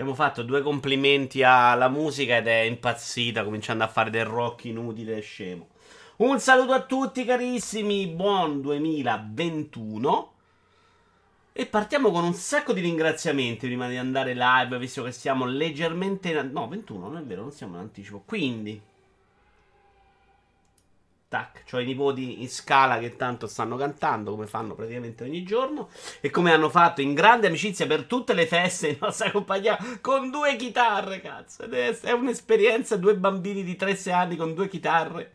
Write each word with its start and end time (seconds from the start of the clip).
Abbiamo 0.00 0.16
fatto 0.16 0.42
due 0.42 0.62
complimenti 0.62 1.42
alla 1.42 1.90
musica 1.90 2.38
ed 2.38 2.46
è 2.46 2.60
impazzita, 2.60 3.44
cominciando 3.44 3.84
a 3.84 3.86
fare 3.86 4.08
del 4.08 4.24
rock 4.24 4.64
inutile 4.64 5.18
e 5.18 5.20
scemo. 5.20 5.68
Un 6.16 6.40
saluto 6.40 6.72
a 6.72 6.80
tutti 6.80 7.22
carissimi, 7.26 8.06
buon 8.06 8.62
2021. 8.62 10.32
E 11.52 11.66
partiamo 11.66 12.10
con 12.12 12.24
un 12.24 12.32
sacco 12.32 12.72
di 12.72 12.80
ringraziamenti 12.80 13.66
prima 13.66 13.90
di 13.90 13.98
andare 13.98 14.32
live, 14.32 14.78
visto 14.78 15.02
che 15.02 15.12
siamo 15.12 15.44
leggermente... 15.44 16.30
In... 16.30 16.48
No, 16.50 16.66
21, 16.66 17.06
non 17.06 17.18
è 17.18 17.22
vero, 17.22 17.42
non 17.42 17.52
siamo 17.52 17.74
in 17.74 17.80
anticipo. 17.80 18.22
Quindi... 18.24 18.80
Tac, 21.30 21.62
ho 21.70 21.78
i 21.78 21.84
nipoti 21.84 22.42
in 22.42 22.48
scala 22.48 22.98
che 22.98 23.14
tanto 23.14 23.46
stanno 23.46 23.76
cantando, 23.76 24.32
come 24.32 24.48
fanno 24.48 24.74
praticamente 24.74 25.22
ogni 25.22 25.44
giorno, 25.44 25.88
e 26.20 26.28
come 26.28 26.52
hanno 26.52 26.68
fatto 26.68 27.02
in 27.02 27.14
grande 27.14 27.46
amicizia 27.46 27.86
per 27.86 28.02
tutte 28.06 28.32
le 28.32 28.48
feste 28.48 28.88
in 28.88 28.96
nostra 29.00 29.30
compagnia, 29.30 29.78
con 30.00 30.28
due 30.32 30.56
chitarre, 30.56 31.20
cazzo. 31.20 31.70
È, 31.70 32.10
un'esperienza, 32.10 32.96
due 32.96 33.14
bambini 33.14 33.62
di 33.62 33.76
3-6 33.78 34.10
anni 34.12 34.34
con 34.34 34.54
due 34.54 34.68
chitarre 34.68 35.34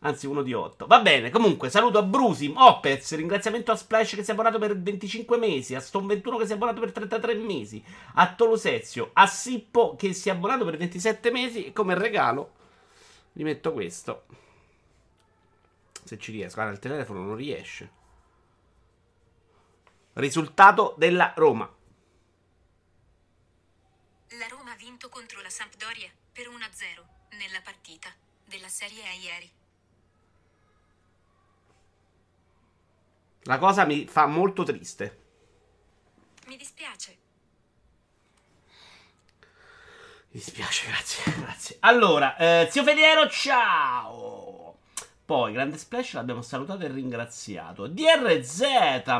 Anzi, 0.00 0.26
uno 0.26 0.42
di 0.42 0.52
8. 0.52 0.86
Va 0.86 1.00
bene. 1.00 1.30
Comunque, 1.30 1.70
saluto 1.70 1.96
a 1.96 2.02
Brusi, 2.02 2.52
Opez. 2.54 3.14
Ringraziamento 3.14 3.72
a 3.72 3.76
Splash 3.76 4.16
che 4.16 4.24
si 4.24 4.30
è 4.30 4.32
abbonato 4.34 4.58
per 4.58 4.78
25 4.78 5.38
mesi. 5.38 5.74
A 5.74 5.80
Stone 5.80 6.08
21 6.08 6.36
che 6.38 6.44
si 6.44 6.52
è 6.52 6.54
abbonato 6.56 6.80
per 6.80 6.92
33 6.92 7.34
mesi. 7.36 7.82
A 8.14 8.34
Tolosezio. 8.34 9.10
A 9.12 9.26
Sippo 9.26 9.94
che 9.96 10.12
si 10.12 10.28
è 10.28 10.32
abbonato 10.32 10.64
per 10.64 10.76
27 10.76 11.30
mesi. 11.30 11.66
E 11.66 11.72
come 11.72 11.94
regalo, 11.94 12.50
gli 13.32 13.44
metto 13.44 13.72
questo. 13.72 14.24
Se 16.04 16.18
ci 16.18 16.32
riesco. 16.32 16.54
Guarda, 16.56 16.72
il 16.72 16.78
telefono 16.78 17.22
non 17.22 17.36
riesce. 17.36 18.00
Risultato 20.14 20.94
della 20.98 21.32
Roma. 21.36 21.64
La 24.38 24.48
Roma 24.48 24.72
ha 24.72 24.76
vinto 24.76 25.08
contro 25.08 25.40
la 25.40 25.50
Sampdoria 25.50 26.10
per 26.32 26.48
1-0 26.48 27.36
nella 27.36 27.60
partita 27.62 28.10
della 28.44 28.68
Serie 28.68 29.02
A 29.06 29.12
ieri. 29.12 29.50
La 33.44 33.58
cosa 33.58 33.84
mi 33.84 34.06
fa 34.06 34.26
molto 34.26 34.62
triste. 34.62 35.20
Mi 36.46 36.56
dispiace. 36.56 37.18
Mi 40.28 40.38
dispiace, 40.38 40.86
grazie, 40.90 41.32
grazie. 41.38 41.76
Allora, 41.80 42.36
eh, 42.36 42.68
zio 42.70 42.84
Fediero, 42.84 43.28
ciao! 43.28 44.61
Poi, 45.32 45.54
Grande 45.54 45.78
Splash 45.78 46.12
l'abbiamo 46.12 46.42
salutato 46.42 46.84
e 46.84 46.88
ringraziato. 46.88 47.86
DRZ, 47.86 48.60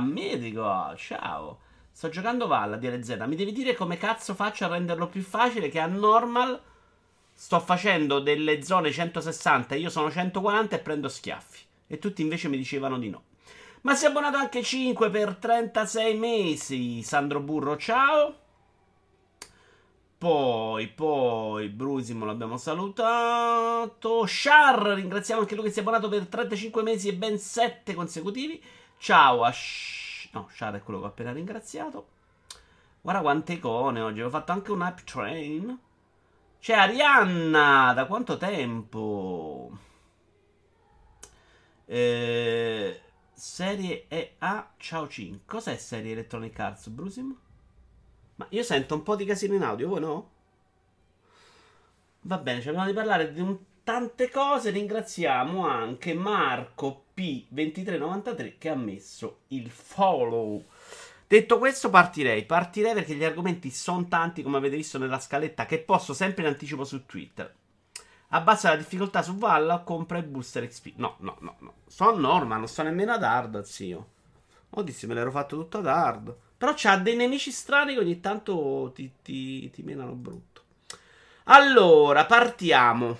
medico, 0.03 0.95
ciao. 0.95 1.59
Sto 1.91 2.11
giocando 2.11 2.47
Valla, 2.47 2.77
DRZ. 2.77 3.17
Mi 3.27 3.35
devi 3.35 3.51
dire 3.51 3.75
come 3.75 3.97
cazzo 3.97 4.35
faccio 4.35 4.67
a 4.67 4.69
renderlo 4.69 5.07
più 5.07 5.23
facile 5.23 5.71
che 5.71 5.81
a 5.81 5.87
normal 5.87 6.61
sto 7.33 7.61
facendo 7.61 8.21
delle 8.21 8.63
zone 8.63 8.93
160 8.93 9.75
io 9.75 9.89
sono 9.89 10.11
140 10.11 10.77
e 10.77 10.81
prendo 10.81 11.09
schiaffi. 11.09 11.61
E 11.87 11.99
tutti 11.99 12.21
invece 12.21 12.49
mi 12.49 12.59
dicevano 12.59 12.99
di 12.99 13.09
no. 13.09 13.23
Ma 13.81 13.95
si 13.95 14.05
è 14.05 14.09
abbonato 14.09 14.37
anche 14.37 14.63
5 14.63 15.09
per 15.09 15.37
36 15.37 16.19
mesi. 16.19 17.03
Sandro 17.03 17.41
Burro, 17.41 17.79
ciao. 17.79 18.42
Poi, 20.23 20.87
poi, 20.87 21.69
Brusimo 21.69 22.25
l'abbiamo 22.25 22.56
salutato. 22.56 24.23
Char, 24.25 24.81
ringraziamo 24.95 25.41
anche 25.41 25.56
lui 25.56 25.64
che 25.64 25.73
si 25.73 25.81
è 25.81 25.83
abbonato 25.83 26.09
per 26.09 26.29
35 26.29 26.81
mesi 26.84 27.09
e 27.09 27.14
ben 27.14 27.41
7 27.41 27.92
consecutivi. 27.92 28.62
Ciao 28.98 29.42
a 29.42 29.51
Sh- 29.51 30.29
No, 30.31 30.48
Char 30.48 30.75
è 30.77 30.83
quello 30.84 31.01
che 31.01 31.06
ho 31.06 31.09
appena 31.09 31.33
ringraziato. 31.33 32.06
Guarda 33.01 33.20
quante 33.20 33.55
icone 33.55 34.01
oggi. 34.01 34.23
Ho 34.23 34.31
fatto 34.31 34.53
anche 34.53 34.70
un 34.70 34.83
hype 34.83 35.03
train. 35.03 35.81
C'è 36.61 36.75
Arianna. 36.75 37.92
Da 37.92 38.07
quanto 38.07 38.36
tempo? 38.36 39.73
Eh... 41.84 43.01
Serie 43.33 44.07
A 44.39 44.70
Ciao 44.77 45.08
5. 45.08 45.41
Cos'è 45.47 45.77
serie 45.77 46.13
Electronic 46.13 46.57
Arts, 46.61 46.86
Brusim? 46.91 47.36
Ma 48.42 48.47
io 48.51 48.64
sento 48.64 48.95
un 48.95 49.05
po' 49.05 49.14
di 49.14 49.25
casino 49.25 49.55
in 49.55 49.63
audio, 49.63 49.86
voi 49.86 50.01
no? 50.01 50.30
Va 52.23 52.39
bene, 52.39 52.61
cerchiamo 52.61 52.89
di 52.89 52.92
parlare 52.92 53.33
di 53.33 53.41
un, 53.41 53.57
tante 53.85 54.30
cose. 54.30 54.70
Ringraziamo 54.70 55.64
anche 55.64 56.13
Marco 56.13 57.05
P2393 57.17 58.55
che 58.58 58.69
ha 58.69 58.75
messo 58.75 59.42
il 59.48 59.70
follow. 59.70 60.64
Detto 61.29 61.58
questo, 61.58 61.89
partirei. 61.89 62.45
Partirei 62.45 62.95
perché 62.95 63.14
gli 63.14 63.23
argomenti 63.23 63.70
sono 63.70 64.08
tanti, 64.08 64.42
come 64.42 64.57
avete 64.57 64.74
visto 64.74 64.98
nella 64.98 65.20
scaletta, 65.20 65.64
che 65.64 65.79
posso 65.79 66.13
sempre 66.13 66.42
in 66.42 66.48
anticipo 66.48 66.83
su 66.83 67.07
Twitter. 67.07 67.55
Abbassa 68.30 68.70
la 68.70 68.77
difficoltà 68.77 69.23
su 69.23 69.36
Valla 69.36 69.74
o 69.74 69.85
compra 69.85 70.19
il 70.19 70.24
booster 70.24 70.67
XP. 70.67 70.95
No, 70.97 71.14
no, 71.20 71.36
no, 71.41 71.57
no. 71.61 71.74
A 71.97 72.11
norma, 72.11 72.57
non 72.57 72.67
sto 72.67 72.83
nemmeno 72.83 73.13
ad 73.13 73.23
hard, 73.23 73.63
zio. 73.63 74.09
Oddio, 74.70 75.07
me 75.07 75.14
l'ero 75.14 75.30
fatto 75.30 75.57
tutto 75.57 75.79
ad 75.79 75.86
hard. 75.86 76.36
Però 76.62 76.74
c'ha 76.77 76.96
dei 76.96 77.17
nemici 77.17 77.50
strani 77.50 77.95
che 77.95 77.98
ogni 77.98 78.20
tanto 78.20 78.92
ti, 78.95 79.14
ti, 79.20 79.68
ti 79.70 79.83
menano 79.83 80.12
brutto. 80.12 80.62
Allora, 81.46 82.24
partiamo. 82.24 83.18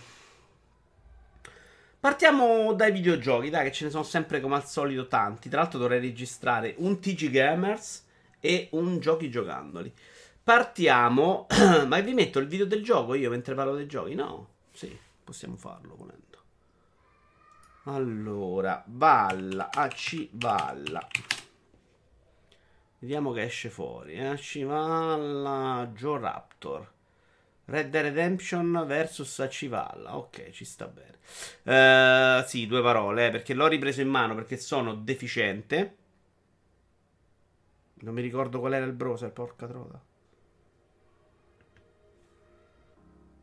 Partiamo 1.99 2.73
dai 2.73 2.93
videogiochi, 2.93 3.51
dai, 3.51 3.65
che 3.65 3.73
ce 3.73 3.87
ne 3.87 3.91
sono 3.91 4.05
sempre 4.05 4.41
come 4.41 4.55
al 4.55 4.65
solito 4.65 5.09
tanti. 5.09 5.49
Tra 5.49 5.63
l'altro 5.63 5.81
dovrei 5.81 5.99
registrare 5.99 6.77
un 6.79 7.01
TG 7.01 7.31
Gamers 7.31 8.07
e 8.39 8.69
un 8.75 9.01
Giochi 9.01 9.29
Giocandoli. 9.29 9.93
Partiamo. 10.45 11.49
Ma 11.89 11.99
vi 11.99 12.15
metto 12.15 12.39
il 12.39 12.47
video 12.47 12.65
del 12.65 12.85
gioco 12.85 13.15
io 13.15 13.29
mentre 13.29 13.57
parlo 13.57 13.75
dei 13.75 13.89
giochi? 13.89 14.15
No. 14.15 14.51
Sì, 14.71 14.97
possiamo 15.25 15.57
farlo 15.57 15.97
volendo. 15.97 16.39
Allora, 17.87 18.85
balla, 18.87 19.69
AC 19.73 20.29
balla. 20.31 21.09
Vediamo 23.03 23.33
che 23.33 23.43
esce 23.43 23.69
fuori. 23.69 24.15
Eh? 24.15 24.27
Acivalla, 24.27 25.91
Joe 25.93 26.21
Raptor. 26.21 26.93
Red 27.65 27.91
Dead 27.91 28.05
Redemption 28.05 28.85
vs 28.87 29.41
Acivalla. 29.41 30.17
Ok, 30.17 30.51
ci 30.51 30.65
sta 30.65 30.87
bene. 30.87 31.19
Uh, 31.65 32.47
sì, 32.47 32.69
due 32.69 32.81
parole, 32.81 33.27
eh, 33.27 33.31
perché 33.31 33.55
l'ho 33.55 33.67
ripreso 33.67 34.03
in 34.03 34.09
mano 34.09 34.37
perché 34.37 34.57
sono 34.57 34.95
deficiente. 34.95 35.97
Non 37.95 38.15
mi 38.15 38.23
ricordo 38.23 38.61
qual 38.61 38.75
era 38.75 38.87
il 38.87 38.93
browser, 38.93 39.33
porca 39.33 39.67
trota. 39.67 40.01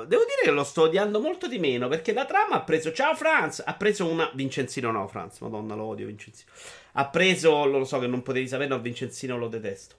devo 0.04 0.25
dire 0.25 0.42
che 0.42 0.50
lo 0.50 0.64
sto 0.64 0.82
odiando 0.82 1.20
molto 1.20 1.47
di 1.47 1.60
meno 1.60 1.86
perché 1.88 2.12
la 2.12 2.25
trama 2.25 2.56
ha 2.56 2.62
preso. 2.62 2.92
Ciao 2.92 3.14
Franz! 3.14 3.62
Ha 3.64 3.75
preso 3.75 4.06
una. 4.06 4.28
Vincenzino 4.34 4.91
no, 4.91 5.06
Franz. 5.06 5.38
Madonna, 5.41 5.75
lo 5.75 5.84
odio 5.84 6.06
Vincenzino. 6.06 6.50
Ha 6.92 7.09
preso. 7.09 7.64
Lo 7.66 7.84
so 7.84 7.98
che 7.98 8.06
non 8.09 8.22
potevi 8.22 8.48
sapere, 8.48 8.69
no, 8.69 8.80
Vincenzino 8.80 9.38
lo 9.38 9.48
detesto. 9.48 9.97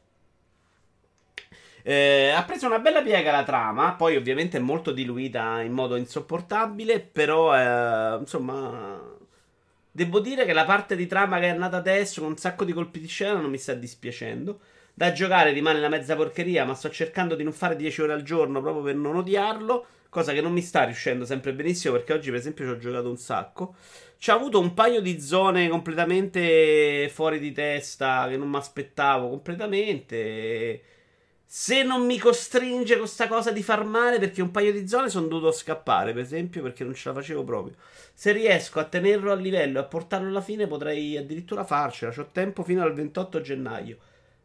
Eh, 1.83 2.29
ha 2.29 2.43
preso 2.43 2.67
una 2.67 2.79
bella 2.79 3.01
piega 3.01 3.31
la 3.31 3.43
trama. 3.43 3.93
Poi, 3.93 4.15
ovviamente, 4.17 4.57
è 4.57 4.59
molto 4.59 4.91
diluita 4.91 5.61
in 5.61 5.71
modo 5.71 5.95
insopportabile. 5.95 6.99
Però, 6.99 7.55
eh, 7.57 8.17
insomma. 8.19 9.19
Devo 9.93 10.19
dire 10.19 10.45
che 10.45 10.53
la 10.53 10.63
parte 10.65 10.95
di 10.95 11.05
trama 11.07 11.39
che 11.39 11.49
è 11.49 11.53
nata 11.53 11.77
adesso, 11.77 12.21
con 12.21 12.31
un 12.31 12.37
sacco 12.37 12.63
di 12.65 12.71
colpi 12.73 12.99
di 12.99 13.07
scena, 13.07 13.39
non 13.39 13.49
mi 13.49 13.57
sta 13.57 13.73
dispiacendo. 13.73 14.59
Da 14.93 15.11
giocare 15.11 15.51
rimane 15.51 15.79
una 15.79 15.89
mezza 15.89 16.15
porcheria, 16.15 16.65
ma 16.65 16.73
sto 16.75 16.89
cercando 16.89 17.35
di 17.35 17.43
non 17.43 17.53
fare 17.53 17.75
10 17.75 18.01
ore 18.01 18.13
al 18.13 18.23
giorno 18.23 18.61
proprio 18.61 18.83
per 18.83 18.95
non 18.95 19.15
odiarlo. 19.15 19.85
Cosa 20.09 20.33
che 20.33 20.41
non 20.41 20.51
mi 20.51 20.61
sta 20.61 20.83
riuscendo 20.83 21.23
sempre 21.25 21.53
benissimo 21.53 21.93
perché 21.93 22.13
oggi, 22.13 22.29
per 22.29 22.39
esempio, 22.39 22.65
ci 22.65 22.71
ho 22.71 22.77
giocato 22.77 23.09
un 23.09 23.17
sacco. 23.17 23.75
Ci 24.17 24.29
ha 24.29 24.33
avuto 24.33 24.59
un 24.59 24.73
paio 24.73 24.99
di 25.01 25.21
zone 25.21 25.69
completamente 25.69 27.09
fuori 27.11 27.39
di 27.39 27.53
testa 27.53 28.27
che 28.29 28.37
non 28.37 28.49
mi 28.49 28.57
aspettavo 28.57 29.29
completamente. 29.29 30.81
Se 31.45 31.83
non 31.83 32.05
mi 32.05 32.17
costringe 32.17 32.97
questa 32.97 33.27
cosa 33.27 33.51
di 33.51 33.63
far 33.63 33.83
male, 33.83 34.19
perché 34.19 34.41
un 34.41 34.51
paio 34.51 34.71
di 34.71 34.87
zone 34.87 35.09
sono 35.09 35.27
dovuto 35.27 35.51
scappare, 35.51 36.13
per 36.13 36.21
esempio, 36.21 36.61
perché 36.61 36.83
non 36.83 36.93
ce 36.93 37.09
la 37.09 37.15
facevo 37.15 37.43
proprio. 37.43 37.75
Se 38.13 38.31
riesco 38.31 38.79
a 38.79 38.85
tenerlo 38.85 39.31
a 39.31 39.35
livello 39.35 39.79
e 39.79 39.81
a 39.81 39.85
portarlo 39.85 40.27
alla 40.27 40.41
fine, 40.41 40.67
potrei 40.67 41.17
addirittura 41.17 41.63
farcela. 41.63 42.13
C'ho 42.13 42.29
tempo 42.31 42.63
fino 42.63 42.83
al 42.83 42.93
28 42.93 43.41
gennaio. 43.41 43.97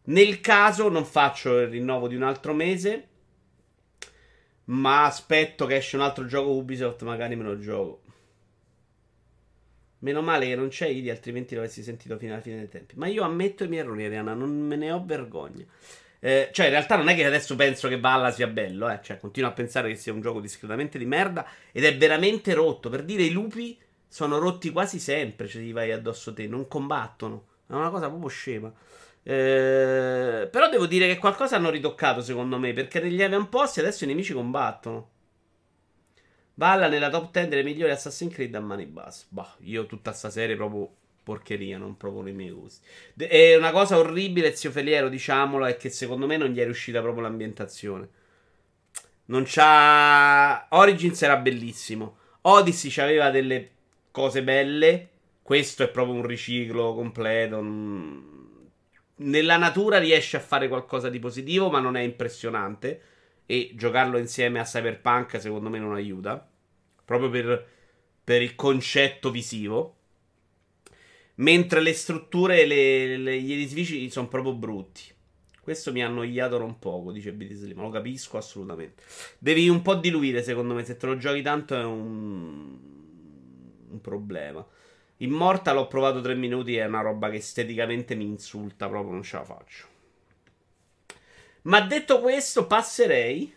Nel 0.07 0.41
caso 0.41 0.89
non 0.89 1.05
faccio 1.05 1.59
il 1.59 1.69
rinnovo 1.69 2.09
di 2.09 2.17
un 2.17 2.23
altro 2.23 2.53
mese, 2.53 3.09
ma 4.65 5.05
aspetto 5.05 5.67
che 5.67 5.77
esce 5.77 5.97
un 5.97 6.03
altro 6.03 6.27
gioco 6.27 6.51
Ubisoft, 6.51 7.03
magari 7.03 7.37
me 7.37 7.45
lo 7.45 7.59
gioco. 7.59 8.03
Meno 10.01 10.23
male 10.23 10.47
che 10.47 10.55
non 10.55 10.69
c'è 10.69 10.87
Idi, 10.87 11.11
altrimenti 11.11 11.55
l'avessi 11.55 11.83
sentito 11.83 12.19
fino 12.19 12.33
alla 12.33 12.43
fine 12.43 12.57
dei 12.57 12.69
tempi. 12.69 12.95
Ma 12.97 13.07
io 13.07 13.25
ammetto 13.25 13.65
i 13.65 13.69
miei 13.69 13.83
errori, 13.83 14.05
Ariana, 14.05 14.35
non 14.35 14.51
me 14.51 14.77
ne 14.77 14.93
ho 14.93 15.03
vergogna. 15.05 15.65
Eh, 16.21 16.51
cioè, 16.53 16.67
in 16.67 16.73
realtà 16.73 16.97
non 16.97 17.09
è 17.09 17.15
che 17.15 17.25
adesso 17.25 17.57
penso 17.57 17.89
che 17.89 17.99
Balla 17.99 18.31
sia 18.31 18.47
bello, 18.47 18.89
eh. 18.89 19.01
Cioè, 19.03 19.19
continuo 19.19 19.51
a 19.51 19.53
pensare 19.53 19.89
che 19.89 19.97
sia 19.97 20.13
un 20.13 20.21
gioco 20.21 20.41
discretamente 20.41 20.99
di 20.99 21.07
merda 21.07 21.47
ed 21.73 21.85
è 21.85 21.97
veramente 21.97 22.53
rotto. 22.55 22.89
Per 22.91 23.05
dire, 23.05 23.23
i 23.23 23.31
lupi 23.31 23.79
sono 24.07 24.39
rotti 24.39 24.71
quasi 24.71 24.99
sempre, 24.99 25.49
cioè, 25.49 25.63
ti 25.63 25.73
vai 25.73 25.91
addosso 25.93 26.33
te, 26.33 26.47
non 26.47 26.69
combattono. 26.69 27.47
È 27.67 27.73
una 27.73 27.91
cosa 27.91 28.09
proprio 28.09 28.29
scema. 28.29 28.73
Eh, 29.29 30.49
volevo 30.53 30.87
dire 30.87 31.09
che 31.09 31.19
qualcosa 31.19 31.57
hanno 31.57 31.71
ritoccato, 31.71 32.23
secondo 32.23 32.59
me, 32.59 32.73
perché 32.73 33.01
negli 33.01 33.21
avamposti 33.23 33.81
adesso 33.81 34.05
i 34.05 34.07
nemici 34.07 34.33
combattono. 34.33 35.11
Balla 36.55 36.87
nella 36.89 37.11
top 37.11 37.33
10 37.33 37.49
delle 37.49 37.63
migliori 37.65 37.91
Assassin's 37.91 38.33
Creed 38.33 38.55
a 38.55 38.61
mani 38.61 38.87
basse. 38.87 39.27
Bah, 39.29 39.53
io 39.63 39.87
tutta 39.87 40.13
sta 40.13 40.31
serie 40.31 40.55
proprio 40.55 40.89
porcheria, 41.25 41.77
non 41.77 41.97
proprio 41.97 42.27
i 42.29 42.33
miei 42.33 42.51
gusti. 42.51 42.87
De- 43.15 43.27
è 43.29 43.57
una 43.57 43.73
cosa 43.73 43.99
orribile, 43.99 44.55
zio 44.55 44.71
Feliero, 44.71 45.09
diciamolo, 45.09 45.67
è 45.67 45.77
che 45.77 45.91
secondo 45.91 46.27
me 46.27 46.37
non 46.37 46.51
gli 46.51 46.61
è 46.61 46.65
riuscita 46.65 47.01
proprio 47.01 47.23
l'ambientazione. 47.25 48.09
Non 49.27 49.43
c'ha... 49.45 50.67
Origins 50.71 51.21
era 51.23 51.37
bellissimo. 51.37 52.17
Odyssey 52.43 53.03
aveva 53.03 53.31
delle 53.31 53.71
cose 54.13 54.43
belle. 54.45 55.09
Questo 55.43 55.83
è 55.83 55.89
proprio 55.89 56.15
un 56.15 56.27
riciclo 56.27 56.95
completo. 56.95 57.61
Nella 59.19 59.57
natura 59.57 59.99
riesce 59.99 60.37
a 60.37 60.41
fare 60.41 60.69
qualcosa 60.69 61.09
di 61.09 61.19
positivo, 61.19 61.71
ma 61.71 61.81
non 61.81 61.97
è 61.97 62.03
impressionante. 62.03 63.01
E 63.47 63.73
giocarlo 63.75 64.19
insieme 64.19 64.59
a 64.59 64.65
Cyberpunk, 64.65 65.41
secondo 65.41 65.69
me, 65.69 65.79
non 65.79 65.95
aiuta. 65.95 66.49
Proprio 67.05 67.31
per, 67.31 67.67
per 68.23 68.43
il 68.43 68.55
concetto 68.55 69.31
visivo. 69.31 69.95
Mentre 71.37 71.81
le 71.81 71.93
strutture 71.93 72.63
e 72.63 73.19
gli 73.19 73.53
edifici 73.53 74.11
sono 74.11 74.29
proprio 74.29 74.55
brutti. 74.55 75.15
Questo 75.67 75.91
mi 75.91 76.01
ha 76.01 76.07
annoiato 76.07 76.63
un 76.63 76.79
poco, 76.79 77.11
dice 77.11 77.33
BT 77.33 77.75
ma 77.75 77.83
lo 77.83 77.91
capisco 77.91 78.37
assolutamente. 78.37 79.03
Devi 79.37 79.69
un 79.69 79.83
po' 79.83 79.97
diluire, 79.97 80.41
secondo 80.45 80.75
me, 80.75 80.85
se 80.85 80.97
te 80.97 81.07
lo 81.07 81.17
giochi 81.17 81.43
tanto 81.43 81.75
è 81.75 81.83
un, 81.83 82.79
un 83.91 84.01
problema. 84.01 84.65
Immortal 85.19 85.79
ho 85.79 85.87
provato 85.87 86.21
tre 86.21 86.35
minuti, 86.35 86.77
è 86.77 86.85
una 86.85 87.01
roba 87.01 87.31
che 87.31 87.37
esteticamente 87.37 88.15
mi 88.15 88.25
insulta, 88.25 88.89
proprio 88.89 89.13
non 89.13 89.23
ce 89.23 89.37
la 89.37 89.45
faccio. 89.45 89.87
Ma 91.63 91.81
detto 91.81 92.21
questo, 92.21 92.67
passerei. 92.67 93.55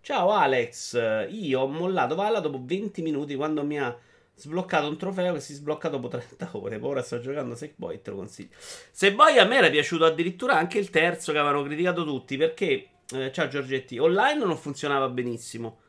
Ciao 0.00 0.30
Alex, 0.30 1.28
io 1.30 1.60
ho 1.60 1.68
mollato 1.68 2.14
Vala 2.14 2.40
dopo 2.40 2.60
20 2.62 3.02
minuti 3.02 3.34
quando 3.34 3.64
mi 3.64 3.78
ha 3.78 3.96
sbloccato 4.34 4.88
un 4.88 4.96
trofeo 4.96 5.34
che 5.34 5.40
si 5.40 5.54
sblocca 5.54 5.88
dopo 5.88 6.08
30 6.08 6.50
ore. 6.52 6.78
Ora 6.80 7.02
sto 7.02 7.20
giocando 7.20 7.54
Sackboy 7.54 8.00
te 8.00 8.10
lo 8.10 8.16
consiglio. 8.16 8.50
Sackboy 8.56 9.38
a 9.38 9.44
me 9.44 9.56
era 9.56 9.70
piaciuto 9.70 10.04
addirittura 10.04 10.56
anche 10.56 10.78
il 10.78 10.90
terzo 10.90 11.32
che 11.32 11.38
avevano 11.38 11.62
criticato 11.62 12.04
tutti 12.04 12.36
perché, 12.36 12.88
eh, 13.12 13.30
ciao 13.32 13.48
Giorgetti, 13.48 13.98
online 13.98 14.44
non 14.44 14.56
funzionava 14.56 15.08
benissimo. 15.08 15.81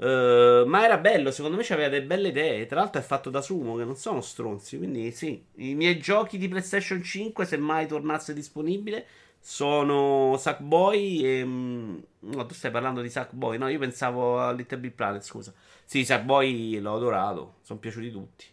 Uh, 0.00 0.64
ma 0.66 0.82
era 0.82 0.96
bello, 0.96 1.30
secondo 1.30 1.58
me 1.58 1.62
c'aveva 1.62 1.90
delle 1.90 2.06
belle 2.06 2.28
idee. 2.28 2.64
Tra 2.64 2.80
l'altro 2.80 3.02
è 3.02 3.04
fatto 3.04 3.28
da 3.28 3.42
Sumo, 3.42 3.76
che 3.76 3.84
non 3.84 3.96
sono 3.96 4.22
stronzi. 4.22 4.78
Quindi 4.78 5.12
sì, 5.12 5.44
i 5.56 5.74
miei 5.74 5.98
giochi 5.98 6.38
di 6.38 6.48
PlayStation 6.48 7.02
5, 7.02 7.44
se 7.44 7.58
mai 7.58 7.86
tornasse 7.86 8.32
disponibile, 8.32 9.06
sono 9.38 10.36
Sackboy 10.38 11.22
e... 11.22 11.44
Mm, 11.44 11.98
no, 12.20 12.46
tu 12.46 12.54
stai 12.54 12.70
parlando 12.70 13.02
di 13.02 13.10
Sackboy. 13.10 13.58
No, 13.58 13.68
io 13.68 13.78
pensavo 13.78 14.40
a 14.40 14.52
Little 14.52 14.78
Big 14.78 14.92
Planet, 14.92 15.22
scusa. 15.22 15.52
Sì, 15.84 16.02
Sackboy 16.02 16.78
l'ho 16.78 16.96
adorato, 16.96 17.56
sono 17.60 17.78
piaciuti 17.78 18.10
tutti. 18.10 18.46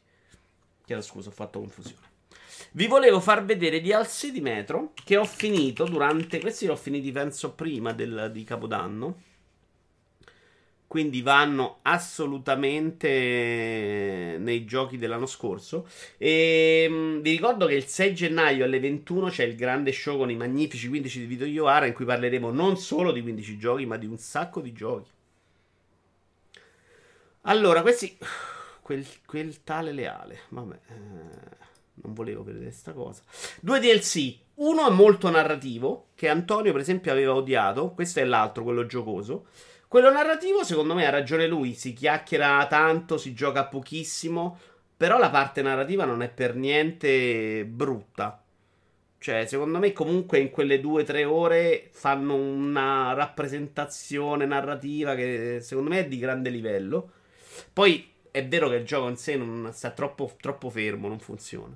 Chiedo 0.83 1.01
scusa, 1.01 1.29
ho 1.29 1.33
fatto 1.33 1.59
confusione. 1.59 2.05
Vi 2.71 2.87
volevo 2.87 3.21
far 3.21 3.45
vedere 3.45 3.79
di 3.79 3.93
Alzi 3.93 4.33
di 4.33 4.41
Metro, 4.41 4.91
che 5.01 5.15
ho 5.15 5.23
finito 5.23 5.85
durante... 5.85 6.41
Questi 6.41 6.65
li 6.65 6.71
ho 6.71 6.75
finiti 6.75 7.09
penso 7.13 7.53
prima 7.53 7.93
del, 7.93 8.31
di 8.33 8.43
Capodanno 8.43 9.26
quindi 10.87 11.21
vanno 11.21 11.79
assolutamente 11.81 14.37
nei 14.39 14.65
giochi 14.65 14.97
dell'anno 14.97 15.25
scorso. 15.25 15.87
E 16.17 16.87
mm, 16.89 17.19
vi 17.19 17.31
ricordo 17.31 17.65
che 17.65 17.75
il 17.75 17.85
6 17.85 18.15
gennaio 18.15 18.63
alle 18.63 18.79
21 18.79 19.29
c'è 19.29 19.43
il 19.43 19.55
grande 19.55 19.91
show 19.91 20.17
con 20.17 20.31
i 20.31 20.35
magnifici 20.35 20.87
15 20.87 21.19
di 21.19 21.25
Vito 21.25 21.45
Ioara 21.45 21.85
in 21.85 21.93
cui 21.93 22.05
parleremo 22.05 22.51
non 22.51 22.77
solo 22.77 23.11
di 23.11 23.21
15 23.21 23.57
giochi, 23.57 23.85
ma 23.85 23.97
di 23.97 24.05
un 24.05 24.17
sacco 24.17 24.61
di 24.61 24.71
giochi. 24.71 25.09
Allora, 27.41 27.81
questi 27.81 28.17
quel, 28.87 29.05
quel 29.25 29.63
tale 29.63 29.91
leale, 29.91 30.39
vabbè, 30.47 30.79
eh, 30.87 30.95
non 31.95 32.13
volevo 32.13 32.43
vedere 32.43 32.63
questa 32.63 32.93
cosa. 32.93 33.21
Due 33.59 33.81
DLC, 33.81 34.37
uno 34.55 34.87
è 34.87 34.91
molto 34.91 35.29
narrativo, 35.29 36.07
che 36.15 36.29
Antonio 36.29 36.71
per 36.71 36.79
esempio 36.79 37.11
aveva 37.11 37.35
odiato, 37.35 37.91
questo 37.91 38.21
è 38.21 38.23
l'altro, 38.23 38.63
quello 38.63 38.85
giocoso. 38.85 39.47
Quello 39.87 40.11
narrativo, 40.11 40.63
secondo 40.63 40.93
me, 40.93 41.05
ha 41.05 41.09
ragione 41.09 41.47
lui. 41.47 41.73
Si 41.73 41.93
chiacchiera 41.93 42.65
tanto, 42.67 43.17
si 43.17 43.33
gioca 43.33 43.65
pochissimo. 43.65 44.59
Però 44.97 45.17
la 45.17 45.29
parte 45.29 45.61
narrativa 45.61 46.03
non 46.03 46.21
è 46.21 46.29
per 46.29 46.55
niente 46.55 47.63
brutta. 47.65 48.43
Cioè, 49.19 49.45
secondo 49.45 49.79
me, 49.79 49.93
comunque, 49.93 50.39
in 50.39 50.49
quelle 50.49 50.79
due 50.79 51.03
o 51.03 51.05
tre 51.05 51.23
ore 51.23 51.87
fanno 51.91 52.35
una 52.35 53.13
rappresentazione 53.13 54.45
narrativa 54.45 55.15
che 55.15 55.59
secondo 55.61 55.89
me 55.89 55.99
è 55.99 56.07
di 56.07 56.17
grande 56.17 56.49
livello. 56.49 57.11
Poi 57.71 58.11
è 58.29 58.45
vero 58.45 58.69
che 58.69 58.75
il 58.75 58.85
gioco 58.85 59.07
in 59.07 59.17
sé 59.17 59.35
non 59.35 59.69
sta 59.73 59.91
troppo, 59.91 60.35
troppo 60.39 60.69
fermo, 60.69 61.07
non 61.07 61.19
funziona. 61.19 61.75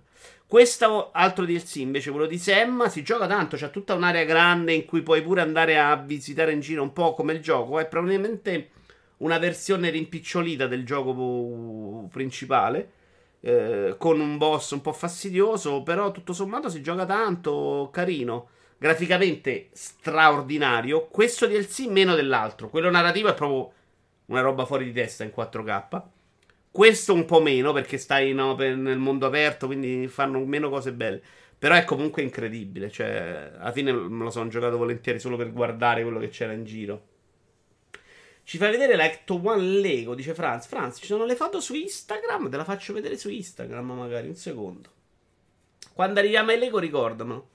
Questo 0.52 1.12
altro 1.14 1.46
DLC, 1.46 1.78
invece, 1.78 2.12
quello 2.12 2.26
di 2.26 2.38
Semma, 2.38 2.90
si 2.90 3.04
gioca 3.04 3.26
tanto. 3.26 3.56
C'è 3.56 3.72
tutta 3.72 3.94
un'area 3.94 4.26
grande 4.26 4.74
in 4.74 4.84
cui 4.84 5.02
puoi 5.02 5.22
pure 5.22 5.40
andare 5.40 5.80
a 5.80 5.96
visitare 5.96 6.52
in 6.52 6.60
giro 6.60 6.84
un 6.84 6.92
po' 6.92 7.14
come 7.14 7.32
il 7.32 7.40
gioco. 7.40 7.80
È 7.80 7.88
probabilmente 7.88 8.72
una 9.20 9.38
versione 9.38 9.90
rimpicciolita 9.90 10.68
del 10.68 10.86
gioco 10.86 12.06
principale. 12.12 12.92
Eh, 13.40 13.96
con 13.98 14.20
un 14.20 14.38
boss 14.38 14.72
un 14.72 14.82
po' 14.82 14.92
fastidioso. 14.92 15.84
Però 15.84 16.12
tutto 16.12 16.34
sommato 16.34 16.68
si 16.68 16.82
gioca 16.82 17.06
tanto. 17.06 17.88
Carino. 17.90 18.50
Graficamente 18.78 19.70
straordinario. 19.72 21.08
Questo 21.08 21.48
DLC 21.48 21.86
meno 21.88 22.14
dell'altro. 22.14 22.68
Quello 22.68 22.90
narrativo 22.90 23.30
è 23.30 23.34
proprio 23.34 23.72
una 24.26 24.42
roba 24.42 24.66
fuori 24.66 24.84
di 24.84 24.92
testa 24.92 25.24
in 25.24 25.32
4K. 25.34 26.02
Questo 26.72 27.14
un 27.14 27.26
po' 27.26 27.42
meno 27.42 27.74
perché 27.74 27.98
stai 27.98 28.34
no, 28.34 28.56
nel 28.56 28.98
mondo 28.98 29.26
aperto, 29.26 29.66
quindi 29.66 30.08
fanno 30.08 30.40
meno 30.46 30.70
cose 30.70 30.94
belle. 30.94 31.22
Però 31.60 31.76
è 31.76 31.84
comunque 31.84 32.22
incredibile. 32.22 32.90
Cioè, 32.90 33.52
alla 33.58 33.72
fine 33.74 33.92
me 33.92 34.24
lo 34.24 34.30
sono 34.32 34.50
giocato 34.50 34.78
volentieri 34.78 35.20
solo 35.20 35.36
per 35.36 35.52
guardare 35.52 36.02
quello 36.02 36.20
che 36.20 36.30
c'era 36.30 36.54
in 36.54 36.64
giro. 36.64 37.10
Ci 38.44 38.58
fai 38.58 38.72
vedere 38.72 38.96
la 38.96 39.06
Ecto 39.06 39.40
One 39.44 39.62
Lego, 39.62 40.16
dice 40.16 40.34
Franz. 40.34 40.66
Franz, 40.66 40.98
ci 40.98 41.06
sono 41.06 41.26
le 41.26 41.36
foto 41.36 41.60
su 41.60 41.76
Instagram? 41.76 42.50
Te 42.50 42.58
la 42.58 42.64
faccio 42.64 42.94
vedere 42.94 43.18
su 43.18 43.30
Instagram 43.30 43.92
magari, 43.92 44.28
un 44.28 44.36
secondo. 44.36 44.90
Quando 45.94 46.20
arriviamo 46.20 46.52
ai 46.52 46.58
Lego 46.58 46.80
ricordamelo. 46.80 47.50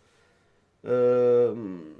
Ehm... 0.83 1.96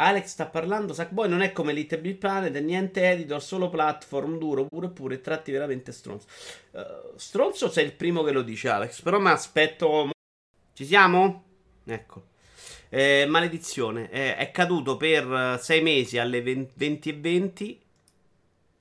Alex 0.00 0.26
sta 0.26 0.46
parlando, 0.46 0.92
Sackboy 0.92 1.28
non 1.28 1.40
è 1.40 1.50
come 1.50 1.72
Little 1.72 1.98
Big 1.98 2.18
Planet, 2.18 2.54
è 2.54 2.60
niente 2.60 3.10
editor, 3.10 3.42
solo 3.42 3.68
platform 3.68 4.38
duro, 4.38 4.66
pure 4.66 4.90
pure, 4.90 5.20
tratti 5.20 5.50
veramente 5.50 5.90
stronzo. 5.90 6.26
Uh, 6.70 7.16
stronzo 7.16 7.68
sei 7.68 7.86
il 7.86 7.94
primo 7.94 8.22
che 8.22 8.30
lo 8.30 8.42
dice 8.42 8.68
Alex, 8.68 9.02
però 9.02 9.18
mi 9.18 9.30
aspetto... 9.30 10.10
Ci 10.72 10.84
siamo? 10.84 11.44
Ecco. 11.84 12.26
Eh, 12.90 13.26
maledizione, 13.28 14.08
eh, 14.10 14.36
è 14.36 14.52
caduto 14.52 14.96
per 14.96 15.58
6 15.60 15.82
mesi 15.82 16.16
alle 16.18 16.42
20 16.42 17.08
e 17.08 17.14
20. 17.14 17.80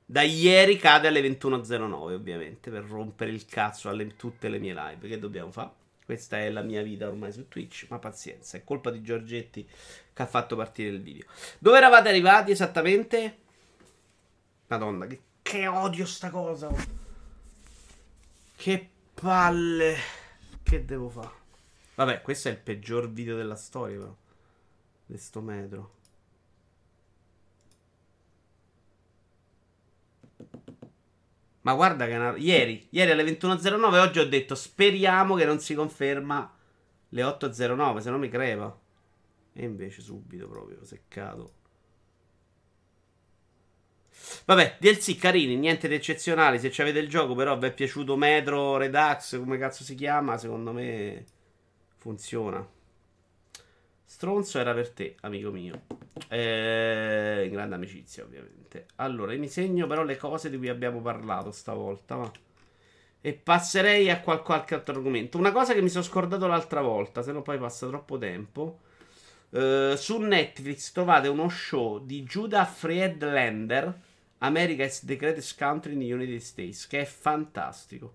Da 0.06 0.22
ieri 0.22 0.78
cade 0.78 1.08
alle 1.08 1.22
21.09 1.22 1.94
ovviamente, 2.14 2.70
per 2.70 2.84
rompere 2.84 3.32
il 3.32 3.46
cazzo 3.46 3.90
a 3.90 4.06
tutte 4.16 4.50
le 4.50 4.60
mie 4.60 4.74
live. 4.74 5.08
Che 5.08 5.18
dobbiamo 5.18 5.52
fare? 5.52 5.86
Questa 6.08 6.38
è 6.38 6.50
la 6.50 6.62
mia 6.62 6.84
vita 6.84 7.06
ormai 7.06 7.34
su 7.34 7.50
Twitch, 7.50 7.88
ma 7.90 8.00
pazienza, 8.00 8.56
è 8.56 8.64
colpa 8.64 8.92
di 8.92 9.02
Giorgetti 9.02 9.68
che 10.14 10.22
ha 10.22 10.26
fatto 10.26 10.56
partire 10.56 10.88
il 10.88 11.02
video. 11.02 11.28
Dove 11.60 11.76
eravate 11.76 12.08
arrivati 12.08 12.52
esattamente? 12.52 13.38
Madonna, 14.68 15.06
che, 15.06 15.20
che 15.42 15.68
odio 15.68 16.06
sta 16.06 16.30
cosa. 16.30 16.74
Che 18.56 18.90
palle. 19.16 19.98
Che 20.64 20.86
devo 20.86 21.10
fare? 21.10 21.32
Vabbè, 21.96 22.22
questo 22.22 22.48
è 22.48 22.52
il 22.52 22.60
peggior 22.60 23.12
video 23.12 23.36
della 23.36 23.58
storia, 23.58 23.98
però. 23.98 24.16
Di 25.08 25.18
sto 25.18 25.42
metro. 25.42 25.97
Ma 31.68 31.74
guarda 31.74 32.06
che 32.06 32.16
una... 32.16 32.34
ieri, 32.38 32.88
ieri 32.92 33.12
alle 33.12 33.26
21.09 33.26 33.98
oggi 34.00 34.20
ho 34.20 34.30
detto 34.30 34.56
speriamo 34.56 35.36
che 35.36 35.44
non 35.44 35.60
si 35.60 35.76
conferma 35.76 36.50
le 37.10 37.22
8.09, 37.22 37.98
se 37.98 38.10
no 38.10 38.18
mi 38.18 38.30
crepa. 38.30 38.80
E 39.52 39.66
invece 39.66 40.02
subito 40.02 40.48
proprio 40.48 40.86
seccato. 40.86 41.56
Vabbè, 44.46 44.78
DLC 44.80 45.18
carini, 45.18 45.58
niente 45.58 45.90
di 45.90 45.96
eccezionale. 45.96 46.58
Se 46.58 46.72
ci 46.72 46.82
avete 46.82 47.00
il 47.00 47.10
gioco, 47.10 47.36
però 47.36 47.58
vi 47.58 47.68
è 47.68 47.74
piaciuto 47.74 48.16
Metro 48.16 48.78
Redux, 48.78 49.38
come 49.38 49.58
cazzo 49.58 49.84
si 49.84 49.96
chiama, 49.96 50.38
secondo 50.38 50.72
me 50.72 51.26
funziona. 51.98 52.66
Stronzo 54.10 54.58
era 54.58 54.74
per 54.74 54.90
te, 54.92 55.18
amico 55.20 55.52
mio. 55.52 55.82
Eh, 56.30 57.44
in 57.46 57.52
grande 57.52 57.76
amicizia, 57.76 58.24
ovviamente. 58.24 58.86
Allora, 58.96 59.36
mi 59.36 59.50
segno 59.50 59.86
però 59.86 60.04
le 60.04 60.16
cose 60.16 60.50
di 60.50 60.58
cui 60.58 60.70
abbiamo 60.70 61.02
parlato 61.02 61.52
stavolta. 61.52 62.16
Va. 62.16 62.32
E 63.20 63.34
passerei 63.34 64.10
a 64.10 64.22
qual- 64.22 64.42
qualche 64.44 64.76
altro 64.76 64.96
argomento. 64.96 65.38
Una 65.38 65.52
cosa 65.52 65.74
che 65.74 65.82
mi 65.82 65.90
sono 65.90 66.06
scordato 66.06 66.48
l'altra 66.48 66.82
volta, 66.82 67.22
se 67.22 67.34
no 67.34 67.42
poi 67.42 67.58
passa 67.60 67.86
troppo 67.88 68.18
tempo. 68.18 68.80
Eh, 69.50 69.96
su 69.98 70.18
Netflix 70.20 70.94
trovate 70.94 71.28
uno 71.28 71.50
show 71.50 72.04
di 72.04 72.24
Judah 72.24 72.66
Friedlander, 72.66 73.94
America 74.40 74.86
is 74.86 75.04
the 75.04 75.18
greatest 75.18 75.58
country 75.58 75.94
in 75.94 76.00
the 76.00 76.14
United 76.14 76.40
States, 76.40 76.88
che 76.88 77.02
è 77.02 77.06
fantastico. 77.06 78.14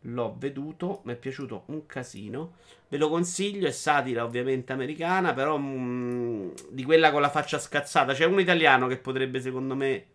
L'ho 0.00 0.34
veduto, 0.38 1.02
mi 1.04 1.12
è 1.12 1.16
piaciuto 1.16 1.64
un 1.66 1.84
casino. 1.84 2.54
Ve 2.88 2.98
lo 2.98 3.08
consiglio, 3.08 3.66
è 3.66 3.72
satira 3.72 4.24
ovviamente 4.24 4.72
americana, 4.72 5.34
però 5.34 5.58
mm, 5.58 6.50
di 6.70 6.84
quella 6.84 7.10
con 7.10 7.20
la 7.20 7.30
faccia 7.30 7.58
scazzata. 7.58 8.12
C'è 8.12 8.24
un 8.24 8.38
italiano 8.38 8.86
che 8.86 8.96
potrebbe, 8.98 9.40
secondo 9.40 9.74
me, 9.74 10.06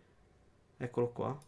eccolo 0.78 1.08
qua, 1.08 1.38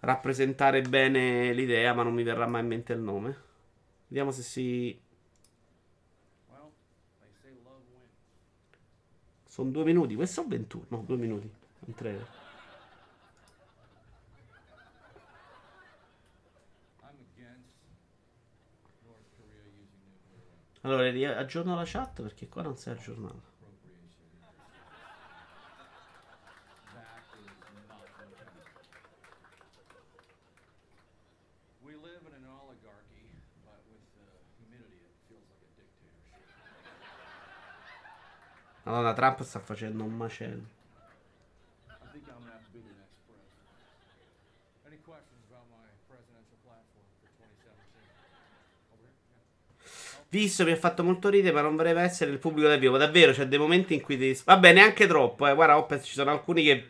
rappresentare 0.00 0.82
bene 0.82 1.52
l'idea, 1.52 1.94
ma 1.94 2.02
non 2.02 2.12
mi 2.12 2.22
verrà 2.22 2.46
mai 2.46 2.60
in 2.62 2.66
mente 2.68 2.92
il 2.92 3.00
nome. 3.00 3.36
Vediamo 4.08 4.30
se 4.30 4.42
si... 4.42 5.00
Sono 9.44 9.70
due 9.70 9.84
minuti, 9.84 10.14
questo 10.14 10.42
sono 10.42 10.48
21, 10.48 10.84
no, 10.88 11.02
due 11.04 11.16
minuti. 11.16 11.50
Un 11.80 11.94
trailer. 11.94 12.37
Allora, 20.90 21.36
aggiorno 21.36 21.74
la 21.74 21.82
chat 21.84 22.22
perché 22.22 22.48
qua 22.48 22.62
non 22.62 22.74
si 22.78 22.88
è 22.88 22.92
aggiornata. 22.92 23.56
Allora 38.84 39.12
Trump 39.12 39.42
sta 39.42 39.58
facendo 39.58 40.04
un 40.04 40.16
macello. 40.16 40.77
Visto 50.30 50.64
mi 50.64 50.72
ha 50.72 50.76
fatto 50.76 51.02
molto 51.02 51.30
ridere, 51.30 51.54
ma 51.54 51.62
non 51.62 51.74
voleva 51.74 52.02
essere 52.02 52.30
il 52.30 52.38
pubblico 52.38 52.68
del 52.68 52.78
vivo. 52.78 52.98
Davvero, 52.98 53.32
c'è 53.32 53.46
dei 53.46 53.58
momenti 53.58 53.94
in 53.94 54.02
cui 54.02 54.18
ti. 54.18 54.38
Vabbè, 54.44 54.72
neanche 54.72 55.06
troppo. 55.06 55.46
Eh. 55.46 55.54
Guarda, 55.54 55.78
Opez, 55.78 56.04
ci 56.04 56.12
sono 56.12 56.30
alcuni 56.30 56.62
che 56.64 56.86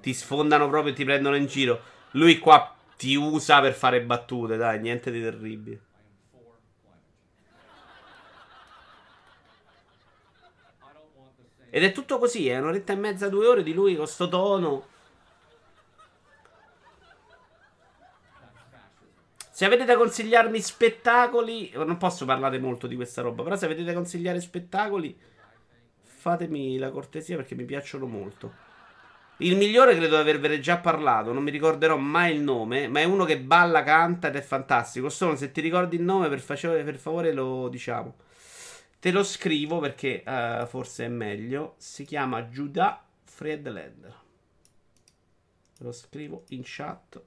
ti 0.00 0.12
sfondano 0.12 0.68
proprio 0.68 0.92
e 0.92 0.96
ti 0.96 1.04
prendono 1.04 1.36
in 1.36 1.46
giro. 1.46 1.80
Lui 2.12 2.38
qua 2.38 2.74
ti 2.96 3.14
usa 3.14 3.60
per 3.60 3.72
fare 3.72 4.02
battute, 4.02 4.56
dai, 4.56 4.80
niente 4.80 5.10
di 5.10 5.22
terribile. 5.22 5.80
Ed 11.70 11.82
è 11.82 11.90
tutto 11.90 12.18
così, 12.18 12.48
è 12.48 12.58
un'oretta 12.58 12.92
e 12.92 12.96
mezza, 12.96 13.28
due 13.28 13.46
ore 13.46 13.62
di 13.64 13.72
lui 13.72 13.96
con 13.96 14.06
sto 14.06 14.28
tono. 14.28 14.92
Se 19.54 19.64
avete 19.64 19.84
da 19.84 19.96
consigliarmi 19.96 20.60
spettacoli, 20.60 21.70
non 21.76 21.96
posso 21.96 22.24
parlare 22.24 22.58
molto 22.58 22.88
di 22.88 22.96
questa 22.96 23.22
roba, 23.22 23.44
però 23.44 23.54
se 23.54 23.66
avete 23.66 23.84
da 23.84 23.92
consigliare 23.92 24.40
spettacoli, 24.40 25.16
fatemi 26.02 26.76
la 26.76 26.90
cortesia 26.90 27.36
perché 27.36 27.54
mi 27.54 27.64
piacciono 27.64 28.06
molto. 28.06 28.52
Il 29.36 29.56
migliore 29.56 29.94
credo 29.94 30.16
di 30.16 30.20
avervene 30.20 30.58
già 30.58 30.78
parlato, 30.78 31.32
non 31.32 31.44
mi 31.44 31.52
ricorderò 31.52 31.96
mai 31.96 32.34
il 32.34 32.40
nome, 32.40 32.88
ma 32.88 32.98
è 32.98 33.04
uno 33.04 33.24
che 33.24 33.38
balla, 33.38 33.84
canta 33.84 34.26
ed 34.26 34.34
è 34.34 34.40
fantastico. 34.40 35.08
Solo 35.08 35.36
se 35.36 35.52
ti 35.52 35.60
ricordi 35.60 35.94
il 35.94 36.02
nome, 36.02 36.28
per, 36.28 36.40
face- 36.40 36.82
per 36.82 36.96
favore 36.96 37.32
lo 37.32 37.68
diciamo. 37.68 38.16
Te 38.98 39.12
lo 39.12 39.22
scrivo 39.22 39.78
perché 39.78 40.24
eh, 40.24 40.64
forse 40.66 41.04
è 41.04 41.08
meglio. 41.08 41.76
Si 41.78 42.04
chiama 42.04 42.42
Judah 42.42 43.00
Friedlander. 43.22 44.14
Te 45.78 45.84
lo 45.84 45.92
scrivo 45.92 46.42
in 46.48 46.62
chat. 46.64 47.22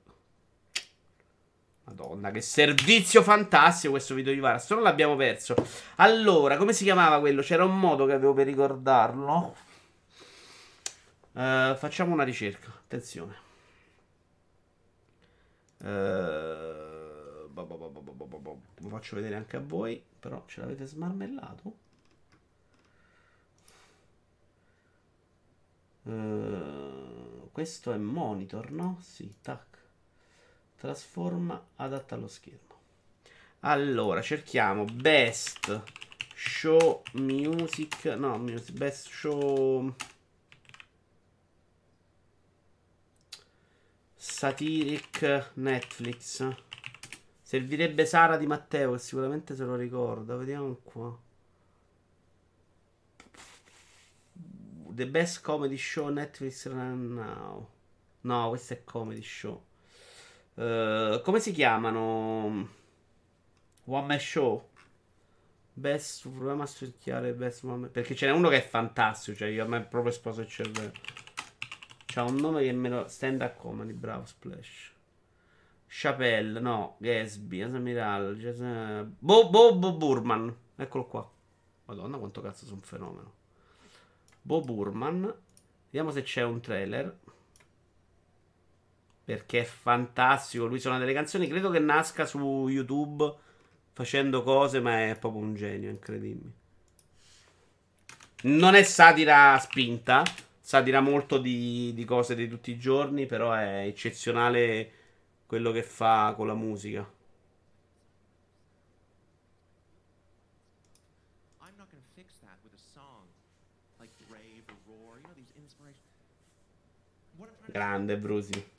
Madonna, 1.88 2.32
che 2.32 2.42
servizio 2.42 3.24
fantastico 3.24 3.92
questo 3.94 4.14
video 4.14 4.34
di 4.34 4.40
Varas. 4.40 4.70
Non 4.72 4.82
l'abbiamo 4.82 5.16
perso. 5.16 5.56
Allora, 5.96 6.58
come 6.58 6.74
si 6.74 6.84
chiamava 6.84 7.20
quello? 7.22 7.42
C'era 7.42 7.64
un 7.64 7.80
modo 7.80 8.06
che 8.06 8.12
avevo 8.12 8.34
per 8.34 8.46
ricordarlo. 8.46 9.56
Uh, 11.32 11.76
facciamo 11.76 12.14
una 12.14 12.24
ricerca. 12.24 12.68
Attenzione. 12.68 13.36
Uh, 15.78 17.48
Lo 17.54 18.90
faccio 18.90 19.16
vedere 19.16 19.36
anche 19.36 19.56
a 19.56 19.62
voi. 19.62 20.04
Però 20.20 20.44
ce 20.46 20.60
l'avete 20.60 20.86
smarmellato. 20.86 21.78
Uh, 26.04 27.50
questo 27.54 27.94
è 27.94 27.98
monitor, 27.98 28.72
no? 28.72 28.98
Sì, 29.02 29.36
tac. 29.42 29.77
Trasforma, 30.78 31.70
adatta 31.78 32.14
allo 32.14 32.28
schermo. 32.28 32.76
Allora, 33.62 34.22
cerchiamo 34.22 34.86
best 34.86 35.84
show 36.36 37.02
music. 37.14 38.06
No, 38.06 38.38
music, 38.38 38.78
best 38.78 39.10
show. 39.10 39.94
Satiric 44.16 45.52
Netflix. 45.56 46.48
Servirebbe 47.42 48.06
Sara 48.06 48.38
Di 48.38 48.46
Matteo, 48.46 48.92
che 48.92 49.00
sicuramente 49.00 49.56
se 49.56 49.64
lo 49.64 49.76
ricorda. 49.76 50.36
Vediamo 50.36 50.76
qua. 50.84 51.18
The 54.90 55.08
best 55.08 55.42
comedy 55.42 55.78
show 55.78 56.10
Netflix 56.10 56.68
right 56.68 56.96
now. 56.96 57.68
No, 58.22 58.50
questo 58.50 58.74
è 58.74 58.84
comedy 58.84 59.24
show. 59.24 59.67
Eh, 60.60 61.22
come 61.24 61.40
si 61.40 61.52
chiamano? 61.52 62.68
One 63.86 64.06
Man 64.08 64.20
Show. 64.20 64.70
Best, 65.72 66.28
proviamo 66.28 66.64
a 66.64 66.66
cerchiare 66.66 67.34
Best 67.34 67.64
One 67.64 67.78
Man- 67.78 67.92
Perché 67.92 68.16
ce 68.16 68.26
n'è 68.26 68.32
uno 68.32 68.50
che 68.50 68.58
è 68.58 68.68
fantastico. 68.68 69.38
Cioè, 69.38 69.50
io 69.50 69.64
a 69.64 69.68
me 69.68 69.78
è 69.78 69.86
proprio 69.86 70.12
esploso 70.12 70.42
il 70.42 70.48
cervello. 70.48 70.92
C'ha 72.06 72.24
un 72.24 72.36
nome 72.38 72.64
che 72.64 72.72
me 72.72 72.90
lo. 72.90 73.08
Stand 73.08 73.42
up 73.42 73.58
comedy, 73.58 73.94
bravo, 73.94 74.26
Splash. 74.26 74.94
Chappelle, 75.90 76.60
no, 76.60 76.98
Gatsby, 77.00 77.62
Asamiral, 77.62 78.36
Jason... 78.36 79.16
Bob, 79.20 79.50
Bob 79.50 79.96
Burman. 79.96 80.54
Eccolo 80.76 81.06
qua. 81.06 81.32
Madonna, 81.86 82.18
quanto 82.18 82.42
cazzo 82.42 82.66
sono 82.66 82.78
un 82.78 82.82
fenomeno. 82.82 83.34
Bob 84.42 84.66
Burman. 84.66 85.34
Vediamo 85.86 86.12
se 86.12 86.24
c'è 86.24 86.44
un 86.44 86.60
trailer. 86.60 87.18
Perché 89.28 89.60
è 89.60 89.64
fantastico. 89.66 90.68
Lui 90.68 90.80
suona 90.80 91.00
delle 91.00 91.12
canzoni. 91.12 91.50
Credo 91.50 91.70
che 91.70 91.80
nasca 91.80 92.26
su 92.26 92.70
YouTube 92.70 93.30
facendo 93.92 94.42
cose, 94.42 94.80
ma 94.80 95.04
è 95.10 95.18
proprio 95.20 95.42
un 95.42 95.54
genio, 95.54 95.90
incredibile. 95.90 96.52
Non 98.44 98.74
è 98.74 98.84
satira 98.84 99.60
spinta. 99.60 100.24
Satira 100.62 101.02
molto 101.02 101.40
di, 101.40 101.92
di 101.94 102.06
cose 102.06 102.36
di 102.36 102.48
tutti 102.48 102.72
i 102.72 102.80
giorni. 102.80 103.26
Però 103.26 103.52
è 103.52 103.84
eccezionale 103.86 104.92
quello 105.46 105.74
che 105.74 105.84
fa 105.84 106.34
con 106.34 106.48
la 106.48 106.56
musica. 106.56 107.06
I'm 117.76 118.08
not 118.08 118.77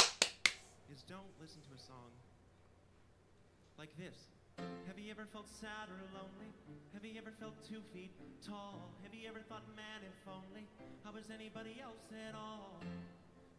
felt 5.33 5.49
sad 5.49 5.89
or 5.93 6.01
lonely? 6.17 6.51
Have 6.95 7.05
you 7.05 7.19
ever 7.19 7.33
felt 7.39 7.55
two 7.69 7.83
feet 7.93 8.13
tall? 8.41 8.91
Have 9.03 9.13
you 9.13 9.29
ever 9.29 9.41
thought, 9.49 9.65
man, 9.77 10.01
if 10.03 10.17
only 10.27 10.65
I 11.05 11.11
was 11.11 11.29
anybody 11.29 11.77
else 11.83 12.09
at 12.13 12.35
all? 12.35 12.81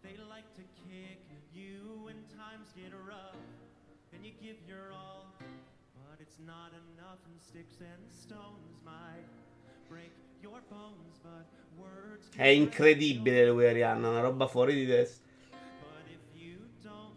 They 0.01 0.17
like 0.29 0.47
to 0.55 0.63
kick 0.87 1.21
you 1.53 2.01
when 2.05 2.15
times 2.33 2.73
get 2.73 2.93
rough, 3.05 3.37
and 4.13 4.25
you 4.25 4.31
give 4.41 4.57
your 4.67 4.93
all, 4.93 5.27
but 5.39 6.17
it's 6.19 6.39
not 6.39 6.71
enough, 6.73 7.19
and 7.27 7.35
sticks 7.39 7.77
and 7.81 8.01
stones 8.09 8.79
might 8.83 9.27
break 9.89 10.11
your 10.41 10.61
bones, 10.69 11.19
but 11.21 11.45
words 11.77 12.29
È 12.35 12.47
incredibile 12.47 13.45
lui, 13.47 13.67
Arianna. 13.67 14.09
Una 14.09 14.21
roba 14.21 14.47
fuori 14.47 14.73
di 14.73 14.87
testa. 14.87 15.27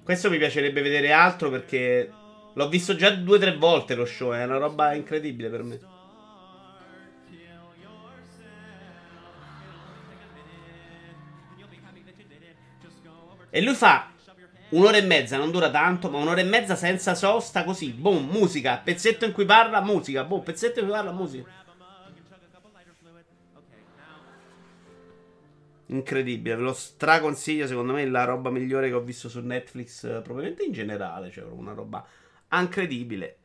Questo 0.02 0.28
mi 0.28 0.38
piacerebbe 0.38 0.82
vedere 0.82 1.12
altro 1.12 1.48
perché 1.48 2.12
l'ho 2.52 2.68
visto 2.68 2.94
già 2.96 3.10
due 3.10 3.36
o 3.36 3.40
tre 3.40 3.56
volte 3.56 3.94
lo 3.94 4.04
show. 4.04 4.32
È 4.32 4.44
una 4.44 4.58
roba 4.58 4.94
incredibile 4.94 5.48
per 5.48 5.62
me. 5.62 5.80
E 13.54 13.60
lui 13.60 13.74
fa 13.74 14.12
Un'ora 14.72 14.96
e 14.96 15.02
mezza 15.02 15.36
non 15.36 15.50
dura 15.50 15.70
tanto, 15.70 16.08
ma 16.08 16.16
un'ora 16.16 16.40
e 16.40 16.44
mezza 16.44 16.76
senza 16.76 17.14
sosta 17.14 17.62
così. 17.62 17.90
Boom, 17.90 18.30
musica. 18.30 18.78
Pezzetto 18.78 19.26
in 19.26 19.32
cui 19.32 19.44
parla, 19.44 19.82
musica. 19.82 20.24
Boom, 20.24 20.42
pezzetto 20.42 20.78
in 20.78 20.86
cui 20.86 20.94
parla, 20.94 21.12
musica. 21.12 21.60
Incredibile, 25.88 26.56
ve 26.56 26.62
lo 26.62 26.72
straconsiglio. 26.72 27.66
Secondo 27.66 27.92
me 27.92 28.02
è 28.02 28.06
la 28.06 28.24
roba 28.24 28.48
migliore 28.48 28.88
che 28.88 28.94
ho 28.94 29.02
visto 29.02 29.28
su 29.28 29.40
Netflix, 29.40 30.04
eh, 30.04 30.22
probabilmente 30.22 30.64
in 30.64 30.72
generale. 30.72 31.30
Cioè, 31.30 31.44
una 31.44 31.74
roba 31.74 32.02
incredibile. 32.60 33.38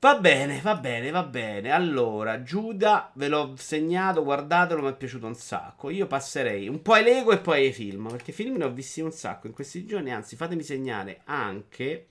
Va 0.00 0.16
bene, 0.20 0.60
va 0.60 0.76
bene, 0.76 1.10
va 1.10 1.24
bene. 1.24 1.72
Allora, 1.72 2.42
Giuda, 2.44 3.10
ve 3.14 3.26
l'ho 3.26 3.54
segnato, 3.56 4.22
guardatelo, 4.22 4.80
mi 4.80 4.90
è 4.90 4.96
piaciuto 4.96 5.26
un 5.26 5.34
sacco. 5.34 5.90
Io 5.90 6.06
passerei 6.06 6.68
un 6.68 6.82
po' 6.82 6.92
ai 6.92 7.02
Lego 7.02 7.32
e 7.32 7.38
poi 7.38 7.66
ai 7.66 7.72
film, 7.72 8.08
perché 8.08 8.30
film 8.30 8.58
ne 8.58 8.64
ho 8.64 8.70
visti 8.70 9.00
un 9.00 9.10
sacco 9.10 9.48
in 9.48 9.52
questi 9.52 9.84
giorni. 9.84 10.12
Anzi, 10.12 10.36
fatemi 10.36 10.62
segnare 10.62 11.22
anche 11.24 12.06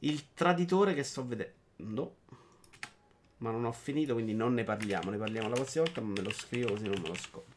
il 0.00 0.34
traditore 0.34 0.92
che 0.92 1.04
sto 1.04 1.24
vedendo. 1.24 2.16
Ma 3.38 3.52
non 3.52 3.64
ho 3.64 3.72
finito, 3.72 4.14
quindi 4.14 4.34
non 4.34 4.54
ne 4.54 4.64
parliamo. 4.64 5.10
Ne 5.10 5.18
parliamo 5.18 5.48
la 5.48 5.54
prossima 5.54 5.84
volta, 5.84 6.00
ma 6.00 6.10
me 6.10 6.22
lo 6.22 6.32
scrivo 6.32 6.70
così 6.70 6.88
non 6.88 7.00
me 7.00 7.08
lo 7.08 7.14
scordo. 7.14 7.54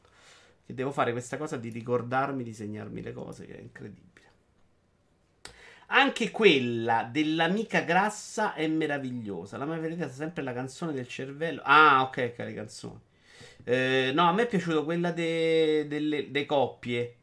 Che 0.68 0.74
devo 0.75 0.91
fare 0.91 1.13
questa 1.13 1.38
cosa 1.38 1.58
di 1.58 1.70
ricordarmi 1.70 2.44
di 2.44 2.53
segnarmi 2.53 3.01
le 3.01 3.12
cose, 3.12 3.48
che 3.48 3.58
è 3.58 3.60
incredibile. 3.60 4.09
Anche 5.91 6.29
quella 6.29 7.08
dell'amica 7.12 7.81
grassa 7.81 8.53
è 8.53 8.67
meravigliosa. 8.67 9.58
La 9.58 9.65
mia 9.65 9.77
preferita 9.77 10.05
è 10.05 10.10
sempre 10.10 10.43
la 10.43 10.53
canzone 10.53 10.91
del 10.93 11.08
cervello. 11.08 11.62
Ah, 11.63 12.03
ok, 12.03 12.34
che 12.34 12.43
le 12.43 12.53
canzoni. 12.53 13.00
Eh, 13.63 14.12
no, 14.13 14.27
a 14.29 14.34
me 14.34 14.43
è 14.43 14.48
piaciuta 14.48 14.81
quella 14.84 15.12
de- 15.12 15.88
delle, 15.88 16.29
de 16.31 16.46
coppie. 16.46 17.15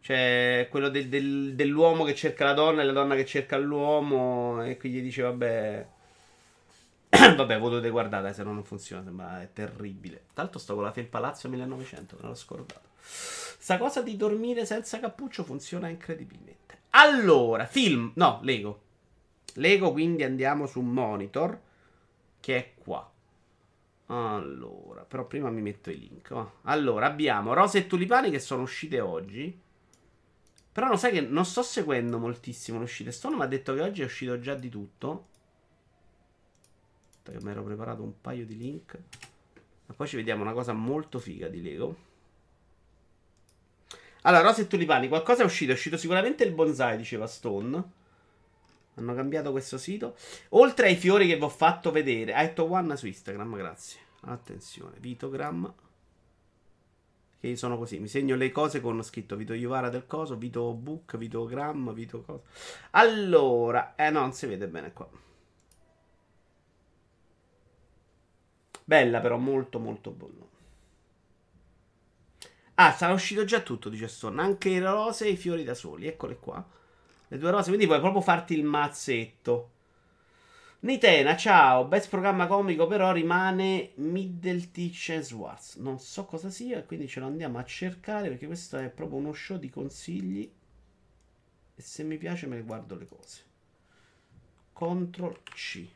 Cioè, 0.00 0.66
quello 0.70 0.88
del- 0.88 1.08
del- 1.08 1.54
dell'uomo 1.54 2.04
che 2.04 2.14
cerca 2.14 2.44
la 2.44 2.52
donna 2.54 2.82
e 2.82 2.84
la 2.84 2.92
donna 2.92 3.14
che 3.14 3.24
cerca 3.26 3.56
l'uomo. 3.58 4.62
E 4.64 4.76
quindi 4.76 5.00
dice, 5.02 5.22
vabbè. 5.22 5.86
vabbè, 7.36 7.58
dovete 7.58 7.90
guardare, 7.90 8.32
se 8.32 8.42
no 8.42 8.52
non 8.52 8.64
funziona. 8.64 9.02
Sembra 9.02 9.42
è 9.42 9.52
terribile. 9.52 10.24
L'altro, 10.34 10.58
sto 10.58 10.74
con 10.74 10.84
la 10.84 10.92
Fel 10.92 11.06
Palazzo 11.06 11.48
1900, 11.48 12.16
me 12.20 12.28
l'ho 12.28 12.34
scordato. 12.34 12.86
Sta 13.60 13.76
cosa 13.76 14.02
di 14.02 14.16
dormire 14.16 14.64
senza 14.64 15.00
cappuccio 15.00 15.42
funziona 15.42 15.88
incredibilmente. 15.88 16.82
Allora, 16.90 17.66
film. 17.66 18.12
No, 18.14 18.38
Lego. 18.42 18.82
Lego, 19.54 19.90
quindi 19.90 20.22
andiamo 20.22 20.66
su 20.66 20.80
monitor. 20.80 21.60
Che 22.38 22.56
è 22.56 22.74
qua. 22.78 23.10
Allora, 24.06 25.02
però 25.02 25.26
prima 25.26 25.50
mi 25.50 25.60
metto 25.60 25.90
i 25.90 25.98
link. 25.98 26.32
va. 26.32 26.50
Allora, 26.62 27.06
abbiamo 27.06 27.52
Rose 27.52 27.78
e 27.78 27.86
Tulipani 27.86 28.30
che 28.30 28.38
sono 28.38 28.62
uscite 28.62 29.00
oggi. 29.00 29.60
Però 30.72 30.86
non 30.86 30.96
sai 30.96 31.10
che 31.10 31.20
non 31.20 31.44
sto 31.44 31.62
seguendo 31.62 32.18
moltissimo 32.18 32.78
le 32.78 32.84
uscite. 32.84 33.10
Stone 33.10 33.34
mi 33.34 33.42
ha 33.42 33.46
detto 33.46 33.74
che 33.74 33.82
oggi 33.82 34.02
è 34.02 34.04
uscito 34.04 34.38
già 34.38 34.54
di 34.54 34.68
tutto. 34.68 35.26
Aspetta 37.10 37.32
che 37.32 37.44
mi 37.44 37.50
ero 37.50 37.64
preparato 37.64 38.02
un 38.02 38.20
paio 38.20 38.46
di 38.46 38.56
link. 38.56 38.98
Ma 39.86 39.94
poi 39.94 40.06
ci 40.06 40.16
vediamo 40.16 40.42
una 40.42 40.52
cosa 40.52 40.72
molto 40.72 41.18
figa 41.18 41.48
di 41.48 41.60
Lego. 41.60 42.06
Allora, 44.22 44.42
Rose 44.42 44.62
e 44.62 44.66
Tulipani, 44.66 45.08
qualcosa 45.08 45.42
è 45.42 45.44
uscito. 45.44 45.72
È 45.72 45.74
uscito 45.74 45.96
sicuramente 45.96 46.44
il 46.44 46.52
bonsai, 46.52 46.96
diceva 46.96 47.26
Stone. 47.26 47.82
Hanno 48.94 49.14
cambiato 49.14 49.52
questo 49.52 49.78
sito. 49.78 50.16
Oltre 50.50 50.88
ai 50.88 50.96
fiori 50.96 51.26
che 51.26 51.36
vi 51.36 51.42
ho 51.42 51.48
fatto 51.48 51.90
vedere. 51.90 52.34
Aito 52.34 52.70
One 52.70 52.96
su 52.96 53.06
Instagram, 53.06 53.56
grazie. 53.56 54.00
Attenzione, 54.22 54.96
Vitogram. 54.98 55.72
Che 57.40 57.56
sono 57.56 57.78
così. 57.78 58.00
Mi 58.00 58.08
segno 58.08 58.34
le 58.34 58.50
cose 58.50 58.80
con 58.80 59.00
scritto 59.04 59.36
Vito 59.36 59.52
Iuvara 59.52 59.90
del 59.90 60.06
coso, 60.06 60.36
Vito 60.36 60.72
Book, 60.72 61.16
Vito 61.16 61.44
Gram, 61.44 61.92
Vito 61.94 62.22
coso. 62.22 62.42
Allora, 62.90 63.94
eh 63.94 64.10
no, 64.10 64.20
non 64.20 64.32
si 64.32 64.46
vede 64.46 64.66
bene 64.66 64.92
qua. 64.92 65.08
Bella 68.84 69.20
però, 69.20 69.36
molto 69.36 69.78
molto 69.78 70.10
buono. 70.10 70.48
Ah, 72.80 72.92
sarà 72.92 73.12
uscito 73.12 73.44
già 73.44 73.60
tutto, 73.60 73.88
dice 73.88 74.06
Stone. 74.06 74.40
Anche 74.40 74.70
le 74.70 74.78
rose 74.78 75.26
e 75.26 75.30
i 75.30 75.36
fiori 75.36 75.64
da 75.64 75.74
soli. 75.74 76.06
Eccole 76.06 76.36
qua. 76.38 76.64
Le 77.26 77.36
due 77.38 77.50
rose. 77.50 77.68
Quindi 77.68 77.86
puoi 77.86 77.98
proprio 77.98 78.20
farti 78.20 78.54
il 78.54 78.62
mazzetto. 78.62 79.70
Nitena, 80.80 81.36
ciao. 81.36 81.86
Best 81.86 82.08
programma 82.08 82.46
comico, 82.46 82.86
però 82.86 83.10
rimane 83.10 83.90
Middle 83.96 84.70
Teach 84.70 85.18
Swartz. 85.20 85.74
Non 85.78 85.98
so 85.98 86.24
cosa 86.24 86.50
sia, 86.50 86.84
quindi 86.84 87.08
ce 87.08 87.18
lo 87.18 87.26
andiamo 87.26 87.58
a 87.58 87.64
cercare 87.64 88.28
perché 88.28 88.46
questo 88.46 88.76
è 88.76 88.88
proprio 88.90 89.18
uno 89.18 89.32
show 89.32 89.58
di 89.58 89.70
consigli. 89.70 90.48
E 91.74 91.82
se 91.82 92.04
mi 92.04 92.16
piace 92.16 92.46
me 92.46 92.56
ne 92.56 92.62
guardo 92.62 92.96
le 92.96 93.06
cose. 93.06 93.42
Ctrl 94.72 95.36
C. 95.52 95.88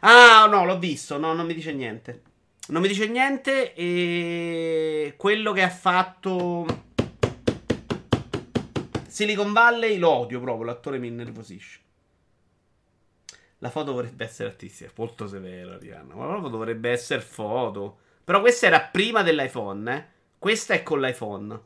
Ah, 0.00 0.46
no, 0.46 0.64
l'ho 0.64 0.78
visto. 0.78 1.18
No, 1.18 1.32
non 1.32 1.46
mi 1.46 1.54
dice 1.54 1.72
niente. 1.72 2.22
Non 2.68 2.82
mi 2.82 2.88
dice 2.88 3.08
niente. 3.08 3.74
E 3.74 5.14
quello 5.16 5.52
che 5.52 5.62
ha 5.62 5.70
fatto 5.70 6.66
Silicon 9.06 9.52
Valley 9.52 9.98
lo 9.98 10.10
odio 10.10 10.40
proprio. 10.40 10.66
L'attore 10.66 10.98
mi 10.98 11.08
innervosisce. 11.08 11.80
La 13.58 13.70
foto 13.70 13.92
dovrebbe 13.92 14.24
essere 14.24 14.50
artistica. 14.50 14.92
Molto 14.96 15.26
severa, 15.26 15.76
Rihanna. 15.76 16.14
Ma 16.14 16.26
proprio 16.26 16.48
dovrebbe 16.50 16.90
essere 16.90 17.20
foto. 17.20 17.98
Però 18.22 18.40
questa 18.40 18.66
era 18.66 18.80
prima 18.80 19.22
dell'iPhone, 19.22 19.94
eh. 19.94 20.04
Questa 20.38 20.74
è 20.74 20.82
con 20.82 21.00
l'iPhone. 21.00 21.60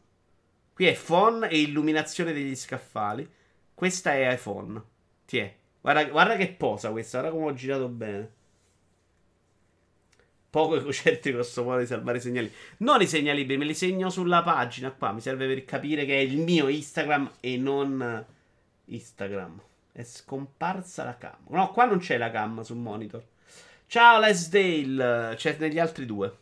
Qui 0.73 0.87
è 0.87 0.95
phone 0.95 1.51
e 1.51 1.59
illuminazione 1.61 2.33
degli 2.33 2.57
scaffali. 2.57 3.31
Questa 3.75 4.13
è 4.15 4.33
iPhone. 4.33 4.83
Ti 5.27 5.39
è. 5.39 5.57
Guarda, 5.83 6.05
guarda 6.05 6.37
che 6.37 6.49
posa 6.49 6.91
questa, 6.91 7.19
guarda 7.19 7.37
come 7.37 7.51
ho 7.51 7.55
girato 7.55 7.89
bene. 7.89 8.31
Poco 10.49 10.77
egocentrico 10.77 11.39
questo 11.39 11.65
modo 11.65 11.81
di 11.81 11.87
salvare 11.87 12.19
i 12.19 12.21
segnali. 12.21 12.53
Non 12.79 13.01
i 13.01 13.07
segnali 13.07 13.45
me 13.57 13.65
li 13.65 13.75
segno 13.75 14.09
sulla 14.09 14.43
pagina 14.43 14.93
qua. 14.93 15.11
Mi 15.11 15.21
serve 15.21 15.47
per 15.47 15.65
capire 15.65 16.05
che 16.05 16.15
è 16.15 16.21
il 16.21 16.39
mio 16.39 16.69
Instagram 16.69 17.33
e 17.41 17.57
non 17.57 18.25
Instagram. 18.85 19.61
È 19.91 20.03
scomparsa 20.05 21.05
la 21.05 21.17
cam. 21.17 21.39
No, 21.49 21.71
qua 21.73 21.87
non 21.87 21.99
c'è 21.99 22.17
la 22.17 22.31
cam 22.31 22.63
sul 22.63 22.77
monitor. 22.77 23.25
Ciao 23.87 24.21
Lesdale, 24.21 25.35
c'è 25.37 25.57
negli 25.59 25.79
altri 25.79 26.07
due. 26.07 26.37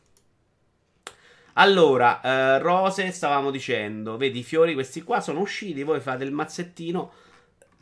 Allora, 1.55 2.21
eh, 2.21 2.59
rose, 2.59 3.11
stavamo 3.13 3.51
dicendo, 3.51 4.17
vedi 4.17 4.41
i 4.41 4.45
fiori 4.45 4.75
questi 4.75 5.03
qua 5.03 5.21
sono 5.21 5.41
usciti, 5.41 5.83
voi 5.83 6.01
fate 6.01 6.25
il 6.25 6.33
mazzettino 6.33 7.13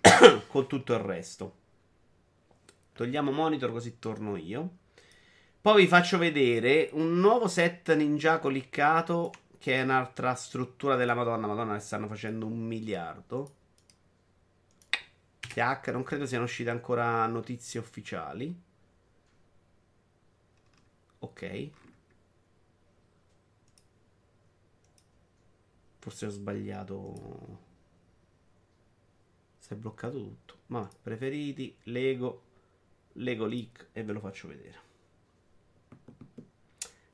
con 0.48 0.66
tutto 0.66 0.92
il 0.92 1.00
resto. 1.00 1.56
Togliamo 2.92 3.30
monitor 3.30 3.70
così 3.70 3.98
torno 3.98 4.36
io. 4.36 4.70
Poi 5.60 5.82
vi 5.82 5.88
faccio 5.88 6.18
vedere 6.18 6.88
un 6.92 7.18
nuovo 7.20 7.48
set 7.48 7.94
Ninjago 7.94 8.48
liccato 8.48 9.32
che 9.58 9.74
è 9.74 9.82
un'altra 9.82 10.34
struttura 10.34 10.96
della 10.96 11.14
Madonna. 11.14 11.46
Madonna 11.46 11.72
ne 11.74 11.80
stanno 11.80 12.06
facendo 12.06 12.46
un 12.46 12.58
miliardo. 12.58 13.54
TH, 15.40 15.90
non 15.90 16.02
credo 16.04 16.26
siano 16.26 16.44
uscite 16.44 16.70
ancora 16.70 17.26
notizie 17.26 17.80
ufficiali. 17.80 18.56
Ok. 21.20 21.70
Forse 25.98 26.26
ho 26.26 26.30
sbagliato. 26.30 27.67
Si 29.68 29.74
è 29.74 29.76
bloccato 29.76 30.16
tutto. 30.16 30.54
Ma 30.68 30.88
preferiti, 31.02 31.76
Lego, 31.84 32.42
Lego 33.14 33.44
Leak 33.44 33.88
e 33.92 34.02
ve 34.02 34.12
lo 34.14 34.20
faccio 34.20 34.48
vedere. 34.48 34.86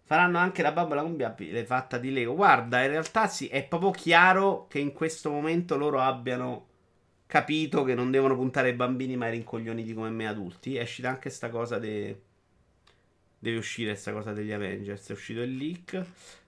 Faranno 0.05 0.39
anche 0.39 0.63
la 0.63 0.71
bambola 0.71 1.03
gonfiabile 1.03 1.65
fatta 1.65 1.99
di 1.99 2.13
Lego. 2.13 2.37
Guarda, 2.37 2.81
in 2.85 2.91
realtà 2.91 3.27
sì, 3.27 3.49
è 3.49 3.67
proprio 3.67 3.91
chiaro 3.91 4.69
che 4.69 4.79
in 4.79 4.93
questo 4.93 5.31
momento 5.31 5.77
loro 5.77 5.99
abbiano 6.01 6.69
capito 7.27 7.83
che 7.83 7.97
non 7.97 8.13
devono 8.13 8.37
puntare 8.37 8.69
ai 8.69 8.77
bambini 8.77 9.17
ma 9.17 9.25
ai 9.25 9.33
rincoglioniti 9.33 9.93
come 9.93 10.11
me 10.11 10.29
adulti. 10.29 10.77
È 10.77 10.83
uscita 10.83 11.09
anche 11.09 11.31
sta 11.31 11.49
cosa 11.49 11.81
de... 11.81 12.21
Deve 13.37 13.57
uscire 13.57 13.97
sta 13.97 14.13
cosa 14.13 14.33
degli 14.33 14.53
Avengers. 14.53 15.09
È 15.09 15.13
uscito 15.13 15.41
il 15.41 15.57
leak. 15.57 16.07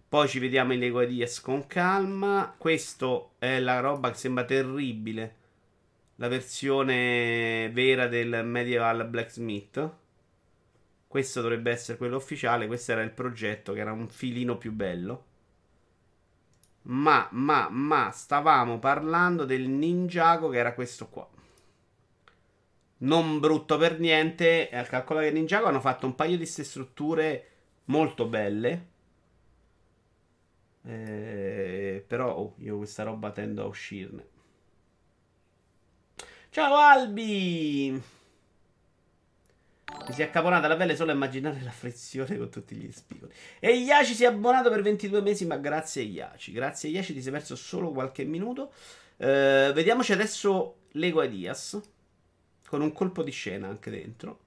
Poi 0.09 0.29
ci 0.29 0.39
vediamo 0.39 0.73
in 0.73 0.79
Lego 0.79 1.01
Ideas 1.01 1.41
con 1.41 1.67
calma. 1.67 2.55
Questo 2.57 3.33
è 3.39 3.59
la 3.59 3.81
roba 3.81 4.13
che 4.13 4.19
sembra 4.19 4.45
terribile. 4.45 5.45
La 6.17 6.29
versione 6.29 7.71
vera 7.73 8.07
del 8.07 8.43
Medieval 8.45 9.07
Blacksmith. 9.07 9.91
Questo 11.07 11.41
dovrebbe 11.43 11.71
essere 11.71 11.99
quello 11.99 12.17
ufficiale. 12.17 12.67
Questo 12.67 12.93
era 12.93 13.03
il 13.03 13.11
progetto, 13.11 13.75
che 13.75 13.81
era 13.81 13.93
un 13.93 14.09
filino 14.09 14.57
più 14.57 14.73
bello. 14.73 15.25
Ma, 16.83 17.29
ma, 17.33 17.69
ma, 17.69 18.11
stavamo 18.11 18.79
parlando 18.79 19.45
del 19.45 19.69
Ninjago, 19.69 20.49
che 20.49 20.59
era 20.59 20.73
questo 20.73 21.09
qua. 21.09 21.29
Non 22.99 23.39
brutto 23.39 23.77
per 23.77 23.99
niente. 23.99 24.71
Calcola 24.89 25.21
che 25.21 25.31
Ninjago 25.31 25.67
hanno 25.67 25.81
fatto 25.81 26.07
un 26.07 26.15
paio 26.15 26.33
di 26.33 26.39
queste 26.39 26.65
strutture 26.65 27.49
molto 27.87 28.27
belle. 28.27 28.87
Eh, 30.83 32.05
però 32.07 32.35
oh, 32.35 32.55
io 32.59 32.79
questa 32.79 33.03
roba 33.03 33.33
tendo 33.33 33.63
a 33.65 33.67
uscirne. 33.67 34.35
Ciao 36.57 36.75
Albi! 36.75 37.91
Mi 39.91 40.13
si 40.15 40.23
è 40.23 40.25
accaponata 40.25 40.67
la 40.67 40.77
pelle 40.77 40.97
solo 40.97 41.11
a 41.11 41.15
immaginare 41.15 41.61
la 41.61 41.71
frizione 41.71 42.39
con 42.39 42.49
tutti 42.49 42.75
gli 42.75 42.91
spigoli. 42.91 43.31
E 43.61 43.77
Iaci 43.77 44.15
si 44.15 44.25
è 44.25 44.29
abbonato 44.29 44.71
per 44.71 44.81
22 44.81 45.21
mesi, 45.21 45.45
ma 45.45 45.59
grazie 45.59 46.01
Iaci. 46.05 46.53
Grazie 46.53 46.89
Iaci 46.89 47.13
ti 47.13 47.21
sei 47.21 47.33
perso 47.33 47.57
solo 47.57 47.91
qualche 47.91 48.25
minuto. 48.25 48.73
Eh, 49.19 49.71
vediamoci 49.75 50.13
adesso 50.13 50.85
Lego 50.93 51.23
Ideas. 51.23 51.79
Con 52.67 52.81
un 52.81 52.91
colpo 52.91 53.23
di 53.23 53.33
scena 53.33 53.69
anche 53.69 53.91
dentro. 53.91 54.41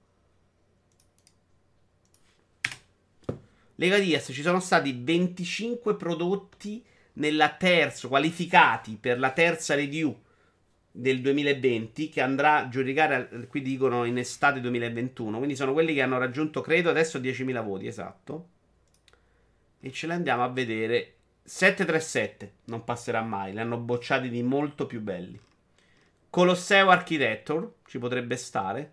Lega 3.76 4.00
Diaz 4.00 4.30
ci 4.32 4.42
sono 4.42 4.58
stati 4.58 4.98
25 5.00 5.94
prodotti 5.94 6.84
nella 7.12 7.50
terza, 7.50 8.08
qualificati 8.08 8.96
per 8.96 9.20
la 9.20 9.30
terza 9.30 9.76
review 9.76 10.22
del 10.92 11.20
2020 11.20 12.08
che 12.08 12.20
andrà 12.20 12.56
a 12.56 12.68
giudicare, 12.68 13.46
qui 13.48 13.62
dicono 13.62 14.04
in 14.04 14.18
estate 14.18 14.60
2021, 14.60 15.36
quindi 15.36 15.56
sono 15.56 15.72
quelli 15.72 15.94
che 15.94 16.02
hanno 16.02 16.18
raggiunto 16.18 16.60
credo 16.60 16.90
adesso 16.90 17.18
10.000 17.18 17.64
voti, 17.64 17.86
esatto. 17.86 18.48
E 19.80 19.90
ce 19.92 20.06
li 20.06 20.12
andiamo 20.12 20.42
a 20.42 20.48
vedere. 20.48 21.14
737 21.42 22.52
non 22.66 22.84
passerà 22.84 23.22
mai, 23.22 23.52
li 23.52 23.60
hanno 23.60 23.78
bocciati 23.78 24.28
di 24.28 24.42
molto 24.42 24.86
più 24.86 25.00
belli. 25.00 25.38
Colosseo 26.28 26.90
Architecture 26.90 27.72
ci 27.86 27.98
potrebbe 27.98 28.36
stare. 28.36 28.92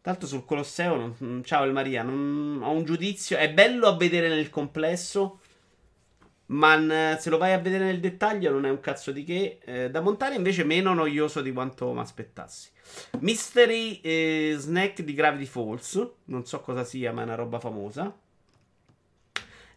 Tanto 0.00 0.26
sul 0.26 0.44
Colosseo, 0.44 0.94
non, 0.94 1.16
mm, 1.22 1.42
ciao 1.42 1.64
El 1.64 1.72
Maria, 1.72 2.02
non, 2.02 2.60
ho 2.62 2.70
un 2.70 2.84
giudizio. 2.84 3.36
È 3.36 3.52
bello 3.52 3.88
a 3.88 3.96
vedere 3.96 4.28
nel 4.28 4.48
complesso, 4.48 5.40
ma 6.48 7.16
se 7.18 7.30
lo 7.30 7.38
vai 7.38 7.52
a 7.52 7.58
vedere 7.58 7.84
nel 7.84 8.00
dettaglio 8.00 8.50
non 8.50 8.64
è 8.64 8.70
un 8.70 8.80
cazzo 8.80 9.12
di 9.12 9.24
che. 9.24 9.58
Eh, 9.64 9.90
da 9.90 10.00
montare 10.00 10.34
invece 10.34 10.64
meno 10.64 10.94
noioso 10.94 11.42
di 11.42 11.52
quanto 11.52 11.92
mi 11.92 12.00
aspettassi. 12.00 12.70
Mystery 13.20 14.00
eh, 14.00 14.54
Snack 14.56 15.02
di 15.02 15.14
Gravity 15.14 15.44
Falls. 15.44 16.10
Non 16.24 16.46
so 16.46 16.60
cosa 16.60 16.84
sia, 16.84 17.12
ma 17.12 17.22
è 17.22 17.24
una 17.24 17.34
roba 17.34 17.58
famosa. 17.60 18.16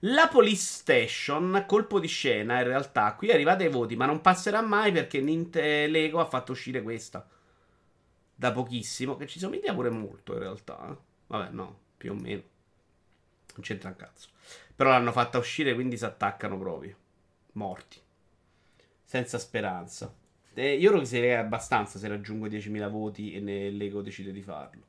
La 0.06 0.28
Police 0.30 0.64
Station, 0.64 1.64
colpo 1.68 2.00
di 2.00 2.08
scena, 2.08 2.58
in 2.58 2.64
realtà, 2.64 3.14
qui 3.14 3.30
arrivate 3.32 3.66
ai 3.66 3.70
voti, 3.70 3.96
ma 3.96 4.08
non 4.08 4.20
passerà 4.20 4.62
mai 4.62 4.92
perché 4.92 5.22
Ninte 5.22 5.86
Lego 5.86 6.20
ha 6.20 6.26
fatto 6.26 6.54
uscire 6.54 6.82
questa 6.82 7.28
da 8.34 8.52
pochissimo, 8.52 9.16
che 9.16 9.28
ci 9.28 9.38
somiglia 9.38 9.76
pure 9.76 9.92
molto 9.92 10.34
in 10.34 10.40
realtà. 10.40 10.90
Eh. 10.90 10.98
Vabbè, 11.28 11.52
no, 11.52 11.80
più 11.98 12.14
o 12.14 12.16
meno. 12.16 12.42
Non 13.54 13.62
c'entra 13.62 13.90
un 13.90 13.96
cazzo. 13.96 14.30
Però 14.82 14.94
l'hanno 14.94 15.12
fatta 15.12 15.38
uscire, 15.38 15.76
quindi 15.76 15.96
si 15.96 16.06
attaccano 16.06 16.58
proprio. 16.58 16.96
Morti. 17.52 18.00
Senza 19.04 19.38
speranza. 19.38 20.12
Eh, 20.56 20.74
io 20.74 20.90
lo 20.90 21.02
che 21.02 21.36
abbastanza 21.36 22.00
se 22.00 22.08
raggiungo 22.08 22.48
10.000 22.48 22.90
voti 22.90 23.32
e 23.32 23.70
Lego 23.70 24.02
decide 24.02 24.32
di 24.32 24.42
farlo. 24.42 24.82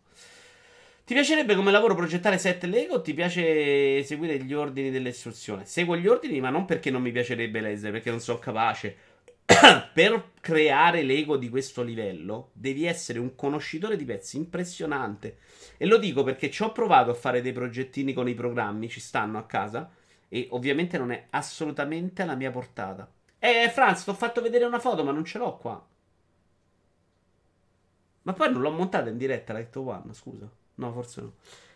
Ti 1.05 1.13
piacerebbe 1.13 1.55
come 1.55 1.71
lavoro 1.71 1.95
progettare 1.95 2.39
set 2.39 2.65
Lego 2.65 2.95
o 2.95 3.03
ti 3.03 3.13
piace 3.13 4.03
seguire 4.03 4.43
gli 4.43 4.55
ordini 4.55 4.91
dell'istruzione? 4.91 5.67
Seguo 5.67 5.95
gli 5.95 6.07
ordini, 6.07 6.41
ma 6.41 6.49
non 6.49 6.65
perché 6.65 6.91
non 6.91 7.03
mi 7.03 7.13
piacerebbe 7.13 7.61
l'Esder, 7.61 7.93
perché 7.93 8.09
non 8.09 8.21
sono 8.21 8.39
capace 8.39 8.97
per 9.93 10.31
creare 10.41 11.03
l'ego 11.03 11.37
di 11.37 11.49
questo 11.49 11.83
livello 11.83 12.51
devi 12.53 12.85
essere 12.85 13.19
un 13.19 13.35
conoscitore 13.35 13.97
di 13.97 14.05
pezzi 14.05 14.37
impressionante. 14.37 15.39
E 15.77 15.87
lo 15.87 15.99
dico 15.99 16.23
perché 16.23 16.51
ci 16.51 16.63
ho 16.63 16.73
provato 16.73 17.11
a 17.11 17.15
fare 17.15 17.43
dei 17.43 17.53
progettini 17.53 18.13
con 18.13 18.29
i 18.29 18.35
programmi, 18.35 18.89
ci 18.89 19.01
stanno 19.01 19.39
a 19.39 19.45
casa. 19.45 19.91
E 20.29 20.49
ovviamente 20.51 20.97
non 20.97 21.13
è 21.13 21.27
assolutamente 21.31 22.23
alla 22.23 22.35
mia 22.35 22.51
portata. 22.51 23.11
Eh, 23.39 23.69
Franz, 23.71 24.05
ti 24.05 24.11
ho 24.11 24.15
fatto 24.15 24.41
vedere 24.41 24.65
una 24.65 24.79
foto, 24.79 25.05
ma 25.05 25.13
non 25.13 25.25
ce 25.25 25.39
l'ho 25.39 25.57
qua. 25.57 25.87
Ma 28.23 28.33
poi 28.33 28.53
non 28.53 28.63
l'ho 28.63 28.71
montata 28.71 29.11
in 29.11 29.19
diretta, 29.19 29.53
l'ha 29.53 29.59
detto 29.59 29.83
One, 29.87 30.15
scusa. 30.15 30.49
No, 30.77 30.93
forse 30.93 31.21
no. 31.21 31.33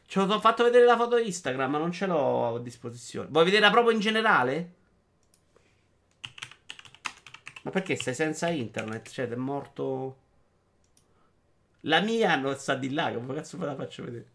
Ci 0.07 0.19
ho 0.21 0.41
fatto 0.41 0.63
vedere 0.63 0.85
la 0.85 0.97
foto 0.97 1.17
Instagram, 1.19 1.71
ma 1.71 1.79
non 1.79 1.91
ce 1.91 2.07
l'ho 2.07 2.55
a 2.55 2.61
disposizione. 2.61 3.29
Vuoi 3.31 3.45
vederla 3.45 3.71
proprio 3.71 3.93
in 3.93 4.01
generale? 4.01 4.75
Ma 7.67 7.73
perché 7.73 7.97
sei 7.97 8.15
senza 8.15 8.49
internet? 8.49 9.11
Cioè, 9.11 9.29
è 9.29 9.35
morto. 9.35 10.19
La 11.81 12.01
mia 12.01 12.37
non 12.37 12.55
sta 12.55 12.77
di 12.77 12.93
là. 12.93 13.13
Come 13.13 13.35
cazzo 13.35 13.59
me 13.59 13.67
la 13.67 13.75
faccio 13.75 14.05
vedere? 14.05 14.27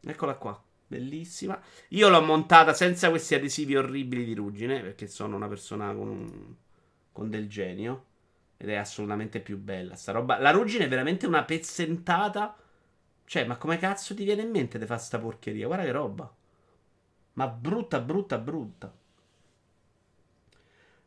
Eccola 0.00 0.36
qua. 0.36 0.58
Bellissima. 0.86 1.60
Io 1.88 2.08
l'ho 2.08 2.22
montata 2.22 2.72
senza 2.72 3.10
questi 3.10 3.34
adesivi 3.34 3.76
orribili 3.76 4.24
di 4.24 4.34
ruggine. 4.34 4.80
Perché 4.80 5.06
sono 5.06 5.36
una 5.36 5.48
persona 5.48 5.92
con, 5.92 6.56
con 7.12 7.28
del 7.28 7.46
genio. 7.46 8.04
Ed 8.56 8.70
è 8.70 8.76
assolutamente 8.76 9.40
più 9.40 9.58
bella. 9.58 9.94
Sta 9.94 10.12
roba. 10.12 10.38
La 10.38 10.50
ruggine 10.50 10.86
è 10.86 10.88
veramente 10.88 11.26
una 11.26 11.44
pezzentata. 11.44 12.56
Cioè, 13.26 13.44
ma 13.44 13.58
come 13.58 13.76
cazzo 13.76 14.14
ti 14.14 14.24
viene 14.24 14.40
in 14.40 14.50
mente 14.50 14.78
di 14.78 14.86
fare 14.86 15.00
sta 15.00 15.18
porcheria? 15.18 15.66
Guarda 15.66 15.84
che 15.84 15.92
roba. 15.92 16.34
Ma 17.34 17.48
brutta, 17.48 18.00
brutta, 18.00 18.38
brutta. 18.38 18.90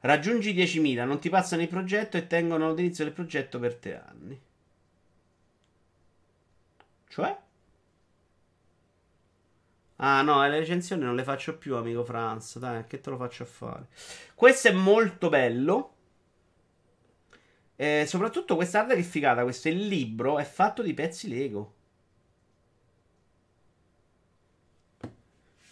Raggiungi 0.02 0.54
10.000, 0.54 1.06
non 1.06 1.20
ti 1.20 1.30
passano 1.30 1.62
il 1.62 1.68
progetto 1.68 2.18
e 2.18 2.28
tengono 2.28 2.70
l'utilizzo 2.70 3.04
del 3.04 3.12
progetto 3.12 3.60
per 3.60 3.76
tre 3.76 4.02
anni. 4.02 4.42
Cioè? 7.10 7.38
Ah 10.02 10.22
no, 10.22 10.42
le 10.48 10.60
recensioni 10.60 11.04
non 11.04 11.16
le 11.16 11.24
faccio 11.24 11.58
più, 11.58 11.76
amico 11.76 12.06
Franz. 12.06 12.58
Dai, 12.58 12.86
che 12.88 13.02
te 13.02 13.10
lo 13.10 13.18
faccio 13.18 13.44
a 13.44 13.46
fare? 13.46 13.88
Questo 14.34 14.70
è 14.70 14.72
molto 14.72 15.28
bello. 15.28 15.94
Eh, 17.76 18.06
soprattutto 18.08 18.56
quest'arte 18.56 18.96
che 18.96 19.04
figata. 19.04 19.44
Questo 19.44 19.68
è 19.68 19.72
il 19.72 19.88
libro, 19.88 20.40
è 20.40 20.46
fatto 20.46 20.82
di 20.82 20.94
pezzi 20.94 21.28
Lego. 21.28 21.74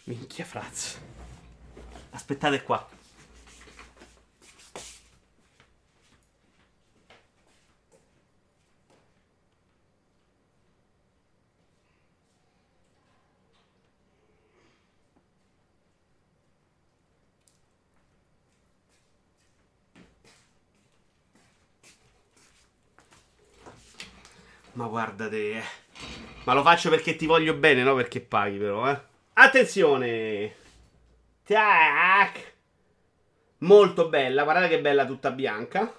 Minchia 0.04 0.44
Franz. 0.44 1.00
Aspettate 2.10 2.62
qua. 2.62 2.97
Ma 24.78 24.86
guarda 24.86 25.28
te. 25.28 25.60
Ma 26.44 26.54
lo 26.54 26.62
faccio 26.62 26.88
perché 26.88 27.16
ti 27.16 27.26
voglio 27.26 27.54
bene, 27.54 27.82
no 27.82 27.96
perché 27.96 28.20
paghi 28.20 28.58
però, 28.58 28.88
eh. 28.88 29.00
Attenzione. 29.32 30.54
Tac. 31.42 32.54
Molto 33.58 34.08
bella, 34.08 34.44
guardate 34.44 34.68
che 34.68 34.80
bella 34.80 35.04
tutta 35.04 35.32
bianca. 35.32 35.92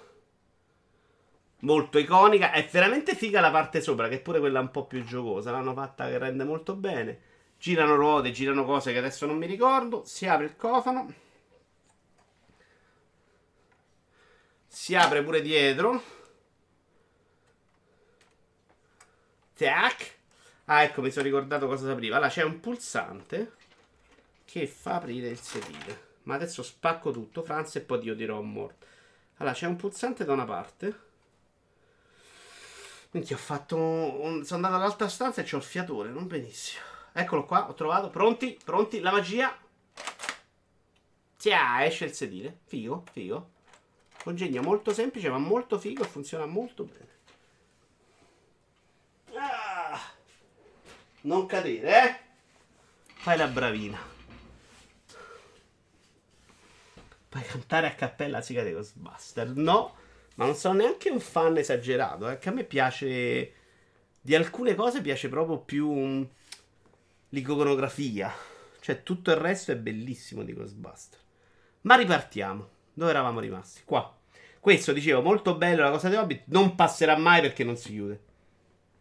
Molto 1.58 1.98
iconica. 1.98 2.52
È 2.52 2.66
veramente 2.72 3.14
figa 3.14 3.40
la 3.40 3.50
parte 3.50 3.82
sopra, 3.82 4.08
che 4.08 4.14
è 4.14 4.20
pure 4.22 4.38
quella 4.40 4.60
un 4.60 4.70
po' 4.70 4.86
più 4.86 5.04
giocosa. 5.04 5.50
L'hanno 5.50 5.74
fatta 5.74 6.08
che 6.08 6.16
rende 6.16 6.44
molto 6.44 6.74
bene. 6.74 7.20
Girano 7.58 7.96
ruote, 7.96 8.30
girano 8.30 8.64
cose 8.64 8.92
che 8.92 8.98
adesso 8.98 9.26
non 9.26 9.36
mi 9.36 9.46
ricordo. 9.46 10.04
Si 10.06 10.26
apre 10.26 10.46
il 10.46 10.56
cofano. 10.56 11.12
Si 14.66 14.94
apre 14.94 15.22
pure 15.22 15.42
dietro. 15.42 16.19
Tac. 19.60 20.18
Ah, 20.66 20.84
ecco, 20.84 21.02
mi 21.02 21.10
sono 21.10 21.26
ricordato 21.26 21.66
cosa 21.66 21.84
si 21.84 21.90
apriva. 21.90 22.16
Allora, 22.16 22.30
c'è 22.30 22.42
un 22.42 22.60
pulsante 22.60 23.52
che 24.46 24.66
fa 24.66 24.94
aprire 24.94 25.28
il 25.28 25.38
sedile. 25.38 26.08
Ma 26.22 26.36
adesso 26.36 26.62
spacco 26.62 27.10
tutto, 27.10 27.42
Franz, 27.42 27.76
e 27.76 27.82
poi 27.82 28.02
io 28.04 28.14
dirò 28.14 28.40
more. 28.40 28.74
Allora, 29.36 29.54
c'è 29.54 29.66
un 29.66 29.76
pulsante 29.76 30.24
da 30.24 30.32
una 30.32 30.46
parte. 30.46 30.98
Quindi 33.10 33.34
ho 33.34 33.36
fatto. 33.36 33.76
Un... 33.76 34.44
Sono 34.46 34.64
andato 34.64 34.82
all'altra 34.82 35.08
stanza 35.08 35.42
e 35.42 35.44
c'ho 35.44 35.58
il 35.58 35.62
fiatore, 35.62 36.08
non 36.08 36.26
benissimo. 36.26 36.82
Eccolo 37.12 37.44
qua, 37.44 37.68
ho 37.68 37.74
trovato. 37.74 38.08
Pronti? 38.08 38.58
Pronti? 38.64 39.00
La 39.00 39.10
magia. 39.10 39.54
Tia, 41.36 41.84
esce 41.84 42.06
il 42.06 42.14
sedile. 42.14 42.60
Figo, 42.64 43.04
figo. 43.12 43.50
Congegno 44.22 44.62
molto 44.62 44.94
semplice, 44.94 45.28
ma 45.28 45.38
molto 45.38 45.78
figo 45.78 46.02
e 46.02 46.06
funziona 46.06 46.46
molto 46.46 46.84
bene. 46.84 47.09
Non 51.22 51.46
cadere, 51.46 52.04
eh? 52.04 52.18
Fai 53.14 53.36
la 53.36 53.46
bravina. 53.46 53.98
Puoi 57.28 57.42
cantare 57.44 57.86
a 57.86 57.94
cappella 57.94 58.40
sigla 58.40 58.62
di 58.62 58.72
Ghostbuster? 58.72 59.48
No, 59.54 59.94
ma 60.36 60.46
non 60.46 60.54
sono 60.54 60.78
neanche 60.78 61.10
un 61.10 61.20
fan 61.20 61.56
esagerato. 61.58 62.28
Eh? 62.28 62.38
Che 62.38 62.48
a 62.48 62.52
me 62.52 62.64
piace. 62.64 63.54
Di 64.22 64.34
alcune 64.34 64.74
cose 64.74 65.00
piace 65.00 65.28
proprio 65.28 65.58
più 65.58 66.26
l'iconografia. 67.28 68.32
Cioè, 68.80 69.02
tutto 69.02 69.30
il 69.30 69.36
resto 69.36 69.72
è 69.72 69.76
bellissimo 69.76 70.42
di 70.42 70.54
Ghostbuster. 70.54 71.18
Ma 71.82 71.96
ripartiamo. 71.96 72.68
Dove 72.94 73.10
eravamo 73.10 73.40
rimasti? 73.40 73.82
Qua. 73.84 74.16
Questo, 74.58 74.92
dicevo, 74.92 75.22
molto 75.22 75.54
bello 75.56 75.82
la 75.82 75.90
cosa 75.90 76.08
di 76.08 76.16
Hobbit. 76.16 76.44
Non 76.46 76.74
passerà 76.74 77.16
mai 77.16 77.40
perché 77.42 77.62
non 77.62 77.76
si 77.76 77.90
chiude. 77.90 78.20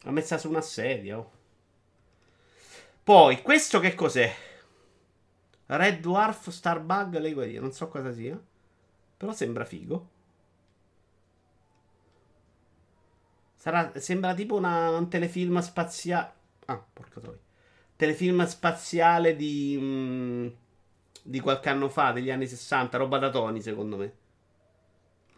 L'ho 0.03 0.11
messa 0.11 0.37
su 0.37 0.49
una 0.49 0.61
sedia. 0.61 1.17
Oh. 1.17 1.31
Poi, 3.09 3.41
questo 3.41 3.79
che 3.79 3.95
cos'è? 3.95 4.31
Red 5.65 5.99
Dwarf 5.99 6.49
Starbug 6.49 7.17
Lego. 7.17 7.43
Non 7.59 7.71
so 7.71 7.87
cosa 7.87 8.13
sia. 8.13 8.39
Però 9.17 9.31
sembra 9.31 9.65
figo. 9.65 10.09
Sarà, 13.55 13.91
sembra 13.95 14.35
tipo 14.35 14.57
una, 14.57 14.91
un 14.91 15.09
telefilm 15.09 15.57
spaziale. 15.57 16.31
Ah, 16.65 16.77
porca 16.77 17.19
troia. 17.19 17.39
Telefilm 17.95 18.45
spaziale 18.45 19.35
di. 19.35 19.75
mm, 19.81 20.47
di 21.23 21.39
qualche 21.39 21.69
anno 21.69 21.89
fa, 21.89 22.11
degli 22.11 22.29
anni 22.29 22.45
60. 22.45 22.95
Roba 22.95 23.17
da 23.17 23.31
Tony, 23.31 23.59
secondo 23.59 23.97
me. 23.97 24.13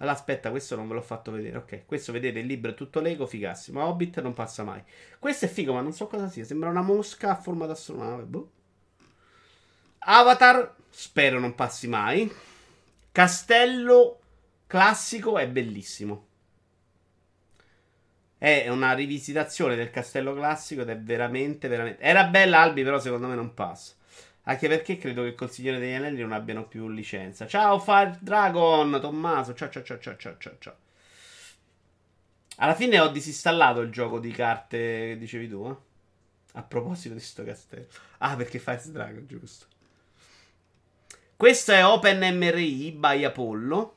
Allora, 0.01 0.15
aspetta, 0.15 0.49
questo 0.49 0.75
non 0.75 0.87
ve 0.87 0.95
l'ho 0.95 1.01
fatto 1.03 1.31
vedere. 1.31 1.57
Ok, 1.57 1.85
questo 1.85 2.11
vedete, 2.11 2.39
il 2.39 2.47
libro 2.47 2.71
è 2.71 2.73
tutto 2.73 2.99
Lego, 3.01 3.27
figassimo. 3.27 3.85
Hobbit 3.85 4.19
non 4.19 4.33
passa 4.33 4.63
mai. 4.63 4.83
Questo 5.19 5.45
è 5.45 5.47
figo, 5.47 5.73
ma 5.73 5.81
non 5.81 5.93
so 5.93 6.07
cosa 6.07 6.27
sia. 6.27 6.43
Sembra 6.43 6.69
una 6.69 6.81
mosca 6.81 7.29
a 7.29 7.35
forma 7.35 7.67
d'astronave. 7.67 8.23
Boh. 8.23 8.51
Avatar, 9.99 10.75
spero 10.89 11.39
non 11.39 11.53
passi 11.53 11.87
mai. 11.87 12.33
Castello 13.11 14.19
classico 14.65 15.37
è 15.37 15.47
bellissimo. 15.47 16.25
È 18.39 18.69
una 18.69 18.93
rivisitazione 18.93 19.75
del 19.75 19.91
castello 19.91 20.33
classico 20.33 20.81
ed 20.81 20.89
è 20.89 20.97
veramente, 20.97 21.67
veramente. 21.67 22.01
Era 22.01 22.23
bella 22.23 22.61
Albi, 22.61 22.81
però 22.81 22.97
secondo 22.97 23.27
me 23.27 23.35
non 23.35 23.53
passa. 23.53 23.93
Anche 24.43 24.67
perché 24.67 24.97
credo 24.97 25.21
che 25.21 25.29
il 25.29 25.35
Consigliere 25.35 25.79
degli 25.79 25.93
Anelli 25.93 26.21
non 26.21 26.31
abbiano 26.31 26.67
più 26.67 26.89
licenza. 26.89 27.45
Ciao 27.47 27.79
Fire 27.79 28.17
Dragon, 28.21 28.99
Tommaso. 28.99 29.53
Ciao 29.53 29.69
ciao 29.69 29.83
ciao 29.83 29.99
ciao 29.99 30.17
ciao 30.17 30.37
ciao. 30.37 30.55
ciao. 30.59 30.75
Alla 32.57 32.75
fine 32.75 32.99
ho 32.99 33.09
disinstallato 33.09 33.81
il 33.81 33.91
gioco 33.91 34.19
di 34.19 34.31
carte 34.31 34.77
che 34.77 35.17
dicevi 35.17 35.47
tu, 35.47 35.67
eh? 35.67 35.75
A 36.53 36.63
proposito 36.63 37.13
di 37.13 37.19
sto 37.19 37.43
castello. 37.43 37.87
Ah, 38.19 38.35
perché 38.35 38.59
Fire 38.59 38.81
Dragon, 38.85 39.25
giusto. 39.27 39.65
Questo 41.37 41.71
è 41.71 41.85
OpenMRI 41.85 42.91
by 42.91 43.23
Apollo. 43.23 43.95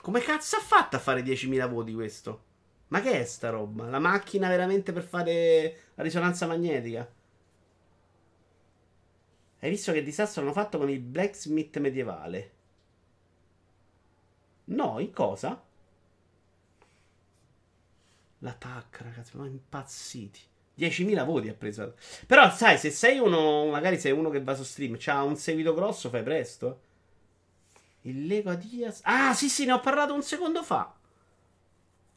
Come 0.00 0.20
cazzo 0.20 0.56
ha 0.56 0.60
fatto 0.60 0.96
a 0.96 0.98
fare 0.98 1.22
10.000 1.22 1.68
voti 1.68 1.94
questo? 1.94 2.42
Ma 2.88 3.00
che 3.00 3.20
è 3.20 3.24
sta 3.24 3.50
roba? 3.50 3.86
La 3.86 3.98
macchina 3.98 4.48
veramente 4.48 4.92
per 4.92 5.04
fare 5.04 5.76
la 5.94 6.02
risonanza 6.02 6.46
magnetica? 6.46 7.08
Hai 9.64 9.70
visto 9.70 9.92
che 9.92 10.02
disastro 10.02 10.42
hanno 10.42 10.52
fatto 10.52 10.76
con 10.76 10.90
il 10.90 11.00
blacksmith 11.00 11.78
medievale? 11.78 12.50
No, 14.64 14.98
in 14.98 15.10
cosa? 15.10 15.58
L'attacca, 18.40 19.04
ragazzi, 19.04 19.30
sono 19.30 19.46
impazziti. 19.46 20.40
10.000 20.76 21.24
voti 21.24 21.48
ha 21.48 21.54
preso. 21.54 21.94
Però, 22.26 22.50
sai, 22.50 22.76
se 22.76 22.90
sei 22.90 23.18
uno, 23.18 23.64
magari 23.70 23.98
sei 23.98 24.12
uno 24.12 24.28
che 24.28 24.42
va 24.42 24.54
su 24.54 24.64
stream, 24.64 24.96
c'ha 24.98 25.22
un 25.22 25.36
seguito 25.36 25.72
grosso, 25.72 26.10
fai 26.10 26.22
presto. 26.22 26.80
Il 28.02 28.26
Lego 28.26 28.50
Adidas. 28.50 29.00
Ah, 29.04 29.32
sì, 29.32 29.48
sì, 29.48 29.64
ne 29.64 29.72
ho 29.72 29.80
parlato 29.80 30.12
un 30.12 30.22
secondo 30.22 30.62
fa. 30.62 30.94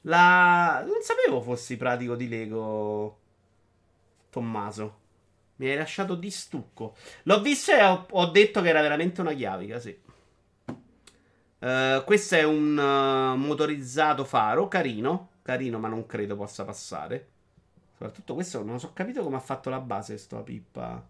La... 0.02 0.84
Non 0.86 1.02
sapevo 1.02 1.40
fossi 1.40 1.78
pratico 1.78 2.18
di 2.18 2.28
Lego, 2.28 3.20
Tommaso. 4.32 5.06
Mi 5.58 5.70
hai 5.70 5.76
lasciato 5.76 6.16
di 6.16 6.30
stucco. 6.32 6.96
L'ho 7.24 7.42
visto 7.42 7.72
e 7.72 7.84
ho, 7.84 8.06
ho 8.10 8.26
detto 8.28 8.62
che 8.62 8.70
era 8.70 8.82
veramente 8.82 9.22
una 9.22 9.34
chiavica, 9.34 9.80
sì. 9.80 9.98
Eh, 11.60 12.04
questo 12.06 12.36
è 12.36 12.44
un 12.44 12.78
eh, 12.78 13.38
motorizzato 13.38 14.24
faro, 14.24 14.68
carino. 14.68 15.30
Carino, 15.42 15.80
ma 15.80 15.88
non 15.88 16.06
credo 16.06 16.36
possa 16.36 16.64
passare. 16.66 17.30
Soprattutto 17.92 18.34
questo 18.36 18.64
non 18.64 18.80
so 18.80 18.94
capito 18.94 19.24
come 19.24 19.38
ha 19.38 19.40
fatto 19.40 19.70
la 19.70 19.80
base, 19.80 20.18
sto 20.18 20.42
pippa. 20.44 21.04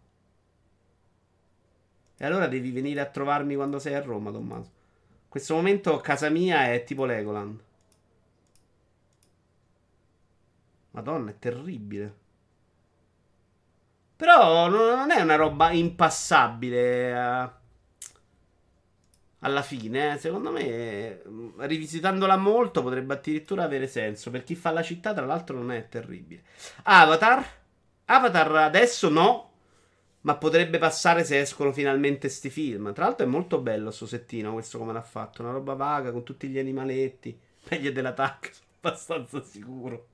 E 2.19 2.25
allora 2.25 2.47
devi 2.47 2.71
venire 2.71 2.99
a 3.01 3.05
trovarmi 3.05 3.55
quando 3.55 3.79
sei 3.79 3.93
a 3.95 4.01
Roma, 4.01 4.31
Tommaso. 4.31 4.71
In 5.23 5.29
questo 5.29 5.55
momento 5.55 5.97
casa 5.97 6.29
mia 6.29 6.71
è 6.71 6.83
tipo 6.83 7.05
Legoland. 7.05 7.59
Madonna, 10.91 11.29
è 11.31 11.37
terribile. 11.37 12.25
Però 14.17 14.67
non 14.67 15.11
è 15.11 15.21
una 15.21 15.35
roba 15.35 15.71
impassabile. 15.71 17.09
eh, 17.11 17.49
Alla 19.41 19.61
fine, 19.61 20.13
eh. 20.15 20.17
secondo 20.17 20.51
me, 20.51 21.21
mm, 21.27 21.61
rivisitandola 21.61 22.37
molto 22.37 22.81
potrebbe 22.81 23.13
addirittura 23.13 23.63
avere 23.63 23.87
senso. 23.87 24.31
Per 24.31 24.43
chi 24.43 24.55
fa 24.55 24.71
la 24.71 24.81
città, 24.81 25.13
tra 25.13 25.25
l'altro, 25.25 25.57
non 25.57 25.71
è 25.71 25.87
terribile. 25.89 26.43
Avatar. 26.83 27.45
Avatar 28.05 28.55
adesso 28.55 29.09
no. 29.09 29.45
Ma 30.21 30.35
potrebbe 30.37 30.77
passare 30.79 31.23
se 31.23 31.39
escono 31.39 31.71
finalmente 31.71 32.29
sti 32.29 32.49
film. 32.49 32.93
Tra 32.93 33.05
l'altro 33.05 33.25
è 33.25 33.29
molto 33.29 33.59
bello 33.61 33.91
sto 33.91 34.05
settino, 34.07 34.53
questo 34.53 34.77
come 34.79 34.93
l'ha 34.93 35.01
fatto. 35.03 35.41
Una 35.43 35.51
roba 35.51 35.73
vaga 35.75 36.11
con 36.11 36.23
tutti 36.23 36.47
gli 36.49 36.59
animaletti. 36.59 37.39
Meglio 37.69 37.91
dell'attacco, 37.91 38.49
sono 38.51 38.65
abbastanza 38.81 39.43
sicuro. 39.43 40.07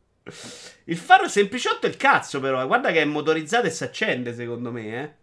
Il 0.85 0.97
faro 0.97 1.27
sempliciotto 1.27 1.85
è 1.85 1.89
il 1.89 1.97
cazzo, 1.97 2.39
però. 2.39 2.65
Guarda 2.65 2.91
che 2.91 3.01
è 3.01 3.05
motorizzato 3.05 3.67
e 3.67 3.71
si 3.71 3.83
accende, 3.83 4.33
secondo 4.33 4.71
me, 4.71 5.03
eh. 5.03 5.13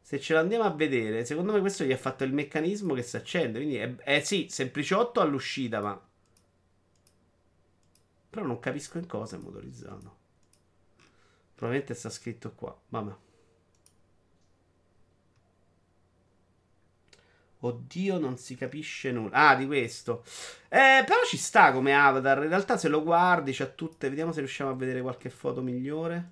Se 0.00 0.20
ce 0.20 0.32
l'andiamo 0.32 0.64
a 0.64 0.70
vedere, 0.70 1.24
secondo 1.24 1.52
me 1.52 1.60
questo 1.60 1.84
gli 1.84 1.92
ha 1.92 1.96
fatto 1.96 2.24
il 2.24 2.32
meccanismo 2.32 2.94
che 2.94 3.02
si 3.02 3.16
accende. 3.16 3.58
Quindi 3.58 3.76
è, 3.76 3.94
è 3.96 4.20
sì, 4.20 4.46
sempliciotto 4.48 5.20
all'uscita, 5.20 5.80
ma. 5.80 6.00
Però 8.30 8.44
non 8.46 8.58
capisco 8.58 8.98
in 8.98 9.06
cosa 9.06 9.36
è 9.36 9.38
motorizzato. 9.38 10.16
Probabilmente 11.54 11.94
sta 11.94 12.10
scritto 12.10 12.52
qua. 12.54 12.78
Vabbè. 12.88 13.26
Oddio, 17.60 18.18
non 18.18 18.36
si 18.38 18.54
capisce 18.54 19.10
nulla. 19.10 19.48
Ah, 19.48 19.56
di 19.56 19.66
questo. 19.66 20.22
Eh, 20.68 21.02
però 21.04 21.24
ci 21.26 21.36
sta 21.36 21.72
come 21.72 21.94
avatar. 21.94 22.42
In 22.42 22.48
realtà, 22.48 22.76
se 22.76 22.88
lo 22.88 23.02
guardi, 23.02 23.52
c'ha 23.52 23.66
tutte. 23.66 24.08
Vediamo 24.08 24.32
se 24.32 24.40
riusciamo 24.40 24.70
a 24.70 24.74
vedere 24.74 25.00
qualche 25.02 25.28
foto 25.28 25.60
migliore. 25.60 26.30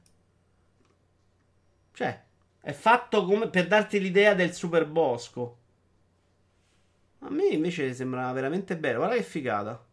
Cioè, 1.93 2.25
è 2.61 2.73
fatto 2.73 3.25
come 3.25 3.49
per 3.49 3.67
darti 3.67 4.01
l'idea 4.01 4.35
del 4.35 4.53
super 4.53 4.87
bosco. 4.87 5.59
A 7.21 7.31
me 7.31 7.47
invece 7.47 7.93
sembra 7.95 8.31
veramente 8.33 8.77
bello. 8.77 8.99
Guarda 8.99 9.17
che 9.17 9.23
figata. 9.23 9.85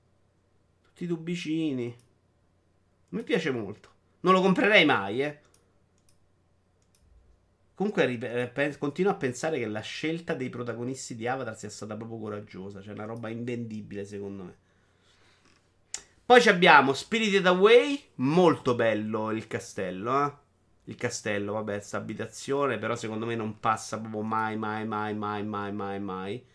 Tutti 0.83 1.05
i 1.05 1.07
tubicini. 1.07 1.95
Mi 3.09 3.23
piace 3.23 3.51
molto. 3.51 3.89
Non 4.21 4.33
lo 4.33 4.41
comprerei 4.41 4.85
mai, 4.85 5.23
eh. 5.23 5.39
Comunque 7.75 8.03
eh, 8.05 8.47
pe- 8.47 8.77
continuo 8.77 9.11
a 9.11 9.15
pensare 9.15 9.57
che 9.57 9.65
la 9.65 9.79
scelta 9.81 10.35
dei 10.35 10.49
protagonisti 10.49 11.15
di 11.15 11.27
Avatar 11.27 11.57
sia 11.57 11.69
stata 11.69 11.95
proprio 11.95 12.19
coraggiosa. 12.19 12.81
Cioè, 12.81 12.93
una 12.93 13.05
roba 13.05 13.29
invendibile, 13.29 14.05
secondo 14.05 14.43
me. 14.43 14.55
Poi 16.25 16.47
abbiamo 16.47 16.93
Spirited 16.93 17.45
Away. 17.47 18.01
Molto 18.15 18.75
bello 18.75 19.31
il 19.31 19.47
castello, 19.47 20.25
eh. 20.25 20.31
Il 20.85 20.95
castello, 20.95 21.53
vabbè, 21.53 21.79
sta 21.79 21.97
abitazione. 21.97 22.77
Però 22.77 22.95
secondo 22.95 23.25
me 23.25 23.35
non 23.35 23.59
passa 23.59 23.99
proprio 23.99 24.21
mai, 24.21 24.55
mai, 24.55 24.85
mai, 24.85 25.15
mai, 25.15 25.43
mai, 25.43 25.73
mai, 25.73 25.99
mai. 25.99 26.45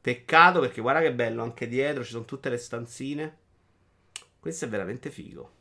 Peccato 0.00 0.60
perché 0.60 0.80
guarda 0.80 1.00
che 1.00 1.14
bello 1.14 1.42
anche 1.42 1.68
dietro. 1.68 2.02
Ci 2.02 2.10
sono 2.10 2.24
tutte 2.24 2.48
le 2.48 2.58
stanzine. 2.58 3.36
Questo 4.40 4.64
è 4.64 4.68
veramente 4.68 5.10
figo. 5.10 5.52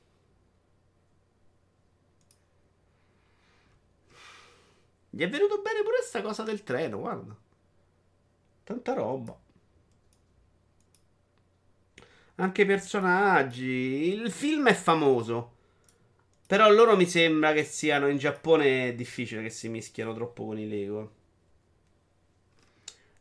Gli 5.15 5.21
è 5.21 5.29
venuto 5.29 5.61
bene 5.61 5.83
pure 5.83 6.01
sta 6.01 6.23
cosa 6.23 6.41
del 6.41 6.63
treno, 6.63 6.97
guarda. 6.97 7.37
Tanta 8.63 8.93
roba. 8.93 9.39
Anche 12.37 12.61
i 12.63 12.65
personaggi. 12.65 14.11
Il 14.11 14.31
film 14.31 14.69
è 14.69 14.73
famoso. 14.73 15.51
Però 16.47 16.67
loro 16.71 16.95
mi 16.95 17.05
sembra 17.05 17.53
che 17.53 17.63
siano 17.63 18.07
in 18.07 18.17
Giappone 18.17 18.87
è 18.87 18.95
difficile 18.95 19.43
che 19.43 19.51
si 19.51 19.69
mischiano 19.69 20.15
troppo 20.15 20.45
con 20.45 20.57
i 20.57 20.67
Lego. 20.67 21.13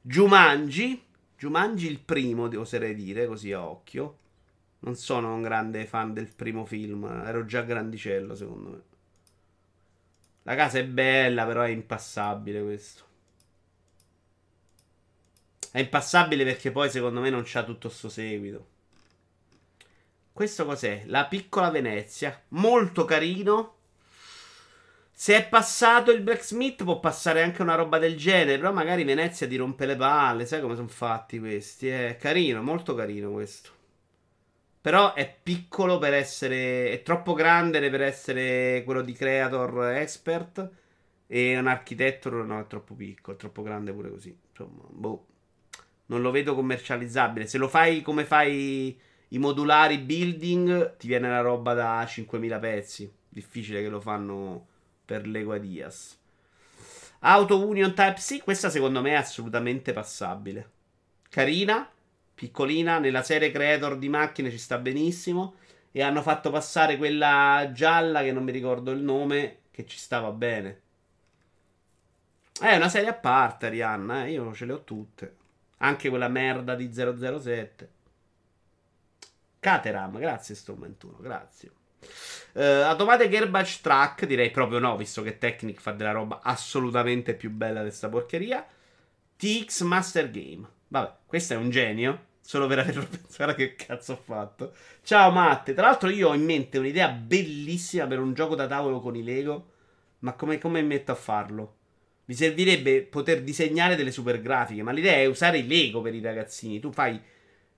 Jumanji. 0.01 1.05
Jumanji 1.37 1.89
il 1.89 2.01
primo, 2.01 2.49
oserei 2.59 2.95
dire, 2.95 3.27
così 3.27 3.53
a 3.53 3.69
occhio. 3.69 4.17
Non 4.79 4.97
sono 4.97 5.35
un 5.35 5.43
grande 5.43 5.85
fan 5.85 6.15
del 6.15 6.33
primo 6.35 6.65
film. 6.65 7.05
Ero 7.27 7.45
già 7.45 7.61
grandicello, 7.61 8.35
secondo 8.35 8.71
me. 8.71 8.92
La 10.43 10.55
casa 10.55 10.79
è 10.79 10.85
bella, 10.85 11.47
però 11.47 11.63
è 11.63 11.69
impassabile 11.69 12.63
questo. 12.63 13.05
È 15.71 15.79
impassabile 15.79 16.45
perché 16.45 16.71
poi 16.71 16.91
secondo 16.91 17.21
me 17.21 17.31
non 17.31 17.43
c'ha 17.45 17.65
tutto 17.65 17.89
sto 17.89 18.09
seguito. 18.09 18.67
Questo 20.33 20.65
cos'è? 20.65 21.05
La 21.07 21.27
piccola 21.27 21.71
Venezia. 21.71 22.43
Molto 22.49 23.05
carino. 23.05 23.77
Se 25.13 25.37
è 25.37 25.49
passato 25.49 26.11
il 26.11 26.23
Blacksmith 26.23 26.83
può 26.83 26.99
passare 26.99 27.43
anche 27.43 27.63
una 27.63 27.77
roba 27.77 27.99
del 27.99 28.17
genere, 28.17 28.57
però 28.59 28.73
magari 28.73 29.05
Venezia 29.05 29.47
ti 29.47 29.57
rompe 29.57 29.87
le 29.87 29.95
palle, 29.95 30.47
sai 30.47 30.61
come 30.61 30.75
sono 30.75 30.89
fatti 30.89 31.39
questi? 31.39 31.89
È 31.89 32.17
carino, 32.19 32.61
molto 32.63 32.95
carino 32.95 33.31
questo. 33.31 33.71
Però 34.83 35.15
è 35.15 35.33
piccolo 35.43 35.99
per 35.99 36.13
essere... 36.13 36.91
è 36.91 37.03
troppo 37.03 37.33
grande 37.33 37.89
per 37.89 38.03
essere 38.03 38.83
quello 38.85 39.01
di 39.01 39.13
Creator 39.13 39.93
Expert 39.93 40.71
e 41.29 41.57
un 41.57 41.69
Architecture 41.69 42.43
no, 42.43 42.61
è 42.61 42.67
troppo 42.67 42.95
piccolo, 42.95 43.37
è 43.37 43.41
troppo 43.41 43.63
grande 43.63 43.93
pure 43.93 44.11
così. 44.11 44.37
Insomma, 44.51 44.83
boh. 44.91 45.27
Non 46.07 46.21
lo 46.21 46.31
vedo 46.31 46.55
commercializzabile. 46.55 47.47
Se 47.47 47.57
lo 47.57 47.69
fai 47.69 48.03
come 48.03 48.25
fai 48.25 48.99
i 49.29 49.39
modulari 49.39 49.99
building, 49.99 50.97
ti 50.97 51.07
viene 51.07 51.31
la 51.31 51.41
roba 51.41 51.73
da 51.73 52.03
5.000 52.03 52.61
pezzi. 52.61 53.11
Difficile 53.29 53.81
che 53.81 53.89
lo 53.89 54.01
fanno 54.01 54.67
per 55.07 55.27
Lego 55.27 55.55
Ideas. 55.55 56.19
Auto 57.21 57.67
Union 57.67 57.95
Type 57.95 58.17
C, 58.19 58.43
questa 58.43 58.69
secondo 58.69 59.01
me 59.01 59.13
è 59.13 59.15
assolutamente 59.15 59.93
passabile. 59.93 60.71
Carina, 61.31 61.89
piccolina, 62.43 62.99
nella 62.99 63.23
serie 63.23 63.53
creator 63.53 63.97
di 63.97 64.09
macchine 64.09 64.51
ci 64.51 64.59
sta 64.59 64.77
benissimo. 64.79 65.55
E 65.93 66.03
hanno 66.03 66.23
fatto 66.23 66.51
passare 66.51 66.97
quella 66.97 67.71
gialla 67.73 68.23
che 68.23 68.33
non 68.33 68.43
mi 68.43 68.51
ricordo 68.51 68.91
il 68.91 69.01
nome, 69.01 69.59
che 69.71 69.87
ci 69.87 69.99
stava 69.99 70.31
bene. 70.33 70.81
È 72.59 72.75
una 72.75 72.89
serie 72.89 73.11
a 73.11 73.15
parte, 73.15 73.67
Arianna, 73.67 74.25
eh? 74.25 74.33
io 74.33 74.53
ce 74.55 74.65
le 74.65 74.73
ho 74.73 74.83
tutte. 74.83 75.37
Anche 75.79 76.09
quella 76.09 76.29
merda 76.29 76.75
di 76.75 76.91
007. 76.93 77.91
Cateram, 79.61 80.19
grazie 80.19 80.55
Storm21, 80.55 81.21
grazie. 81.21 81.71
Uh, 82.55 82.83
Automatic 82.85 83.33
Airbag 83.33 83.67
Track, 83.81 84.27
direi 84.27 84.51
proprio 84.51 84.81
no, 84.81 84.97
visto 84.97 85.23
che 85.23 85.39
Technic 85.39 85.81
fa 85.81 85.93
della 85.93 86.11
roba 86.11 86.41
assolutamente 86.43 87.35
più 87.35 87.51
bella 87.51 87.81
di 87.81 87.89
questa 87.89 88.09
porcheria. 88.09 88.67
TX 89.37 89.83
Master 89.83 90.31
Game. 90.31 90.67
Vabbè, 90.89 91.13
questo 91.27 91.53
è 91.53 91.57
un 91.57 91.71
genio. 91.71 92.31
Solo 92.45 92.67
per 92.67 92.81
averlo 92.81 93.07
pensato. 93.09 93.55
Che 93.55 93.75
cazzo 93.77 94.13
ho 94.13 94.21
fatto. 94.23 94.75
Ciao 95.03 95.31
Matte. 95.31 95.73
Tra 95.73 95.87
l'altro, 95.87 96.11
io 96.11 96.31
ho 96.31 96.35
in 96.35 96.45
mente 96.45 96.79
un'idea 96.79 97.09
bellissima 97.09 98.07
per 98.07 98.19
un 98.19 98.35
gioco 98.35 98.55
da 98.55 98.67
tavolo 98.67 99.01
con 99.01 99.17
i 99.17 99.23
Lego. 99.23 99.71
Ma 100.21 100.35
come, 100.35 100.59
come 100.59 100.83
metto 100.83 101.13
a 101.13 101.17
farlo? 101.17 101.77
Mi 102.27 102.35
servirebbe 102.35 103.03
poter 103.03 103.43
disegnare 103.43 103.97
delle 103.97 104.11
super 104.11 104.41
grafiche. 104.41 104.83
Ma 104.83 104.93
l'idea 104.93 105.15
è 105.15 105.27
usare 105.27 105.59
i 105.59 105.67
Lego 105.67 106.03
per 106.03 106.15
i 106.15 106.21
ragazzini. 106.21 106.81
Tu 106.81 106.93
fai. 106.93 107.19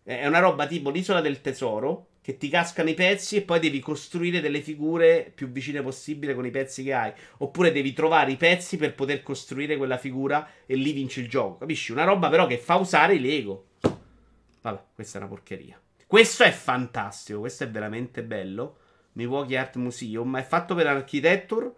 È 0.03 0.27
una 0.27 0.41
roba 0.41 0.67
tipo 0.67 0.91
l'isola 0.91 1.21
del 1.21 1.41
tesoro. 1.41 2.09
Che 2.25 2.39
ti 2.39 2.49
cascano 2.49 2.89
i 2.89 2.95
pezzi 2.95 3.37
e 3.37 3.43
poi 3.43 3.61
devi 3.61 3.81
costruire 3.81 4.41
delle 4.41 4.63
figure 4.63 5.31
più 5.35 5.51
vicine 5.51 5.83
possibile 5.83 6.35
con 6.35 6.47
i 6.47 6.51
pezzi 6.51 6.83
che 6.83 6.95
hai. 6.95 7.13
Oppure 7.39 7.71
devi 7.71 7.93
trovare 7.93 8.33
i 8.33 8.37
pezzi 8.37 8.79
per 8.79 8.95
poter 8.95 9.23
costruire 9.23 9.77
quella 9.77 9.99
figura 9.99 10.49
e 10.65 10.75
lì 10.75 10.93
vinci 10.93 11.21
il 11.21 11.29
gioco. 11.29 11.59
Capisci? 11.59 11.93
Una 11.93 12.05
roba 12.05 12.31
però 12.31 12.47
che 12.47 12.57
fa 12.57 12.77
usare 12.77 13.17
i 13.17 13.21
Lego. 13.21 13.67
Vabbè, 14.65 14.81
questa 14.95 15.19
è 15.19 15.21
una 15.21 15.31
porcheria. 15.31 15.79
Questo 16.07 16.43
è 16.43 16.51
fantastico. 16.51 17.41
Questo 17.41 17.65
è 17.65 17.71
veramente 17.71 18.23
bello. 18.23 18.79
Milwaukee 19.13 19.59
Art 19.59 19.77
Museum. 19.77 20.39
È 20.39 20.43
fatto 20.43 20.75
per 20.75 20.87
Architecture 20.87 21.71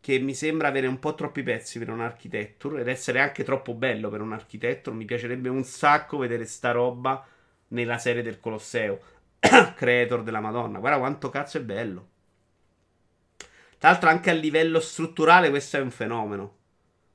che 0.00 0.18
mi 0.18 0.34
sembra 0.34 0.68
avere 0.68 0.86
un 0.86 0.98
po' 0.98 1.14
troppi 1.14 1.42
pezzi 1.42 1.78
per 1.78 1.90
un 1.90 2.00
architecture 2.00 2.80
ed 2.80 2.88
essere 2.88 3.20
anche 3.20 3.44
troppo 3.44 3.74
bello 3.74 4.08
per 4.08 4.22
un 4.22 4.32
architecture. 4.32 4.96
Mi 4.96 5.04
piacerebbe 5.04 5.50
un 5.50 5.64
sacco 5.64 6.16
vedere 6.16 6.46
sta 6.46 6.70
roba 6.70 7.26
nella 7.68 7.98
serie 7.98 8.22
del 8.22 8.40
Colosseo. 8.40 8.98
Creator 9.76 10.22
della 10.22 10.40
Madonna. 10.40 10.78
Guarda 10.78 10.98
quanto 10.98 11.28
cazzo 11.28 11.58
è 11.58 11.62
bello. 11.62 12.08
Tra 13.76 13.90
l'altro 13.90 14.08
anche 14.08 14.30
a 14.30 14.32
livello 14.34 14.80
strutturale 14.80 15.50
questo 15.50 15.76
è 15.76 15.80
un 15.80 15.90
fenomeno. 15.90 16.54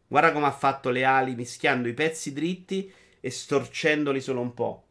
Guarda 0.06 0.32
come 0.32 0.46
ha 0.46 0.52
fatto 0.52 0.92
le 0.92 1.04
ali 1.04 1.34
mischiando 1.34 1.88
i 1.88 1.94
pezzi 1.94 2.32
dritti 2.32 2.94
e 3.22 3.30
storcendoli 3.30 4.20
solo 4.20 4.42
un 4.42 4.54
po'. 4.54 4.84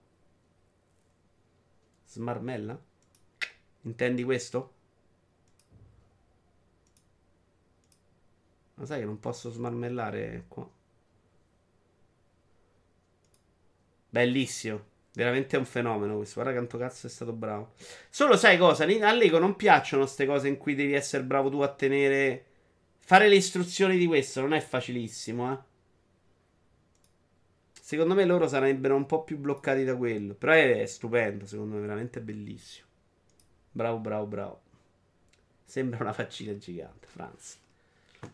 Smarmella? 2.06 2.80
Intendi 3.82 4.24
questo? 4.24 4.74
Ma 8.74 8.86
sai 8.86 9.00
che 9.00 9.04
non 9.04 9.20
posso 9.20 9.50
smarmellare 9.50 10.44
qua? 10.48 10.68
Bellissimo. 14.08 14.88
Veramente 15.12 15.56
è 15.56 15.58
un 15.58 15.66
fenomeno 15.66 16.16
questo. 16.16 16.40
Guarda 16.40 16.56
quanto 16.56 16.78
cazzo 16.78 17.06
è 17.06 17.10
stato 17.10 17.32
bravo. 17.32 17.74
Solo 18.08 18.36
sai 18.36 18.56
cosa? 18.56 18.84
A 18.84 19.12
Lego 19.12 19.38
non 19.38 19.56
piacciono 19.56 20.02
queste 20.02 20.24
cose 20.24 20.48
in 20.48 20.56
cui 20.56 20.74
devi 20.74 20.94
essere 20.94 21.24
bravo 21.24 21.50
tu 21.50 21.60
a 21.60 21.68
tenere. 21.68 22.46
Fare 22.98 23.28
le 23.28 23.36
istruzioni 23.36 23.98
di 23.98 24.06
questo 24.06 24.40
non 24.40 24.54
è 24.54 24.60
facilissimo, 24.60 25.52
eh. 25.52 25.58
Secondo 27.90 28.14
me 28.14 28.24
loro 28.24 28.46
sarebbero 28.46 28.94
un 28.94 29.04
po' 29.04 29.24
più 29.24 29.36
bloccati 29.36 29.82
da 29.82 29.96
quello. 29.96 30.34
Però 30.34 30.52
è 30.52 30.86
stupendo, 30.86 31.44
secondo 31.44 31.74
me, 31.74 31.80
veramente 31.80 32.20
bellissimo. 32.20 32.86
Bravo, 33.68 33.98
bravo, 33.98 34.26
bravo. 34.26 34.60
Sembra 35.64 35.98
una 36.04 36.12
faccina 36.12 36.56
gigante, 36.56 37.08
Franz. 37.08 37.58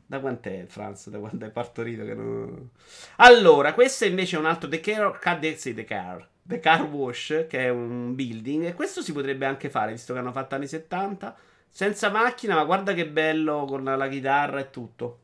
Da 0.04 0.20
quant'è 0.20 0.66
Franz? 0.66 1.08
Da 1.08 1.18
quando 1.18 1.46
è 1.46 1.50
partorito? 1.50 2.04
Che 2.04 2.12
non... 2.12 2.68
Allora, 3.16 3.72
questo 3.72 4.04
invece 4.04 4.36
è 4.36 4.38
un 4.38 4.44
altro 4.44 4.68
The 4.68 4.78
Car, 4.78 5.18
sì, 5.56 5.72
The 5.72 5.84
Car. 5.84 6.28
The 6.42 6.60
Car 6.60 6.82
Wash, 6.82 7.46
che 7.48 7.60
è 7.60 7.70
un 7.70 8.14
building. 8.14 8.64
E 8.64 8.74
questo 8.74 9.00
si 9.00 9.14
potrebbe 9.14 9.46
anche 9.46 9.70
fare, 9.70 9.92
visto 9.92 10.12
che 10.12 10.18
hanno 10.18 10.32
fatto 10.32 10.54
anni 10.54 10.66
70. 10.66 11.34
Senza 11.70 12.10
macchina, 12.10 12.56
ma 12.56 12.64
guarda 12.64 12.92
che 12.92 13.08
bello 13.08 13.64
con 13.64 13.84
la 13.84 14.08
chitarra 14.08 14.60
e 14.60 14.68
tutto. 14.68 15.20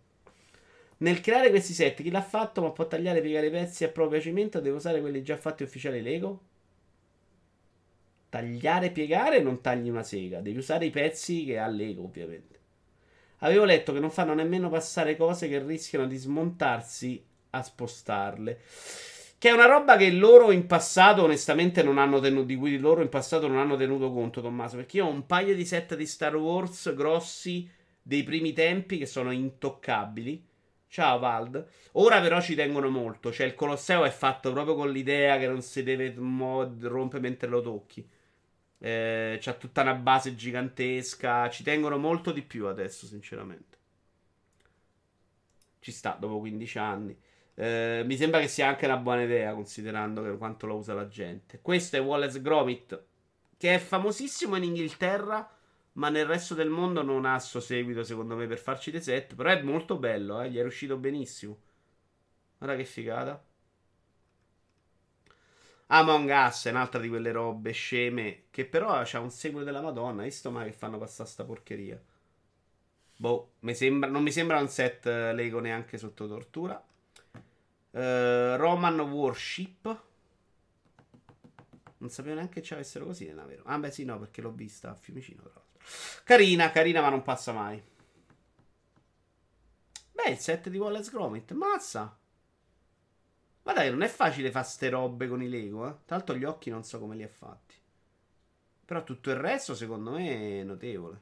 Nel 1.03 1.21
creare 1.21 1.51
questi 1.51 1.73
set, 1.73 2.01
chi 2.01 2.11
l'ha 2.11 2.23
fatto 2.23 2.63
ma 2.63 2.71
può 2.71 2.87
tagliare 2.87 3.19
e 3.19 3.23
piegare 3.23 3.49
i 3.49 3.51
pezzi 3.51 3.83
a 3.83 3.89
proprio 3.89 4.21
piacimento? 4.21 4.61
Devo 4.61 4.77
usare 4.77 5.01
quelli 5.01 5.25
già 5.25 5.37
fatti 5.37 5.65
ufficiali 5.65 6.01
Lego? 6.01 6.41
Tagliare 8.29 8.87
e 8.87 8.91
piegare 8.93 9.41
non 9.41 9.61
tagli 9.61 9.89
una 9.89 10.05
sega. 10.05 10.41
Devi 10.41 10.59
usare 10.59 10.87
i 10.87 10.91
pezzi 10.91 11.45
che 11.45 11.59
ha 11.59 11.67
Lego, 11.67 12.05
ovviamente. 12.05 12.61
Avevo 13.39 13.65
letto 13.65 13.93
che 13.93 13.99
non 13.99 14.13
fanno 14.13 14.33
nemmeno 14.33 14.69
passare 14.69 15.17
cose 15.17 15.49
che 15.49 15.61
rischiano 15.61 16.07
di 16.07 16.17
smontarsi 16.17 17.21
a 17.51 17.63
spostarle. 17.63 18.61
Che 19.39 19.49
è 19.49 19.53
una 19.53 19.67
roba 19.67 19.97
che 19.97 20.09
loro 20.13 20.53
in 20.53 20.69
passato, 20.69 21.25
onestamente, 21.25 21.83
non 21.83 21.99
hanno 21.99 22.21
tenuto. 22.21 22.47
Di 22.47 22.55
cui 22.55 22.79
loro 22.79 23.03
in 23.03 23.09
passato 23.09 23.49
non 23.49 23.59
hanno 23.59 23.75
tenuto 23.75 24.13
conto, 24.13 24.41
Tommaso. 24.41 24.77
Perché 24.77 24.99
io 24.99 25.07
ho 25.07 25.11
un 25.11 25.27
paio 25.27 25.57
di 25.57 25.67
set 25.67 25.97
di 25.97 26.07
Star 26.07 26.37
Wars 26.37 26.95
grossi 26.95 27.69
dei 28.01 28.23
primi 28.23 28.53
tempi 28.53 28.99
che 28.99 29.07
sono 29.07 29.33
intoccabili. 29.33 30.51
Ciao 30.93 31.19
Vald. 31.19 31.67
Ora 31.93 32.21
però 32.21 32.39
ci 32.43 32.55
tengono 32.55 32.91
molto. 32.91 33.33
Cioè, 33.33 33.47
il 33.47 33.55
Colosseo 33.55 34.05
è 34.05 34.11
fatto 34.11 34.53
proprio 34.53 34.75
con 34.75 34.91
l'idea 34.91 35.39
che 35.39 35.47
non 35.47 35.63
si 35.63 35.83
deve 35.83 36.13
mod- 36.19 36.85
rompere 36.85 37.23
mentre 37.23 37.49
lo 37.49 37.63
tocchi. 37.63 38.07
Eh, 38.79 39.39
c'ha 39.41 39.55
tutta 39.55 39.81
una 39.81 39.95
base 39.95 40.35
gigantesca. 40.35 41.49
Ci 41.49 41.63
tengono 41.63 41.97
molto 41.97 42.31
di 42.31 42.43
più 42.43 42.67
adesso, 42.67 43.07
sinceramente. 43.07 43.79
Ci 45.81 45.93
sta 45.93 46.15
dopo 46.21 46.39
15 46.41 46.79
anni. 46.79 47.19
Eh, 47.55 48.03
mi 48.05 48.17
sembra 48.19 48.41
che 48.41 48.49
sia 48.49 48.69
anche 48.69 48.85
una 48.85 48.99
buona 48.99 49.23
idea, 49.23 49.55
considerando 49.55 50.23
che 50.23 50.37
quanto 50.37 50.67
lo 50.67 50.77
usa 50.77 50.93
la 50.93 51.09
gente. 51.09 51.61
Questo 51.63 51.97
è 51.97 52.03
Wallace 52.03 52.43
Gromit, 52.43 53.03
che 53.57 53.75
è 53.75 53.79
famosissimo 53.79 54.57
in 54.57 54.65
Inghilterra, 54.65 55.51
ma 55.95 56.09
nel 56.09 56.27
resto 56.27 56.55
del 56.55 56.71
mondo 56.71 57.03
non 57.03 57.27
ha 57.27 57.39
suo 57.39 57.61
seguito, 57.61 58.03
secondo 58.03 58.35
me, 58.35 58.47
per 58.47 58.59
farci 58.59 58.91
dei 58.91 59.03
set. 59.03 59.35
Però 59.35 59.51
è 59.51 59.63
molto 59.63 59.99
bello, 59.99 60.41
eh? 60.41 60.51
gli 60.51 60.59
è 60.59 60.63
riuscito 60.63 60.97
benissimo. 60.97 61.59
Guarda 62.59 62.77
che 62.77 62.85
figata. 62.85 63.45
Among 65.89 66.31
Us 66.31 66.67
è 66.67 66.71
un'altra 66.71 67.01
di 67.01 67.09
quelle 67.09 67.33
robe 67.33 67.73
sceme. 67.73 68.45
Che 68.51 68.65
però 68.65 68.91
ha 68.93 69.19
un 69.19 69.31
seguito 69.31 69.65
della 69.65 69.83
Madonna. 69.83 70.23
Visto 70.23 70.51
mai 70.51 70.67
che 70.67 70.73
fanno 70.73 70.97
passare 70.97 71.29
sta 71.29 71.45
porcheria. 71.45 72.03
Boh, 73.17 73.53
mi 73.61 73.75
sembra, 73.75 74.09
non 74.09 74.23
mi 74.23 74.33
sembra 74.33 74.59
un 74.59 74.69
set 74.69 75.05
uh, 75.05 75.35
Lego 75.35 75.61
neanche 75.61 75.99
sotto 75.99 76.27
tortura. 76.27 76.83
Uh, 77.91 78.57
Roman 78.57 78.99
Warship. 79.01 80.03
Non 81.99 82.11
sapevo 82.11 82.37
neanche 82.37 82.61
che 82.61 82.67
ci 82.67 82.73
avessero 82.73 83.05
così 83.05 83.27
nella 83.27 83.45
vero. 83.45 83.63
Ah, 83.67 83.79
beh, 83.79 83.91
sì, 83.91 84.05
no, 84.05 84.19
perché 84.19 84.41
l'ho 84.41 84.51
vista 84.51 84.91
a 84.91 84.95
Fiumicino, 84.95 85.43
l'altro. 85.43 85.62
Carina, 86.25 86.71
carina, 86.71 87.01
ma 87.01 87.09
non 87.09 87.23
passa 87.23 87.53
mai. 87.53 87.83
Beh, 90.13 90.31
il 90.31 90.39
set 90.39 90.69
di 90.69 90.79
Wallace 90.79 91.11
Gromit. 91.11 91.53
Mazza. 91.53 92.17
Guarda 93.63 93.83
che 93.83 93.91
non 93.91 94.03
è 94.03 94.09
facile 94.09 94.51
fare 94.51 94.67
ste 94.67 94.89
robe 94.89 95.29
con 95.29 95.43
i 95.43 95.49
Lego, 95.49 95.89
eh. 95.89 95.95
L'altro 96.07 96.37
gli 96.37 96.45
occhi 96.45 96.71
non 96.71 96.85
so 96.85 96.99
come 96.99 97.17
li 97.17 97.23
ha 97.23 97.29
fatti. 97.29 97.75
Però 98.85 99.05
tutto 99.05 99.31
il 99.31 99.37
resto 99.37 99.75
secondo 99.75 100.11
me 100.11 100.61
è 100.61 100.63
notevole. 100.65 101.21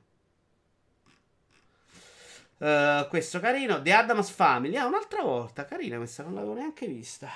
Uh, 2.59 3.09
questo 3.09 3.41
carino. 3.41 3.81
The 3.81 3.93
Adams 3.93 4.31
Family. 4.31 4.77
Ah, 4.77 4.87
un'altra 4.87 5.23
volta. 5.23 5.65
Carina 5.65 5.97
questa, 5.97 6.23
non 6.23 6.35
l'avevo 6.35 6.55
neanche 6.55 6.87
vista. 6.87 7.29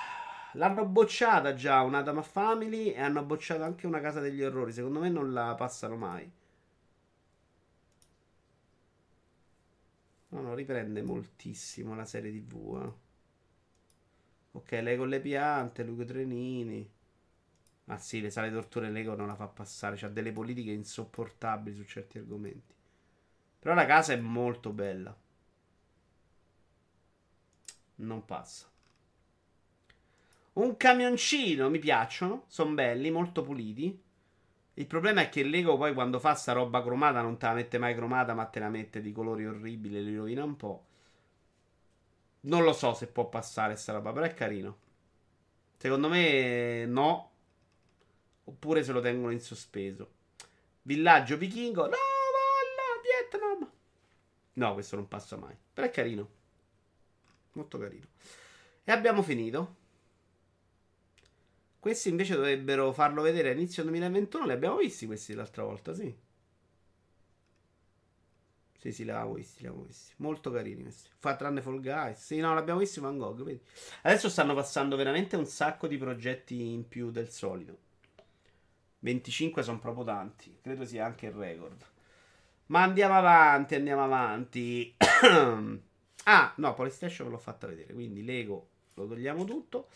L'hanno 0.53 0.85
bocciata 0.85 1.53
già 1.53 1.81
un 1.81 1.95
Adams 1.95 2.27
Family 2.27 2.89
e 2.89 3.01
hanno 3.01 3.23
bocciato 3.23 3.63
anche 3.63 3.87
una 3.87 3.99
Casa 4.01 4.19
degli 4.19 4.43
Orrori. 4.43 4.71
Secondo 4.71 4.99
me 4.99 5.09
non 5.09 5.33
la 5.33 5.55
passano 5.55 5.95
mai. 5.95 6.31
No, 10.35 10.41
no, 10.41 10.53
riprende 10.53 11.01
moltissimo 11.01 11.95
la 11.95 12.03
serie 12.03 12.29
TV. 12.29 12.81
Eh. 12.83 12.93
Ok, 14.51 14.71
lei 14.81 14.97
con 14.97 15.07
le 15.07 15.21
piante, 15.21 15.83
i 15.83 16.05
trenini. 16.05 16.91
Ma 17.85 17.97
sì, 17.97 18.21
le 18.21 18.29
sale 18.29 18.51
torture 18.51 18.89
Lego 18.89 19.15
non 19.15 19.27
la 19.27 19.35
fa 19.35 19.47
passare. 19.47 19.95
C'ha 19.97 20.09
delle 20.09 20.31
politiche 20.33 20.71
insopportabili 20.71 21.75
su 21.75 21.83
certi 21.85 22.17
argomenti. 22.17 22.73
Però 23.59 23.73
la 23.75 23.85
casa 23.85 24.13
è 24.13 24.17
molto 24.17 24.71
bella. 24.71 25.15
Non 27.97 28.23
passa. 28.25 28.69
Un 30.53 30.75
camioncino, 30.75 31.69
mi 31.69 31.77
piacciono. 31.79 32.45
Sono 32.47 32.73
belli, 32.73 33.11
molto 33.11 33.43
puliti. 33.43 34.01
Il 34.77 34.87
problema 34.87 35.21
è 35.21 35.29
che 35.29 35.43
Lego 35.43 35.77
poi 35.77 35.93
quando 35.93 36.19
fa 36.19 36.35
sta 36.35 36.51
roba 36.51 36.81
cromata 36.81 37.21
non 37.21 37.37
te 37.37 37.45
la 37.45 37.53
mette 37.53 37.77
mai 37.77 37.95
cromata, 37.95 38.33
ma 38.33 38.45
te 38.45 38.59
la 38.59 38.69
mette 38.69 39.01
di 39.01 39.11
colori 39.13 39.45
orribili, 39.45 40.03
li 40.03 40.15
rovina 40.15 40.43
un 40.43 40.55
po'. 40.57 40.85
Non 42.41 42.63
lo 42.63 42.73
so 42.73 42.93
se 42.93 43.07
può 43.07 43.29
passare 43.29 43.75
sta 43.75 43.93
roba, 43.93 44.11
però 44.11 44.25
è 44.25 44.33
carino. 44.33 44.77
Secondo 45.77 46.09
me 46.09 46.85
no. 46.85 47.31
Oppure 48.43 48.83
se 48.83 48.91
lo 48.91 48.99
tengono 48.99 49.31
in 49.31 49.39
sospeso. 49.39 50.11
Villaggio 50.83 51.37
vichingo. 51.37 51.83
No, 51.83 51.89
valla, 51.89 53.01
Vietnam. 53.01 53.71
No, 54.53 54.73
questo 54.73 54.95
non 54.95 55.07
passa 55.07 55.37
mai. 55.37 55.55
Però 55.73 55.87
è 55.87 55.89
carino. 55.89 56.29
Molto 57.53 57.77
carino. 57.77 58.05
E 58.83 58.91
abbiamo 58.91 59.21
finito. 59.23 59.75
Questi 61.85 62.09
invece 62.09 62.33
dovrebbero 62.33 62.91
farlo 62.93 63.21
vedere 63.21 63.49
a 63.49 63.51
inizio 63.51 63.83
2021. 63.83 64.47
Li 64.47 64.53
abbiamo 64.53 64.77
visti 64.77 65.05
questi 65.05 65.35
l'altra 65.35 65.61
volta, 65.61 65.93
sì. 65.93 66.11
Sì, 68.79 68.91
sì, 68.91 69.03
li 69.03 69.11
abbiamo 69.11 69.35
visti, 69.35 69.61
li 69.61 69.67
abbiamo 69.67 69.85
visti. 69.85 70.13
Molto 70.15 70.49
carini 70.49 70.81
questi. 70.81 71.09
Fa 71.19 71.35
tranne 71.35 71.61
Fall 71.61 71.81
Guys. 71.81 72.25
Sì, 72.25 72.39
no, 72.39 72.55
l'abbiamo 72.55 72.79
visti 72.79 72.99
Van 72.99 73.19
Gogh, 73.19 73.43
vedi. 73.43 73.61
Adesso 74.01 74.29
stanno 74.29 74.55
passando 74.55 74.95
veramente 74.95 75.35
un 75.35 75.45
sacco 75.45 75.85
di 75.85 75.97
progetti 75.97 76.73
in 76.73 76.87
più 76.87 77.11
del 77.11 77.29
solito. 77.29 77.77
25 78.97 79.61
sono 79.61 79.77
proprio 79.77 80.05
tanti. 80.05 80.57
Credo 80.63 80.85
sia 80.85 81.05
anche 81.05 81.27
il 81.27 81.33
record. 81.33 81.85
Ma 82.65 82.81
andiamo 82.81 83.13
avanti, 83.13 83.75
andiamo 83.75 84.03
avanti. 84.03 84.95
ah, 86.23 86.53
no, 86.55 86.73
PlayStation 86.73 87.29
l'ho 87.29 87.37
fatta 87.37 87.67
vedere. 87.67 87.93
Quindi 87.93 88.25
Lego 88.25 88.69
lo 88.95 89.05
togliamo 89.05 89.43
tutto. 89.43 89.89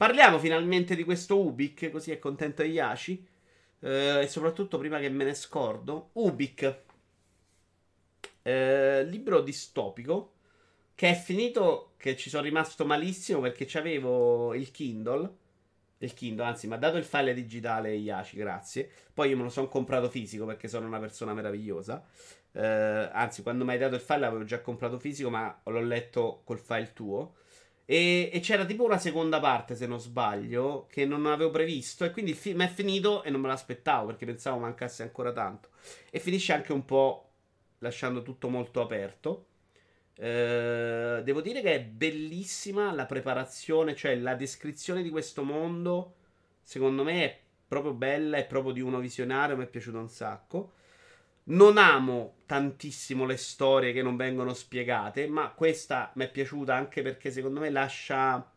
Parliamo 0.00 0.38
finalmente 0.38 0.96
di 0.96 1.04
questo 1.04 1.38
Ubik, 1.38 1.90
così 1.90 2.10
è 2.10 2.18
contento 2.18 2.62
Yashi. 2.62 3.22
Eh, 3.80 4.20
e 4.22 4.26
soprattutto 4.28 4.78
prima 4.78 4.98
che 4.98 5.10
me 5.10 5.24
ne 5.24 5.34
scordo, 5.34 6.08
Ubik, 6.14 6.78
eh, 8.40 9.04
libro 9.04 9.42
distopico 9.42 10.32
che 10.94 11.10
è 11.10 11.14
finito, 11.14 11.92
che 11.98 12.16
ci 12.16 12.30
sono 12.30 12.44
rimasto 12.44 12.86
malissimo 12.86 13.40
perché 13.40 13.66
c'avevo 13.66 14.54
il 14.54 14.70
Kindle. 14.70 15.34
Il 15.98 16.14
Kindle, 16.14 16.46
anzi, 16.46 16.66
mi 16.66 16.72
ha 16.72 16.78
dato 16.78 16.96
il 16.96 17.04
file 17.04 17.34
digitale 17.34 17.92
Yashi, 17.92 18.38
grazie. 18.38 18.90
Poi 19.12 19.28
io 19.28 19.36
me 19.36 19.42
lo 19.42 19.50
sono 19.50 19.68
comprato 19.68 20.08
fisico 20.08 20.46
perché 20.46 20.66
sono 20.66 20.86
una 20.86 20.98
persona 20.98 21.34
meravigliosa. 21.34 22.02
Eh, 22.52 22.62
anzi, 23.12 23.42
quando 23.42 23.66
mi 23.66 23.72
hai 23.72 23.78
dato 23.78 23.96
il 23.96 24.00
file 24.00 24.20
l'avevo 24.20 24.44
già 24.44 24.62
comprato 24.62 24.98
fisico, 24.98 25.28
ma 25.28 25.60
l'ho 25.64 25.82
letto 25.82 26.40
col 26.44 26.58
file 26.58 26.94
tuo. 26.94 27.34
E, 27.90 28.30
e, 28.32 28.38
c'era 28.38 28.64
tipo 28.64 28.84
una 28.84 28.98
seconda 28.98 29.40
parte, 29.40 29.74
se 29.74 29.84
non 29.88 29.98
sbaglio, 29.98 30.86
che 30.88 31.04
non 31.04 31.26
avevo 31.26 31.50
previsto. 31.50 32.04
E 32.04 32.12
quindi 32.12 32.30
il 32.30 32.36
film 32.36 32.62
è 32.62 32.68
finito 32.68 33.24
e 33.24 33.30
non 33.30 33.40
me 33.40 33.48
l'aspettavo 33.48 34.06
perché 34.06 34.26
pensavo 34.26 34.60
mancasse 34.60 35.02
ancora 35.02 35.32
tanto. 35.32 35.70
E 36.08 36.20
finisce 36.20 36.52
anche 36.52 36.72
un 36.72 36.84
po' 36.84 37.30
lasciando 37.78 38.22
tutto 38.22 38.48
molto 38.48 38.80
aperto. 38.80 39.46
Eh, 40.14 41.20
devo 41.24 41.40
dire 41.40 41.62
che 41.62 41.74
è 41.74 41.82
bellissima 41.82 42.92
la 42.92 43.06
preparazione, 43.06 43.96
cioè 43.96 44.14
la 44.14 44.36
descrizione 44.36 45.02
di 45.02 45.10
questo 45.10 45.42
mondo. 45.42 46.14
Secondo 46.62 47.02
me 47.02 47.24
è 47.24 47.40
proprio 47.66 47.92
bella, 47.92 48.36
è 48.36 48.46
proprio 48.46 48.72
di 48.72 48.80
uno 48.80 49.00
visionario. 49.00 49.56
Mi 49.56 49.64
è 49.64 49.68
piaciuto 49.68 49.98
un 49.98 50.08
sacco. 50.08 50.74
Non 51.50 51.78
amo 51.78 52.34
tantissimo 52.46 53.26
le 53.26 53.36
storie 53.36 53.92
che 53.92 54.02
non 54.02 54.16
vengono 54.16 54.54
spiegate, 54.54 55.26
ma 55.26 55.50
questa 55.50 56.12
mi 56.14 56.24
è 56.24 56.30
piaciuta 56.30 56.74
anche 56.74 57.02
perché 57.02 57.32
secondo 57.32 57.58
me 57.58 57.70
lascia. 57.70 58.48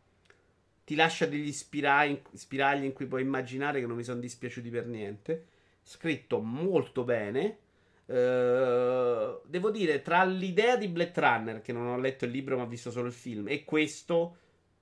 Ti 0.85 0.95
lascia 0.95 1.25
degli 1.25 1.51
spiragli, 1.51 2.21
spiragli 2.33 2.83
in 2.83 2.93
cui 2.93 3.07
puoi 3.07 3.21
immaginare 3.21 3.79
che 3.79 3.87
non 3.87 3.95
mi 3.95 4.03
sono 4.03 4.19
dispiaciuti 4.19 4.69
per 4.69 4.85
niente. 4.85 5.45
Scritto 5.81 6.39
molto 6.39 7.03
bene. 7.03 7.57
Uh, 8.05 9.41
devo 9.45 9.71
dire, 9.71 10.03
tra 10.03 10.23
l'idea 10.23 10.75
di 10.75 10.87
Blade 10.87 11.13
Runner, 11.15 11.61
che 11.61 11.73
non 11.73 11.87
ho 11.87 11.97
letto 11.97 12.25
il 12.25 12.31
libro 12.31 12.57
ma 12.57 12.63
ho 12.63 12.67
visto 12.67 12.91
solo 12.91 13.07
il 13.07 13.13
film, 13.13 13.47
e 13.47 13.63
questo, 13.63 14.37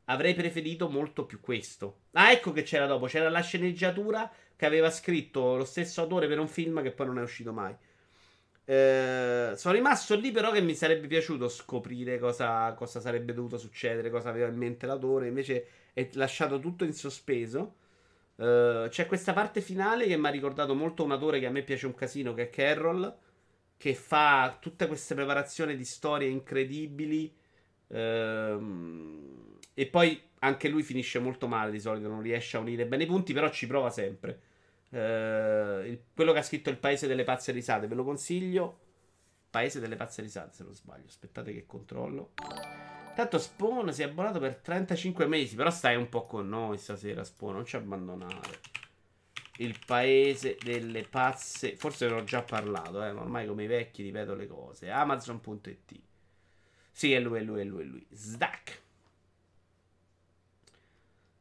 avrei 0.05 0.33
preferito 0.33 0.89
molto 0.89 1.25
più 1.25 1.39
questo. 1.39 1.99
Ah, 2.11 2.31
ecco 2.33 2.51
che 2.51 2.63
c'era 2.63 2.87
dopo. 2.87 3.05
C'era 3.05 3.29
la 3.29 3.41
sceneggiatura 3.41 4.29
che 4.55 4.65
aveva 4.65 4.89
scritto 4.91 5.55
lo 5.55 5.65
stesso 5.65 6.01
autore 6.01 6.27
per 6.27 6.39
un 6.39 6.49
film 6.49 6.81
che 6.81 6.91
poi 6.91 7.05
non 7.05 7.19
è 7.19 7.21
uscito 7.21 7.53
mai. 7.53 7.73
Eh, 8.71 9.51
sono 9.57 9.73
rimasto 9.73 10.15
lì, 10.15 10.31
però, 10.31 10.49
che 10.51 10.61
mi 10.61 10.73
sarebbe 10.75 11.07
piaciuto 11.07 11.49
scoprire 11.49 12.17
cosa, 12.19 12.73
cosa, 12.73 13.01
sarebbe 13.01 13.33
dovuto 13.33 13.57
succedere, 13.57 14.09
cosa 14.09 14.29
aveva 14.29 14.47
in 14.47 14.55
mente 14.55 14.85
l'autore. 14.85 15.27
Invece 15.27 15.67
è 15.91 16.09
lasciato 16.13 16.57
tutto 16.59 16.85
in 16.85 16.93
sospeso. 16.93 17.75
Uh, 18.35 18.87
c'è 18.87 19.07
questa 19.07 19.33
parte 19.33 19.59
finale 19.59 20.07
che 20.07 20.15
mi 20.15 20.25
ha 20.25 20.29
ricordato 20.29 20.73
molto 20.73 21.03
un 21.03 21.11
autore 21.11 21.39
che 21.39 21.47
a 21.47 21.49
me 21.51 21.63
piace 21.63 21.85
un 21.85 21.93
casino, 21.93 22.33
che 22.33 22.43
è 22.43 22.49
Carroll, 22.49 23.13
che 23.75 23.93
fa 23.93 24.57
tutte 24.61 24.87
queste 24.87 25.15
preparazioni 25.15 25.75
di 25.75 25.85
storie 25.85 26.29
incredibili. 26.29 27.35
Uh, 27.87 29.57
e 29.73 29.85
poi 29.87 30.21
anche 30.39 30.69
lui 30.69 30.83
finisce 30.83 31.19
molto 31.19 31.47
male 31.47 31.71
di 31.71 31.79
solito, 31.81 32.07
non 32.07 32.21
riesce 32.21 32.55
a 32.55 32.61
unire 32.61 32.85
bene 32.85 33.03
i 33.03 33.07
punti, 33.07 33.33
però 33.33 33.49
ci 33.49 33.67
prova 33.67 33.89
sempre. 33.89 34.39
Il, 34.97 36.01
quello 36.13 36.33
che 36.33 36.39
ha 36.39 36.43
scritto 36.43 36.69
Il 36.69 36.77
paese 36.77 37.07
delle 37.07 37.23
pazze 37.23 37.51
risate, 37.51 37.87
ve 37.87 37.95
lo 37.95 38.03
consiglio. 38.03 38.79
Paese 39.49 39.79
delle 39.79 39.95
pazze 39.95 40.21
risate, 40.21 40.53
se 40.53 40.63
non 40.63 40.73
sbaglio. 40.73 41.07
Aspettate 41.07 41.53
che 41.53 41.65
controllo. 41.65 42.31
Tanto 43.15 43.37
Spawn 43.37 43.91
si 43.93 44.01
è 44.01 44.05
abbonato 44.05 44.39
per 44.39 44.55
35 44.55 45.25
mesi. 45.27 45.55
Però 45.55 45.69
stai 45.69 45.95
un 45.95 46.09
po' 46.09 46.25
con 46.25 46.47
noi 46.47 46.77
stasera, 46.77 47.23
Spawn. 47.23 47.55
Non 47.55 47.65
ci 47.65 47.75
abbandonare. 47.75 48.59
Il 49.57 49.77
paese 49.85 50.57
delle 50.61 51.03
pazze. 51.03 51.75
Forse 51.75 52.07
ne 52.07 52.13
ho 52.13 52.23
già 52.23 52.41
parlato, 52.41 53.03
eh. 53.03 53.11
Ma 53.11 53.21
ormai 53.21 53.47
come 53.47 53.63
i 53.63 53.67
vecchi 53.67 54.03
ripeto 54.03 54.35
le 54.35 54.47
cose. 54.47 54.89
Amazon.it. 54.89 55.99
Sì, 56.91 57.13
è 57.13 57.19
lui, 57.19 57.39
è 57.39 57.43
lui, 57.43 57.61
è 57.61 57.63
lui, 57.63 57.81
è 57.81 57.85
lui. 57.85 58.07
Zdack. 58.11 58.81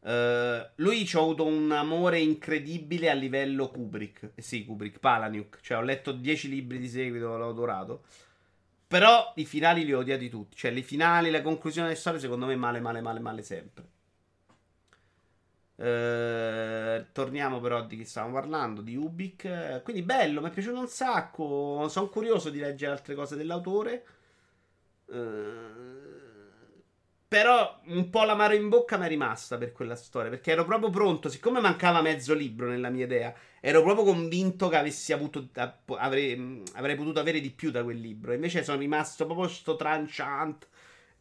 Uh, 0.02 0.66
lui 0.76 1.04
ci 1.04 1.16
ha 1.16 1.20
avuto 1.20 1.44
un 1.44 1.70
amore 1.72 2.20
incredibile 2.20 3.10
a 3.10 3.14
livello 3.14 3.68
Kubrick. 3.68 4.32
Eh 4.34 4.42
sì, 4.42 4.64
Kubrick, 4.64 4.98
Palaniuk. 4.98 5.58
Cioè, 5.60 5.78
ho 5.78 5.82
letto 5.82 6.12
10 6.12 6.48
libri 6.48 6.78
di 6.78 6.88
seguito, 6.88 7.36
l'ho 7.36 7.50
adorato. 7.50 8.04
Però 8.86 9.32
i 9.36 9.44
finali 9.44 9.84
li 9.84 9.92
ho 9.92 9.98
odiati 10.00 10.28
tutti. 10.28 10.56
Cioè, 10.56 10.70
le 10.70 10.82
finali, 10.82 11.30
la 11.30 11.42
conclusione 11.42 11.88
delle 11.88 12.00
storie, 12.00 12.18
secondo 12.20 12.46
me, 12.46 12.56
male, 12.56 12.80
male, 12.80 13.00
male, 13.00 13.20
male 13.20 13.42
sempre. 13.42 13.84
Uh, 15.80 17.06
torniamo 17.12 17.58
però 17.58 17.86
di 17.86 17.96
chi 17.96 18.04
stavamo 18.04 18.34
parlando, 18.34 18.80
di 18.82 18.96
Ubik. 18.96 19.82
Quindi 19.82 20.02
bello, 20.02 20.40
mi 20.40 20.48
è 20.48 20.50
piaciuto 20.50 20.78
un 20.78 20.88
sacco. 20.88 21.88
Sono 21.88 22.08
curioso 22.08 22.50
di 22.50 22.58
leggere 22.58 22.92
altre 22.92 23.14
cose 23.14 23.36
dell'autore. 23.36 24.04
Uh, 25.06 25.89
però 27.30 27.78
un 27.84 28.10
po' 28.10 28.24
l'amaro 28.24 28.54
in 28.54 28.68
bocca 28.68 28.96
mi 28.96 29.04
è 29.04 29.08
rimasta 29.08 29.56
per 29.56 29.70
quella 29.70 29.94
storia. 29.94 30.30
Perché 30.30 30.50
ero 30.50 30.64
proprio 30.64 30.90
pronto. 30.90 31.28
Siccome 31.28 31.60
mancava 31.60 32.02
mezzo 32.02 32.34
libro 32.34 32.68
nella 32.68 32.90
mia 32.90 33.04
idea, 33.04 33.32
ero 33.60 33.82
proprio 33.84 34.04
convinto 34.04 34.68
che 34.68 34.74
avessi 34.74 35.12
avuto. 35.12 35.48
Avrei, 35.96 36.60
avrei 36.72 36.96
potuto 36.96 37.20
avere 37.20 37.38
di 37.38 37.50
più 37.50 37.70
da 37.70 37.84
quel 37.84 38.00
libro. 38.00 38.32
Invece 38.32 38.64
sono 38.64 38.80
rimasto 38.80 39.26
proprio 39.26 39.46
sto 39.46 39.76
tranchant 39.76 40.66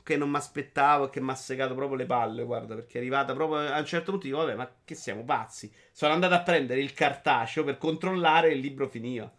che 0.01 0.17
non 0.17 0.31
mi 0.31 0.37
aspettavo 0.37 1.05
e 1.05 1.09
che 1.11 1.21
mi 1.21 1.29
ha 1.29 1.35
segato 1.35 1.75
proprio 1.75 1.97
le 1.97 2.07
palle. 2.07 2.43
Guarda, 2.43 2.73
perché 2.73 2.97
è 2.97 3.01
arrivata 3.01 3.33
proprio 3.33 3.71
a 3.71 3.77
un 3.77 3.85
certo 3.85 4.09
punto. 4.09 4.25
Dico, 4.25 4.39
vabbè, 4.39 4.55
ma 4.55 4.67
che 4.83 4.95
siamo 4.95 5.23
pazzi? 5.23 5.71
Sono 5.91 6.13
andato 6.13 6.33
a 6.33 6.41
prendere 6.41 6.81
il 6.81 6.93
cartaceo 6.95 7.63
per 7.63 7.77
controllare 7.77 8.49
e 8.49 8.53
il 8.53 8.61
libro 8.61 8.87
finiva. 8.87 9.31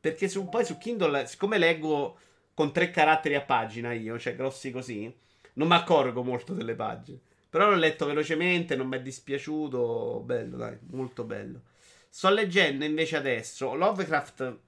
Perché 0.00 0.26
su, 0.30 0.48
poi 0.48 0.64
su 0.64 0.78
Kindle, 0.78 1.26
siccome 1.26 1.58
leggo 1.58 2.18
con 2.54 2.72
tre 2.72 2.88
caratteri 2.90 3.34
a 3.34 3.42
pagina 3.42 3.92
io, 3.92 4.18
cioè 4.18 4.34
grossi 4.34 4.70
così 4.70 5.26
non 5.58 5.68
mi 5.68 5.74
accorgo 5.74 6.22
molto 6.22 6.54
delle 6.54 6.74
pagine. 6.74 7.20
Però 7.50 7.68
l'ho 7.68 7.76
letto 7.76 8.06
velocemente, 8.06 8.76
non 8.76 8.88
mi 8.88 8.96
è 8.96 9.02
dispiaciuto. 9.02 10.22
Bello, 10.24 10.56
dai, 10.56 10.78
molto 10.90 11.24
bello. 11.24 11.62
Sto 12.08 12.30
leggendo 12.30 12.84
invece 12.84 13.16
adesso 13.16 13.74
Lovecraft. 13.74 14.58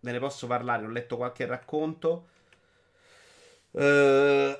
Ve 0.00 0.12
ne 0.12 0.18
posso 0.18 0.46
parlare, 0.46 0.84
ho 0.84 0.88
letto 0.88 1.16
qualche 1.16 1.46
racconto. 1.46 2.28
Uh, 3.70 3.80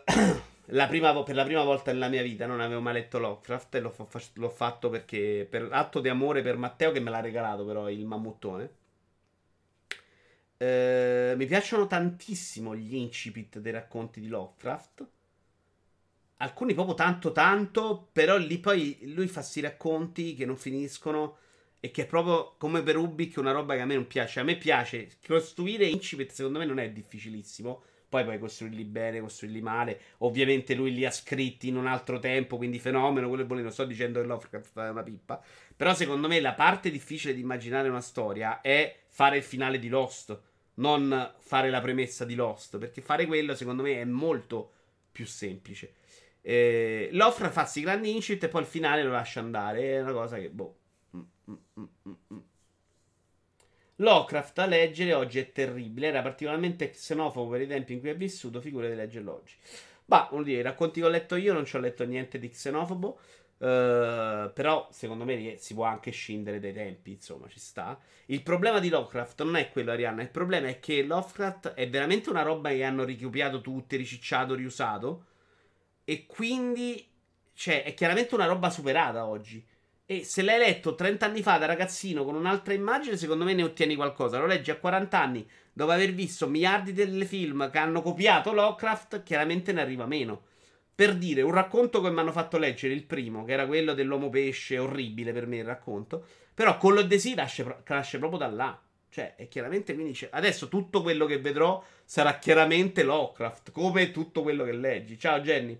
la 0.70 0.86
prima, 0.86 1.22
per 1.22 1.34
la 1.34 1.44
prima 1.44 1.62
volta 1.62 1.92
nella 1.92 2.08
mia 2.08 2.22
vita 2.22 2.46
non 2.46 2.60
avevo 2.60 2.80
mai 2.80 2.94
letto 2.94 3.18
Lovecraft 3.18 3.74
e 3.76 3.80
l'ho, 3.80 4.08
l'ho 4.34 4.48
fatto 4.50 4.90
perché 4.90 5.46
per 5.48 5.68
atto 5.70 6.00
di 6.00 6.08
amore 6.08 6.42
per 6.42 6.56
Matteo 6.58 6.92
che 6.92 7.00
me 7.00 7.10
l'ha 7.10 7.20
regalato 7.20 7.64
però 7.64 7.88
il 7.88 8.04
mammuttone. 8.04 8.70
Eh, 10.58 11.34
mi 11.36 11.46
piacciono 11.46 11.86
tantissimo 11.86 12.74
gli 12.74 12.94
incipit 12.96 13.58
dei 13.58 13.72
racconti 13.72 14.20
di 14.20 14.28
Lovecraft. 14.28 15.06
Alcuni 16.39 16.74
proprio 16.74 16.95
tanto 16.95 17.32
tanto, 17.32 18.09
però 18.12 18.37
lì 18.37 18.59
poi 18.59 18.99
lui 19.14 19.26
fa 19.26 19.41
sti 19.41 19.61
racconti 19.62 20.34
che 20.34 20.45
non 20.45 20.57
finiscono 20.57 21.39
e 21.80 21.91
che 21.91 22.03
è 22.03 22.07
proprio 22.07 22.57
come 22.59 22.82
per 22.82 22.97
Ubik 22.97 23.37
una 23.39 23.53
roba 23.53 23.74
che 23.74 23.80
a 23.80 23.87
me 23.87 23.95
non 23.95 24.07
piace. 24.07 24.41
A 24.41 24.43
me 24.43 24.57
piace 24.57 25.09
costruire 25.26 25.87
incipit, 25.87 26.30
secondo 26.30 26.59
me 26.59 26.66
non 26.66 26.78
è 26.78 26.91
difficilissimo. 26.91 27.82
Poi 28.09 28.22
puoi 28.22 28.39
costruirli 28.39 28.84
bene, 28.84 29.20
costruirli 29.20 29.61
male. 29.61 30.01
Ovviamente 30.18 30.74
lui 30.74 30.93
li 30.93 31.05
ha 31.05 31.11
scritti 31.11 31.68
in 31.68 31.76
un 31.76 31.87
altro 31.87 32.18
tempo, 32.18 32.57
quindi 32.57 32.78
fenomeno, 32.78 33.28
quello 33.28 33.43
che 33.43 33.49
volevo. 33.49 33.66
Non 33.66 33.74
sto 33.74 33.84
dicendo 33.84 34.20
che 34.20 34.26
Lovecraft 34.26 34.78
è 34.78 34.91
una 34.91 35.03
pippa. 35.03 35.43
Però 35.74 35.95
secondo 35.95 36.28
me 36.28 36.41
la 36.41 36.55
parte 36.55 36.91
difficile 36.91 37.34
di 37.34 37.41
immaginare 37.41 37.89
una 37.89 38.01
storia 38.01 38.61
è 38.61 38.95
fare 39.09 39.39
il 39.39 39.43
finale 39.43 39.78
di 39.78 39.89
Lost, 39.89 40.39
non 40.74 41.34
fare 41.39 41.70
la 41.70 41.80
premessa 41.80 42.24
di 42.24 42.34
Lost, 42.34 42.78
perché 42.78 43.01
fare 43.01 43.26
quello 43.26 43.55
secondo 43.55 43.82
me 43.82 44.01
è 44.01 44.05
molto 44.05 44.72
più 45.11 45.26
semplice. 45.26 45.95
Eh, 46.49 47.09
Lovecraft 47.11 47.53
fa 47.53 47.62
questi 47.62 47.80
grandi 47.80 48.14
incipit 48.14 48.44
e 48.44 48.49
poi 48.49 48.61
il 48.61 48.68
finale 48.68 49.03
lo 49.03 49.11
lascia 49.11 49.40
andare, 49.40 49.94
è 49.94 50.01
una 50.01 50.12
cosa 50.12 50.38
che 50.38 50.49
boh. 50.49 50.76
Mm, 51.16 51.22
mm, 51.51 51.84
mm, 52.09 52.38
Lovecraft 53.97 54.57
a 54.61 54.66
leggere 54.66 55.12
oggi 55.12 55.40
è 55.40 55.51
terribile. 55.51 56.07
Era 56.07 56.22
particolarmente 56.22 56.90
xenofobo 56.90 57.51
per 57.51 57.62
i 57.62 57.66
tempi 57.66 57.94
in 57.94 58.01
cui 58.01 58.11
ha 58.11 58.14
vissuto. 58.14 58.61
Figure 58.61 58.88
di 58.88 58.94
leggerlo 58.94 59.34
oggi. 59.34 59.55
Bah, 60.05 60.28
vuol 60.30 60.44
dire, 60.44 60.61
i 60.61 60.62
racconti 60.62 61.01
che 61.01 61.07
ho 61.07 61.09
letto 61.09 61.34
io 61.34 61.53
non 61.53 61.64
ci 61.64 61.74
ho 61.74 61.80
letto 61.80 62.05
niente 62.05 62.38
di 62.38 62.49
xenofobo. 62.49 63.18
Uh, 63.59 64.53
però 64.53 64.86
secondo 64.92 65.24
me 65.24 65.57
si 65.59 65.74
può 65.74 65.84
anche 65.84 66.12
scindere 66.12 66.61
dai 66.61 66.74
tempi, 66.74 67.11
insomma, 67.12 67.49
ci 67.49 67.59
sta. 67.59 67.99
Il 68.26 68.42
problema 68.42 68.78
di 68.78 68.88
Lovecraft 68.88 69.42
non 69.42 69.57
è 69.57 69.68
quello, 69.70 69.90
Arianna. 69.90 70.22
Il 70.22 70.30
problema 70.30 70.68
è 70.68 70.78
che 70.78 71.03
Lovecraft 71.03 71.72
è 71.74 71.88
veramente 71.88 72.30
una 72.30 72.42
roba 72.42 72.68
che 72.68 72.84
hanno 72.84 73.03
ricopiato 73.03 73.61
tutti, 73.61 73.97
ricicciato, 73.97 74.55
riusato. 74.55 75.24
E 76.09 76.24
quindi, 76.26 77.04
cioè, 77.52 77.82
è 77.82 77.92
chiaramente 77.92 78.36
una 78.36 78.46
roba 78.46 78.70
superata 78.70 79.26
oggi. 79.26 79.66
E 80.09 80.22
se 80.22 80.42
l'hai 80.42 80.59
letto 80.61 80.94
30 80.94 81.26
anni 81.26 81.42
fa 81.42 81.59
da 81.59 81.66
ragazzino 81.66 82.24
con 82.24 82.36
un'altra 82.36 82.72
immagine, 82.74 83.16
secondo 83.16 83.42
me 83.42 83.54
ne 83.54 83.64
ottieni 83.64 83.96
qualcosa. 83.96 84.38
Lo 84.38 84.46
leggi 84.46 84.70
a 84.70 84.76
40 84.76 85.20
anni, 85.20 85.50
dopo 85.72 85.90
aver 85.90 86.12
visto 86.12 86.46
miliardi 86.46 86.92
di 86.92 87.24
film 87.24 87.68
che 87.72 87.78
hanno 87.78 88.02
copiato 88.02 88.52
Lovecraft, 88.52 89.24
chiaramente 89.24 89.72
ne 89.72 89.80
arriva 89.80 90.07
meno. 90.07 90.44
Per 90.94 91.16
dire, 91.16 91.42
un 91.42 91.50
racconto 91.50 92.00
che 92.00 92.11
mi 92.11 92.20
hanno 92.20 92.30
fatto 92.30 92.57
leggere, 92.57 92.94
il 92.94 93.02
primo, 93.04 93.44
che 93.44 93.54
era 93.54 93.66
quello 93.66 93.92
dell'uomo 93.94 94.30
pesce, 94.30 94.78
orribile 94.78 95.32
per 95.32 95.48
me 95.48 95.57
il 95.57 95.64
racconto, 95.64 96.24
però 96.54 96.76
con 96.76 96.94
l'Odyssey 96.94 97.34
nasce, 97.34 97.82
nasce 97.88 98.18
proprio 98.18 98.38
da 98.38 98.46
là. 98.46 98.80
Cioè, 99.09 99.34
è 99.34 99.48
chiaramente 99.48 99.94
quindi 99.94 100.16
adesso 100.30 100.68
tutto 100.68 101.02
quello 101.02 101.26
che 101.26 101.40
vedrò 101.40 101.82
sarà 102.04 102.38
chiaramente 102.38 103.02
Lovecraft, 103.02 103.72
come 103.72 104.12
tutto 104.12 104.42
quello 104.42 104.62
che 104.62 104.72
leggi. 104.72 105.18
Ciao 105.18 105.40
Jenny. 105.40 105.76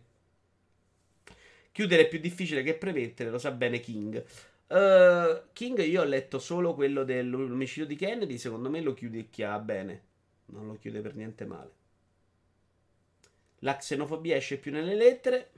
Chiudere 1.77 2.05
è 2.05 2.09
più 2.09 2.21
difficile 2.21 2.63
che 2.63 2.73
premettere, 2.73 3.29
lo 3.29 3.37
sa 3.37 3.51
bene 3.51 3.81
King. 3.81 4.25
Uh, 4.69 5.43
King, 5.53 5.79
io 5.85 6.01
ho 6.01 6.05
letto 6.07 6.39
solo 6.39 6.73
quello 6.73 7.05
dell'omicidio 7.05 7.85
di 7.85 7.97
Kennedy. 7.97 8.39
Secondo 8.39 8.71
me 8.71 8.81
lo 8.81 8.95
chiude 8.95 9.29
chia 9.29 9.59
bene. 9.59 10.03
Non 10.47 10.69
lo 10.69 10.79
chiude 10.79 11.03
per 11.03 11.15
niente 11.17 11.45
male. 11.45 11.71
La 13.59 13.77
xenofobia 13.77 14.37
esce 14.37 14.57
più 14.57 14.73
nelle 14.73 14.95
lettere. 14.95 15.51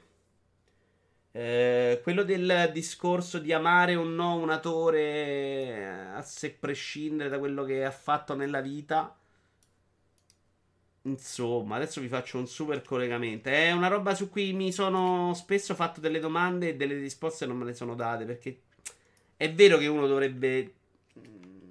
Uh, 1.31 2.03
quello 2.03 2.25
del 2.25 2.71
discorso 2.73 3.39
di 3.39 3.53
amare 3.53 3.95
o 3.95 4.03
no 4.03 4.39
un 4.39 4.51
attore 4.51 5.87
a 6.17 6.23
se 6.23 6.51
prescindere 6.51 7.29
da 7.29 7.39
quello 7.39 7.63
che 7.63 7.85
ha 7.85 7.93
fatto 7.93 8.35
nella 8.35 8.61
vita 8.61 9.17
Insomma, 11.03 11.77
adesso 11.77 12.01
vi 12.01 12.09
faccio 12.09 12.39
un 12.39 12.47
super 12.47 12.83
collegamento. 12.83 13.49
È 13.49 13.73
una 13.73 13.89
roba 13.89 14.15
su 14.15 14.29
cui 14.29 14.53
mi 14.53 14.73
sono 14.73 15.33
spesso 15.35 15.75
fatto 15.75 16.01
delle 16.01 16.21
domande 16.21 16.71
e 16.71 16.77
delle 16.77 16.95
risposte 16.95 17.47
non 17.47 17.57
me 17.57 17.65
le 17.65 17.75
sono 17.75 17.95
date. 17.95 18.25
Perché 18.25 18.61
è 19.37 19.53
vero 19.53 19.79
che 19.79 19.87
uno 19.87 20.07
dovrebbe 20.07 20.75
mm, 21.19 21.71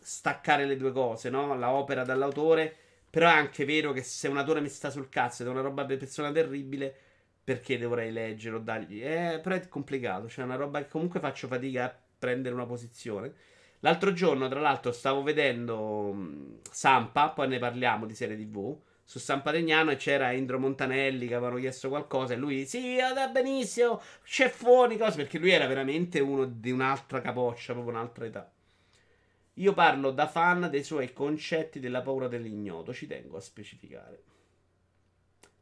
staccare 0.00 0.64
le 0.66 0.76
due 0.76 0.92
cose, 0.92 1.28
no? 1.30 1.54
La 1.56 1.72
opera 1.72 2.04
dall'autore. 2.04 2.74
Però 3.10 3.28
è 3.28 3.32
anche 3.32 3.64
vero 3.64 3.92
che 3.92 4.02
se 4.02 4.28
un 4.28 4.38
autore 4.38 4.60
mi 4.60 4.68
sta 4.68 4.88
sul 4.90 5.08
cazzo 5.08 5.42
ed 5.42 5.48
è 5.48 5.50
una 5.50 5.62
roba 5.62 5.84
per 5.84 5.96
persona 5.98 6.30
terribile, 6.30 6.94
perché 7.42 7.76
dovrei 7.78 8.12
leggere 8.12 8.56
o 8.56 8.58
dargli? 8.60 9.02
Eh, 9.02 9.40
però 9.42 9.56
è 9.56 9.68
complicato. 9.68 10.28
Cioè, 10.28 10.44
è 10.44 10.46
una 10.46 10.56
roba 10.56 10.80
che 10.80 10.88
comunque 10.88 11.18
faccio 11.20 11.48
fatica 11.48 11.84
a 11.86 11.96
prendere 12.18 12.54
una 12.54 12.66
posizione. 12.66 13.32
L'altro 13.80 14.12
giorno, 14.12 14.48
tra 14.48 14.60
l'altro, 14.60 14.92
stavo 14.92 15.22
vedendo 15.22 16.12
mm, 16.12 16.54
Sampa, 16.70 17.30
poi 17.30 17.48
ne 17.48 17.58
parliamo 17.58 18.06
di 18.06 18.14
serie 18.14 18.36
TV, 18.36 18.78
su 19.02 19.18
San 19.18 19.42
Patrignano 19.42 19.90
e 19.90 19.96
c'era 19.96 20.32
Indro 20.32 20.58
Montanelli 20.58 21.26
che 21.26 21.34
avevano 21.34 21.58
chiesto 21.58 21.88
qualcosa 21.88 22.34
e 22.34 22.36
lui, 22.36 22.66
sì, 22.66 22.96
va 22.96 23.28
benissimo, 23.28 24.00
ceffoni, 24.22 24.96
cose, 24.96 25.16
perché 25.16 25.38
lui 25.38 25.50
era 25.50 25.66
veramente 25.66 26.20
uno 26.20 26.44
di 26.44 26.70
un'altra 26.70 27.20
capoccia, 27.20 27.72
proprio 27.72 27.94
un'altra 27.94 28.26
età. 28.26 28.52
Io 29.54 29.72
parlo 29.74 30.10
da 30.10 30.28
fan 30.28 30.68
dei 30.70 30.84
suoi 30.84 31.12
concetti 31.12 31.80
della 31.80 32.02
paura 32.02 32.28
dell'ignoto, 32.28 32.94
ci 32.94 33.06
tengo 33.06 33.36
a 33.36 33.40
specificare. 33.40 34.22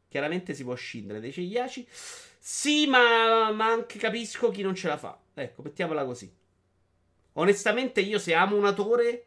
Chiaramente 0.07 0.53
si 0.53 0.63
può 0.63 0.75
scindere 0.75 1.19
dei 1.19 1.31
cegliaci. 1.31 1.87
Sì, 1.89 2.87
ma, 2.87 3.51
ma 3.51 3.67
anche 3.67 3.97
capisco 3.97 4.49
chi 4.49 4.61
non 4.61 4.75
ce 4.75 4.87
la 4.87 4.97
fa. 4.97 5.19
Ecco, 5.33 5.61
mettiamola 5.61 6.05
così. 6.05 6.31
Onestamente, 7.39 8.01
io 8.01 8.19
se 8.19 8.33
amo 8.33 8.57
un 8.57 8.65
autore 8.65 9.25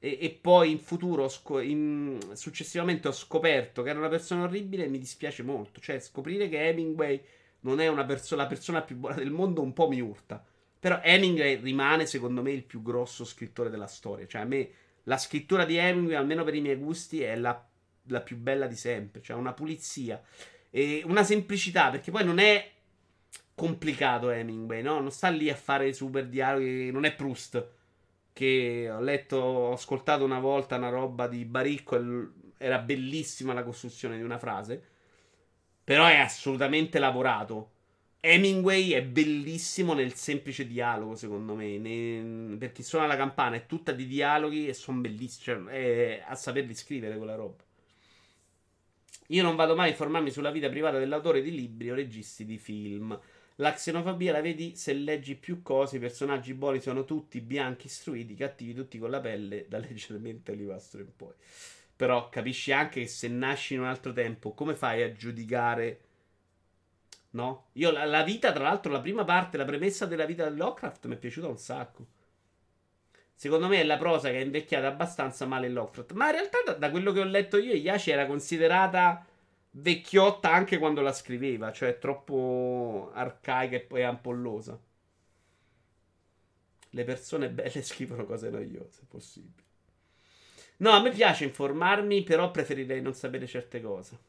e, 0.00 0.18
e 0.20 0.30
poi 0.30 0.72
in 0.72 0.80
futuro, 0.80 1.28
sco- 1.28 1.60
in, 1.60 2.18
successivamente 2.32 3.06
ho 3.06 3.12
scoperto 3.12 3.82
che 3.82 3.90
era 3.90 3.98
una 3.98 4.08
persona 4.08 4.42
orribile, 4.42 4.88
mi 4.88 4.98
dispiace 4.98 5.44
molto. 5.44 5.80
Cioè, 5.80 6.00
scoprire 6.00 6.48
che 6.48 6.68
Hemingway 6.68 7.20
non 7.60 7.80
è 7.80 8.06
perso- 8.06 8.34
la 8.34 8.46
persona 8.46 8.82
più 8.82 8.96
buona 8.96 9.16
del 9.16 9.30
mondo 9.30 9.62
un 9.62 9.72
po' 9.72 9.88
mi 9.88 10.00
urta. 10.00 10.44
Però 10.80 11.00
Hemingway 11.00 11.60
rimane, 11.60 12.06
secondo 12.06 12.42
me, 12.42 12.50
il 12.50 12.64
più 12.64 12.82
grosso 12.82 13.24
scrittore 13.24 13.70
della 13.70 13.86
storia. 13.86 14.26
Cioè, 14.26 14.40
a 14.40 14.44
me 14.44 14.70
la 15.04 15.16
scrittura 15.16 15.64
di 15.64 15.76
Hemingway, 15.76 16.16
almeno 16.16 16.42
per 16.42 16.54
i 16.56 16.60
miei 16.60 16.76
gusti, 16.76 17.22
è 17.22 17.36
la, 17.36 17.64
la 18.08 18.20
più 18.20 18.36
bella 18.36 18.66
di 18.66 18.76
sempre. 18.76 19.22
Cioè, 19.22 19.36
una 19.36 19.52
pulizia 19.52 20.20
e 20.70 21.02
una 21.06 21.22
semplicità, 21.22 21.90
perché 21.90 22.10
poi 22.10 22.24
non 22.24 22.40
è 22.40 22.68
complicato 23.58 24.30
Hemingway, 24.30 24.82
no? 24.82 25.00
Non 25.00 25.10
sta 25.10 25.28
lì 25.28 25.50
a 25.50 25.56
fare 25.56 25.92
super 25.92 26.26
dialoghi, 26.28 26.92
non 26.92 27.04
è 27.04 27.14
Proust. 27.14 27.68
Che 28.32 28.88
ho 28.88 29.00
letto, 29.00 29.36
ho 29.36 29.72
ascoltato 29.72 30.24
una 30.24 30.38
volta 30.38 30.76
una 30.76 30.90
roba 30.90 31.26
di 31.26 31.44
Baricco 31.44 31.96
e 31.96 32.28
era 32.56 32.78
bellissima 32.78 33.52
la 33.52 33.64
costruzione 33.64 34.16
di 34.16 34.22
una 34.22 34.38
frase. 34.38 34.82
Però 35.82 36.06
è 36.06 36.18
assolutamente 36.18 37.00
lavorato. 37.00 37.72
Hemingway 38.20 38.90
è 38.90 39.02
bellissimo 39.02 39.94
nel 39.94 40.14
semplice 40.14 40.66
dialogo, 40.66 41.16
secondo 41.16 41.54
me. 41.54 41.78
Ne... 41.78 42.56
Per 42.58 42.70
chi 42.70 42.82
suona 42.84 43.06
la 43.06 43.16
campana 43.16 43.56
è 43.56 43.66
tutta 43.66 43.90
di 43.90 44.06
dialoghi 44.06 44.68
e 44.68 44.74
sono 44.74 45.00
bellissimi. 45.00 45.44
Cioè, 45.44 45.64
è 45.64 46.24
a 46.26 46.34
saperli 46.36 46.74
scrivere 46.74 47.16
quella 47.16 47.34
roba. 47.34 47.64
Io 49.28 49.42
non 49.42 49.56
vado 49.56 49.74
mai 49.74 49.88
a 49.88 49.90
informarmi 49.90 50.30
sulla 50.30 50.50
vita 50.50 50.68
privata 50.68 50.98
dell'autore 50.98 51.42
di 51.42 51.50
libri 51.50 51.90
o 51.90 51.94
registi 51.94 52.44
di 52.44 52.56
film. 52.56 53.18
La 53.60 53.72
xenofobia 53.72 54.30
la 54.30 54.40
vedi 54.40 54.76
se 54.76 54.92
leggi 54.92 55.34
più 55.34 55.62
cose, 55.62 55.96
i 55.96 56.00
personaggi 56.00 56.54
buoni 56.54 56.80
sono 56.80 57.04
tutti 57.04 57.40
bianchi, 57.40 57.86
istruiti, 57.86 58.36
cattivi, 58.36 58.72
tutti 58.72 58.98
con 58.98 59.10
la 59.10 59.20
pelle, 59.20 59.66
da 59.68 59.78
leggermente 59.82 60.52
olivastro 60.52 61.00
in 61.00 61.14
poi. 61.16 61.32
Però 61.96 62.28
capisci 62.28 62.70
anche 62.70 63.00
che 63.00 63.06
se 63.08 63.26
nasci 63.26 63.74
in 63.74 63.80
un 63.80 63.86
altro 63.86 64.12
tempo, 64.12 64.52
come 64.52 64.74
fai 64.74 65.02
a 65.02 65.12
giudicare... 65.12 66.00
No? 67.30 67.66
Io 67.72 67.90
la, 67.90 68.04
la 68.04 68.22
vita, 68.22 68.52
tra 68.52 68.62
l'altro, 68.62 68.92
la 68.92 69.00
prima 69.00 69.24
parte, 69.24 69.56
la 69.56 69.64
premessa 69.64 70.06
della 70.06 70.24
vita 70.24 70.48
di 70.48 70.56
Lovecraft 70.56 71.06
mi 71.06 71.14
è 71.14 71.18
piaciuta 71.18 71.48
un 71.48 71.58
sacco. 71.58 72.06
Secondo 73.34 73.66
me 73.66 73.80
è 73.80 73.84
la 73.84 73.98
prosa 73.98 74.30
che 74.30 74.38
è 74.38 74.44
invecchiata 74.44 74.86
abbastanza 74.86 75.46
male 75.46 75.66
in 75.66 75.72
Lovecraft. 75.72 76.12
Ma 76.12 76.26
in 76.26 76.32
realtà, 76.32 76.58
da, 76.64 76.72
da 76.74 76.90
quello 76.90 77.10
che 77.10 77.20
ho 77.20 77.24
letto 77.24 77.58
io, 77.58 77.74
Yashi 77.74 78.12
era 78.12 78.26
considerata 78.26 79.26
vecchiotta 79.70 80.52
anche 80.52 80.78
quando 80.78 81.00
la 81.00 81.12
scriveva, 81.12 81.72
cioè 81.72 81.98
troppo 81.98 83.10
arcaica 83.12 83.76
e 83.76 83.80
poi 83.80 84.02
ampollosa. 84.04 84.78
Le 86.90 87.04
persone 87.04 87.50
belle 87.50 87.82
scrivono 87.82 88.24
cose 88.24 88.50
noiose, 88.50 89.02
possibile. 89.08 89.66
No, 90.78 90.90
a 90.90 91.02
me 91.02 91.10
piace 91.10 91.44
informarmi, 91.44 92.22
però 92.22 92.50
preferirei 92.50 93.02
non 93.02 93.14
sapere 93.14 93.46
certe 93.46 93.80
cose. 93.80 94.26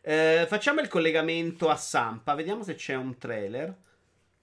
Eh, 0.00 0.46
facciamo 0.48 0.80
il 0.80 0.88
collegamento 0.88 1.68
a 1.68 1.76
Sampa, 1.76 2.34
vediamo 2.34 2.62
se 2.62 2.74
c'è 2.74 2.94
un 2.94 3.18
trailer. 3.18 3.76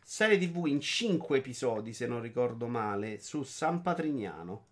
Serie 0.04 0.38
TV 0.38 0.68
in 0.68 0.80
5 0.80 1.40
episodi, 1.40 1.92
se 1.92 2.06
non 2.06 2.22
ricordo 2.22 2.68
male, 2.68 3.20
su 3.20 3.42
San 3.42 3.82
Patrignano 3.82 4.68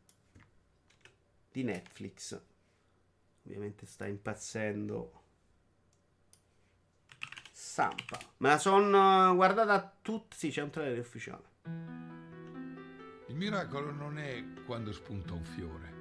di 1.52 1.64
Netflix. 1.64 2.40
Ovviamente 3.46 3.86
sta 3.86 4.06
impazzendo. 4.08 5.22
Sampa. 7.52 8.20
Me 8.38 8.50
la 8.50 8.58
sono 8.58 9.36
guardata 9.36 9.98
tutta. 10.02 10.36
Sì, 10.36 10.50
c'è 10.50 10.62
un 10.62 10.70
trailer 10.70 11.00
ufficiale. 11.00 11.52
Il 13.28 13.36
miracolo 13.36 13.92
non 13.92 14.18
è 14.18 14.44
quando 14.66 14.92
spunta 14.92 15.34
un 15.34 15.44
fiore. 15.44 15.92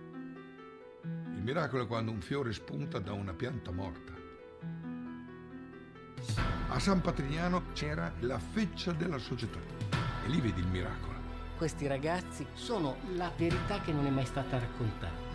Il 1.04 1.42
miracolo 1.42 1.84
è 1.84 1.86
quando 1.86 2.10
un 2.10 2.20
fiore 2.20 2.52
spunta 2.52 2.98
da 2.98 3.12
una 3.12 3.32
pianta 3.32 3.70
morta. 3.70 4.12
A 6.68 6.78
San 6.78 7.00
Patrignano 7.00 7.72
c'era 7.72 8.12
la 8.20 8.38
feccia 8.38 8.92
della 8.92 9.18
società. 9.18 9.58
E 10.24 10.28
lì 10.28 10.40
vedi 10.40 10.60
il 10.60 10.68
miracolo. 10.68 11.20
Questi 11.56 11.86
ragazzi 11.86 12.46
sono 12.54 12.96
la 13.14 13.32
verità 13.36 13.80
che 13.80 13.92
non 13.92 14.06
è 14.06 14.10
mai 14.10 14.26
stata 14.26 14.58
raccontata. 14.58 15.31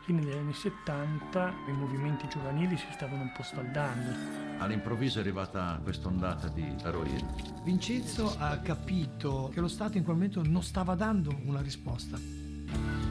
Fine 0.00 0.22
degli 0.22 0.36
anni 0.36 0.52
70 0.52 1.54
i 1.68 1.72
movimenti 1.72 2.26
giovanili 2.28 2.76
si 2.76 2.86
stavano 2.92 3.22
un 3.22 3.32
po' 3.32 3.42
sfaldando. 3.42 4.10
All'improvviso 4.58 5.18
è 5.18 5.22
arrivata 5.22 5.78
quest'ondata 5.82 6.48
di 6.48 6.74
eroina. 6.82 7.34
Vincenzo 7.62 8.34
ha 8.38 8.56
capito 8.58 9.50
che 9.52 9.60
lo 9.60 9.68
Stato 9.68 9.98
in 9.98 10.04
quel 10.04 10.16
momento 10.16 10.42
non 10.44 10.62
stava 10.62 10.94
dando 10.94 11.38
una 11.44 11.60
risposta. 11.60 12.18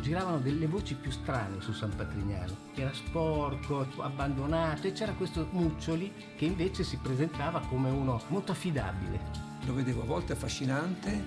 Giravano 0.02 0.40
delle 0.40 0.68
voci 0.68 0.96
più 0.96 1.12
strane 1.12 1.62
su 1.62 1.74
San 1.74 1.94
Patrignano, 1.96 2.56
che 2.74 2.82
era 2.82 2.94
sporco, 2.94 3.86
abbandonato 3.98 4.88
e 4.88 4.94
c'era 4.94 5.14
questo 5.14 5.48
Muccioli 5.52 6.12
che 6.36 6.46
invece 6.46 6.84
si 6.84 6.98
presentava 6.98 7.60
come 7.62 7.90
uno 7.90 8.22
molto 8.28 8.52
affidabile. 8.52 9.20
Lo 9.66 9.74
vedevo 9.74 10.02
a 10.02 10.06
volte 10.06 10.34
affascinante 10.34 11.24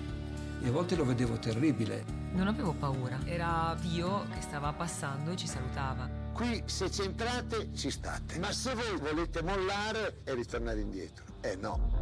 e 0.61 0.67
a 0.67 0.71
volte 0.71 0.95
lo 0.95 1.05
vedevo 1.05 1.37
terribile. 1.37 2.22
Non 2.33 2.47
avevo 2.47 2.73
paura, 2.73 3.19
era 3.25 3.77
Dio 3.79 4.25
che 4.33 4.41
stava 4.41 4.73
passando 4.73 5.31
e 5.31 5.35
ci 5.35 5.45
salutava. 5.45 6.09
Qui 6.33 6.63
se 6.65 6.89
c'entrate 6.89 7.69
ci 7.75 7.91
state, 7.91 8.39
ma 8.39 8.51
se 8.51 8.73
voi 8.73 8.97
volete 8.97 9.43
mollare 9.43 10.21
e 10.23 10.33
ritornare 10.33 10.81
indietro, 10.81 11.25
eh 11.41 11.55
no. 11.55 12.01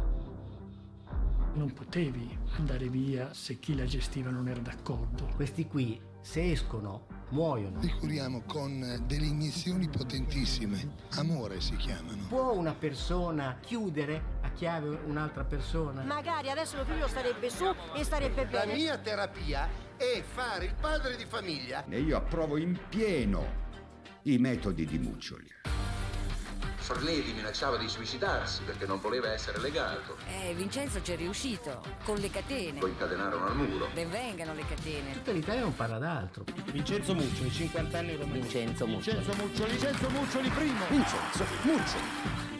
Non 1.52 1.70
potevi 1.74 2.34
andare 2.56 2.88
via 2.88 3.34
se 3.34 3.58
chi 3.58 3.76
la 3.76 3.84
gestiva 3.84 4.30
non 4.30 4.48
era 4.48 4.60
d'accordo. 4.60 5.28
Questi 5.34 5.66
qui, 5.66 6.00
se 6.22 6.50
escono, 6.50 7.06
muoiono. 7.28 7.78
Li 7.80 7.92
curiamo 7.92 8.42
con 8.46 9.04
delle 9.06 9.26
iniezioni 9.26 9.86
potentissime, 9.86 10.94
amore 11.10 11.60
si 11.60 11.76
chiamano. 11.76 12.24
Può 12.28 12.54
una 12.54 12.72
persona 12.72 13.58
chiudere 13.60 14.40
chiave 14.52 14.98
un'altra 15.04 15.44
persona? 15.44 16.02
Magari 16.02 16.50
adesso 16.50 16.76
mio 16.76 16.84
figlio 16.84 17.08
starebbe 17.08 17.50
su 17.50 17.74
e 17.94 18.04
starebbe 18.04 18.46
bene. 18.46 18.66
La 18.66 18.72
mia 18.72 18.98
terapia 18.98 19.68
è 19.96 20.22
fare 20.22 20.66
il 20.66 20.74
padre 20.80 21.16
di 21.16 21.24
famiglia. 21.26 21.84
E 21.88 22.00
io 22.00 22.16
approvo 22.16 22.56
in 22.56 22.78
pieno 22.88 23.60
i 24.22 24.38
metodi 24.38 24.86
di 24.86 24.98
Muccioli. 24.98 25.50
Fornelli 26.82 27.32
minacciava 27.32 27.76
di 27.76 27.88
suicidarsi 27.88 28.62
perché 28.64 28.86
non 28.86 29.00
voleva 29.00 29.32
essere 29.32 29.60
legato. 29.60 30.16
Eh, 30.28 30.52
Vincenzo 30.54 31.00
ci 31.00 31.12
è 31.12 31.16
riuscito, 31.16 31.80
con 32.04 32.16
le 32.16 32.28
catene. 32.28 32.80
Lo 32.80 32.88
incatenarono 32.88 33.46
al 33.46 33.56
muro. 33.56 33.88
Ben 33.94 34.10
vengano 34.10 34.52
le 34.52 34.64
catene. 34.66 35.12
Tutta 35.12 35.30
l'Italia 35.30 35.60
non 35.62 35.74
parla 35.74 35.98
d'altro. 35.98 36.44
Vincenzo 36.72 37.14
Muccioli, 37.14 37.50
50 37.50 37.98
anni 37.98 38.16
romano. 38.16 38.40
Vincenzo 38.40 38.86
Muccioli. 38.86 39.16
Vincenzo 39.16 39.42
Muccioli, 39.42 39.70
Vincenzo 39.70 40.10
Muccioli 40.10 40.48
primo. 40.50 40.86
Vincenzo 40.88 41.44
Muccioli. 41.62 42.51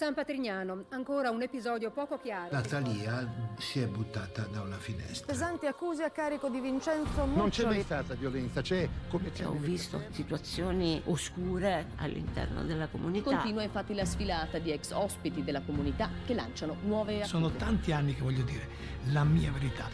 San 0.00 0.14
Patrignano, 0.14 0.84
ancora 0.88 1.28
un 1.28 1.42
episodio 1.42 1.90
poco 1.90 2.18
chiaro. 2.18 2.48
Natalia 2.52 3.30
si 3.58 3.80
è 3.80 3.86
buttata 3.86 4.46
da 4.50 4.62
una 4.62 4.78
finestra. 4.78 5.30
Pesanti 5.30 5.66
accuse 5.66 6.04
a 6.04 6.10
carico 6.10 6.48
di 6.48 6.58
Vincenzo 6.58 7.26
Muccioli. 7.26 7.36
Non 7.36 7.50
c'è 7.50 7.64
mai 7.66 7.82
stata 7.82 8.14
violenza, 8.14 8.62
c'è 8.62 8.88
come 9.10 9.30
c'è. 9.30 9.46
Ho 9.46 9.58
visto 9.58 10.02
situazioni 10.10 11.02
oscure 11.04 11.88
all'interno 11.96 12.62
della 12.62 12.86
comunità. 12.86 13.28
Continua 13.28 13.62
infatti 13.62 13.92
la 13.92 14.06
sfilata 14.06 14.58
di 14.58 14.72
ex 14.72 14.92
ospiti 14.92 15.44
della 15.44 15.60
comunità 15.60 16.08
che 16.24 16.32
lanciano 16.32 16.78
nuove 16.84 17.16
accuse. 17.16 17.28
Sono 17.28 17.50
tanti 17.50 17.92
anni 17.92 18.14
che 18.14 18.22
voglio 18.22 18.44
dire 18.44 18.66
la 19.12 19.24
mia 19.24 19.52
verità. 19.52 19.86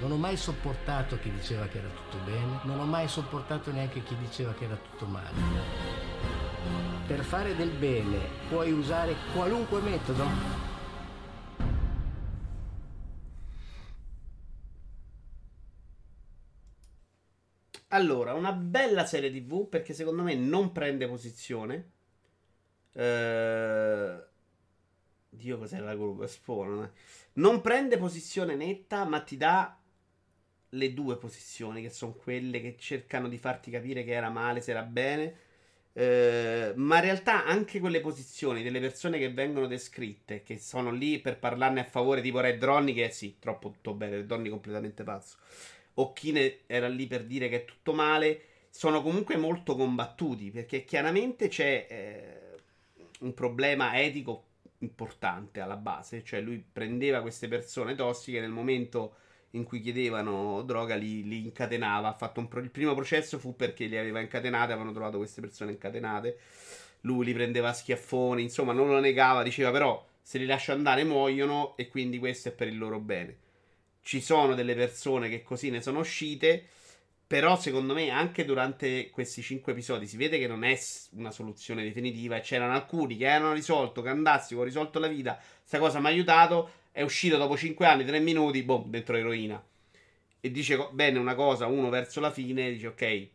Non 0.00 0.12
ho 0.12 0.16
mai 0.16 0.38
sopportato 0.38 1.18
chi 1.18 1.30
diceva 1.30 1.66
che 1.66 1.76
era 1.76 1.88
tutto 1.88 2.24
bene, 2.24 2.60
non 2.62 2.80
ho 2.80 2.86
mai 2.86 3.06
sopportato 3.06 3.70
neanche 3.70 4.02
chi 4.02 4.16
diceva 4.16 4.54
che 4.54 4.64
era 4.64 4.76
tutto 4.76 5.04
male. 5.04 6.43
Per 7.06 7.22
fare 7.22 7.54
del 7.54 7.70
bene 7.70 8.18
puoi 8.48 8.72
usare 8.72 9.14
qualunque 9.34 9.80
metodo. 9.82 10.24
Allora, 17.88 18.32
una 18.32 18.52
bella 18.52 19.04
serie 19.04 19.30
TV 19.30 19.68
perché 19.68 19.92
secondo 19.92 20.22
me 20.22 20.34
non 20.34 20.72
prende 20.72 21.06
posizione. 21.06 21.90
Eh... 22.92 24.24
Dio 25.28 25.58
cos'era 25.58 25.84
la 25.84 25.96
curva? 25.96 26.26
Spawn. 26.26 26.90
Non 27.34 27.60
prende 27.60 27.98
posizione 27.98 28.56
netta, 28.56 29.04
ma 29.04 29.20
ti 29.20 29.36
dà 29.36 29.78
le 30.70 30.94
due 30.94 31.18
posizioni 31.18 31.82
che 31.82 31.90
sono 31.90 32.14
quelle 32.14 32.60
che 32.62 32.76
cercano 32.78 33.28
di 33.28 33.36
farti 33.36 33.70
capire 33.70 34.04
che 34.04 34.12
era 34.12 34.30
male, 34.30 34.62
se 34.62 34.70
era 34.70 34.82
bene. 34.82 35.43
Eh, 35.96 36.72
ma 36.74 36.96
in 36.96 37.02
realtà 37.02 37.44
anche 37.44 37.78
quelle 37.78 38.00
posizioni 38.00 38.64
delle 38.64 38.80
persone 38.80 39.16
che 39.18 39.32
vengono 39.32 39.68
descritte, 39.68 40.42
che 40.42 40.58
sono 40.58 40.90
lì 40.90 41.20
per 41.20 41.38
parlarne 41.38 41.80
a 41.80 41.84
favore, 41.84 42.20
tipo 42.20 42.40
Red 42.40 42.62
Ronnie, 42.62 42.94
che 42.94 43.06
è 43.06 43.10
sì, 43.10 43.36
troppo 43.38 43.70
tutto 43.70 43.94
bene, 43.94 44.16
Red 44.16 44.30
Ronnie 44.30 44.50
completamente 44.50 45.04
pazzo, 45.04 45.36
o 45.94 46.12
chi 46.12 46.32
ne 46.32 46.60
era 46.66 46.88
lì 46.88 47.06
per 47.06 47.24
dire 47.24 47.48
che 47.48 47.62
è 47.62 47.64
tutto 47.64 47.92
male, 47.92 48.40
sono 48.70 49.02
comunque 49.02 49.36
molto 49.36 49.76
combattuti, 49.76 50.50
perché 50.50 50.84
chiaramente 50.84 51.46
c'è 51.46 51.86
eh, 51.88 52.40
un 53.20 53.32
problema 53.32 54.00
etico 54.00 54.46
importante 54.78 55.60
alla 55.60 55.76
base, 55.76 56.24
cioè 56.24 56.40
lui 56.40 56.62
prendeva 56.72 57.20
queste 57.22 57.46
persone 57.46 57.94
tossiche 57.94 58.40
nel 58.40 58.50
momento 58.50 59.14
in 59.54 59.64
cui 59.64 59.80
chiedevano 59.80 60.62
droga 60.62 60.94
li, 60.94 61.26
li 61.26 61.44
incatenava. 61.44 62.12
Pro- 62.12 62.60
il 62.60 62.70
primo 62.70 62.94
processo 62.94 63.38
fu 63.38 63.56
perché 63.56 63.86
li 63.86 63.96
aveva 63.96 64.20
incatenate, 64.20 64.72
avevano 64.72 64.92
trovato 64.92 65.18
queste 65.18 65.40
persone 65.40 65.72
incatenate. 65.72 66.38
Lui 67.02 67.24
li 67.24 67.32
prendeva 67.34 67.70
a 67.70 67.72
schiaffoni, 67.72 68.42
insomma, 68.42 68.72
non 68.72 68.88
lo 68.88 69.00
negava, 69.00 69.42
diceva 69.42 69.70
però 69.70 70.04
se 70.20 70.38
li 70.38 70.46
lascio 70.46 70.72
andare 70.72 71.04
muoiono 71.04 71.76
e 71.76 71.88
quindi 71.88 72.18
questo 72.18 72.48
è 72.48 72.52
per 72.52 72.68
il 72.68 72.78
loro 72.78 72.98
bene. 72.98 73.36
Ci 74.00 74.20
sono 74.20 74.54
delle 74.54 74.74
persone 74.74 75.28
che 75.28 75.42
così 75.42 75.70
ne 75.70 75.82
sono 75.82 76.00
uscite, 76.00 76.66
però 77.26 77.58
secondo 77.58 77.94
me 77.94 78.10
anche 78.10 78.44
durante 78.44 79.10
questi 79.10 79.42
cinque 79.42 79.72
episodi 79.72 80.06
si 80.06 80.16
vede 80.16 80.38
che 80.38 80.46
non 80.46 80.64
è 80.64 80.78
una 81.12 81.30
soluzione 81.30 81.82
definitiva 81.82 82.36
e 82.36 82.40
c'erano 82.40 82.74
alcuni 82.74 83.16
che 83.16 83.26
erano 83.26 83.52
risolto, 83.52 84.02
che 84.02 84.08
andassi, 84.08 84.54
ho 84.54 84.62
risolto 84.62 84.98
la 84.98 85.08
vita, 85.08 85.38
questa 85.58 85.78
cosa 85.78 86.00
mi 86.00 86.06
ha 86.06 86.08
aiutato, 86.10 86.70
è 86.94 87.02
uscito 87.02 87.36
dopo 87.36 87.56
5 87.56 87.84
anni, 87.86 88.04
3 88.04 88.20
minuti, 88.20 88.62
boh, 88.62 88.84
dentro 88.86 89.16
eroina. 89.16 89.60
E 90.38 90.50
dice 90.52 90.90
bene 90.92 91.18
una 91.18 91.34
cosa, 91.34 91.66
uno 91.66 91.88
verso 91.88 92.20
la 92.20 92.30
fine, 92.30 92.70
dice 92.70 92.86
ok, 92.86 93.28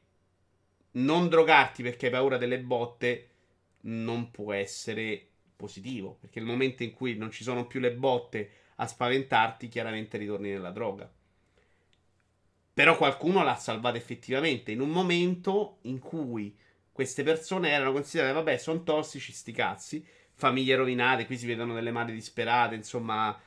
non 0.92 1.28
drogarti 1.28 1.84
perché 1.84 2.06
hai 2.06 2.14
paura 2.14 2.38
delle 2.38 2.60
botte 2.60 3.28
non 3.82 4.32
può 4.32 4.54
essere 4.54 5.28
positivo, 5.58 6.16
perché 6.22 6.40
nel 6.40 6.48
momento 6.48 6.84
in 6.84 6.94
cui 6.94 7.18
non 7.18 7.32
ci 7.32 7.44
sono 7.44 7.68
più 7.68 7.82
le 7.82 7.92
botte 7.92 8.50
a 8.78 8.88
spaventarti, 8.88 9.68
chiaramente 9.68 10.18
ritorni 10.18 10.52
nella 10.52 10.72
droga. 10.72 11.12
Però 12.74 12.96
qualcuno 12.96 13.44
l'ha 13.44 13.58
salvato 13.58 13.98
effettivamente 13.98 14.72
in 14.72 14.80
un 14.80 14.90
momento 14.90 15.80
in 15.82 16.00
cui 16.00 16.56
queste 16.94 17.24
persone 17.24 17.72
erano 17.72 17.92
considerate, 17.92 18.34
vabbè, 18.36 18.58
sono 18.58 18.84
tossici, 18.84 19.34
sti 19.34 19.52
cazzi, 19.52 20.08
famiglie 20.40 20.76
rovinate, 20.76 21.26
qui 21.26 21.38
si 21.38 21.46
vedono 21.46 21.74
delle 21.74 21.92
madri 21.92 22.16
disperate, 22.16 22.74
insomma, 22.74 23.38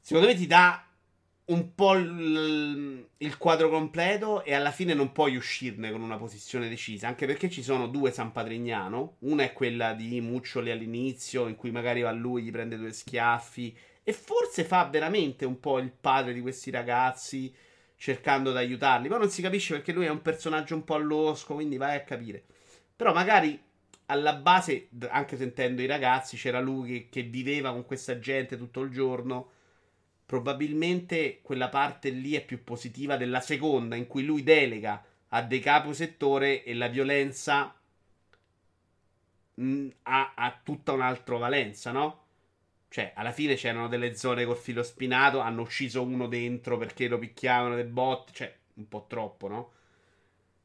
secondo 0.00 0.28
me 0.28 0.34
ti 0.34 0.46
dà 0.46 0.86
un 1.46 1.74
po' 1.74 1.94
il, 1.94 3.06
il, 3.16 3.38
quadro 3.38 3.68
completo 3.68 4.44
e 4.44 4.54
alla 4.54 4.70
fine 4.70 4.94
non 4.94 5.12
puoi 5.12 5.36
uscirne 5.36 5.90
con 5.90 6.02
una 6.02 6.16
posizione 6.16 6.68
decisa, 6.68 7.08
anche 7.08 7.26
perché 7.26 7.50
ci 7.50 7.62
sono 7.62 7.86
due 7.86 8.12
San 8.12 8.32
Patrignano, 8.32 9.16
una 9.20 9.42
è 9.44 9.52
quella 9.52 9.94
di 9.94 10.20
Muccioli 10.20 10.70
all'inizio, 10.70 11.48
in 11.48 11.56
cui 11.56 11.70
magari 11.70 12.02
va 12.02 12.12
lui, 12.12 12.42
gli 12.42 12.50
prende 12.50 12.76
due 12.76 12.92
schiaffi 12.92 13.76
e 14.02 14.12
forse 14.12 14.64
fa 14.64 14.84
veramente 14.84 15.46
un 15.46 15.58
po' 15.58 15.78
il 15.78 15.90
padre 15.90 16.34
di 16.34 16.42
questi 16.42 16.70
ragazzi 16.70 17.52
cercando 17.96 18.50
di 18.52 18.58
aiutarli, 18.58 19.08
ma 19.08 19.16
non 19.16 19.30
si 19.30 19.40
capisce 19.40 19.74
perché 19.74 19.92
lui 19.92 20.04
è 20.04 20.10
un 20.10 20.20
personaggio 20.20 20.74
un 20.74 20.84
po' 20.84 20.94
allosco, 20.94 21.54
quindi 21.54 21.78
vai 21.78 21.96
a 21.96 22.04
capire. 22.04 22.44
Però 22.94 23.12
magari 23.12 23.60
alla 24.06 24.34
base, 24.34 24.88
anche 25.08 25.36
sentendo 25.36 25.82
i 25.82 25.86
ragazzi, 25.86 26.36
c'era 26.36 26.60
lui 26.60 26.88
che, 26.88 27.08
che 27.10 27.22
viveva 27.22 27.72
con 27.72 27.84
questa 27.84 28.18
gente 28.18 28.56
tutto 28.56 28.80
il 28.80 28.90
giorno 28.90 29.50
probabilmente 30.26 31.40
quella 31.42 31.68
parte 31.68 32.10
lì 32.10 32.34
è 32.34 32.44
più 32.44 32.64
positiva 32.64 33.16
della 33.16 33.40
seconda, 33.40 33.96
in 33.96 34.06
cui 34.06 34.24
lui 34.24 34.42
delega 34.42 35.04
a 35.28 35.42
dei 35.42 35.60
caposettore 35.60 36.64
e 36.64 36.74
la 36.74 36.88
violenza 36.88 37.74
mh, 39.54 39.64
mm, 39.64 39.88
ha, 40.02 40.32
ha, 40.34 40.60
tutta 40.62 40.92
un'altra 40.92 41.36
valenza, 41.36 41.92
no? 41.92 42.22
Cioè, 42.88 43.12
alla 43.14 43.32
fine 43.32 43.56
c'erano 43.56 43.88
delle 43.88 44.16
zone 44.16 44.44
col 44.44 44.56
filo 44.56 44.82
spinato, 44.82 45.40
hanno 45.40 45.62
ucciso 45.62 46.02
uno 46.02 46.28
dentro 46.28 46.76
perché 46.78 47.08
lo 47.08 47.18
picchiavano 47.18 47.74
le 47.74 47.84
botte, 47.84 48.32
cioè, 48.32 48.56
un 48.74 48.88
po' 48.88 49.06
troppo, 49.08 49.48
no? 49.48 49.72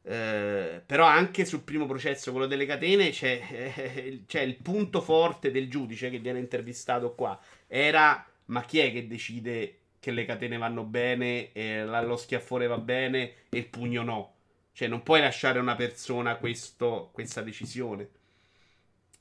Eh, 0.01 0.81
però 0.85 1.05
anche 1.05 1.45
sul 1.45 1.61
primo 1.61 1.85
processo, 1.85 2.31
quello 2.31 2.47
delle 2.47 2.65
catene, 2.65 3.09
c'è, 3.11 3.73
eh, 3.75 4.23
c'è 4.27 4.41
il 4.41 4.55
punto 4.55 5.01
forte 5.01 5.51
del 5.51 5.69
giudice 5.69 6.09
che 6.09 6.19
viene 6.19 6.39
intervistato 6.39 7.13
qua. 7.13 7.39
Era, 7.67 8.25
ma 8.45 8.63
chi 8.63 8.79
è 8.79 8.91
che 8.91 9.07
decide 9.07 9.75
che 9.99 10.11
le 10.11 10.25
catene 10.25 10.57
vanno 10.57 10.83
bene, 10.83 11.51
e 11.51 11.83
lo 11.85 12.15
schiaffone 12.17 12.67
va 12.67 12.77
bene 12.77 13.33
e 13.49 13.57
il 13.57 13.67
pugno 13.67 14.03
no? 14.03 14.33
Cioè, 14.73 14.87
non 14.87 15.03
puoi 15.03 15.19
lasciare 15.19 15.59
una 15.59 15.75
persona 15.75 16.37
questo, 16.37 17.09
questa 17.11 17.41
decisione. 17.41 18.09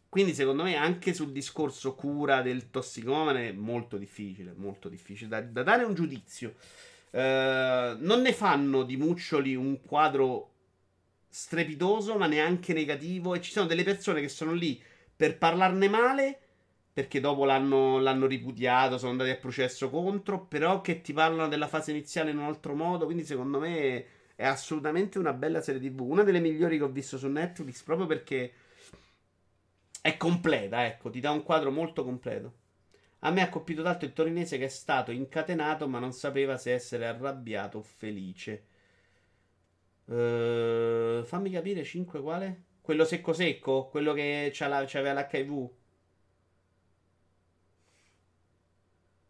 Quindi, 0.08 0.32
secondo 0.32 0.62
me, 0.62 0.76
anche 0.76 1.12
sul 1.12 1.32
discorso 1.32 1.94
cura 1.94 2.40
del 2.42 2.70
tossicomane 2.70 3.48
è 3.48 3.52
molto 3.52 3.98
difficile, 3.98 4.54
molto 4.56 4.88
difficile 4.88 5.28
da, 5.28 5.40
da 5.42 5.62
dare 5.62 5.84
un 5.84 5.94
giudizio. 5.94 6.54
Uh, 7.10 7.96
non 7.98 8.20
ne 8.22 8.32
fanno 8.32 8.84
di 8.84 8.96
Muccioli 8.96 9.54
un 9.54 9.82
quadro 9.82 10.52
strepitoso, 11.28 12.16
ma 12.16 12.26
neanche 12.26 12.72
negativo. 12.72 13.34
E 13.34 13.40
ci 13.40 13.50
sono 13.50 13.66
delle 13.66 13.84
persone 13.84 14.20
che 14.20 14.28
sono 14.28 14.52
lì 14.52 14.82
per 15.14 15.38
parlarne 15.38 15.88
male, 15.88 16.38
perché 16.92 17.20
dopo 17.20 17.44
l'hanno, 17.44 17.98
l'hanno 17.98 18.26
ripudiato, 18.26 18.98
sono 18.98 19.12
andati 19.12 19.30
a 19.30 19.36
processo 19.36 19.90
contro, 19.90 20.46
però 20.46 20.80
che 20.80 21.00
ti 21.00 21.12
parlano 21.12 21.48
della 21.48 21.68
fase 21.68 21.90
iniziale 21.90 22.30
in 22.30 22.38
un 22.38 22.44
altro 22.44 22.74
modo. 22.74 23.04
Quindi, 23.04 23.24
secondo 23.24 23.58
me, 23.58 24.04
è 24.34 24.46
assolutamente 24.46 25.18
una 25.18 25.32
bella 25.32 25.60
serie 25.60 25.80
TV. 25.80 26.00
Una 26.00 26.22
delle 26.22 26.40
migliori 26.40 26.78
che 26.78 26.84
ho 26.84 26.88
visto 26.88 27.18
su 27.18 27.28
Netflix, 27.28 27.82
proprio 27.82 28.06
perché 28.06 28.52
è 30.00 30.16
completa, 30.16 30.86
ecco, 30.86 31.10
ti 31.10 31.20
dà 31.20 31.30
un 31.30 31.42
quadro 31.42 31.70
molto 31.70 32.04
completo. 32.04 32.52
A 33.20 33.30
me 33.30 33.42
ha 33.42 33.48
colpito 33.48 33.82
tanto 33.82 34.04
il 34.04 34.12
torinese 34.12 34.58
che 34.58 34.66
è 34.66 34.68
stato 34.68 35.10
incatenato 35.10 35.88
ma 35.88 35.98
non 35.98 36.12
sapeva 36.12 36.56
se 36.56 36.72
essere 36.72 37.06
arrabbiato 37.06 37.78
o 37.78 37.82
felice. 37.82 38.64
Uh, 40.08 41.22
fammi 41.24 41.50
capire 41.50 41.84
5 41.84 42.20
quale? 42.22 42.62
Quello 42.80 43.04
secco 43.04 43.32
secco? 43.34 43.88
Quello 43.88 44.14
che 44.14 44.50
c'aveva 44.52 45.12
l'HIV? 45.12 45.70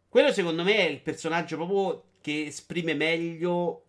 Quello 0.07 0.31
secondo 0.31 0.63
me 0.63 0.75
è 0.77 0.89
il 0.89 1.01
personaggio 1.01 1.55
proprio 1.57 2.03
che 2.21 2.45
esprime 2.45 2.93
meglio 2.93 3.85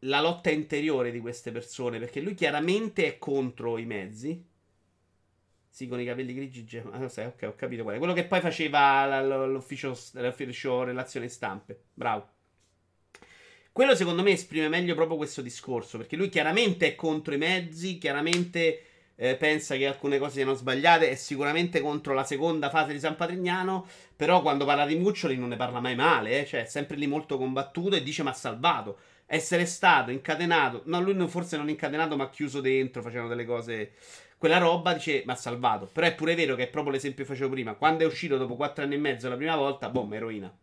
la 0.00 0.20
lotta 0.20 0.50
interiore 0.50 1.10
di 1.10 1.20
queste 1.20 1.50
persone, 1.52 1.98
perché 1.98 2.20
lui 2.20 2.34
chiaramente 2.34 3.06
è 3.06 3.18
contro 3.18 3.78
i 3.78 3.86
mezzi. 3.86 4.44
Sì, 5.70 5.88
con 5.88 6.00
i 6.00 6.04
capelli 6.04 6.34
grigi. 6.34 6.78
Ah, 6.90 7.02
ok, 7.04 7.42
ho 7.44 7.54
capito 7.54 7.82
qual 7.82 7.96
è. 7.96 7.98
Quello 7.98 8.12
che 8.14 8.24
poi 8.26 8.40
faceva 8.40 9.20
l'ufficio, 9.46 9.96
l'ufficio 10.12 10.84
relazioni 10.84 11.28
stampe. 11.28 11.84
Bravo. 11.94 12.35
Quello 13.76 13.94
secondo 13.94 14.22
me 14.22 14.30
esprime 14.30 14.70
meglio 14.70 14.94
proprio 14.94 15.18
questo 15.18 15.42
discorso, 15.42 15.98
perché 15.98 16.16
lui 16.16 16.30
chiaramente 16.30 16.86
è 16.86 16.94
contro 16.94 17.34
i 17.34 17.36
mezzi, 17.36 17.98
chiaramente 17.98 18.84
eh, 19.14 19.36
pensa 19.36 19.76
che 19.76 19.86
alcune 19.86 20.16
cose 20.18 20.36
siano 20.36 20.54
sbagliate, 20.54 21.10
è 21.10 21.14
sicuramente 21.14 21.82
contro 21.82 22.14
la 22.14 22.24
seconda 22.24 22.70
fase 22.70 22.94
di 22.94 22.98
San 22.98 23.16
Patrignano, 23.16 23.86
però 24.16 24.40
quando 24.40 24.64
parla 24.64 24.86
di 24.86 24.96
Muccioli 24.96 25.36
non 25.36 25.50
ne 25.50 25.56
parla 25.56 25.80
mai 25.80 25.94
male, 25.94 26.40
eh? 26.40 26.46
cioè 26.46 26.62
è 26.62 26.64
sempre 26.64 26.96
lì 26.96 27.06
molto 27.06 27.36
combattuto 27.36 27.96
e 27.96 28.02
dice 28.02 28.22
ma 28.22 28.30
ha 28.30 28.32
salvato 28.32 28.98
essere 29.26 29.66
stato 29.66 30.10
incatenato. 30.10 30.80
No, 30.86 31.02
lui 31.02 31.28
forse 31.28 31.58
non 31.58 31.68
incatenato, 31.68 32.16
ma 32.16 32.30
chiuso 32.30 32.62
dentro, 32.62 33.02
facevano 33.02 33.28
delle 33.28 33.44
cose. 33.44 33.92
Quella 34.38 34.56
roba 34.56 34.94
dice, 34.94 35.22
ma 35.26 35.34
ha 35.34 35.36
salvato. 35.36 35.86
Però 35.92 36.06
è 36.06 36.14
pure 36.14 36.34
vero 36.34 36.54
che 36.54 36.62
è 36.62 36.68
proprio 36.68 36.94
l'esempio 36.94 37.24
che 37.24 37.30
facevo 37.32 37.50
prima. 37.50 37.74
Quando 37.74 38.04
è 38.04 38.06
uscito 38.06 38.38
dopo 38.38 38.56
quattro 38.56 38.84
anni 38.84 38.94
e 38.94 38.98
mezzo 38.98 39.28
la 39.28 39.36
prima 39.36 39.54
volta, 39.54 39.90
boom, 39.90 40.14
eroina. 40.14 40.56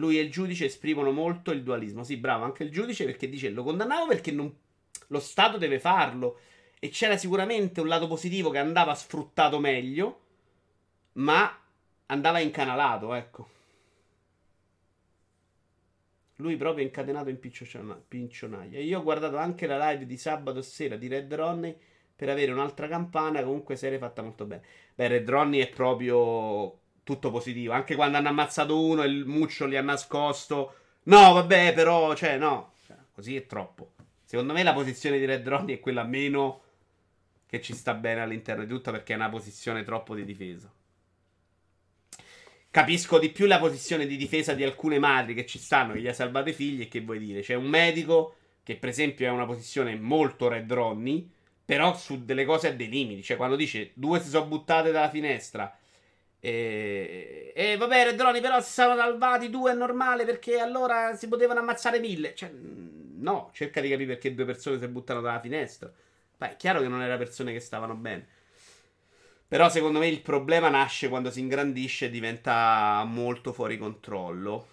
Lui 0.00 0.18
e 0.18 0.22
il 0.22 0.30
giudice 0.30 0.64
esprimono 0.64 1.12
molto 1.12 1.50
il 1.52 1.62
dualismo. 1.62 2.02
Sì, 2.02 2.16
bravo, 2.16 2.44
anche 2.44 2.64
il 2.64 2.70
giudice 2.70 3.04
perché 3.04 3.28
dice 3.28 3.50
lo 3.50 3.62
condannavo 3.62 4.06
perché 4.06 4.32
non... 4.32 4.52
lo 5.08 5.20
Stato 5.20 5.58
deve 5.58 5.78
farlo. 5.78 6.40
E 6.80 6.88
c'era 6.88 7.18
sicuramente 7.18 7.82
un 7.82 7.88
lato 7.88 8.08
positivo 8.08 8.48
che 8.48 8.56
andava 8.56 8.94
sfruttato 8.94 9.58
meglio, 9.60 10.20
ma 11.12 11.54
andava 12.06 12.38
incanalato, 12.38 13.12
ecco. 13.12 13.48
Lui 16.36 16.56
proprio 16.56 16.86
incatenato 16.86 17.28
in 17.28 17.38
pincionaia. 18.08 18.80
Io 18.80 19.00
ho 19.00 19.02
guardato 19.02 19.36
anche 19.36 19.66
la 19.66 19.90
live 19.90 20.06
di 20.06 20.16
sabato 20.16 20.62
sera 20.62 20.96
di 20.96 21.06
Red 21.08 21.34
Ronnie 21.34 21.78
per 22.16 22.30
avere 22.30 22.50
un'altra 22.50 22.88
campana. 22.88 23.42
Comunque 23.42 23.76
serie 23.76 23.98
fatta 23.98 24.22
molto 24.22 24.46
bene. 24.46 24.62
Beh, 24.94 25.08
Red 25.08 25.28
Ronnie 25.28 25.64
è 25.64 25.68
proprio 25.68 26.79
tutto 27.10 27.30
positivo. 27.30 27.72
Anche 27.72 27.96
quando 27.96 28.18
hanno 28.18 28.28
ammazzato 28.28 28.80
uno 28.80 29.02
e 29.02 29.08
il 29.08 29.26
muccio 29.26 29.66
li 29.66 29.76
ha 29.76 29.82
nascosto. 29.82 30.74
No, 31.04 31.32
vabbè, 31.32 31.74
però, 31.74 32.14
cioè, 32.14 32.38
no. 32.38 32.72
Cioè, 32.86 32.96
così 33.12 33.36
è 33.36 33.46
troppo. 33.46 33.92
Secondo 34.24 34.52
me 34.52 34.62
la 34.62 34.72
posizione 34.72 35.18
di 35.18 35.24
Red 35.24 35.46
Ronnie 35.46 35.76
è 35.76 35.80
quella 35.80 36.04
meno 36.04 36.62
che 37.46 37.60
ci 37.60 37.74
sta 37.74 37.94
bene 37.94 38.20
all'interno 38.20 38.62
di 38.62 38.68
tutto 38.68 38.92
perché 38.92 39.12
è 39.12 39.16
una 39.16 39.28
posizione 39.28 39.82
troppo 39.82 40.14
di 40.14 40.24
difesa. 40.24 40.72
Capisco 42.70 43.18
di 43.18 43.30
più 43.30 43.46
la 43.46 43.58
posizione 43.58 44.06
di 44.06 44.16
difesa 44.16 44.54
di 44.54 44.62
alcune 44.62 45.00
madri 45.00 45.34
che 45.34 45.46
ci 45.46 45.58
stanno, 45.58 45.94
che 45.94 46.00
gli 46.00 46.06
ha 46.06 46.12
salvato 46.12 46.50
i 46.50 46.52
figli 46.52 46.82
e 46.82 46.88
che 46.88 47.00
vuoi 47.00 47.18
dire. 47.18 47.40
C'è 47.40 47.54
un 47.54 47.66
medico 47.66 48.36
che 48.62 48.76
per 48.76 48.90
esempio 48.90 49.26
è 49.26 49.30
una 49.30 49.46
posizione 49.46 49.96
molto 49.96 50.46
Red 50.46 50.72
Ronnie, 50.72 51.26
però 51.64 51.96
su 51.96 52.24
delle 52.24 52.44
cose 52.44 52.68
ha 52.68 52.72
dei 52.72 52.88
limiti. 52.88 53.24
Cioè 53.24 53.36
quando 53.36 53.56
dice 53.56 53.90
due 53.94 54.20
si 54.20 54.28
sono 54.28 54.46
buttate 54.46 54.92
dalla 54.92 55.10
finestra 55.10 55.76
e, 56.40 57.52
e 57.54 57.76
vabbè 57.76 58.04
Red 58.04 58.20
Ronnie 58.20 58.40
però 58.40 58.60
si 58.60 58.72
sono 58.72 58.96
salvati 58.96 59.50
due 59.50 59.72
è 59.72 59.74
normale 59.74 60.24
perché 60.24 60.58
allora 60.58 61.14
si 61.14 61.28
potevano 61.28 61.60
ammazzare 61.60 62.00
mille. 62.00 62.34
Cioè 62.34 62.50
no, 62.50 63.50
cerca 63.52 63.80
di 63.80 63.88
capire 63.90 64.14
perché 64.14 64.34
due 64.34 64.46
persone 64.46 64.78
si 64.78 64.88
buttano 64.88 65.20
dalla 65.20 65.40
finestra. 65.40 65.92
Beh, 66.36 66.52
è 66.52 66.56
chiaro 66.56 66.80
che 66.80 66.88
non 66.88 67.02
erano 67.02 67.18
persone 67.18 67.52
che 67.52 67.60
stavano 67.60 67.94
bene. 67.94 68.26
Però 69.46 69.68
secondo 69.68 69.98
me 69.98 70.08
il 70.08 70.22
problema 70.22 70.68
nasce 70.68 71.08
quando 71.08 71.30
si 71.30 71.40
ingrandisce 71.40 72.06
e 72.06 72.10
diventa 72.10 73.02
molto 73.04 73.52
fuori 73.52 73.76
controllo. 73.78 74.66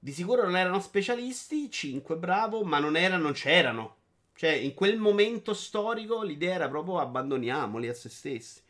Di 0.00 0.12
sicuro 0.12 0.42
non 0.42 0.56
erano 0.56 0.80
specialisti, 0.80 1.70
5 1.70 2.16
bravo, 2.16 2.62
ma 2.64 2.78
non 2.78 2.96
erano, 2.96 3.24
non 3.24 3.32
c'erano. 3.32 3.97
Cioè, 4.38 4.52
in 4.52 4.72
quel 4.72 4.98
momento 4.98 5.52
storico 5.52 6.22
l'idea 6.22 6.54
era 6.54 6.68
proprio 6.68 7.00
abbandoniamoli 7.00 7.88
a 7.88 7.92
se 7.92 8.08
stessi. 8.08 8.60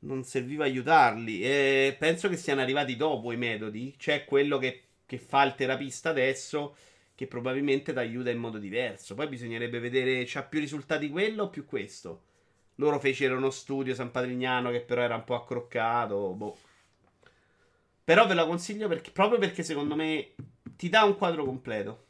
Non 0.00 0.24
serviva 0.24 0.64
aiutarli. 0.64 1.40
E 1.40 1.94
penso 1.96 2.28
che 2.28 2.36
siano 2.36 2.62
arrivati 2.62 2.96
dopo 2.96 3.30
i 3.30 3.36
metodi. 3.36 3.94
C'è 3.96 4.24
quello 4.24 4.58
che, 4.58 4.86
che 5.06 5.18
fa 5.18 5.44
il 5.44 5.54
terapista 5.54 6.08
adesso 6.10 6.74
che 7.14 7.28
probabilmente 7.28 7.92
ti 7.92 7.98
aiuta 8.00 8.30
in 8.30 8.38
modo 8.38 8.58
diverso. 8.58 9.14
Poi 9.14 9.28
bisognerebbe 9.28 9.78
vedere, 9.78 10.24
c'ha 10.26 10.42
più 10.42 10.58
risultati 10.58 11.08
quello 11.10 11.44
o 11.44 11.48
più 11.48 11.64
questo? 11.64 12.22
Loro 12.74 12.98
fecero 12.98 13.36
uno 13.36 13.50
studio 13.50 13.94
San 13.94 14.10
Patrignano 14.10 14.72
che 14.72 14.80
però 14.80 15.02
era 15.02 15.14
un 15.14 15.22
po' 15.22 15.36
accroccato, 15.36 16.32
boh. 16.32 16.58
Però 18.02 18.26
ve 18.26 18.34
lo 18.34 18.48
consiglio 18.48 18.88
perché, 18.88 19.12
proprio 19.12 19.38
perché 19.38 19.62
secondo 19.62 19.94
me 19.94 20.34
ti 20.74 20.88
dà 20.88 21.04
un 21.04 21.16
quadro 21.16 21.44
completo. 21.44 22.06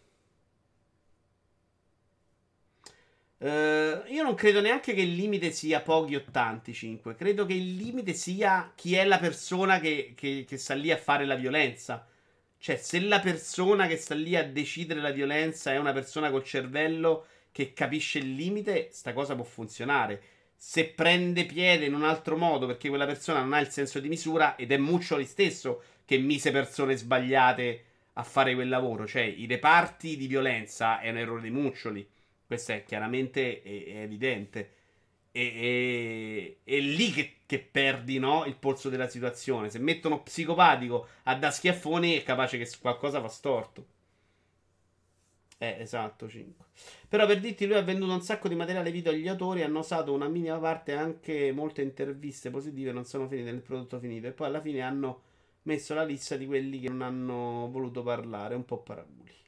Uh, 3.42 4.04
io 4.06 4.22
non 4.22 4.36
credo 4.36 4.60
neanche 4.60 4.94
che 4.94 5.00
il 5.00 5.14
limite 5.14 5.50
sia 5.50 5.80
pochi 5.80 6.14
o 6.14 6.22
tanti 6.30 6.72
5. 6.72 7.16
Credo 7.16 7.44
che 7.44 7.54
il 7.54 7.74
limite 7.74 8.12
sia 8.14 8.70
chi 8.76 8.94
è 8.94 9.04
la 9.04 9.18
persona 9.18 9.80
che, 9.80 10.12
che, 10.14 10.44
che 10.46 10.56
sta 10.56 10.74
lì 10.74 10.92
a 10.92 10.96
fare 10.96 11.24
la 11.24 11.34
violenza. 11.34 12.06
Cioè, 12.56 12.76
se 12.76 13.00
la 13.00 13.18
persona 13.18 13.88
che 13.88 13.96
sta 13.96 14.14
lì 14.14 14.36
a 14.36 14.44
decidere 14.44 15.00
la 15.00 15.10
violenza 15.10 15.72
è 15.72 15.78
una 15.78 15.92
persona 15.92 16.30
col 16.30 16.44
cervello 16.44 17.26
che 17.50 17.72
capisce 17.72 18.18
il 18.20 18.36
limite, 18.36 18.90
sta 18.92 19.12
cosa 19.12 19.34
può 19.34 19.42
funzionare. 19.42 20.22
Se 20.54 20.84
prende 20.90 21.44
piede 21.44 21.86
in 21.86 21.94
un 21.94 22.04
altro 22.04 22.36
modo 22.36 22.66
perché 22.66 22.88
quella 22.90 23.06
persona 23.06 23.40
non 23.40 23.54
ha 23.54 23.58
il 23.58 23.70
senso 23.70 23.98
di 23.98 24.08
misura, 24.08 24.54
ed 24.54 24.70
è 24.70 24.76
Muccioli 24.76 25.24
stesso 25.24 25.82
che 26.04 26.16
mise 26.16 26.52
persone 26.52 26.96
sbagliate 26.96 27.84
a 28.12 28.22
fare 28.22 28.54
quel 28.54 28.68
lavoro. 28.68 29.04
Cioè, 29.04 29.22
i 29.22 29.46
reparti 29.46 30.16
di 30.16 30.28
violenza 30.28 31.00
è 31.00 31.10
un 31.10 31.16
errore 31.18 31.42
di 31.42 31.50
Muccioli. 31.50 32.08
Questo 32.52 32.72
è 32.72 32.84
chiaramente 32.84 33.62
è, 33.62 33.84
è 33.84 34.02
evidente. 34.02 34.70
E, 35.32 36.58
è 36.64 36.78
lì 36.80 37.10
che, 37.10 37.36
che 37.46 37.60
perdi 37.60 38.18
no, 38.18 38.44
il 38.44 38.56
polso 38.56 38.90
della 38.90 39.08
situazione. 39.08 39.70
Se 39.70 39.78
mettono 39.78 40.22
psicopatico 40.22 41.06
a 41.24 41.34
da 41.34 41.50
schiaffoni, 41.50 42.14
è 42.14 42.22
capace 42.22 42.58
che 42.58 42.68
qualcosa 42.78 43.22
fa 43.22 43.28
storto. 43.28 43.86
Eh, 45.56 45.76
esatto, 45.78 46.28
5. 46.28 46.66
Però 47.08 47.24
per 47.26 47.40
dirti, 47.40 47.66
lui 47.66 47.76
ha 47.76 47.82
venduto 47.82 48.12
un 48.12 48.20
sacco 48.20 48.48
di 48.48 48.54
materiale 48.54 48.90
video 48.90 49.12
agli 49.12 49.28
autori. 49.28 49.62
Hanno 49.62 49.78
usato 49.78 50.12
una 50.12 50.28
minima 50.28 50.58
parte 50.58 50.92
anche 50.92 51.52
molte 51.52 51.80
interviste 51.80 52.50
positive. 52.50 52.92
Non 52.92 53.06
sono 53.06 53.28
finite 53.28 53.50
nel 53.50 53.62
prodotto 53.62 53.98
finito. 53.98 54.26
E 54.26 54.32
poi 54.32 54.48
alla 54.48 54.60
fine 54.60 54.82
hanno 54.82 55.22
messo 55.62 55.94
la 55.94 56.04
lista 56.04 56.36
di 56.36 56.44
quelli 56.46 56.80
che 56.80 56.88
non 56.88 57.00
hanno 57.00 57.70
voluto 57.70 58.02
parlare. 58.02 58.54
Un 58.54 58.64
po' 58.66 58.78
paraboli. 58.78 59.41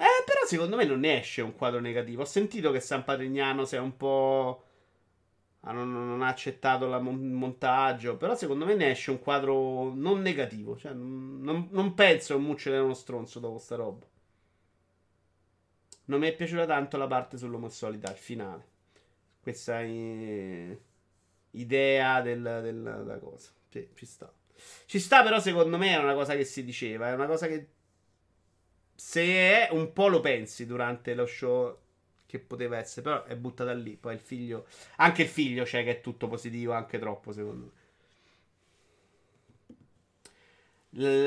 Eh, 0.00 0.22
però 0.24 0.44
secondo 0.46 0.76
me 0.76 0.84
non 0.84 1.00
ne 1.00 1.18
esce 1.20 1.42
un 1.42 1.54
quadro 1.54 1.80
negativo. 1.80 2.22
Ho 2.22 2.24
sentito 2.24 2.70
che 2.70 2.80
San 2.80 3.04
Patrignano 3.04 3.64
sia 3.64 3.82
un 3.82 3.96
po'. 3.96 4.62
Ah, 5.62 5.72
non, 5.72 5.92
non 5.92 6.22
ha 6.22 6.28
accettato 6.28 6.86
il 6.86 7.02
montaggio. 7.02 8.16
Però 8.16 8.34
secondo 8.36 8.64
me 8.66 8.74
ne 8.74 8.90
esce 8.90 9.10
un 9.10 9.18
quadro 9.20 9.92
non 9.94 10.20
negativo. 10.22 10.76
Cioè, 10.76 10.92
non, 10.92 11.68
non- 11.70 11.94
penso 11.94 12.36
che 12.36 12.40
Mucci 12.42 12.70
è 12.70 12.78
uno 12.80 12.94
stronzo 12.94 13.40
dopo 13.40 13.58
sta 13.58 13.76
roba. 13.76 14.06
Non 16.06 16.20
mi 16.20 16.28
è 16.28 16.34
piaciuta 16.34 16.64
tanto 16.66 16.96
la 16.96 17.06
parte 17.06 17.36
sull'omosessualità, 17.36 18.10
il 18.10 18.16
finale. 18.16 18.66
Questa 19.40 19.80
eh, 19.82 20.80
idea 21.52 22.20
del- 22.22 22.42
del- 22.42 22.82
della 22.82 23.18
cosa. 23.18 23.50
Sì, 23.68 23.88
ci 23.94 24.06
sta. 24.06 24.32
Ci 24.86 24.98
sta, 24.98 25.22
però, 25.22 25.38
secondo 25.40 25.76
me 25.78 25.90
è 25.94 25.98
una 25.98 26.14
cosa 26.14 26.34
che 26.34 26.44
si 26.44 26.64
diceva. 26.64 27.08
È 27.08 27.12
una 27.14 27.26
cosa 27.26 27.46
che. 27.46 27.68
Se 29.00 29.22
è 29.22 29.68
un 29.72 29.92
po' 29.94 30.08
lo 30.08 30.20
pensi 30.20 30.66
durante 30.66 31.14
lo 31.14 31.24
show 31.24 31.74
che 32.26 32.38
poteva 32.38 32.76
essere, 32.76 33.00
però 33.02 33.24
è 33.24 33.34
buttata 33.36 33.72
lì. 33.72 33.96
Poi 33.96 34.12
il 34.14 34.20
figlio. 34.20 34.66
Anche 34.96 35.22
il 35.22 35.28
figlio 35.28 35.64
c'è 35.64 35.84
che 35.84 35.90
è 35.98 36.00
tutto 36.02 36.28
positivo, 36.28 36.72
anche 36.72 36.98
troppo, 36.98 37.32
secondo 37.32 37.64
me. 37.64 37.70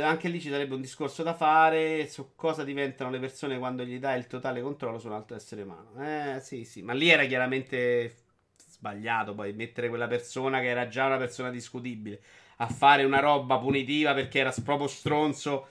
Anche 0.02 0.28
lì 0.28 0.42
ci 0.42 0.50
sarebbe 0.50 0.74
un 0.74 0.82
discorso 0.82 1.22
da 1.24 1.34
fare 1.36 2.08
su 2.08 2.32
cosa 2.36 2.64
diventano 2.64 3.12
le 3.12 3.20
persone 3.20 3.60
quando 3.60 3.84
gli 3.84 4.00
dai 4.00 4.18
il 4.18 4.26
totale 4.28 4.60
controllo 4.62 4.98
su 4.98 5.06
un 5.08 5.14
altro 5.14 5.36
essere 5.36 5.62
umano. 5.62 5.92
Eh, 6.04 6.40
sì, 6.42 6.66
sì, 6.66 6.82
ma 6.82 6.94
lì 6.94 7.10
era 7.10 7.26
chiaramente 7.26 8.16
sbagliato 8.58 9.36
poi 9.36 9.54
mettere 9.54 9.88
quella 9.90 10.08
persona 10.08 10.60
che 10.60 10.68
era 10.68 10.88
già 10.88 11.06
una 11.06 11.18
persona 11.18 11.52
discutibile 11.52 12.20
a 12.58 12.68
fare 12.68 13.04
una 13.04 13.20
roba 13.20 13.60
punitiva 13.60 14.14
perché 14.16 14.40
era 14.40 14.52
proprio 14.64 14.88
stronzo. 14.88 15.68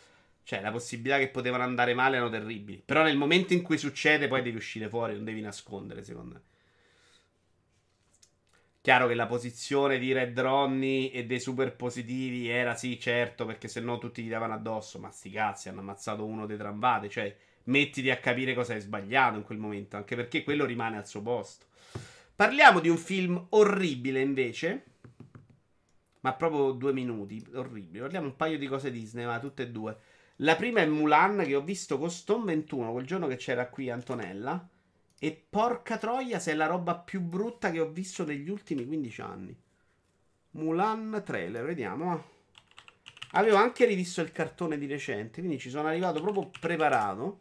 Cioè, 0.51 0.61
la 0.63 0.73
possibilità 0.73 1.17
che 1.19 1.29
potevano 1.29 1.63
andare 1.63 1.95
male 1.95 2.17
erano 2.17 2.29
terribili. 2.29 2.83
Però 2.85 3.05
nel 3.05 3.17
momento 3.17 3.53
in 3.53 3.63
cui 3.63 3.79
succede, 3.79 4.27
poi 4.27 4.43
devi 4.43 4.57
uscire 4.57 4.89
fuori, 4.89 5.15
non 5.15 5.23
devi 5.23 5.41
nascondere, 5.41 6.03
secondo 6.03 6.35
me. 6.35 6.43
Chiaro 8.81 9.07
che 9.07 9.15
la 9.15 9.27
posizione 9.27 10.01
di 10.01 10.13
Red 10.13 10.37
Ronnie 10.41 11.13
e 11.13 11.25
dei 11.25 11.39
super 11.39 11.77
positivi 11.77 12.49
era 12.49 12.75
sì, 12.75 12.99
certo, 12.99 13.47
perché 13.47 13.69
se 13.69 13.79
no 13.79 13.99
tutti 13.99 14.25
gli 14.25 14.29
davano 14.29 14.55
addosso. 14.55 14.99
Ma 14.99 15.13
sti 15.13 15.31
cazzi, 15.31 15.69
hanno 15.69 15.83
ammazzato 15.83 16.25
uno 16.25 16.47
dei 16.47 16.57
tramvate. 16.57 17.09
Cioè, 17.09 17.37
mettiti 17.67 18.11
a 18.11 18.17
capire 18.17 18.53
cosa 18.53 18.73
hai 18.73 18.81
sbagliato 18.81 19.37
in 19.37 19.45
quel 19.45 19.59
momento, 19.59 19.97
anche 19.97 20.17
perché 20.17 20.43
quello 20.43 20.65
rimane 20.65 20.97
al 20.97 21.07
suo 21.07 21.23
posto. 21.23 21.67
Parliamo 22.35 22.81
di 22.81 22.89
un 22.89 22.99
film 22.99 23.41
orribile 23.51 24.21
invece. 24.21 24.85
Ma 26.23 26.33
proprio 26.33 26.73
due 26.73 26.93
minuti, 26.93 27.41
orribile. 27.55 28.01
Parliamo 28.01 28.27
un 28.27 28.35
paio 28.35 28.59
di 28.59 28.67
cose 28.67 28.91
Disney, 28.91 29.25
ma 29.25 29.39
tutte 29.39 29.63
e 29.63 29.69
due. 29.69 29.97
La 30.43 30.57
prima 30.57 30.81
è 30.81 30.87
Mulan 30.87 31.43
che 31.45 31.55
ho 31.55 31.61
visto 31.61 31.99
con 31.99 32.11
Stone 32.11 32.45
21 32.47 32.93
quel 32.93 33.07
giorno 33.07 33.27
che 33.27 33.37
c'era 33.37 33.69
qui 33.69 33.91
Antonella. 33.91 34.67
E 35.19 35.47
porca 35.51 35.99
troia, 35.99 36.39
se 36.39 36.53
è 36.53 36.55
la 36.55 36.67
roba 36.67 36.97
più 36.97 37.21
brutta 37.21 37.71
che 37.71 37.79
ho 37.79 37.91
visto 37.91 38.25
negli 38.25 38.49
ultimi 38.49 38.87
15 38.87 39.21
anni. 39.21 39.55
Mulan 40.53 41.23
trailer, 41.25 41.65
vediamo. 41.65 42.39
Avevo 43.33 43.57
anche 43.57 43.85
rivisto 43.85 44.23
il 44.23 44.33
cartone 44.33 44.79
di 44.79 44.87
recente, 44.87 45.41
quindi 45.41 45.59
ci 45.59 45.69
sono 45.69 45.89
arrivato 45.89 46.23
proprio 46.23 46.51
preparato. 46.59 47.41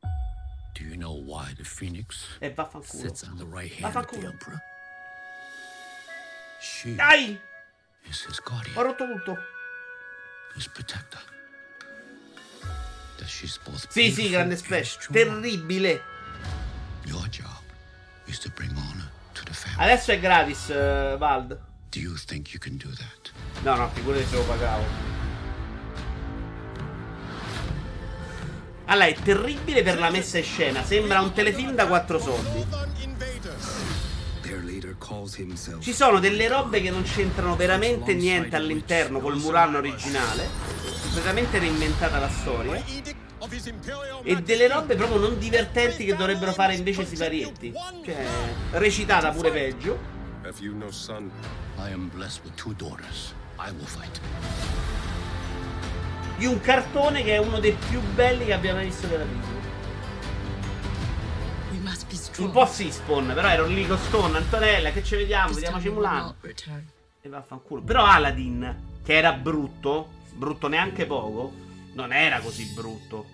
Do 0.00 0.84
you 0.84 0.94
know 0.94 1.20
why 1.20 1.52
the 1.54 1.64
phoenix 1.64 2.38
E 2.38 2.54
vaffanculo. 2.54 3.02
sits 3.02 3.22
on 3.24 3.36
the 3.36 3.44
right 3.44 3.72
hand 3.72 3.94
of 3.96 4.06
the 4.06 4.18
Vaffanculo. 4.18 4.30
emperor? 4.30 4.60
She 6.60 6.94
Dai! 6.94 7.38
Ho 8.74 8.82
rotto 8.82 9.06
tutto. 9.06 9.36
Sì, 13.88 14.10
sì, 14.10 14.30
grande 14.30 14.54
and 14.54 14.62
splash. 14.62 14.96
Terribile. 15.10 16.02
Your 17.04 17.28
job 17.28 17.62
is 18.26 18.38
to 18.38 18.50
bring 18.54 18.70
honor 18.74 19.10
to 19.34 19.42
the 19.44 19.52
family. 19.52 19.82
Adesso 19.82 20.12
è 20.12 20.20
gratis, 20.20 20.70
eh, 20.70 21.16
Vald. 21.18 21.58
Do 21.90 21.98
you 21.98 22.14
think 22.14 22.52
you 22.52 22.58
can 22.58 22.76
do 22.76 22.88
that? 22.94 23.30
No, 23.62 23.76
no, 23.76 23.88
figurati 23.90 24.24
se 24.24 24.36
lo 24.36 24.44
pagavo. 24.44 24.84
Allora, 28.86 29.06
è 29.06 29.14
terribile 29.14 29.82
per 29.82 29.98
la 29.98 30.10
messa 30.10 30.38
in 30.38 30.44
scena. 30.44 30.82
Sembra 30.84 31.20
un 31.20 31.32
telefilm 31.32 31.74
da 31.74 31.86
quattro 31.86 32.18
soldi. 32.18 32.66
Ci 35.80 35.92
sono 35.92 36.18
delle 36.18 36.48
robe 36.48 36.80
che 36.80 36.90
non 36.90 37.02
c'entrano 37.02 37.54
veramente 37.56 38.14
niente 38.14 38.56
all'interno 38.56 39.20
col 39.20 39.36
Mulan 39.36 39.74
originale. 39.74 40.48
Completamente 41.02 41.58
reinventata 41.58 42.18
la 42.18 42.28
storia. 42.28 42.82
E 44.22 44.36
delle 44.42 44.68
robe 44.68 44.94
proprio 44.94 45.18
non 45.18 45.38
divertenti 45.38 46.04
che 46.04 46.14
dovrebbero 46.14 46.52
fare 46.52 46.74
invece 46.74 47.04
siparietti. 47.04 47.72
Cioè, 48.04 48.26
recitata 48.72 49.30
pure 49.30 49.50
peggio. 49.50 49.98
Have 50.44 50.58
you 50.60 50.76
no 50.76 50.90
son? 50.90 51.30
I 51.78 51.92
am 51.92 52.08
blessed 52.12 52.42
with 52.44 52.54
two 52.54 52.72
daughters. 52.74 53.34
I 53.58 53.70
will 53.70 53.86
fight. 53.86 54.20
Di 56.36 56.46
un 56.46 56.60
cartone 56.60 57.22
che 57.22 57.34
è 57.34 57.38
uno 57.38 57.60
dei 57.60 57.76
più 57.88 58.00
belli 58.14 58.46
che 58.46 58.52
abbiamo 58.52 58.78
mai 58.78 58.86
visto 58.86 59.06
della 59.06 59.24
Disney. 59.24 59.51
Un 62.38 62.50
po' 62.50 62.66
si 62.66 62.90
spawn, 62.90 63.32
però 63.34 63.48
ero 63.48 63.66
lì 63.66 63.86
con 63.86 63.98
Stone, 63.98 64.36
Antonella, 64.38 64.90
che 64.90 65.02
ci 65.04 65.16
vediamo, 65.16 65.52
vediamoci 65.52 65.88
Mulan. 65.90 66.34
E 67.20 67.28
vaffanculo. 67.28 67.82
Però 67.82 68.04
Aladdin, 68.04 69.00
che 69.04 69.14
era 69.14 69.32
brutto, 69.32 70.08
brutto 70.32 70.68
neanche 70.68 71.06
poco, 71.06 71.52
non 71.94 72.12
era 72.12 72.40
così 72.40 72.64
brutto. 72.74 73.26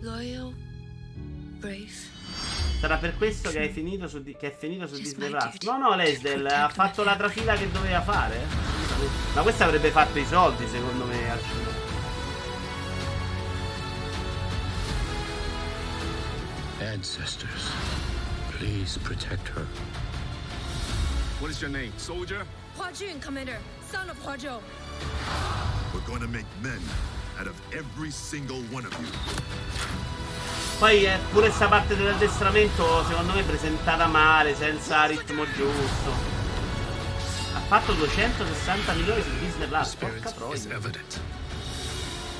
Loyal, 0.00 0.52
brave. 1.58 2.14
Sarà 2.80 2.96
per 2.96 3.16
questo 3.16 3.50
che, 3.50 3.60
hai 3.60 3.70
finito 3.70 4.06
su, 4.08 4.22
di- 4.22 4.36
che 4.36 4.48
è 4.52 4.56
finito 4.56 4.86
su 4.86 4.96
Disney 4.96 5.30
Plus. 5.30 5.58
No, 5.62 5.78
no, 5.78 5.94
Lesdell 5.94 6.46
ha 6.46 6.68
fatto 6.68 7.02
la 7.04 7.16
trafila 7.16 7.54
che 7.54 7.70
doveva 7.70 8.02
fare. 8.02 8.38
Ma 9.34 9.42
questa 9.42 9.64
avrebbe 9.64 9.90
fatto 9.90 10.18
i 10.18 10.26
soldi, 10.26 10.66
secondo 10.68 11.04
me, 11.04 11.30
al 11.30 11.40
cinema. 11.42 11.85
Ancestors, 16.86 17.72
please 18.52 18.96
protect 18.98 19.48
her. 19.48 19.66
What 21.40 21.50
is 21.50 21.60
your 21.60 21.68
name, 21.68 21.92
soldier? 21.96 22.46
Hua 22.76 22.92
Jun, 22.92 23.18
Commander, 23.18 23.58
son 23.90 24.08
of 24.08 24.16
Hua 24.18 24.36
Zhou. 24.36 24.60
We're 25.92 26.06
going 26.06 26.20
to 26.20 26.28
make 26.28 26.46
men 26.62 26.78
out 27.40 27.48
of 27.48 27.60
every 27.74 28.12
single 28.12 28.62
one 28.70 28.86
of 28.86 28.92
you. 29.00 29.08
Poi 30.78 31.06
eh, 31.06 31.18
pure 31.32 31.48
questa 31.48 31.66
parte 31.66 31.96
dell'addestramento, 31.96 33.04
secondo 33.08 33.32
me, 33.32 33.40
è 33.40 33.44
presentata 33.44 34.06
male, 34.06 34.54
senza 34.54 35.06
ritmo 35.06 35.44
giusto. 35.56 36.12
Ha 37.54 37.60
fatto 37.66 37.94
260 37.94 38.92
milioni 38.92 39.22
su 39.22 39.30
Disney 39.40 39.66
Plus, 39.66 39.94
porca 39.96 40.30
troia. 40.30 40.78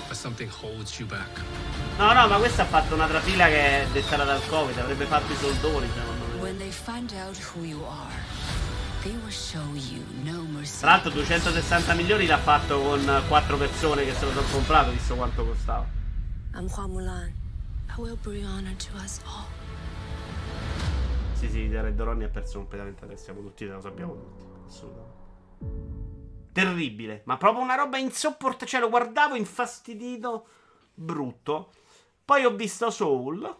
But 0.06 0.16
something 0.16 0.48
holds 0.48 1.00
you 1.00 1.08
back. 1.08 1.40
No, 1.98 2.12
no, 2.12 2.28
ma 2.28 2.36
questa 2.36 2.62
ha 2.62 2.66
fatto 2.66 2.94
una 2.94 3.06
trafila 3.06 3.46
che 3.46 3.82
è 3.82 3.86
dettata 3.90 4.24
dal 4.24 4.46
Covid, 4.48 4.76
avrebbe 4.76 5.06
fatto 5.06 5.32
i 5.32 5.36
soldoni, 5.36 5.88
secondo 5.88 6.24
me. 6.26 6.34
Tra 10.78 10.90
l'altro 10.90 11.10
260 11.10 11.94
milioni 11.94 12.26
l'ha 12.26 12.38
fatto 12.38 12.80
con 12.80 13.22
4 13.28 13.56
persone 13.56 14.04
che 14.04 14.12
se 14.12 14.26
lo 14.26 14.32
sono 14.32 14.46
comprato, 14.50 14.90
visto 14.90 15.14
quanto 15.14 15.46
costava. 15.46 15.86
I'm 16.54 16.68
Hua 16.68 16.86
Mulan. 16.86 17.32
I 17.88 18.00
will 18.00 18.18
bring 18.20 18.44
honor 18.44 18.74
to 18.74 18.94
us 18.96 19.20
all. 19.24 19.46
Sì, 21.32 21.48
sì, 21.48 21.68
Red 21.68 21.98
Ronnie 21.98 22.26
ha 22.26 22.30
perso 22.30 22.58
completamente 22.58 23.06
testa, 23.06 23.32
siamo 23.32 23.40
tutti, 23.40 23.64
lo 23.64 23.80
sappiamo 23.80 24.12
tutti. 24.12 24.44
Assolutamente. 24.66 25.14
Terribile, 26.52 27.22
ma 27.24 27.38
proprio 27.38 27.62
una 27.62 27.74
roba 27.74 27.96
insopportabile. 27.96 28.68
Cioè, 28.68 28.80
lo 28.80 28.90
guardavo 28.90 29.34
infastidito, 29.34 30.46
brutto. 30.92 31.70
Poi 32.26 32.44
ho 32.44 32.56
visto 32.56 32.90
Soul, 32.90 33.56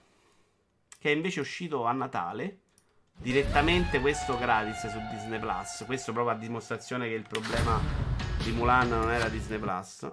che 0.98 1.12
è 1.12 1.14
invece 1.14 1.38
uscito 1.38 1.84
a 1.84 1.92
Natale. 1.92 2.62
Direttamente 3.16 4.00
questo 4.00 4.36
gratis 4.36 4.88
su 4.90 4.98
Disney 5.08 5.38
Plus. 5.38 5.84
Questo 5.86 6.12
proprio 6.12 6.34
a 6.34 6.36
dimostrazione 6.36 7.06
che 7.06 7.14
il 7.14 7.28
problema 7.28 7.80
di 8.42 8.50
Mulan 8.50 8.88
non 8.88 9.12
era 9.12 9.28
Disney 9.28 9.60
Plus. 9.60 10.12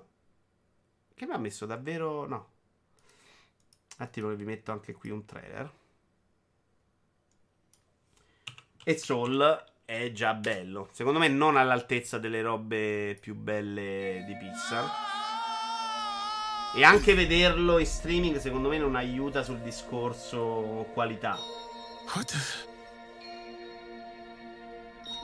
Che 1.16 1.26
mi 1.26 1.32
ha 1.34 1.40
messo 1.40 1.66
davvero. 1.66 2.28
No. 2.28 2.50
Un 3.98 4.06
attimo 4.06 4.30
che 4.30 4.36
vi 4.36 4.46
metto 4.46 4.72
anche 4.72 4.94
qui 4.94 5.10
un 5.10 5.26
trailer. 5.26 5.72
E 8.84 8.98
Soul 9.00 9.66
è 9.84 10.12
già 10.12 10.36
bello. 10.36 10.90
Secondo 10.92 11.18
me 11.18 11.28
non 11.28 11.58
all'altezza 11.58 12.20
delle 12.20 12.44
robe 12.44 13.18
più 13.20 13.34
belle 13.34 14.24
di 14.28 14.38
Pixar. 14.38 15.23
E 16.76 16.84
anche 16.84 17.14
vederlo 17.14 17.78
in 17.78 17.86
streaming 17.86 18.40
secondo 18.40 18.70
me 18.70 18.80
non 18.80 18.96
aiuta 18.96 19.44
sul 19.44 19.60
discorso 19.60 20.88
qualità. 20.94 21.38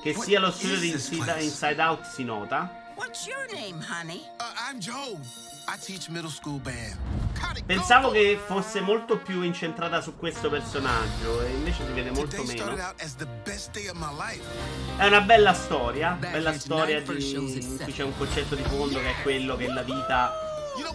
Che 0.04 0.14
sia 0.14 0.40
lo 0.40 0.52
studio 0.52 0.78
di 0.78 0.92
Inside, 0.92 1.42
Inside 1.42 1.82
Out 1.82 2.06
si 2.06 2.24
nota. 2.24 2.94
What's 2.96 3.26
your 3.26 3.48
name, 3.52 3.84
honey? 3.84 4.22
Uh, 4.40 4.44
I'm 4.70 4.80
Joe. 4.80 5.18
I 5.68 5.78
teach 5.80 6.10
middle 6.10 6.30
school 6.30 6.60
band. 6.60 6.98
Pensavo 7.66 8.12
che 8.12 8.40
fosse 8.46 8.82
molto 8.82 9.18
più 9.18 9.42
incentrata 9.42 10.02
su 10.02 10.16
questo 10.16 10.50
personaggio 10.50 11.42
e 11.42 11.50
invece 11.50 11.86
si 11.86 11.92
vede 11.94 12.12
molto 12.12 12.44
meno. 12.44 12.76
È 14.98 15.06
una 15.06 15.22
bella 15.22 15.54
storia, 15.54 16.12
bella 16.12 16.54
storia 16.54 17.02
di, 17.02 17.34
in 17.34 17.82
cui 17.84 17.92
c'è 17.92 18.04
un 18.04 18.16
concetto 18.18 18.56
di 18.56 18.64
fondo 18.64 19.00
che 19.00 19.10
è 19.10 19.22
quello 19.24 19.56
che 19.56 19.68
la 19.68 19.84
vita 19.84 20.49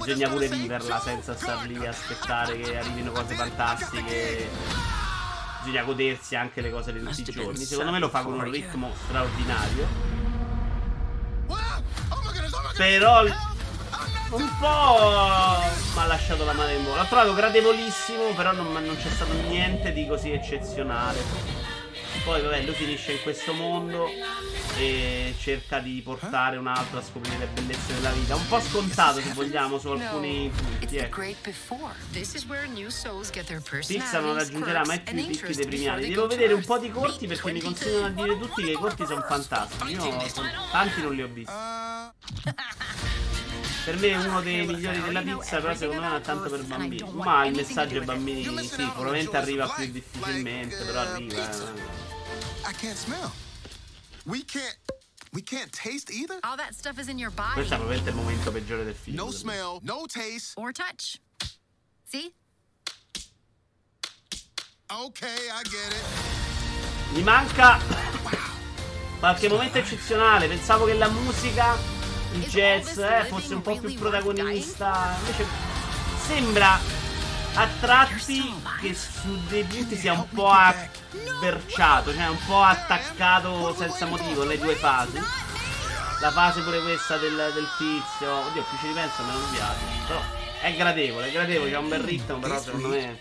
bisogna 0.04 0.28
pure 0.28 0.48
viverla 0.48 1.00
senza 1.00 1.36
star 1.36 1.66
lì 1.66 1.84
a 1.86 1.90
aspettare 1.90 2.58
che 2.58 2.78
arrivino 2.78 3.12
cose 3.12 3.34
fantastiche. 3.34 4.50
Bisogna 5.62 5.82
godersi 5.82 6.36
anche 6.36 6.60
le 6.60 6.70
cose 6.70 6.92
di 6.92 7.02
tutti 7.02 7.20
i 7.20 7.24
giorni. 7.24 7.64
Secondo 7.64 7.92
me 7.92 7.98
lo 7.98 8.08
fa 8.08 8.22
con 8.22 8.34
un 8.34 8.50
ritmo 8.50 8.92
straordinario. 9.04 9.86
Però 12.76 13.22
un 13.22 14.50
po' 14.58 15.58
mi 15.94 16.00
ha 16.00 16.06
lasciato 16.06 16.44
la 16.44 16.52
mano 16.52 16.70
in 16.70 16.84
gola. 16.84 17.02
L'ho 17.02 17.08
trovato 17.08 17.34
gradevolissimo, 17.34 18.34
però 18.34 18.52
non, 18.52 18.72
non 18.72 18.96
c'è 18.96 19.08
stato 19.08 19.32
niente 19.32 19.92
di 19.92 20.06
così 20.06 20.32
eccezionale. 20.32 21.63
Poi, 22.24 22.40
vabbè, 22.40 22.62
lui 22.62 22.74
finisce 22.74 23.12
in 23.12 23.20
questo 23.22 23.52
mondo 23.52 24.08
e 24.78 25.34
cerca 25.38 25.78
di 25.78 26.00
portare 26.02 26.56
un 26.56 26.66
altro 26.66 26.98
a 26.98 27.02
scoprire 27.02 27.36
le 27.36 27.46
bellezze 27.52 27.92
della 27.92 28.10
vita. 28.12 28.34
Un 28.34 28.48
po' 28.48 28.60
scontato, 28.60 29.20
se 29.20 29.30
vogliamo, 29.34 29.78
su 29.78 29.88
alcuni 29.88 30.50
punti. 30.54 30.96
Ecco. 30.96 31.16
Pixar 33.86 34.22
non 34.22 34.34
raggiungerà 34.34 34.86
mai 34.86 35.00
più 35.00 35.18
i 35.18 35.24
picchi 35.24 35.52
dei 35.54 35.66
primi 35.66 35.86
anni. 35.86 36.08
Devo 36.08 36.26
vedere 36.26 36.54
un 36.54 36.64
po' 36.64 36.78
di 36.78 36.90
corti 36.90 37.26
perché 37.26 37.52
mi 37.52 37.60
continuano 37.60 38.06
a 38.06 38.10
dire 38.10 38.38
tutti 38.38 38.62
che 38.62 38.70
i 38.70 38.74
corti 38.74 39.04
sono 39.04 39.20
fantastici. 39.20 39.92
Io 39.92 40.16
tanti 40.72 41.02
non 41.02 41.14
li 41.14 41.22
ho 41.22 41.28
visti. 41.28 41.52
Per 43.84 43.96
me 43.98 44.08
è 44.08 44.16
uno 44.16 44.40
dei 44.40 44.64
migliori 44.64 45.02
della 45.02 45.20
Pixar, 45.20 45.60
però 45.60 45.74
secondo 45.74 46.00
me 46.00 46.08
non 46.08 46.16
è 46.16 46.20
tanto 46.22 46.48
per 46.48 46.62
bambini. 46.64 47.04
Ma 47.12 47.44
il 47.44 47.54
messaggio 47.54 47.98
ai 47.98 48.04
bambini 48.06 48.44
sì, 48.66 48.82
probabilmente 48.94 49.36
arriva 49.36 49.68
più 49.68 49.90
difficilmente, 49.90 50.84
però 50.84 51.00
arriva. 51.00 51.50
Eh. 51.50 52.03
I 52.66 52.72
can't 52.72 52.96
smell. 52.96 53.32
We 54.26 54.42
can't. 54.42 54.76
We 55.32 55.42
can't 55.42 55.72
taste 55.72 56.12
either. 56.12 56.38
All 56.44 56.56
that 56.56 56.74
stuff 56.74 56.98
is 56.98 57.08
in 57.08 57.18
your 57.18 57.32
body. 57.32 57.54
Questo 57.54 57.74
è 57.74 57.78
probabilmente 57.78 58.10
il 58.10 58.16
momento 58.16 58.52
peggiore 58.52 58.84
del 58.84 58.94
film. 58.94 59.16
No 59.16 59.30
smell, 59.32 59.80
no 59.82 60.06
taste. 60.06 60.54
Or 60.56 60.72
touch. 60.72 61.18
See? 62.04 62.32
Okay, 64.90 65.48
I 65.50 65.62
get 65.64 65.92
it. 65.92 66.04
Mi 67.14 67.22
manca 67.22 67.80
qualche 69.18 69.48
momento 69.48 69.78
eccezionale. 69.78 70.46
Pensavo 70.46 70.84
che 70.84 70.94
la 70.94 71.08
musica, 71.08 71.76
il 72.32 72.44
jazz, 72.44 72.98
eh, 72.98 73.24
fosse 73.28 73.54
un 73.54 73.62
po' 73.62 73.76
più 73.76 73.92
protagonista. 73.94 75.16
Invece 75.18 75.46
sembra 76.26 76.78
a 77.54 77.68
tratti 77.80 78.62
che 78.80 78.94
su 78.94 79.38
dei 79.48 79.62
punti 79.64 79.96
sia 79.96 80.12
un 80.12 80.28
po' 80.28 80.50
abberciato, 80.50 82.12
cioè 82.12 82.28
un 82.28 82.44
po' 82.46 82.62
attaccato 82.62 83.74
senza 83.76 84.06
motivo 84.06 84.44
le 84.44 84.58
due 84.58 84.74
fasi. 84.74 85.20
La 86.20 86.30
fase 86.30 86.62
pure 86.62 86.80
questa 86.82 87.16
del, 87.16 87.36
del 87.54 87.68
tizio, 87.76 88.32
oddio, 88.32 88.62
più 88.62 88.78
ci 88.78 88.86
ripenso 88.88 89.22
me 89.24 89.32
non 89.32 89.50
piace, 89.52 89.80
però 90.06 90.20
è 90.62 90.74
gradevole, 90.74 91.28
è 91.28 91.32
gradevole, 91.32 91.70
c'è 91.70 91.76
un 91.78 91.88
bel 91.88 92.00
ritmo, 92.00 92.38
però 92.38 92.60
secondo 92.60 92.88
me 92.88 93.18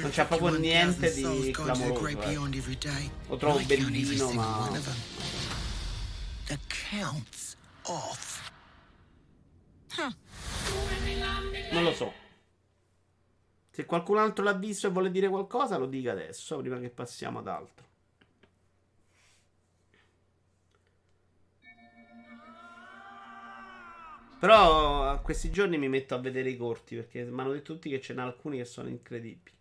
non 0.00 0.10
c'è 0.10 0.26
proprio 0.26 0.58
niente 0.58 1.12
di 1.14 1.50
clamoroso. 1.52 2.06
Eh. 2.06 3.10
Lo 3.28 3.36
trovo 3.36 3.58
bellino, 3.60 4.30
ma... 4.32 4.70
Non 11.70 11.82
lo 11.84 11.94
so. 11.94 12.12
Se 13.78 13.86
qualcun 13.86 14.18
altro 14.18 14.42
l'ha 14.42 14.54
visto 14.54 14.88
e 14.88 14.90
vuole 14.90 15.08
dire 15.08 15.28
qualcosa, 15.28 15.76
lo 15.76 15.86
dica 15.86 16.10
adesso, 16.10 16.58
prima 16.58 16.80
che 16.80 16.88
passiamo 16.88 17.38
ad 17.38 17.46
altro. 17.46 17.86
Però 24.40 25.04
a 25.08 25.18
questi 25.18 25.52
giorni 25.52 25.78
mi 25.78 25.88
metto 25.88 26.16
a 26.16 26.18
vedere 26.18 26.50
i 26.50 26.56
corti 26.56 26.96
perché 26.96 27.22
mi 27.22 27.38
hanno 27.38 27.52
detto 27.52 27.74
tutti 27.74 27.88
che 27.88 28.00
ce 28.00 28.14
n'è 28.14 28.20
alcuni 28.20 28.56
che 28.56 28.64
sono 28.64 28.88
incredibili. 28.88 29.54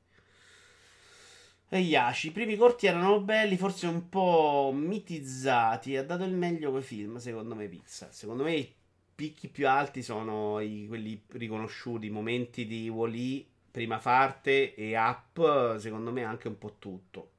E 1.70 1.78
Yashi, 1.78 2.30
i 2.30 2.32
primi 2.32 2.56
corti 2.56 2.88
erano 2.88 3.22
belli, 3.22 3.56
forse 3.56 3.86
un 3.86 4.10
po' 4.10 4.74
mitizzati. 4.74 5.96
Ha 5.96 6.04
dato 6.04 6.24
il 6.24 6.34
meglio 6.34 6.72
quei 6.72 6.82
film, 6.82 7.18
secondo 7.18 7.54
me, 7.54 7.68
Pixar. 7.68 8.12
Secondo 8.12 8.42
me 8.42 8.56
i 8.56 8.74
picchi 9.14 9.48
più 9.48 9.68
alti 9.68 10.02
sono 10.02 10.60
i, 10.60 10.86
quelli 10.88 11.22
riconosciuti, 11.34 12.08
i 12.08 12.10
momenti 12.10 12.66
di 12.66 12.90
Wally 12.90 13.48
prima 13.78 14.00
parte 14.00 14.74
e 14.74 14.96
app, 14.96 15.40
secondo 15.78 16.12
me 16.12 16.24
anche 16.24 16.48
un 16.48 16.58
po' 16.58 16.78
tutto. 16.80 17.30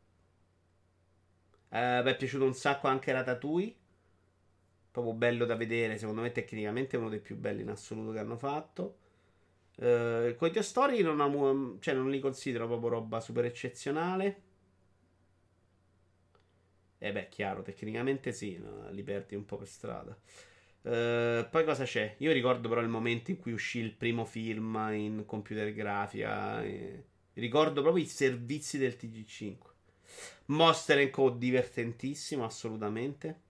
Eh, 1.71 2.01
mi 2.05 2.11
è 2.11 2.17
piaciuto 2.17 2.45
un 2.45 2.55
sacco 2.55 2.87
anche 2.87 3.11
Ratatouille. 3.11 3.75
Proprio 4.93 5.15
bello 5.15 5.45
da 5.47 5.57
vedere, 5.57 5.99
secondo 5.99 6.21
me 6.21 6.31
tecnicamente 6.31 6.97
è 6.97 7.01
uno 7.01 7.09
dei 7.09 7.19
più 7.19 7.37
belli 7.37 7.63
in 7.63 7.71
assoluto 7.71 8.13
che 8.13 8.21
hanno 8.21 8.37
fatto. 8.37 8.99
Eh, 9.79 10.37
con 10.39 10.49
i 10.49 10.53
Toy 10.53 10.63
Story 10.63 11.03
non, 11.03 11.21
amo, 11.21 11.77
cioè 11.81 11.95
non 11.95 12.09
li 12.09 12.21
considero 12.21 12.69
proprio 12.69 12.91
roba 12.91 13.19
super 13.19 13.45
eccezionale. 13.45 14.43
E 16.99 17.09
eh 17.09 17.13
beh, 17.13 17.29
chiaro, 17.31 17.63
tecnicamente 17.63 18.31
sì, 18.33 18.59
no? 18.59 18.91
li 18.91 19.03
perdi 19.03 19.35
un 19.35 19.45
po' 19.45 19.57
per 19.57 19.67
strada. 19.67 20.17
Uh, 20.89 21.47
poi 21.51 21.65
cosa 21.65 21.85
c'è? 21.85 22.15
Io 22.19 22.33
ricordo 22.33 22.67
però 22.67 22.81
il 22.81 22.89
momento 22.89 23.31
in 23.31 23.39
cui 23.39 23.53
uscì 23.53 23.79
il 23.79 23.93
primo 23.93 24.25
film 24.25 24.89
in 24.93 25.25
computer 25.27 25.71
grafica. 25.75 26.65
E... 26.65 27.05
Ricordo 27.35 27.83
proprio 27.83 28.03
i 28.03 28.07
servizi 28.07 28.79
del 28.79 28.97
TG5. 28.99 29.57
Monster 30.47 31.11
Co. 31.11 31.29
divertentissimo, 31.29 32.43
assolutamente. 32.43 33.41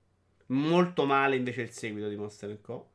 Molto 0.46 1.04
male 1.04 1.36
invece 1.36 1.62
il 1.62 1.70
seguito 1.70 2.08
di 2.08 2.16
Monster 2.16 2.60
Co. 2.60 2.90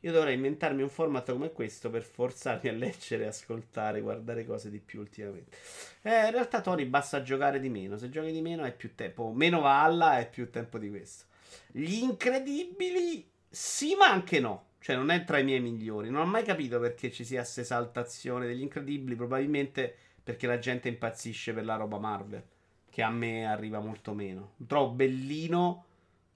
Io 0.00 0.12
dovrei 0.12 0.34
inventarmi 0.34 0.82
un 0.82 0.88
format 0.88 1.30
come 1.30 1.52
questo 1.52 1.90
per 1.90 2.02
forzarmi 2.02 2.68
a 2.68 2.72
leggere, 2.72 3.26
ascoltare, 3.26 4.00
guardare 4.00 4.44
cose 4.44 4.68
di 4.68 4.80
più 4.80 4.98
ultimamente. 4.98 5.56
Eh, 6.02 6.26
in 6.26 6.30
realtà, 6.32 6.60
Tony, 6.60 6.84
basta 6.86 7.22
giocare 7.22 7.60
di 7.60 7.68
meno. 7.68 7.96
Se 7.96 8.10
giochi 8.10 8.32
di 8.32 8.40
meno 8.40 8.64
hai 8.64 8.72
più 8.72 8.96
tempo. 8.96 9.30
Meno 9.32 9.60
valla 9.60 10.18
e 10.18 10.26
più 10.26 10.50
tempo 10.50 10.78
di 10.78 10.88
questo. 10.88 11.26
Gli 11.72 12.02
incredibili, 12.02 13.28
sì, 13.48 13.94
ma 13.94 14.10
anche 14.10 14.40
no. 14.40 14.66
Cioè, 14.80 14.96
non 14.96 15.10
è 15.10 15.24
tra 15.24 15.38
i 15.38 15.44
miei 15.44 15.60
migliori. 15.60 16.10
Non 16.10 16.22
ho 16.22 16.26
mai 16.26 16.44
capito 16.44 16.78
perché 16.78 17.10
ci 17.10 17.24
sia 17.24 17.40
questa 17.40 17.60
esaltazione 17.60 18.46
degli 18.46 18.62
incredibili. 18.62 19.16
Probabilmente 19.16 19.94
perché 20.22 20.46
la 20.46 20.58
gente 20.58 20.88
impazzisce 20.88 21.52
per 21.52 21.64
la 21.64 21.76
roba 21.76 21.98
Marvel. 21.98 22.42
Che 22.88 23.02
a 23.02 23.10
me 23.10 23.46
arriva 23.46 23.80
molto 23.80 24.14
meno. 24.14 24.52
Lo 24.56 24.66
trovo 24.66 24.90
bellino, 24.92 25.84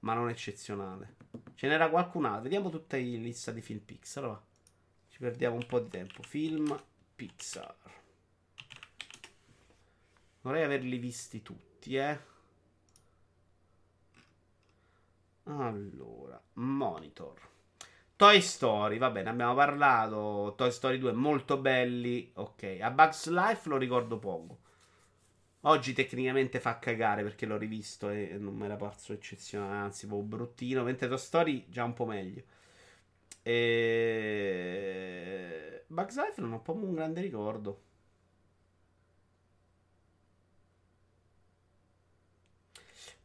ma 0.01 0.15
non 0.15 0.29
eccezionale. 0.29 1.17
Ce 1.55 1.67
n'era 1.67 1.89
qualcun 1.89 2.25
altro. 2.25 2.43
Vediamo 2.43 2.71
tutta 2.71 2.97
la 2.97 3.03
lista 3.03 3.53
di 3.53 3.61
film 3.61 3.81
Pixar. 3.81 4.25
Va. 4.25 4.43
Ci 5.09 5.19
perdiamo 5.19 5.57
un 5.57 5.67
po' 5.67 5.81
di 5.81 5.89
tempo. 5.89 6.23
Film 6.23 6.79
Pixar. 7.15 7.77
Vorrei 10.43 10.65
averli 10.65 10.99
visti 10.99 11.41
tutti, 11.41 11.97
eh. 11.97 12.19
Allora, 15.59 16.41
monitor. 16.55 17.39
Toy 18.17 18.41
Story, 18.41 18.97
va 18.99 19.11
bene, 19.11 19.29
abbiamo 19.29 19.55
parlato. 19.55 20.55
Toy 20.57 20.71
Story 20.71 20.99
2 20.99 21.13
molto 21.13 21.59
belli. 21.59 22.31
Ok, 22.37 22.79
a 22.81 22.91
Bugs 22.91 23.29
Life 23.29 23.69
lo 23.69 23.77
ricordo 23.77 24.19
poco. 24.19 24.59
Oggi 25.63 25.93
tecnicamente 25.93 26.59
fa 26.59 26.79
cagare 26.79 27.23
perché 27.23 27.47
l'ho 27.47 27.57
rivisto 27.57 28.09
e 28.09 28.37
non 28.39 28.55
mi 28.55 28.65
era 28.65 28.77
parso 28.77 29.13
eccezionale, 29.13 29.75
anzi, 29.75 30.07
un 30.07 30.11
po' 30.13 30.23
bruttino. 30.23 30.83
Mentre 30.85 31.09
Toy 31.09 31.19
Story 31.19 31.67
già 31.69 31.85
un 31.85 31.93
po' 31.93 32.07
meglio. 32.07 32.43
E... 33.43 33.83
Bugs 35.87 36.17
Life 36.17 36.41
non 36.41 36.53
ho 36.53 36.61
proprio 36.61 36.87
un 36.87 36.95
grande 36.95 37.21
ricordo. 37.21 37.83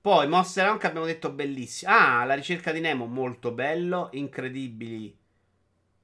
Poi 0.08 0.26
Monster 0.30 0.70
Hunter 0.70 0.88
abbiamo 0.88 1.06
detto 1.06 1.34
bellissimo. 1.34 1.92
Ah, 1.92 2.24
la 2.24 2.34
ricerca 2.34 2.72
di 2.72 2.80
Nemo 2.80 3.08
molto 3.08 3.52
bello. 3.52 4.08
Incredibili. 4.14 5.14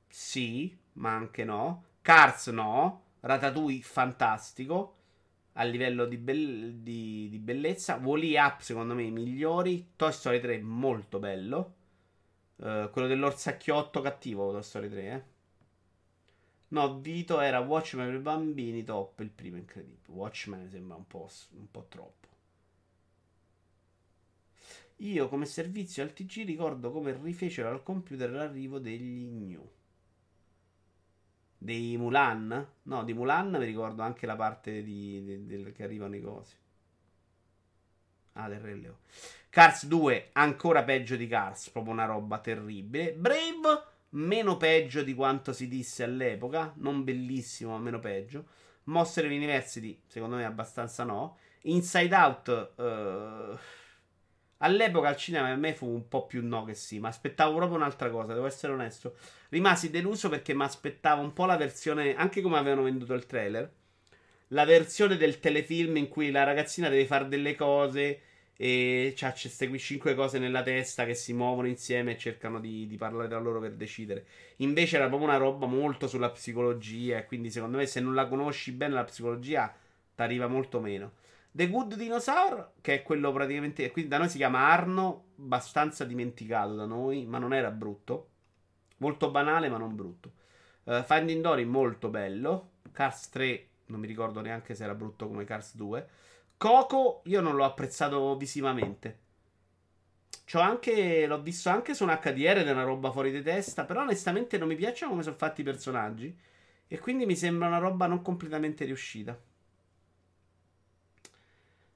Sì, 0.10 0.78
ma 0.95 1.16
anche 1.16 1.45
no. 1.45 1.86
Cars 2.01 2.47
no. 2.47 3.04
Ratatouille 3.22 3.82
fantastico. 3.82 4.97
A 5.54 5.64
livello 5.64 6.04
di, 6.04 6.18
be- 6.18 6.84
di, 6.84 7.30
di 7.30 7.39
bellezza. 7.39 7.95
Wally 7.95 8.36
Up 8.36 8.60
secondo 8.60 8.93
me 8.93 9.04
i 9.04 9.10
migliori. 9.10 9.91
Toy 9.95 10.12
Story 10.12 10.41
3 10.41 10.60
molto 10.60 11.20
bello. 11.20 11.74
Uh, 12.58 12.89
quello 12.89 13.08
dell'orsacchiotto 13.08 14.01
cattivo. 14.01 14.51
Toy 14.51 14.64
Story 14.64 14.89
3, 14.89 15.01
eh. 15.01 15.24
No, 16.68 16.99
Vito 16.99 17.39
era 17.39 17.60
Watchmen 17.60 18.12
per 18.12 18.20
bambini 18.20 18.84
top. 18.84 19.22
Il 19.22 19.30
primo 19.30 19.56
incredibile. 19.56 20.01
Watchmen 20.08 20.68
sembra 20.68 20.97
un 20.97 21.08
po', 21.08 21.30
un 21.51 21.72
po' 21.72 21.86
troppo. 21.88 22.32
Io 24.97 25.28
come 25.30 25.45
servizio 25.45 26.03
al 26.03 26.14
TG 26.14 26.45
ricordo 26.45 26.91
come 26.91 27.18
rifecero 27.22 27.70
al 27.70 27.84
computer 27.84 28.32
l'arrivo 28.32 28.80
degli 28.80 29.26
new. 29.30 29.70
dei 31.57 31.97
Mulan. 31.97 32.68
No, 32.84 33.03
di 33.03 33.14
Mulan 33.14 33.49
mi 33.51 33.66
ricordo 33.66 34.01
anche 34.03 34.26
la 34.28 34.36
parte 34.36 34.84
di, 34.84 35.24
di- 35.24 35.45
del- 35.47 35.72
che 35.72 35.84
arrivano 35.84 36.16
i 36.16 36.22
cosi. 36.22 36.55
Ah, 38.34 38.47
del 38.49 38.59
Re 38.59 38.74
Leone. 38.76 38.97
Cars 39.49 39.86
2 39.86 40.30
ancora 40.34 40.84
peggio 40.84 41.16
di 41.16 41.28
Cars, 41.28 41.70
proprio 41.70 41.93
una 41.93 42.05
roba 42.05 42.39
terribile. 42.39 43.14
Brave 43.14 43.84
meno 44.09 44.57
peggio 44.57 45.03
di 45.03 45.14
quanto 45.14 45.53
si 45.53 45.68
disse 45.68 46.03
all'epoca, 46.03 46.74
non 46.78 47.03
bellissimo, 47.03 47.72
ma 47.72 47.78
meno 47.80 47.99
peggio. 47.99 48.45
Monster 48.86 49.26
University, 49.26 50.01
secondo 50.07 50.36
me 50.38 50.45
abbastanza 50.45 51.03
no. 51.03 51.38
Inside 51.64 52.16
Out 52.16 52.74
eh, 52.78 53.57
all'epoca 54.64 55.09
al 55.09 55.18
cinema 55.18 55.49
a 55.49 55.55
me 55.55 55.74
fu 55.74 55.88
un 55.88 56.07
po' 56.07 56.26
più 56.26 56.45
no 56.45 56.64
che 56.64 56.74
sì, 56.74 56.99
ma 56.99 57.09
aspettavo 57.09 57.55
proprio 57.55 57.78
un'altra 57.78 58.09
cosa, 58.09 58.34
devo 58.34 58.45
essere 58.45 58.74
onesto. 58.74 59.16
Rimasi 59.49 59.89
deluso 59.89 60.30
perché 60.30 60.53
mi 60.53 60.64
aspettavo 60.64 61.22
un 61.22 61.34
po' 61.34 61.45
la 61.45 61.57
versione, 61.57 62.16
anche 62.16 62.41
come 62.41 62.57
avevano 62.57 62.84
venduto 62.84 63.14
il 63.14 63.26
trailer, 63.26 63.72
la 64.49 64.66
versione 64.66 65.18
del 65.18 65.39
telefilm 65.39 65.97
in 65.97 66.07
cui 66.07 66.32
la 66.32 66.43
ragazzina 66.43 66.89
deve 66.89 67.05
fare 67.05 67.28
delle 67.28 67.55
cose 67.55 68.22
e 68.55 69.14
c'ha 69.16 69.32
queste 69.32 69.78
cinque 69.80 70.14
cose 70.14 70.38
nella 70.39 70.61
testa 70.61 71.05
che 71.05 71.16
si 71.16 71.34
muovono 71.34 71.68
insieme 71.68 72.14
e 72.14 72.18
cercano 72.18 72.59
di, 72.59 72.88
di 72.88 72.97
parlare 72.97 73.28
tra 73.28 73.39
loro 73.39 73.59
per 73.59 73.74
decidere. 73.74 74.26
Invece 74.57 74.97
era 74.97 75.07
proprio 75.07 75.28
una 75.28 75.38
roba 75.38 75.66
molto 75.66 76.07
sulla 76.07 76.30
psicologia 76.30 77.26
quindi 77.26 77.49
secondo 77.49 77.78
me 77.78 77.86
se 77.88 77.99
non 77.99 78.14
la 78.14 78.28
conosci 78.28 78.72
bene 78.72 78.93
la 78.93 79.03
psicologia 79.03 79.74
ti 80.16 80.22
arriva 80.22 80.47
molto 80.47 80.80
meno. 80.80 81.14
The 81.56 81.70
Good 81.70 81.93
Dinosaur, 81.93 82.72
che 82.82 82.95
è 82.95 83.04
quello 83.04 83.32
praticamente, 83.32 83.91
quindi 83.91 84.10
da 84.10 84.18
noi 84.18 84.28
si 84.28 84.38
chiama 84.38 84.72
Arno, 84.72 85.26
abbastanza 85.38 86.04
dimenticato 86.04 86.74
da 86.74 86.86
noi, 86.86 87.26
ma 87.26 87.38
non 87.38 87.54
era 87.54 87.70
brutto. 87.70 88.30
Molto 88.97 89.30
banale, 89.30 89.70
ma 89.70 89.78
non 89.78 89.95
brutto. 89.95 90.32
Eh, 90.86 91.04
Finding 91.06 91.43
Dory, 91.43 91.64
molto 91.66 92.10
bello. 92.10 92.72
Cars 92.91 93.30
3, 93.30 93.68
non 93.88 93.99
mi 93.99 94.08
ricordo 94.08 94.41
neanche 94.41 94.74
se 94.74 94.84
era 94.84 94.95
brutto 94.95 95.28
come 95.28 95.43
Cars 95.43 95.76
2. 95.76 96.08
Coco, 96.58 97.22
io 97.26 97.39
non 97.39 97.56
l'ho 97.56 97.66
apprezzato 97.66 98.36
visivamente. 98.36 99.20
C'ho 100.45 100.60
anche, 100.60 101.28
l'ho 101.28 101.39
visto 101.39 101.70
anche 101.70 101.93
su 101.93 102.04
un 102.04 102.18
HDR 102.20 102.58
ed 102.58 102.68
è 102.68 102.72
una 102.72 102.82
roba 102.82 103.12
fuori 103.12 103.32
di 103.32 103.43
testa, 103.43 103.86
però 103.86 104.01
onestamente 104.01 104.58
non 104.58 104.68
mi 104.68 104.76
piacciono 104.76 105.12
come 105.12 105.24
sono 105.24 105.36
fatti 105.36 105.62
i 105.62 105.64
personaggi. 105.64 106.36
E 106.88 106.99
quindi 106.99 107.28
mi 107.28 107.36
sembra 107.36 107.68
una 107.68 107.78
roba 107.78 108.08
non 108.08 108.24
completamente 108.24 108.86
riuscita. 108.86 109.39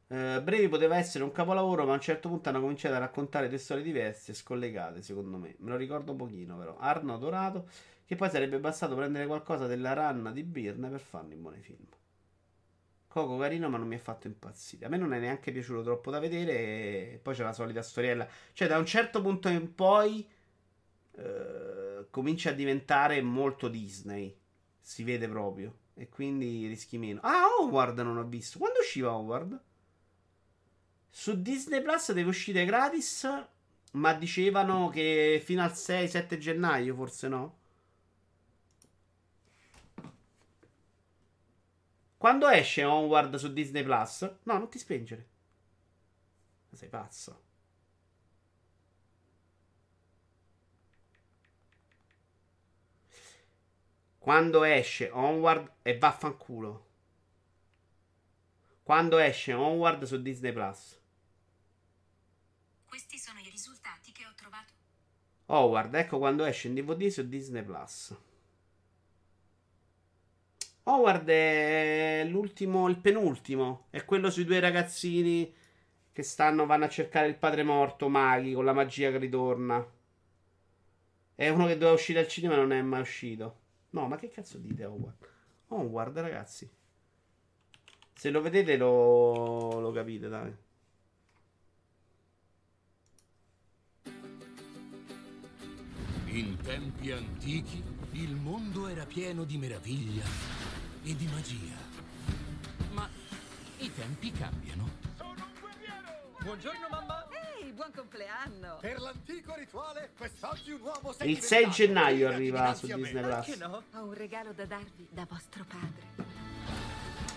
Eh, 0.10 0.42
Brevi 0.42 0.70
poteva 0.70 0.98
essere 0.98 1.24
un 1.24 1.32
capolavoro, 1.32 1.86
ma 1.86 1.92
a 1.92 1.96
un 1.96 2.02
certo 2.02 2.30
punto 2.30 2.50
hanno 2.50 2.62
cominciato 2.62 2.96
a 2.96 3.00
raccontare 3.00 3.50
due 3.50 3.58
storie 3.58 3.84
diverse 3.84 4.32
e 4.32 4.36
scollegate, 4.36 5.02
secondo 5.02 5.38
me. 5.38 5.56
Me 5.60 5.70
lo 5.72 5.76
ricordo 5.78 6.12
un 6.12 6.18
pochino, 6.18 6.58
però. 6.58 6.78
Arno 6.78 7.18
Dorato, 7.18 7.68
che 8.06 8.16
poi 8.16 8.30
sarebbe 8.30 8.60
bastato 8.60 8.96
prendere 8.96 9.26
qualcosa 9.28 9.68
della 9.68 9.94
ranna 9.94 10.32
di 10.32 10.44
Birne 10.44 10.90
per 10.90 11.00
farne 11.02 11.36
un 11.36 11.42
buon 11.42 11.60
film. 11.62 11.86
Coco 13.08 13.38
carino, 13.38 13.70
ma 13.70 13.78
non 13.78 13.88
mi 13.88 13.96
ha 13.96 14.00
fatto 14.00 14.28
impazzire. 14.28 14.86
A 14.86 14.90
me 14.90 14.98
non 14.98 15.14
è 15.14 15.20
neanche 15.20 15.52
piaciuto 15.52 15.82
troppo 15.82 16.12
da 16.12 16.20
vedere. 16.20 17.14
E 17.14 17.20
poi 17.22 17.34
c'è 17.34 17.44
la 17.44 17.54
solita 17.54 17.82
storiella. 17.82 18.28
Cioè, 18.54 18.68
da 18.68 18.78
un 18.78 18.86
certo 18.86 19.22
punto 19.22 19.48
in 19.50 19.74
poi 19.74 20.28
eh, 21.14 22.08
comincia 22.10 22.52
a 22.52 22.54
diventare 22.54 23.22
molto 23.22 23.68
Disney. 23.70 24.36
Si 24.80 25.04
vede 25.04 25.28
proprio. 25.28 25.74
E 25.96 26.10
quindi 26.10 26.68
rischi 26.68 26.98
meno. 26.98 27.22
Ah, 27.24 27.46
Howard 27.60 28.00
non 28.00 28.18
ho 28.18 28.24
visto. 28.26 28.60
Quando 28.60 28.80
usciva 28.80 29.12
Howard? 29.14 29.60
Su 31.10 31.42
Disney 31.42 31.82
Plus 31.82 32.12
deve 32.12 32.30
uscire 32.30 32.66
gratis. 32.66 33.28
Ma 33.92 34.14
dicevano 34.14 34.90
che 34.90 35.42
fino 35.44 35.64
al 35.64 35.72
6-7 35.72 36.38
gennaio, 36.38 36.94
forse 36.94 37.28
no? 37.28 37.58
Quando 42.18 42.50
esce 42.50 42.84
Onward 42.84 43.36
su 43.36 43.54
Disney 43.54 43.84
Plus? 43.84 44.22
No, 44.44 44.58
non 44.58 44.70
ti 44.70 44.78
spengere. 44.80 45.28
Ma 46.70 46.78
sei 46.78 46.90
pazzo. 46.90 47.42
Quando 54.20 54.64
esce 54.64 55.10
Onward 55.12 55.72
e 55.84 55.98
vaffanculo. 55.98 56.86
Quando 58.84 59.20
esce 59.20 59.54
Onward 59.54 60.04
su 60.04 60.22
Disney 60.22 60.52
Plus. 60.52 60.97
Questi 62.98 63.20
sono 63.20 63.38
i 63.38 63.50
risultati 63.52 64.12
che 64.12 64.26
ho 64.26 64.34
trovato. 64.36 64.74
Howard, 65.46 65.94
ecco 65.94 66.18
quando 66.18 66.46
esce 66.46 66.68
in 66.68 66.74
DVD 66.74 67.10
su 67.10 67.30
Disney 67.30 67.62
Plus. 67.62 68.18
Howard 70.82 71.28
è 71.28 72.26
l'ultimo, 72.28 72.90
il 72.90 72.98
penultimo. 72.98 73.86
È 73.92 74.04
quello 74.04 74.32
sui 74.32 74.46
due 74.46 74.60
ragazzini 74.60 75.54
che 76.12 76.24
stanno, 76.24 76.66
vanno 76.66 76.86
a 76.86 76.90
cercare 76.90 77.28
il 77.28 77.38
padre 77.38 77.62
morto, 77.62 78.10
maghi, 78.10 78.54
con 78.54 78.66
la 78.66 78.74
magia 78.74 79.12
che 79.12 79.20
ritorna. 79.20 79.88
È 81.36 81.50
uno 81.50 81.68
che 81.68 81.74
doveva 81.74 81.92
uscire 81.92 82.22
al 82.22 82.28
cinema 82.28 82.56
e 82.56 82.58
non 82.58 82.72
è 82.72 82.82
mai 82.82 83.02
uscito. 83.02 83.60
No, 83.92 84.08
ma 84.08 84.16
che 84.16 84.30
cazzo 84.30 84.58
dite 84.58 84.86
Howard? 84.86 85.30
Howard, 85.68 86.18
ragazzi. 86.18 86.68
Se 88.16 88.32
lo 88.32 88.42
vedete 88.42 88.76
lo, 88.76 89.80
lo 89.80 89.92
capite, 89.92 90.28
dai. 90.30 90.66
In 96.38 96.56
tempi 96.62 97.12
antichi 97.12 97.84
il 98.12 98.36
mondo 98.36 98.88
era 98.88 99.06
pieno 99.06 99.44
di 99.44 99.58
meraviglia 99.58 100.24
e 101.04 101.16
di 101.16 101.26
magia. 101.34 101.76
Ma 102.92 103.10
i 103.80 103.92
tempi 103.92 104.32
cambiano. 104.32 104.88
Buongiorno 106.40 106.88
mamma! 106.92 107.26
Ehi, 107.60 107.72
buon 107.72 107.92
compleanno! 107.92 108.78
Per 108.80 109.00
l'antico 109.00 109.56
rituale, 109.56 110.12
quest'oggi 110.16 110.74
un 110.74 110.82
uomo 110.82 111.12
si 111.12 111.24
è 111.24 111.26
Il 111.26 111.40
6 111.40 111.58
diventato. 111.58 111.84
gennaio 111.84 112.28
arriva 112.28 112.74
su. 112.76 112.86
Disney 112.86 113.12
Perché 113.14 113.52
Plus. 113.54 113.58
no? 113.68 113.84
Ho 113.96 114.04
un 114.04 114.14
regalo 114.14 114.54
da 114.54 114.66
darvi 114.66 115.08
da 115.10 115.26
vostro 115.28 115.66
padre. 115.68 116.36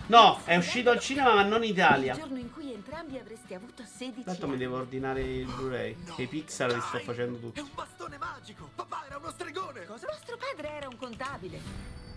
No, 0.09 0.41
è 0.45 0.57
uscito 0.57 0.91
al 0.91 1.01
cinema 1.01 1.35
ma 1.35 1.43
non 1.45 1.63
in 1.63 1.71
Il 1.71 1.77
Italia. 1.77 2.15
giorno 2.17 2.37
in 2.39 2.53
cui 2.53 2.60
entrambi 2.81 3.19
avreste 3.19 3.55
avuto 3.55 3.85
16 3.85 4.25
Tanto 4.25 4.47
mi 4.47 4.53
anni. 4.55 4.63
devo 4.63 4.77
ordinare 4.79 5.21
il 5.23 5.45
Blu-ray. 5.47 5.97
Che 6.17 6.23
i 6.23 6.27
Pixar 6.27 6.73
li 6.73 6.81
sto 6.81 6.99
facendo 7.01 7.39
tutti. 7.39 7.63
Bastone 7.75 8.17
magico! 8.19 8.71
Papà 8.75 9.05
era 9.07 9.19
uno 9.19 9.31
stregone! 9.31 9.85
Cosa? 9.85 10.07
Vostro 10.07 10.37
padre 10.39 10.71
era 10.71 10.89
un 10.89 10.97
contabile. 10.97 11.61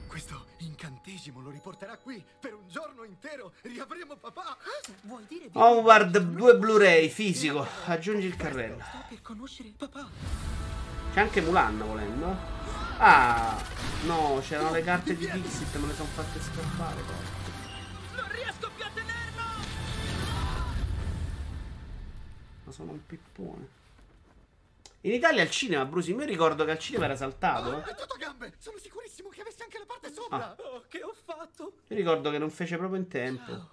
Questo 0.07 0.45
incantesimo 0.59 1.41
lo 1.41 1.49
riporterà 1.49 1.97
qui 1.97 2.23
per 2.39 2.53
un 2.53 2.67
giorno 2.67 3.03
intero. 3.03 3.53
Riavremo 3.61 4.15
papà. 4.15 4.55
Cosa? 4.63 4.97
Vuoi 5.01 5.25
dire 5.27 5.49
di 5.49 5.57
Howard 5.57 6.17
2 6.17 6.55
Blu-ray 6.57 7.09
fisico. 7.09 7.67
Aggiungi 7.85 8.27
il 8.27 8.35
carrello. 8.35 8.77
Sto 8.79 9.03
per 9.09 9.21
conoscere 9.21 9.73
papà. 9.77 10.07
C'è 11.13 11.19
anche 11.19 11.41
Mulan 11.41 11.77
volendo. 11.79 12.35
Ah, 12.97 13.61
no, 14.05 14.39
c'erano 14.41 14.71
le 14.71 14.83
carte 14.83 15.15
di 15.17 15.29
Dixit, 15.29 15.75
me 15.77 15.87
le 15.87 15.93
sono 15.95 16.09
fatte 16.13 16.39
scappare. 16.39 17.01
poi. 17.01 17.42
Sono 22.73 22.91
un 22.91 23.05
pippone. 23.05 23.81
In 25.01 25.11
Italia 25.11 25.43
al 25.43 25.49
cinema, 25.49 25.85
Brusi, 25.85 26.11
io 26.11 26.25
ricordo 26.25 26.65
che 26.65 26.71
al 26.71 26.79
cinema 26.79 27.05
era 27.05 27.15
saltato. 27.15 27.83
Tutto 27.95 28.15
gambe! 28.17 28.53
Sono 28.57 28.77
sicurissimo 28.77 29.29
che 29.29 29.41
avessi 29.41 29.61
anche 29.61 29.77
la 29.77 29.85
parte 29.85 30.11
sopra! 30.11 30.51
Ah. 30.51 30.55
Oh, 30.57 30.83
che 30.87 31.03
ho 31.03 31.13
fatto? 31.13 31.73
Io 31.87 31.95
ricordo 31.95 32.31
che 32.31 32.37
non 32.37 32.49
fece 32.49 32.77
proprio 32.77 32.99
in 32.99 33.07
tempo. 33.07 33.69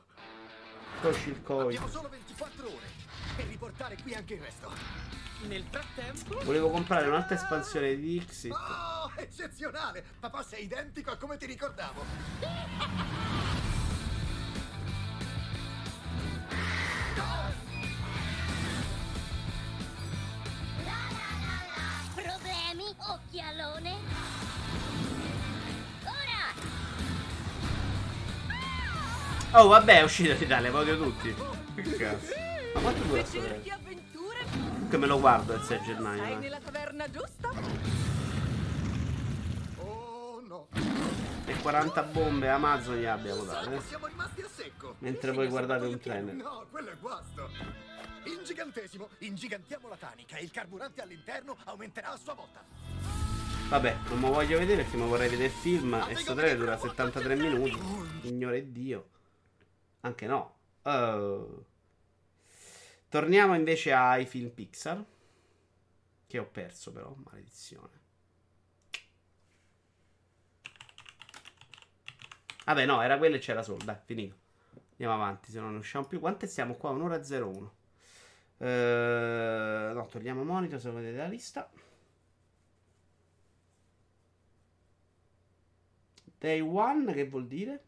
Uscì 1.03 1.31
il 1.31 1.43
Covid. 1.43 1.67
Abbiamo 1.67 1.89
solo 1.89 2.09
24 2.09 2.67
ore 2.67 2.87
per 3.37 3.47
riportare 3.47 3.97
qui 4.03 4.13
anche 4.15 4.35
il 4.35 4.41
resto. 4.41 4.71
Nel 5.47 5.65
frattempo... 5.71 6.45
Volevo 6.45 6.69
comprare 6.69 7.09
un'altra 7.09 7.37
espansione 7.37 7.97
di 7.97 8.19
Dixit. 8.19 8.53
Oh, 8.53 9.11
eccezionale! 9.17 10.05
Papà 10.21 10.43
sei 10.43 10.65
identico 10.65 11.11
a 11.11 11.17
come 11.17 11.39
ti 11.39 11.47
ricordavo. 11.47 12.05
Problemi, 22.71 22.95
occhialone? 22.99 23.97
Ora! 26.05 26.53
Oh, 29.61 29.67
vabbè, 29.67 29.99
è 29.99 30.03
uscito 30.03 30.31
in 30.31 30.41
Italia, 30.41 30.71
lo 30.71 30.79
odio 30.79 30.97
tutti. 30.97 31.35
Che 31.75 31.97
cazzo. 31.97 32.33
Ma 32.75 32.81
quanto 32.81 33.03
dura 33.03 33.25
sto? 33.25 33.41
Comunque 34.53 34.99
me 34.99 35.07
lo 35.07 35.19
guardo 35.19 35.55
il 35.55 35.63
6 35.63 35.83
gennaio. 35.83 36.23
Sei 36.23 36.33
eh. 36.33 36.37
nella 36.37 36.61
taverna 36.61 37.11
giusta? 37.11 37.51
Oh 39.79 40.41
no! 40.47 40.69
E 41.47 41.55
40 41.61 42.03
bombe 42.05 42.49
Amazon 42.51 42.99
gli 42.99 43.05
abbiamo 43.05 43.43
dato. 43.43 43.73
Eh. 43.73 43.81
Siamo 43.81 44.07
rimasti 44.07 44.43
a 44.43 44.49
secco. 44.49 44.95
Mentre 44.99 45.33
voi 45.33 45.49
guardate 45.49 45.87
un 45.87 45.99
trailer. 45.99 46.35
No, 46.35 46.67
quello 46.71 46.91
è 46.91 46.97
guasto. 47.01 47.90
Ingigantesimo, 48.39 49.09
ingigantiamo 49.19 49.89
la 49.89 49.97
tanica 49.97 50.37
e 50.37 50.45
il 50.45 50.51
carburante 50.51 51.03
all'interno 51.03 51.57
aumenterà 51.65 52.13
a 52.13 52.17
sua 52.17 52.35
volta. 52.35 52.63
Vabbè, 53.69 53.97
non 54.09 54.21
lo 54.21 54.31
voglio 54.31 54.59
vedere 54.59 54.83
perché 54.83 54.97
mi 54.97 55.09
vorrei 55.09 55.29
vedere 55.29 55.49
il 55.49 55.55
film 55.55 55.95
e 56.09 56.17
sto 56.17 56.35
trailer 56.35 56.59
dura 56.59 56.77
73 56.77 57.37
minuti. 57.37 57.79
Signore 58.23 58.73
Dio. 58.73 59.09
Anche 60.01 60.27
no. 60.27 60.57
Uh. 60.83 61.65
Torniamo 63.09 63.55
invece 63.55 63.93
ai 63.93 64.27
film 64.27 64.51
Pixar. 64.51 65.05
Che 66.27 66.39
ho 66.39 66.47
perso 66.47 66.93
però, 66.93 67.15
maledizione. 67.25 67.99
Vabbè, 72.65 72.87
no, 72.87 73.03
era 73.03 73.19
quello 73.19 73.37
e 73.37 73.39
c'era 73.39 73.63
solo. 73.63 73.85
Dai, 73.85 73.97
finito. 74.05 74.37
Andiamo 74.93 75.15
avanti, 75.15 75.51
se 75.51 75.59
no 75.59 75.67
non 75.67 75.77
usciamo 75.77 76.07
più. 76.07 76.21
Quante 76.21 76.47
siamo 76.47 76.75
qua? 76.75 76.91
Un'ora 76.91 77.21
e 77.21 77.41
01. 77.41 77.73
Uh, 78.61 79.95
no, 79.95 80.07
togliamo 80.11 80.45
monitor 80.45 80.79
se 80.79 80.91
vedete 80.91 81.17
la 81.17 81.27
lista. 81.27 81.71
Day 86.39 86.61
One, 86.61 87.13
che 87.13 87.29
vuol 87.29 87.47
dire? 87.47 87.85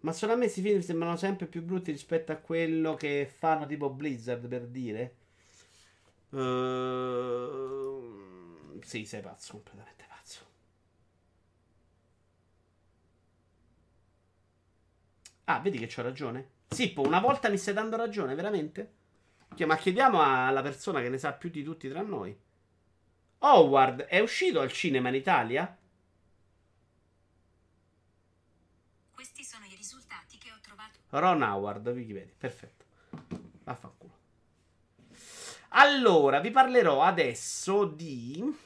Ma 0.00 0.12
solo 0.12 0.32
a 0.32 0.36
me 0.36 0.42
questi 0.44 0.62
film 0.62 0.80
sembrano 0.80 1.16
sempre 1.16 1.46
più 1.46 1.62
brutti 1.62 1.90
rispetto 1.92 2.32
a 2.32 2.36
quello 2.36 2.94
che 2.94 3.28
fanno 3.32 3.66
tipo 3.66 3.90
Blizzard, 3.90 4.46
per 4.48 4.66
dire. 4.66 5.16
Uh, 6.30 6.40
sì, 8.82 9.04
sei 9.06 9.20
pazzo, 9.22 9.52
completamente 9.54 10.04
pazzo. 10.08 10.44
Ah, 15.44 15.60
vedi 15.60 15.78
che 15.78 15.86
c'ho 15.86 16.02
ragione? 16.02 16.50
Sippo, 16.68 17.00
una 17.00 17.20
volta 17.20 17.48
mi 17.48 17.56
stai 17.56 17.72
dando 17.74 17.96
ragione, 17.96 18.34
veramente? 18.34 18.95
Cioè, 19.54 19.66
ma 19.66 19.76
chiediamo 19.76 20.20
alla 20.22 20.62
persona 20.62 21.00
che 21.00 21.08
ne 21.08 21.18
sa 21.18 21.32
più 21.32 21.50
di 21.50 21.62
tutti 21.62 21.88
tra 21.88 22.02
noi. 22.02 22.36
Howard 23.38 24.02
è 24.02 24.18
uscito 24.20 24.60
al 24.60 24.72
cinema 24.72 25.08
in 25.08 25.14
Italia? 25.14 25.78
Ron 31.10 31.42
Howard, 31.42 31.86
Wikipedia. 31.88 32.34
Perfetto. 32.36 32.84
Vaffanculo. 33.64 34.14
Allora, 35.70 36.40
vi 36.40 36.50
parlerò 36.50 37.02
adesso 37.02 37.84
di... 37.84 38.64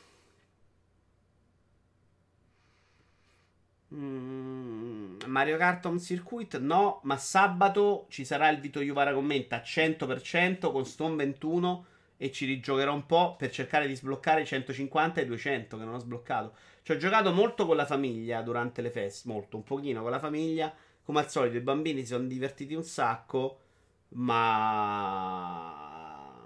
Mm, 3.92 5.18
Mario 5.26 5.56
Kart 5.56 5.84
Home 5.86 5.98
Circuit 5.98 6.58
no, 6.58 7.00
ma 7.04 7.16
sabato 7.16 8.06
ci 8.08 8.24
sarà 8.24 8.48
il 8.48 8.60
Vito 8.60 8.80
Juvara 8.80 9.12
commenta 9.12 9.62
100% 9.62 10.70
con 10.70 10.86
Stone 10.86 11.16
21 11.16 11.86
e 12.16 12.30
ci 12.30 12.46
rigiocherò 12.46 12.92
un 12.92 13.06
po' 13.06 13.36
per 13.36 13.50
cercare 13.50 13.86
di 13.86 13.96
sbloccare 13.96 14.42
i 14.42 14.46
150 14.46 15.20
e 15.20 15.24
i 15.24 15.26
200 15.26 15.76
che 15.76 15.84
non 15.84 15.94
ho 15.94 15.98
sbloccato. 15.98 16.54
Ci 16.82 16.92
ho 16.92 16.96
giocato 16.96 17.32
molto 17.32 17.66
con 17.66 17.76
la 17.76 17.86
famiglia 17.86 18.42
durante 18.42 18.82
le 18.82 18.90
feste, 18.90 19.28
molto, 19.28 19.56
un 19.56 19.64
pochino 19.64 20.02
con 20.02 20.10
la 20.10 20.18
famiglia 20.18 20.72
come 21.10 21.22
al 21.24 21.30
solito 21.30 21.56
i 21.56 21.60
bambini 21.60 22.02
si 22.02 22.08
sono 22.08 22.26
divertiti 22.28 22.74
un 22.74 22.84
sacco, 22.84 23.58
ma... 24.10 24.86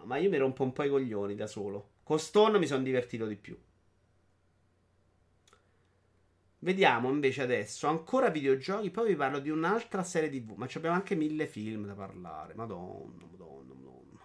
ma 0.04 0.16
io 0.16 0.30
mi 0.30 0.38
rompo 0.38 0.62
un 0.62 0.72
po' 0.72 0.84
i 0.84 0.88
coglioni 0.88 1.34
da 1.34 1.46
solo. 1.46 1.88
Con 2.02 2.18
Stone 2.18 2.58
mi 2.58 2.66
sono 2.66 2.82
divertito 2.82 3.26
di 3.26 3.36
più. 3.36 3.54
Vediamo 6.64 7.10
invece 7.10 7.42
adesso 7.42 7.88
ancora 7.88 8.30
videogiochi. 8.30 8.90
Poi 8.90 9.08
vi 9.08 9.16
parlo 9.16 9.38
di 9.38 9.50
un'altra 9.50 10.02
serie 10.02 10.30
TV. 10.30 10.54
Ma 10.54 10.66
abbiamo 10.74 10.96
anche 10.96 11.14
mille 11.14 11.46
film 11.46 11.84
da 11.84 11.92
parlare. 11.92 12.54
Madonna, 12.54 13.26
madonna, 13.30 13.74
madonna. 13.74 14.20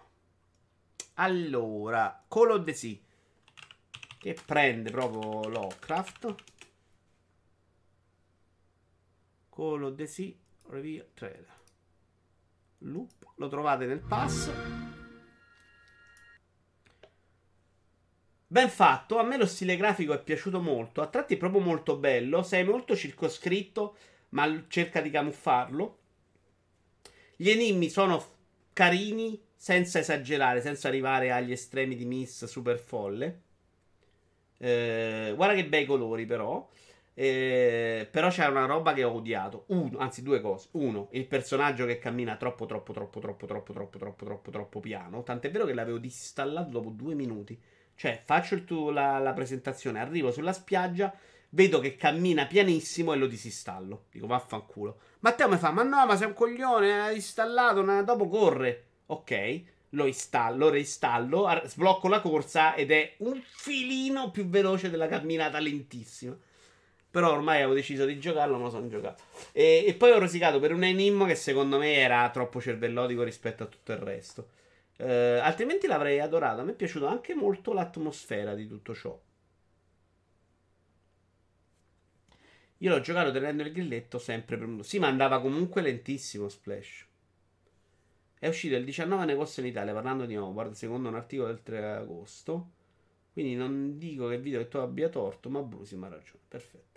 Allora, 1.14 2.24
Call 2.26 2.50
of 2.52 2.70
Sea. 2.70 2.96
Che 4.18 4.36
prende 4.46 4.90
proprio 4.90 5.50
Lovecraft. 5.50 6.34
Call 9.50 9.82
of 9.82 10.02
Sea 10.04 10.34
Review 10.68 11.04
Trailer. 11.12 11.58
Loop. 12.78 13.32
Lo 13.34 13.48
trovate 13.48 13.84
nel 13.84 14.00
pass. 14.00 14.89
Ben 18.52 18.68
fatto, 18.68 19.18
a 19.18 19.22
me 19.22 19.36
lo 19.36 19.46
stile 19.46 19.76
grafico 19.76 20.12
è 20.12 20.20
piaciuto 20.20 20.60
molto, 20.60 21.02
a 21.02 21.06
tratti 21.06 21.34
è 21.34 21.36
proprio 21.36 21.60
molto 21.60 21.96
bello, 21.96 22.42
sei 22.42 22.64
molto 22.64 22.96
circoscritto, 22.96 23.94
ma 24.30 24.64
cerca 24.66 25.00
di 25.00 25.08
camuffarlo. 25.08 25.98
Gli 27.36 27.48
enigmi 27.48 27.88
sono 27.88 28.20
carini, 28.72 29.40
senza 29.54 30.00
esagerare, 30.00 30.60
senza 30.62 30.88
arrivare 30.88 31.30
agli 31.30 31.52
estremi 31.52 31.94
di 31.94 32.04
Miss 32.04 32.44
super 32.46 32.76
folle. 32.80 33.40
Eh, 34.58 35.32
guarda 35.36 35.54
che 35.54 35.66
bei 35.68 35.86
colori 35.86 36.26
però. 36.26 36.68
Eh, 37.14 38.08
però 38.10 38.30
c'è 38.30 38.48
una 38.48 38.66
roba 38.66 38.92
che 38.94 39.04
ho 39.04 39.12
odiato. 39.12 39.66
Uno, 39.68 39.98
anzi, 39.98 40.24
due 40.24 40.40
cose. 40.40 40.70
Uno, 40.72 41.06
il 41.12 41.26
personaggio 41.28 41.86
che 41.86 42.00
cammina 42.00 42.34
troppo, 42.36 42.66
troppo, 42.66 42.92
troppo, 42.92 43.20
troppo, 43.20 43.46
troppo, 43.46 43.72
troppo, 43.72 43.98
troppo, 43.98 44.24
troppo, 44.24 44.50
troppo 44.50 44.80
piano. 44.80 45.22
Tant'è 45.22 45.52
vero 45.52 45.66
che 45.66 45.72
l'avevo 45.74 45.98
disinstallato 45.98 46.70
dopo 46.70 46.88
due 46.90 47.14
minuti. 47.14 47.56
Cioè, 48.00 48.22
faccio 48.24 48.64
tuo, 48.64 48.90
la, 48.90 49.18
la 49.18 49.34
presentazione, 49.34 50.00
arrivo 50.00 50.32
sulla 50.32 50.54
spiaggia, 50.54 51.12
vedo 51.50 51.80
che 51.80 51.96
cammina 51.96 52.46
pianissimo 52.46 53.12
e 53.12 53.16
lo 53.16 53.26
disinstallo. 53.26 54.04
Dico, 54.10 54.26
vaffanculo. 54.26 55.00
Matteo 55.18 55.50
mi 55.50 55.58
fa, 55.58 55.70
ma 55.70 55.82
no, 55.82 56.06
ma 56.06 56.16
sei 56.16 56.28
un 56.28 56.32
coglione, 56.32 56.98
hai 56.98 57.16
installato, 57.16 57.80
una... 57.80 58.00
dopo 58.00 58.26
corre. 58.26 58.84
Ok, 59.04 59.62
lo 59.90 60.06
installo, 60.06 60.64
lo 60.64 60.70
reinstallo, 60.70 61.60
sblocco 61.66 62.08
la 62.08 62.22
corsa 62.22 62.74
ed 62.74 62.90
è 62.90 63.16
un 63.18 63.38
filino 63.44 64.30
più 64.30 64.46
veloce 64.46 64.88
della 64.88 65.06
camminata 65.06 65.58
lentissima. 65.58 66.34
Però 67.10 67.30
ormai 67.30 67.56
avevo 67.56 67.74
deciso 67.74 68.06
di 68.06 68.18
giocarlo, 68.18 68.56
me 68.56 68.62
lo 68.62 68.70
sono 68.70 68.88
giocato. 68.88 69.24
E, 69.52 69.84
e, 69.86 69.92
poi 69.92 70.12
ho 70.12 70.18
rosicato 70.18 70.58
per 70.58 70.72
un 70.72 70.84
enigma 70.84 71.26
che 71.26 71.34
secondo 71.34 71.76
me 71.76 71.96
era 71.96 72.30
troppo 72.30 72.62
cervellotico 72.62 73.22
rispetto 73.22 73.64
a 73.64 73.66
tutto 73.66 73.92
il 73.92 73.98
resto. 73.98 74.48
Uh, 75.00 75.40
altrimenti 75.40 75.86
l'avrei 75.86 76.20
adorato. 76.20 76.60
A 76.60 76.64
me 76.64 76.72
è 76.72 76.74
piaciuta 76.74 77.08
anche 77.08 77.34
molto 77.34 77.72
l'atmosfera 77.72 78.54
di 78.54 78.66
tutto 78.66 78.94
ciò. 78.94 79.18
Io 82.82 82.90
l'ho 82.90 83.00
giocato 83.00 83.30
tenendo 83.32 83.62
il 83.62 83.72
grilletto 83.72 84.18
sempre 84.18 84.56
premuto. 84.56 84.82
Sì, 84.82 84.98
ma 84.98 85.08
andava 85.08 85.40
comunque 85.40 85.80
lentissimo 85.82 86.48
Splash. 86.48 87.06
È 88.38 88.48
uscito 88.48 88.74
il 88.74 88.84
19 88.84 89.24
negozio 89.26 89.62
in 89.62 89.68
Italia 89.68 89.92
parlando 89.92 90.24
di 90.24 90.36
Howard, 90.36 90.72
secondo 90.72 91.08
un 91.08 91.14
articolo 91.14 91.48
del 91.48 91.62
3 91.62 91.92
agosto. 91.92 92.70
Quindi 93.32 93.54
non 93.54 93.98
dico 93.98 94.28
che 94.28 94.38
video 94.38 94.60
che 94.60 94.68
tu 94.68 94.78
abbia 94.78 95.08
torto, 95.08 95.48
ma 95.50 95.62
Brusi 95.62 95.96
mi 95.96 96.06
ha 96.06 96.08
ragione. 96.08 96.40
Perfetto. 96.48 96.89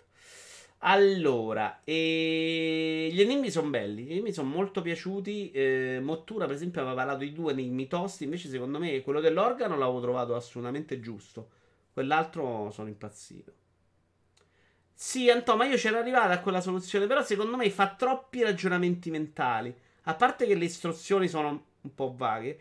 Allora, 0.85 1.81
e... 1.85 3.09
gli 3.11 3.21
enigmi 3.21 3.49
sono 3.49 3.69
belli, 3.69 4.09
enigmi 4.09 4.33
sono 4.33 4.49
molto 4.49 4.81
piaciuti. 4.81 5.51
Eh, 5.51 5.99
Mottura, 6.01 6.45
per 6.45 6.55
esempio, 6.55 6.81
aveva 6.81 6.95
parlato 6.95 7.19
di 7.19 7.31
due 7.31 7.53
enigmi 7.53 7.87
tosti. 7.87 8.25
Invece, 8.25 8.49
secondo 8.49 8.79
me, 8.79 9.01
quello 9.01 9.21
dell'organo 9.21 9.77
l'avevo 9.77 10.01
trovato 10.01 10.35
assolutamente 10.35 10.99
giusto. 10.99 11.49
Quell'altro 11.93 12.69
sono 12.71 12.89
impazzito. 12.89 13.53
Sì, 14.93 15.29
Anto, 15.29 15.55
ma 15.55 15.65
io 15.65 15.75
c'ero 15.77 15.97
arrivato 15.97 16.33
a 16.33 16.39
quella 16.39 16.59
soluzione. 16.61 17.07
Però, 17.07 17.23
secondo 17.23 17.55
me, 17.55 17.69
fa 17.69 17.95
troppi 17.95 18.43
ragionamenti 18.43 19.09
mentali. 19.09 19.73
A 20.03 20.15
parte 20.15 20.45
che 20.45 20.55
le 20.55 20.65
istruzioni 20.65 21.29
sono 21.29 21.65
un 21.81 21.95
po' 21.95 22.13
vaghe, 22.15 22.59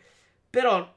però 0.49 0.95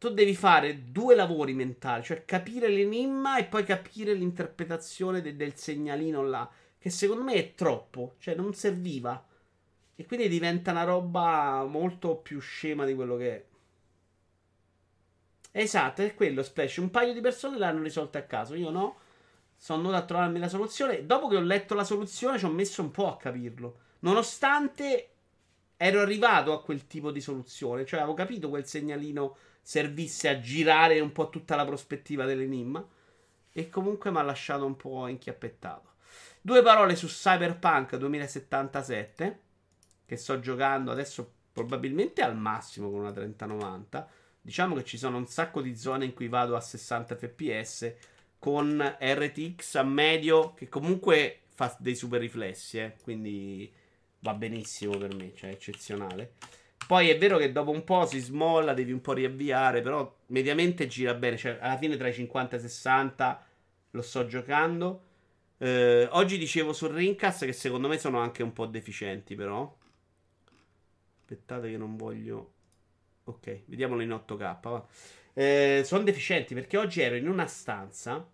tu 0.00 0.08
devi 0.08 0.34
fare 0.34 0.90
due 0.90 1.14
lavori 1.14 1.52
mentali, 1.52 2.02
cioè 2.02 2.24
capire 2.24 2.68
l'enigma 2.68 3.36
e 3.36 3.44
poi 3.44 3.64
capire 3.64 4.14
l'interpretazione 4.14 5.20
de- 5.20 5.36
del 5.36 5.56
segnalino 5.56 6.22
là, 6.26 6.50
che 6.78 6.88
secondo 6.88 7.22
me 7.22 7.34
è 7.34 7.54
troppo, 7.54 8.14
cioè 8.18 8.34
non 8.34 8.54
serviva. 8.54 9.22
E 9.94 10.06
quindi 10.06 10.28
diventa 10.28 10.70
una 10.70 10.84
roba 10.84 11.66
molto 11.68 12.16
più 12.16 12.40
scema 12.40 12.86
di 12.86 12.94
quello 12.94 13.18
che 13.18 13.30
è. 13.36 13.44
Esatto, 15.52 16.00
è 16.00 16.14
quello 16.14 16.42
Splash. 16.42 16.78
Un 16.78 16.90
paio 16.90 17.12
di 17.12 17.20
persone 17.20 17.58
l'hanno 17.58 17.82
risolta 17.82 18.20
a 18.20 18.22
caso, 18.22 18.54
io 18.54 18.70
no. 18.70 18.96
Sono 19.54 19.80
andato 19.80 20.02
a 20.02 20.06
trovarmi 20.06 20.38
la 20.38 20.48
soluzione. 20.48 21.04
Dopo 21.04 21.28
che 21.28 21.36
ho 21.36 21.42
letto 21.42 21.74
la 21.74 21.84
soluzione 21.84 22.38
ci 22.38 22.46
ho 22.46 22.50
messo 22.50 22.80
un 22.80 22.90
po' 22.90 23.12
a 23.12 23.18
capirlo. 23.18 23.80
Nonostante 23.98 25.10
ero 25.76 26.00
arrivato 26.00 26.54
a 26.54 26.62
quel 26.62 26.86
tipo 26.86 27.10
di 27.10 27.20
soluzione, 27.20 27.84
cioè 27.84 28.00
avevo 28.00 28.14
capito 28.14 28.48
quel 28.48 28.64
segnalino 28.64 29.36
servisse 29.62 30.28
a 30.28 30.40
girare 30.40 31.00
un 31.00 31.12
po' 31.12 31.30
tutta 31.30 31.56
la 31.56 31.64
prospettiva 31.64 32.24
dell'enigma. 32.24 32.86
E 33.52 33.68
comunque 33.68 34.10
mi 34.10 34.18
ha 34.18 34.22
lasciato 34.22 34.64
un 34.64 34.76
po' 34.76 35.06
inchiappettato. 35.06 35.88
Due 36.40 36.62
parole 36.62 36.96
su 36.96 37.06
Cyberpunk 37.06 37.96
2077. 37.96 39.40
Che 40.06 40.16
sto 40.16 40.40
giocando 40.40 40.90
adesso 40.90 41.32
probabilmente 41.52 42.22
al 42.22 42.36
massimo 42.36 42.90
con 42.90 43.00
una 43.00 43.12
3090. 43.12 44.08
Diciamo 44.40 44.74
che 44.74 44.84
ci 44.84 44.98
sono 44.98 45.18
un 45.18 45.26
sacco 45.26 45.60
di 45.60 45.76
zone 45.76 46.06
in 46.06 46.14
cui 46.14 46.28
vado 46.28 46.56
a 46.56 46.60
60 46.60 47.16
fps 47.16 47.94
con 48.38 48.96
RTX 48.98 49.74
a 49.74 49.82
medio 49.82 50.54
che 50.54 50.68
comunque 50.68 51.40
fa 51.54 51.76
dei 51.78 51.94
super 51.94 52.20
riflessi, 52.20 52.78
eh? 52.78 52.96
quindi 53.02 53.70
va 54.20 54.32
benissimo 54.32 54.96
per 54.96 55.14
me, 55.14 55.34
cioè 55.34 55.50
eccezionale. 55.50 56.32
Poi 56.90 57.08
è 57.08 57.16
vero 57.16 57.38
che 57.38 57.52
dopo 57.52 57.70
un 57.70 57.84
po' 57.84 58.04
si 58.04 58.18
smolla, 58.18 58.74
devi 58.74 58.90
un 58.90 59.00
po' 59.00 59.12
riavviare, 59.12 59.80
però 59.80 60.12
mediamente 60.26 60.88
gira 60.88 61.14
bene. 61.14 61.36
Cioè, 61.36 61.58
alla 61.60 61.76
fine 61.76 61.96
tra 61.96 62.08
i 62.08 62.12
50 62.12 62.56
e 62.56 62.58
i 62.58 62.62
60 62.62 63.46
Lo 63.92 64.02
sto 64.02 64.26
giocando. 64.26 65.02
Eh, 65.58 66.08
oggi 66.10 66.36
dicevo 66.36 66.72
sul 66.72 66.88
Rincast 66.88 67.44
che 67.44 67.52
secondo 67.52 67.86
me 67.86 67.96
sono 67.96 68.18
anche 68.18 68.42
un 68.42 68.52
po' 68.52 68.66
deficienti, 68.66 69.36
però. 69.36 69.72
Aspettate 71.20 71.70
che 71.70 71.76
non 71.76 71.96
voglio. 71.96 72.54
Ok, 73.22 73.62
vediamolo 73.66 74.02
in 74.02 74.10
8K. 74.10 74.58
Va. 74.60 74.84
Eh, 75.32 75.82
sono 75.84 76.02
deficienti 76.02 76.54
perché 76.54 76.76
oggi 76.76 77.02
ero 77.02 77.14
in 77.14 77.28
una 77.28 77.46
stanza 77.46 78.28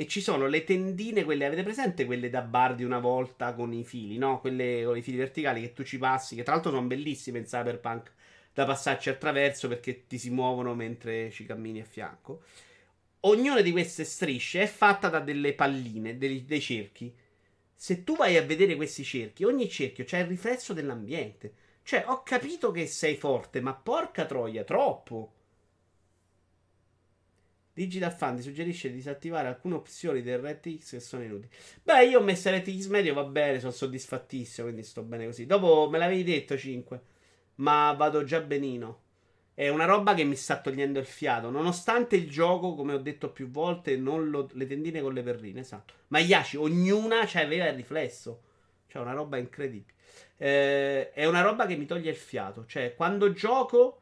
e 0.00 0.06
ci 0.06 0.22
sono 0.22 0.46
le 0.46 0.64
tendine, 0.64 1.24
quelle 1.24 1.44
avete 1.44 1.62
presente 1.62 2.06
quelle 2.06 2.30
da 2.30 2.40
bar 2.40 2.74
di 2.74 2.84
una 2.84 3.00
volta 3.00 3.52
con 3.52 3.74
i 3.74 3.84
fili, 3.84 4.16
no? 4.16 4.40
Quelle 4.40 4.82
con 4.82 4.96
i 4.96 5.02
fili 5.02 5.18
verticali 5.18 5.60
che 5.60 5.74
tu 5.74 5.82
ci 5.82 5.98
passi, 5.98 6.34
che 6.34 6.42
tra 6.42 6.54
l'altro 6.54 6.70
sono 6.70 6.86
bellissime 6.86 7.40
in 7.40 7.44
Cyberpunk 7.44 8.10
da 8.54 8.64
passarci 8.64 9.10
attraverso 9.10 9.68
perché 9.68 10.06
ti 10.06 10.16
si 10.16 10.30
muovono 10.30 10.74
mentre 10.74 11.30
ci 11.30 11.44
cammini 11.44 11.82
a 11.82 11.84
fianco. 11.84 12.44
Ognuna 13.20 13.60
di 13.60 13.72
queste 13.72 14.04
strisce 14.04 14.62
è 14.62 14.66
fatta 14.66 15.10
da 15.10 15.20
delle 15.20 15.52
palline, 15.52 16.16
dei, 16.16 16.46
dei 16.46 16.60
cerchi. 16.62 17.14
Se 17.74 18.02
tu 18.02 18.16
vai 18.16 18.38
a 18.38 18.42
vedere 18.42 18.76
questi 18.76 19.04
cerchi, 19.04 19.44
ogni 19.44 19.68
cerchio 19.68 20.04
c'è 20.04 20.20
il 20.20 20.28
riflesso 20.28 20.72
dell'ambiente. 20.72 21.52
Cioè, 21.82 22.04
ho 22.06 22.22
capito 22.22 22.70
che 22.70 22.86
sei 22.86 23.16
forte, 23.16 23.60
ma 23.60 23.74
porca 23.74 24.24
troia, 24.24 24.64
troppo. 24.64 25.32
Digital 27.72 28.12
Fan 28.12 28.36
ti 28.36 28.42
suggerisce 28.42 28.88
di 28.88 28.96
disattivare 28.96 29.48
alcune 29.48 29.76
opzioni 29.76 30.22
del 30.22 30.40
RTX 30.40 30.90
che 30.90 31.00
sono 31.00 31.22
inutili. 31.22 31.52
Beh, 31.82 32.06
io 32.06 32.18
ho 32.18 32.22
messo 32.22 32.50
RTX 32.50 32.86
medio, 32.88 33.14
va 33.14 33.24
bene, 33.24 33.60
sono 33.60 33.72
soddisfattissimo, 33.72 34.66
quindi 34.66 34.84
sto 34.84 35.02
bene 35.02 35.26
così. 35.26 35.46
Dopo 35.46 35.88
me 35.88 35.98
l'avevi 35.98 36.24
detto 36.24 36.58
5, 36.58 37.00
ma 37.56 37.92
vado 37.92 38.24
già 38.24 38.40
benino. 38.40 39.02
È 39.54 39.68
una 39.68 39.84
roba 39.84 40.14
che 40.14 40.24
mi 40.24 40.36
sta 40.36 40.60
togliendo 40.60 40.98
il 40.98 41.06
fiato, 41.06 41.50
nonostante 41.50 42.16
il 42.16 42.30
gioco, 42.30 42.74
come 42.74 42.94
ho 42.94 42.98
detto 42.98 43.30
più 43.30 43.50
volte, 43.50 43.96
non 43.96 44.30
lo, 44.30 44.48
le 44.52 44.66
tendine 44.66 45.00
con 45.00 45.12
le 45.12 45.22
perline, 45.22 45.60
esatto. 45.60 45.94
Ma 46.08 46.18
Yashi, 46.18 46.56
ognuna 46.56 47.28
aveva 47.34 47.68
il 47.68 47.74
riflesso. 47.74 48.42
Cioè, 48.86 49.02
una 49.02 49.12
roba 49.12 49.36
incredibile. 49.36 49.94
Eh, 50.36 51.12
è 51.12 51.26
una 51.26 51.42
roba 51.42 51.66
che 51.66 51.76
mi 51.76 51.86
toglie 51.86 52.10
il 52.10 52.16
fiato. 52.16 52.66
Cioè, 52.66 52.94
quando 52.94 53.32
gioco... 53.32 54.00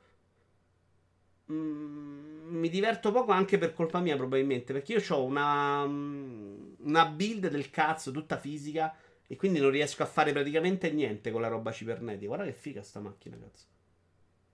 Mm, 1.53 2.57
mi 2.57 2.69
diverto 2.69 3.11
poco 3.13 3.33
anche 3.33 3.59
per 3.59 3.73
colpa 3.73 4.01
mia, 4.01 4.17
probabilmente. 4.17 4.73
Perché 4.73 4.93
io 4.95 5.03
ho 5.15 5.25
una, 5.25 5.87
mm, 5.87 6.75
una 6.81 7.07
build 7.07 7.49
del 7.49 7.71
cazzo, 7.71 8.11
tutta 8.11 8.39
fisica. 8.39 8.95
E 9.27 9.37
quindi 9.37 9.61
non 9.61 9.71
riesco 9.71 10.03
a 10.03 10.07
fare 10.07 10.33
praticamente 10.33 10.91
niente 10.91 11.31
con 11.31 11.41
la 11.43 11.49
roba 11.49 11.71
cibernetica. 11.73 12.27
Guarda 12.27 12.45
che 12.45 12.53
figa 12.53 12.83
sta 12.83 13.01
macchina, 13.01 13.39
cazzo. 13.39 13.67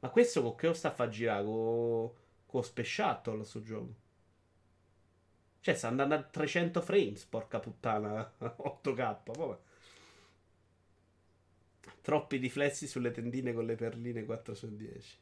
Ma 0.00 0.08
questo 0.10 0.42
con 0.42 0.54
che 0.56 0.66
lo 0.68 0.74
sta 0.74 0.88
a 0.88 0.92
far 0.92 1.08
girare? 1.08 1.44
Con, 1.44 2.10
con 2.46 2.62
Shuttle 2.62 3.44
sto 3.44 3.62
gioco. 3.62 3.94
Cioè, 5.60 5.74
sta 5.74 5.88
andando 5.88 6.14
a 6.14 6.22
300 6.22 6.80
frames, 6.82 7.24
porca 7.24 7.58
puttana. 7.58 8.32
8K, 8.38 9.32
vabbè. 9.36 9.58
Troppi 12.02 12.36
riflessi 12.36 12.86
sulle 12.86 13.10
tendine 13.10 13.52
con 13.54 13.64
le 13.64 13.74
perline 13.76 14.24
4 14.24 14.54
su 14.54 14.76
10. 14.76 15.18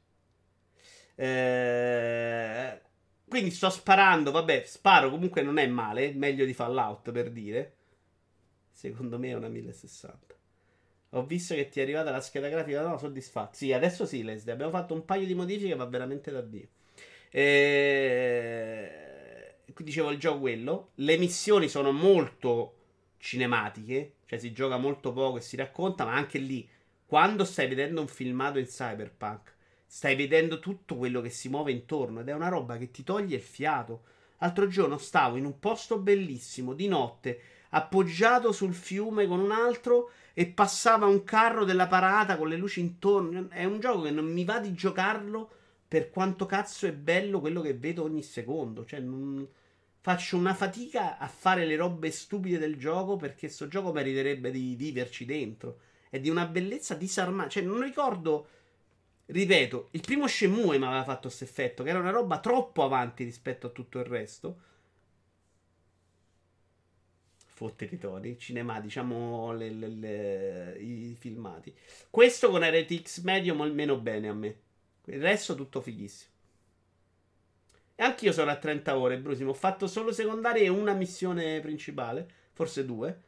Eh, 1.14 2.80
quindi 3.28 3.50
sto 3.50 3.70
sparando, 3.70 4.30
vabbè, 4.30 4.64
sparo 4.66 5.10
comunque 5.10 5.42
non 5.42 5.58
è 5.58 5.66
male, 5.66 6.12
meglio 6.12 6.44
di 6.44 6.54
Fallout 6.54 7.10
per 7.12 7.30
dire. 7.30 7.76
Secondo 8.70 9.18
me 9.18 9.28
è 9.28 9.34
una 9.34 9.48
1060. 9.48 10.34
Ho 11.10 11.24
visto 11.24 11.54
che 11.54 11.68
ti 11.68 11.78
è 11.80 11.82
arrivata 11.82 12.10
la 12.10 12.20
scheda 12.20 12.48
grafica, 12.48 12.86
no, 12.86 12.96
soddisfatto. 12.96 13.56
Sì, 13.56 13.72
adesso 13.72 14.06
sì, 14.06 14.22
Leslie, 14.22 14.52
abbiamo 14.52 14.70
fatto 14.70 14.94
un 14.94 15.04
paio 15.04 15.26
di 15.26 15.34
modifiche, 15.34 15.74
va 15.74 15.84
veramente 15.84 16.30
da 16.30 16.40
Dio. 16.40 16.68
E... 17.30 18.96
Qui 19.72 19.84
dicevo 19.84 20.10
il 20.10 20.18
gioco 20.18 20.40
quello. 20.40 20.90
Le 20.96 21.16
missioni 21.18 21.68
sono 21.68 21.92
molto 21.92 22.76
cinematiche, 23.18 24.14
cioè 24.26 24.38
si 24.38 24.52
gioca 24.52 24.76
molto 24.78 25.12
poco 25.12 25.36
e 25.38 25.42
si 25.42 25.56
racconta, 25.56 26.04
ma 26.04 26.14
anche 26.14 26.38
lì, 26.38 26.68
quando 27.06 27.44
stai 27.44 27.68
vedendo 27.68 28.00
un 28.00 28.08
filmato 28.08 28.58
in 28.58 28.66
cyberpunk, 28.66 29.51
stai 29.94 30.16
vedendo 30.16 30.58
tutto 30.58 30.96
quello 30.96 31.20
che 31.20 31.28
si 31.28 31.50
muove 31.50 31.70
intorno 31.70 32.20
ed 32.20 32.28
è 32.30 32.32
una 32.32 32.48
roba 32.48 32.78
che 32.78 32.90
ti 32.90 33.02
toglie 33.04 33.36
il 33.36 33.42
fiato. 33.42 34.04
L'altro 34.38 34.66
giorno 34.66 34.96
stavo 34.96 35.36
in 35.36 35.44
un 35.44 35.58
posto 35.58 35.98
bellissimo 35.98 36.72
di 36.72 36.88
notte, 36.88 37.40
appoggiato 37.68 38.52
sul 38.52 38.72
fiume 38.72 39.26
con 39.26 39.38
un 39.38 39.52
altro 39.52 40.12
e 40.32 40.46
passava 40.46 41.04
un 41.04 41.24
carro 41.24 41.66
della 41.66 41.88
parata 41.88 42.38
con 42.38 42.48
le 42.48 42.56
luci 42.56 42.80
intorno. 42.80 43.50
È 43.50 43.64
un 43.64 43.80
gioco 43.80 44.00
che 44.00 44.10
non 44.10 44.32
mi 44.32 44.44
va 44.44 44.60
di 44.60 44.72
giocarlo 44.72 45.50
per 45.86 46.08
quanto 46.08 46.46
cazzo 46.46 46.86
è 46.86 46.92
bello 46.94 47.40
quello 47.40 47.60
che 47.60 47.74
vedo 47.74 48.02
ogni 48.02 48.22
secondo. 48.22 48.86
Cioè, 48.86 48.98
non 48.98 49.46
faccio 50.00 50.38
una 50.38 50.54
fatica 50.54 51.18
a 51.18 51.28
fare 51.28 51.66
le 51.66 51.76
robe 51.76 52.10
stupide 52.10 52.56
del 52.56 52.78
gioco 52.78 53.16
perché 53.16 53.40
questo 53.40 53.68
gioco 53.68 53.92
meriterebbe 53.92 54.50
di 54.50 54.74
viverci 54.74 55.26
dentro. 55.26 55.80
È 56.08 56.18
di 56.18 56.30
una 56.30 56.46
bellezza 56.46 56.94
disarmante. 56.94 57.50
Cioè, 57.50 57.62
non 57.62 57.82
ricordo. 57.82 58.46
Ripeto, 59.26 59.88
il 59.92 60.00
primo 60.00 60.26
Shenmue 60.26 60.78
mi 60.78 60.84
aveva 60.84 61.04
fatto 61.04 61.28
questo 61.28 61.44
effetto, 61.44 61.82
che 61.82 61.90
era 61.90 61.98
una 61.98 62.10
roba 62.10 62.40
troppo 62.40 62.82
avanti 62.82 63.24
rispetto 63.24 63.68
a 63.68 63.70
tutto 63.70 63.98
il 63.98 64.04
resto. 64.04 64.60
Fotte 67.36 67.98
Tony, 67.98 68.36
cinema, 68.36 68.80
diciamo 68.80 69.52
le, 69.52 69.70
le, 69.70 69.88
le, 69.88 70.76
i 70.80 71.16
filmati. 71.18 71.74
Questo 72.10 72.50
con 72.50 72.62
RTX 72.62 73.20
medio 73.22 73.54
meno 73.54 73.98
bene 73.98 74.28
a 74.28 74.34
me. 74.34 74.56
Il 75.04 75.20
resto 75.20 75.54
tutto 75.54 75.80
fighissimo. 75.80 76.30
E 77.94 78.02
anch'io 78.02 78.32
sono 78.32 78.50
a 78.50 78.56
30 78.56 78.98
ore, 78.98 79.18
Brusimo. 79.18 79.50
Ho 79.50 79.54
fatto 79.54 79.86
solo 79.86 80.12
secondarie 80.12 80.64
e 80.64 80.68
una 80.68 80.92
missione 80.92 81.60
principale, 81.60 82.28
forse 82.52 82.84
due. 82.84 83.20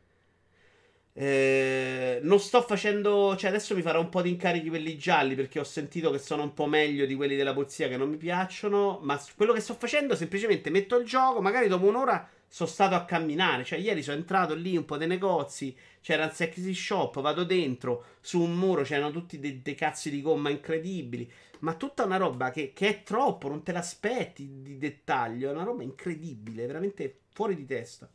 Eh, 1.16 2.18
non 2.22 2.40
sto 2.40 2.60
facendo. 2.62 3.36
Cioè, 3.36 3.50
adesso 3.50 3.74
mi 3.74 3.82
farò 3.82 4.00
un 4.00 4.08
po' 4.08 4.20
di 4.20 4.30
incarichi 4.30 4.68
quelli 4.68 4.98
gialli 4.98 5.34
perché 5.34 5.60
ho 5.60 5.64
sentito 5.64 6.10
che 6.10 6.18
sono 6.18 6.42
un 6.42 6.52
po' 6.54 6.66
meglio 6.66 7.06
di 7.06 7.14
quelli 7.14 7.36
della 7.36 7.54
polizia 7.54 7.88
che 7.88 7.96
non 7.96 8.10
mi 8.10 8.16
piacciono. 8.16 8.98
Ma 9.02 9.20
quello 9.36 9.52
che 9.52 9.60
sto 9.60 9.74
facendo, 9.74 10.16
semplicemente 10.16 10.70
metto 10.70 10.96
il 10.96 11.06
gioco. 11.06 11.40
Magari 11.40 11.68
dopo 11.68 11.86
un'ora 11.86 12.28
sono 12.48 12.68
stato 12.68 12.94
a 12.96 13.04
camminare. 13.04 13.64
Cioè, 13.64 13.78
ieri 13.78 14.02
sono 14.02 14.16
entrato 14.16 14.54
lì 14.54 14.76
un 14.76 14.84
po' 14.84 14.96
dei 14.96 15.06
negozi. 15.06 15.76
C'era 16.00 16.24
il 16.24 16.32
sexy 16.32 16.74
shop. 16.74 17.20
Vado 17.20 17.44
dentro. 17.44 18.04
Su 18.20 18.40
un 18.40 18.54
muro 18.56 18.82
c'erano 18.82 19.12
tutti 19.12 19.38
dei, 19.38 19.62
dei 19.62 19.74
cazzi 19.76 20.10
di 20.10 20.20
gomma 20.20 20.50
incredibili. 20.50 21.30
Ma 21.60 21.74
tutta 21.74 22.04
una 22.04 22.16
roba 22.16 22.50
che, 22.50 22.72
che 22.74 22.88
è 22.88 23.02
troppo. 23.04 23.48
Non 23.48 23.62
te 23.62 23.72
l'aspetti 23.72 24.62
di 24.62 24.78
dettaglio. 24.78 25.48
È 25.48 25.52
una 25.52 25.62
roba 25.62 25.84
incredibile. 25.84 26.66
Veramente 26.66 27.20
fuori 27.32 27.54
di 27.54 27.66
testa. 27.66 28.10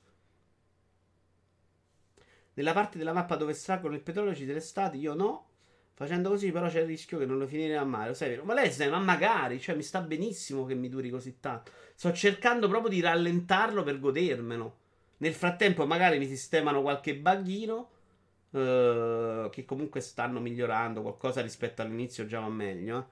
Nella 2.60 2.74
parte 2.74 2.98
della 2.98 3.14
mappa 3.14 3.38
dove 3.38 3.54
estraggono 3.54 3.96
il 3.96 4.02
petrolio 4.02 4.36
ci 4.36 4.44
siete 4.44 4.60
stati, 4.60 4.98
io 4.98 5.14
no. 5.14 5.48
Facendo 5.94 6.28
così, 6.28 6.52
però 6.52 6.68
c'è 6.68 6.82
il 6.82 6.88
rischio 6.88 7.18
che 7.18 7.26
non 7.26 7.38
lo 7.38 7.48
finirà 7.48 7.86
mai. 7.86 8.08
Lo 8.08 8.14
sai, 8.14 8.28
vero? 8.32 8.44
Ma 8.44 8.54
lei, 8.54 8.70
ma 8.90 9.00
magari, 9.00 9.62
cioè, 9.62 9.76
mi 9.76 9.82
sta 9.82 10.02
benissimo 10.02 10.66
che 10.66 10.74
mi 10.74 10.90
duri 10.90 11.10
così 11.10 11.40
tanto. 11.40 11.72
Sto 11.96 12.12
cercando 12.12 12.68
proprio 12.68 12.90
di 12.90 13.00
rallentarlo 13.00 13.82
per 13.84 14.02
godermelo. 14.02 14.78
Nel 15.20 15.34
frattempo, 15.34 15.86
magari 15.86 16.18
mi 16.18 16.28
sistemano 16.28 16.82
qualche 16.82 17.16
bughino. 17.16 17.92
Uh, 18.50 19.48
che 19.52 19.64
comunque 19.64 20.02
stanno 20.02 20.42
migliorando 20.42 21.02
qualcosa 21.02 21.42
rispetto 21.42 21.82
all'inizio, 21.82 22.26
già 22.26 22.42
va 22.42 22.50
meglio. 22.50 22.98
Eh. 22.98 23.04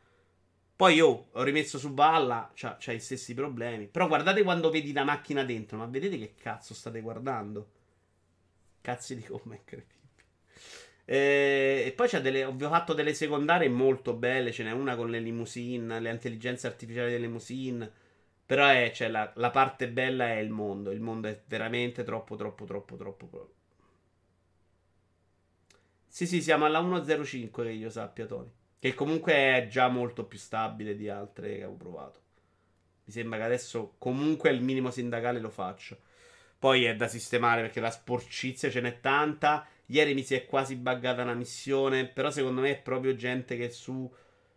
Poi 0.75 0.95
io 0.95 1.27
ho 1.31 1.43
rimesso 1.43 1.77
su 1.77 1.93
balla, 1.93 2.51
c'ha, 2.53 2.75
c'ha 2.77 2.91
i 2.91 2.99
stessi 2.99 3.33
problemi. 3.33 3.87
Però 3.87 4.07
guardate 4.07 4.43
quando 4.43 4.69
vedi 4.69 4.91
la 4.91 5.05
macchina 5.05 5.45
dentro, 5.45 5.77
ma 5.77 5.85
vedete 5.85 6.17
che 6.17 6.35
cazzo 6.35 6.73
state 6.73 6.99
guardando? 6.99 7.75
Cazzi 8.87 9.15
di 9.15 9.25
gomma 9.27 9.55
incredibile. 9.55 9.99
E, 11.03 11.83
e 11.87 11.91
poi 11.91 12.09
delle, 12.21 12.45
ho 12.45 12.57
fatto 12.57 12.93
delle 12.93 13.13
secondarie 13.13 13.67
molto 13.67 14.13
belle. 14.13 14.53
Ce 14.53 14.63
n'è 14.63 14.71
una 14.71 14.95
con 14.95 15.09
le 15.09 15.19
limousine, 15.19 15.99
le 15.99 16.09
intelligenze 16.09 16.67
artificiali 16.67 17.11
delle 17.11 17.25
limousine. 17.25 17.91
Però 18.45 18.65
è, 18.65 18.89
cioè, 18.95 19.09
la, 19.09 19.29
la, 19.35 19.49
parte 19.49 19.89
bella 19.89 20.27
è 20.29 20.37
il 20.37 20.51
mondo. 20.51 20.91
Il 20.91 21.01
mondo 21.01 21.27
è 21.27 21.37
veramente 21.47 22.05
troppo, 22.05 22.37
troppo, 22.37 22.63
troppo, 22.63 22.95
troppo. 22.95 23.53
Sì, 26.07 26.25
sì, 26.25 26.41
siamo 26.41 26.63
alla 26.63 26.79
1.05 26.79 27.63
che 27.63 27.69
io 27.69 27.89
sappia, 27.89 28.25
Tony. 28.25 28.49
Che 28.79 28.93
comunque 28.93 29.33
è 29.33 29.67
già 29.69 29.89
molto 29.89 30.23
più 30.23 30.37
stabile 30.37 30.95
di 30.95 31.09
altre 31.09 31.49
che 31.49 31.55
avevo 31.55 31.75
provato. 31.75 32.21
Mi 33.03 33.11
sembra 33.11 33.37
che 33.39 33.43
adesso 33.43 33.95
comunque 33.97 34.49
il 34.49 34.61
minimo 34.61 34.91
sindacale 34.91 35.41
lo 35.41 35.49
faccio. 35.49 35.97
Poi 36.59 36.85
è 36.85 36.95
da 36.95 37.07
sistemare 37.07 37.61
perché 37.61 37.79
la 37.79 37.91
sporcizia 37.91 38.69
ce 38.69 38.81
n'è 38.81 38.99
tanta. 38.99 39.67
Ieri 39.87 40.13
mi 40.13 40.23
si 40.23 40.35
è 40.35 40.45
quasi 40.45 40.75
buggata 40.75 41.21
una 41.21 41.33
missione. 41.33 42.07
Però 42.07 42.31
secondo 42.31 42.61
me 42.61 42.71
è 42.71 42.81
proprio 42.81 43.15
gente 43.15 43.57
che 43.57 43.69
su, 43.69 44.11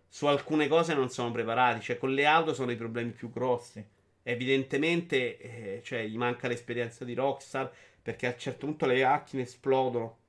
su 0.08 0.26
alcune 0.26 0.68
cose 0.68 0.94
non 0.94 1.10
sono 1.10 1.30
preparati. 1.30 1.80
Cioè, 1.80 1.98
con 1.98 2.12
le 2.14 2.26
auto 2.26 2.54
sono 2.54 2.70
i 2.70 2.76
problemi 2.76 3.10
più 3.10 3.30
grossi. 3.30 3.84
Evidentemente, 4.22 5.38
eh, 5.38 5.82
cioè, 5.82 6.04
gli 6.06 6.16
manca 6.16 6.48
l'esperienza 6.48 7.04
di 7.04 7.14
Rockstar. 7.14 7.70
Perché 8.02 8.26
a 8.26 8.30
un 8.30 8.38
certo 8.38 8.66
punto 8.66 8.86
le 8.86 9.04
macchine 9.04 9.42
esplodono. 9.42 10.19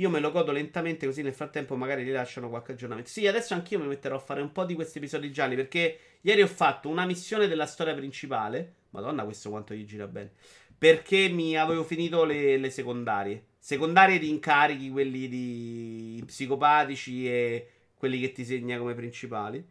Io 0.00 0.08
me 0.08 0.18
lo 0.18 0.30
godo 0.30 0.50
lentamente, 0.50 1.04
così 1.04 1.20
nel 1.20 1.34
frattempo 1.34 1.76
magari 1.76 2.02
rilasciano 2.04 2.48
qualche 2.48 2.72
aggiornamento. 2.72 3.10
Sì, 3.10 3.26
adesso 3.26 3.52
anch'io 3.52 3.78
mi 3.78 3.86
metterò 3.86 4.16
a 4.16 4.18
fare 4.18 4.40
un 4.40 4.50
po' 4.50 4.64
di 4.64 4.72
questi 4.74 4.96
episodi 4.96 5.30
gialli. 5.30 5.56
Perché 5.56 5.98
ieri 6.22 6.40
ho 6.40 6.46
fatto 6.46 6.88
una 6.88 7.04
missione 7.04 7.46
della 7.46 7.66
storia 7.66 7.92
principale. 7.94 8.76
Madonna, 8.90 9.24
questo 9.24 9.50
quanto 9.50 9.74
gli 9.74 9.84
gira 9.84 10.06
bene. 10.06 10.32
Perché 10.78 11.28
mi 11.28 11.54
avevo 11.54 11.84
finito 11.84 12.24
le, 12.24 12.56
le 12.56 12.70
secondarie. 12.70 13.48
Secondarie 13.58 14.18
di 14.18 14.30
incarichi, 14.30 14.88
quelli 14.88 15.28
di 15.28 16.22
psicopatici 16.24 17.28
e 17.28 17.68
quelli 17.94 18.18
che 18.20 18.32
ti 18.32 18.46
segna 18.46 18.78
come 18.78 18.94
principali. 18.94 19.62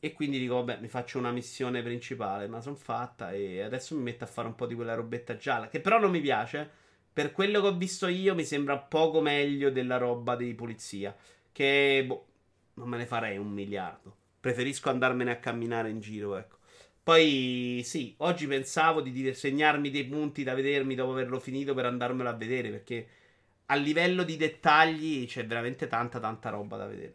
E 0.00 0.12
quindi 0.14 0.40
dico, 0.40 0.56
vabbè, 0.56 0.80
mi 0.80 0.88
faccio 0.88 1.18
una 1.18 1.30
missione 1.30 1.80
principale. 1.80 2.48
Ma 2.48 2.60
sono 2.60 2.74
fatta 2.74 3.30
e 3.30 3.60
adesso 3.60 3.94
mi 3.94 4.02
metto 4.02 4.24
a 4.24 4.26
fare 4.26 4.48
un 4.48 4.56
po' 4.56 4.66
di 4.66 4.74
quella 4.74 4.94
robetta 4.94 5.36
gialla. 5.36 5.68
Che 5.68 5.78
però 5.78 6.00
non 6.00 6.10
mi 6.10 6.20
piace. 6.20 6.80
Per 7.12 7.32
quello 7.32 7.60
che 7.60 7.66
ho 7.66 7.76
visto 7.76 8.06
io, 8.06 8.34
mi 8.34 8.44
sembra 8.44 8.78
poco 8.78 9.20
meglio 9.20 9.70
della 9.70 9.98
roba 9.98 10.34
di 10.34 10.54
polizia. 10.54 11.14
Che, 11.52 12.04
boh, 12.06 12.26
non 12.74 12.88
me 12.88 12.96
ne 12.96 13.06
farei 13.06 13.36
un 13.36 13.50
miliardo. 13.50 14.16
Preferisco 14.40 14.88
andarmene 14.88 15.30
a 15.30 15.36
camminare 15.36 15.90
in 15.90 16.00
giro, 16.00 16.36
ecco. 16.36 16.56
Poi, 17.02 17.82
sì, 17.84 18.14
oggi 18.18 18.46
pensavo 18.46 19.00
di 19.02 19.34
segnarmi 19.34 19.90
dei 19.90 20.04
punti 20.04 20.42
da 20.42 20.54
vedermi 20.54 20.94
dopo 20.94 21.12
averlo 21.12 21.38
finito 21.38 21.74
per 21.74 21.84
andarmelo 21.84 22.28
a 22.28 22.34
vedere. 22.34 22.70
Perché 22.70 23.06
a 23.66 23.74
livello 23.74 24.22
di 24.22 24.36
dettagli 24.36 25.26
c'è 25.26 25.46
veramente 25.46 25.88
tanta, 25.88 26.18
tanta 26.18 26.48
roba 26.48 26.76
da 26.78 26.86
vedere. 26.86 27.14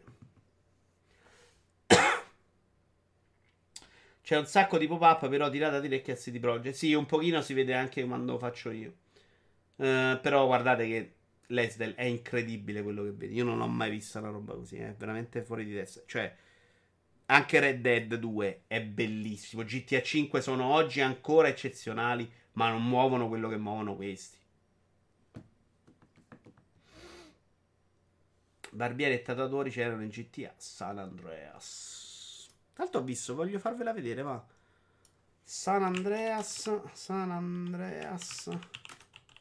C'è 4.22 4.36
un 4.36 4.46
sacco 4.46 4.76
di 4.78 4.86
pop-up, 4.86 5.28
però 5.28 5.48
tirata 5.48 5.80
di 5.80 5.88
Recchiazzi 5.88 6.30
di 6.30 6.38
Project. 6.38 6.76
Sì, 6.76 6.92
un 6.92 7.06
pochino 7.06 7.40
si 7.40 7.54
vede 7.54 7.74
anche 7.74 8.04
quando 8.04 8.32
lo 8.32 8.38
faccio 8.38 8.70
io. 8.70 8.92
Uh, 9.78 10.18
però 10.20 10.46
guardate 10.46 10.88
che 10.88 11.12
Lesdell 11.48 11.94
è 11.94 12.04
incredibile 12.04 12.82
quello 12.82 13.04
che 13.04 13.12
vedi. 13.12 13.34
Io 13.34 13.44
non 13.44 13.60
ho 13.60 13.68
mai 13.68 13.90
visto 13.90 14.18
una 14.18 14.30
roba 14.30 14.54
così, 14.54 14.76
è 14.76 14.94
veramente 14.96 15.42
fuori 15.42 15.64
di 15.64 15.72
testa. 15.72 16.02
Cioè, 16.04 16.36
anche 17.26 17.60
Red 17.60 17.80
Dead 17.80 18.14
2 18.14 18.62
è 18.66 18.82
bellissimo. 18.82 19.62
GTA 19.62 20.02
5 20.02 20.40
sono 20.40 20.64
oggi 20.64 21.00
ancora 21.00 21.48
eccezionali, 21.48 22.30
ma 22.52 22.70
non 22.70 22.84
muovono 22.84 23.28
quello 23.28 23.48
che 23.48 23.56
muovono 23.56 23.94
questi. 23.94 24.36
Barbieri 28.70 29.14
e 29.14 29.22
tatuatori 29.22 29.70
c'erano 29.70 30.02
in 30.02 30.08
GTA 30.08 30.52
San 30.56 30.98
Andreas. 30.98 32.48
Tanto 32.74 32.98
ho 32.98 33.02
visto, 33.02 33.34
voglio 33.34 33.58
farvela 33.58 33.92
vedere, 33.92 34.22
va. 34.22 34.44
San 35.42 35.82
Andreas, 35.82 36.80
San 36.92 37.30
Andreas 37.30 38.50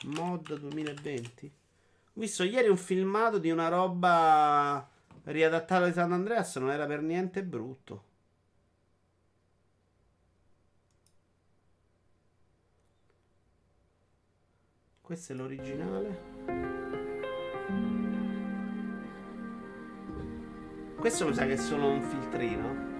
mod 0.05 0.57
2020. 0.57 1.45
Ho 1.45 2.19
visto 2.19 2.43
ieri 2.43 2.67
un 2.67 2.77
filmato 2.77 3.37
di 3.37 3.51
una 3.51 3.67
roba 3.67 4.89
riadattata 5.23 5.85
di 5.85 5.93
San 5.93 6.11
Andreas, 6.11 6.55
non 6.57 6.71
era 6.71 6.85
per 6.85 7.01
niente 7.01 7.43
brutto. 7.43 8.03
Questo 15.01 15.31
è 15.31 15.35
l'originale. 15.35 16.35
Questo 20.97 21.27
mi 21.27 21.33
sa 21.33 21.45
che 21.45 21.53
è 21.53 21.57
solo 21.57 21.87
un 21.87 22.01
filtrino. 22.01 22.96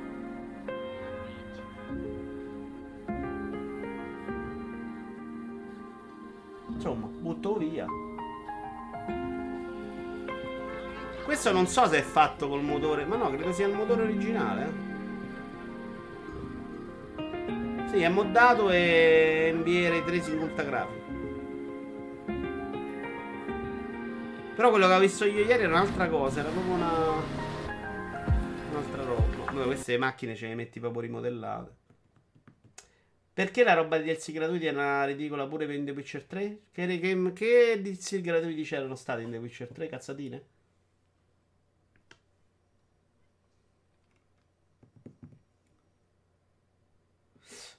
Insomma, 6.88 7.08
butto 7.08 7.58
via. 7.58 7.86
Questo 11.26 11.52
non 11.52 11.68
so 11.68 11.86
se 11.86 11.98
è 11.98 12.02
fatto 12.02 12.48
col 12.48 12.64
motore. 12.64 13.04
Ma 13.04 13.18
no, 13.18 13.30
credo 13.30 13.52
sia 13.52 13.68
il 13.68 13.76
motore 13.76 14.04
originale. 14.04 14.86
Sì, 17.90 18.02
è 18.02 18.08
moddato 18.08 18.70
e 18.70 19.54
NBA 19.54 19.90
Ray 19.90 20.04
Tracing 20.06 20.42
Ultra 20.42 20.64
Grafico. 20.64 21.06
Però 24.56 24.70
quello 24.70 24.88
che 24.88 24.94
ho 24.94 25.00
visto 25.00 25.26
io 25.26 25.44
ieri 25.44 25.64
era 25.64 25.74
un'altra 25.74 26.08
cosa, 26.08 26.40
era 26.40 26.50
proprio 26.50 26.74
una. 26.74 26.92
Un'altra 28.72 29.04
roba. 29.04 29.52
Vabbè, 29.52 29.66
queste 29.66 29.98
macchine 29.98 30.36
ce 30.36 30.48
le 30.48 30.56
metti 30.56 30.80
proprio 30.80 31.02
rimodellate. 31.02 31.77
Perché 33.38 33.64
la 33.64 33.76
roba 33.76 34.00
di 34.00 34.12
DLC 34.12 34.32
gratuiti 34.32 34.66
è 34.66 34.72
una 34.72 35.06
ridicola 35.06 35.46
pure 35.46 35.68
per 35.68 35.76
in 35.76 35.86
The 35.86 35.92
Witcher 35.92 36.24
3? 36.24 36.62
Che, 36.72 37.00
che, 37.00 37.34
che 37.34 37.80
DLC 37.84 38.20
gratuiti 38.20 38.64
c'erano 38.64 38.96
stati 38.96 39.22
in 39.22 39.30
The 39.30 39.38
Witcher 39.38 39.68
3? 39.68 39.88
Cazzatine? 39.90 40.46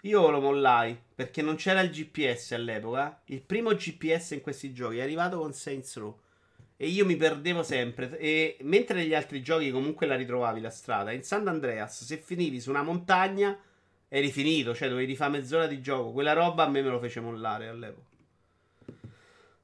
Io 0.03 0.31
lo 0.31 0.41
mollai 0.41 0.97
perché 1.13 1.43
non 1.43 1.57
c'era 1.57 1.81
il 1.81 1.91
GPS 1.91 2.53
all'epoca. 2.53 3.21
Il 3.25 3.43
primo 3.43 3.75
GPS 3.75 4.31
in 4.31 4.41
questi 4.43 4.73
giochi 4.73 4.99
è 4.99 5.03
arrivato 5.03 5.41
con 5.41 5.53
Saints 5.53 5.97
Row. 5.97 6.21
E 6.77 6.87
io 6.87 7.05
mi 7.05 7.17
perdevo 7.17 7.65
sempre. 7.65 8.17
E 8.17 8.59
mentre 8.61 8.95
negli 8.95 9.13
altri 9.13 9.43
giochi 9.43 9.73
comunque 9.73 10.07
la 10.07 10.15
ritrovavi 10.15 10.61
la 10.61 10.71
strada, 10.71 11.11
in 11.11 11.25
San 11.25 11.49
Andreas, 11.49 12.05
se 12.05 12.19
finivi 12.19 12.61
su 12.61 12.71
una 12.71 12.85
montagna 12.85 13.61
eri 14.09 14.31
finito, 14.31 14.75
cioè 14.75 14.89
dovevi 14.89 15.15
fare 15.15 15.33
mezz'ora 15.33 15.67
di 15.67 15.81
gioco. 15.81 16.13
Quella 16.13 16.33
roba 16.33 16.65
a 16.65 16.69
me 16.69 16.83
me 16.83 16.89
lo 16.89 16.99
fece 16.99 17.21
mollare 17.21 17.69
all'epoca. 17.69 18.07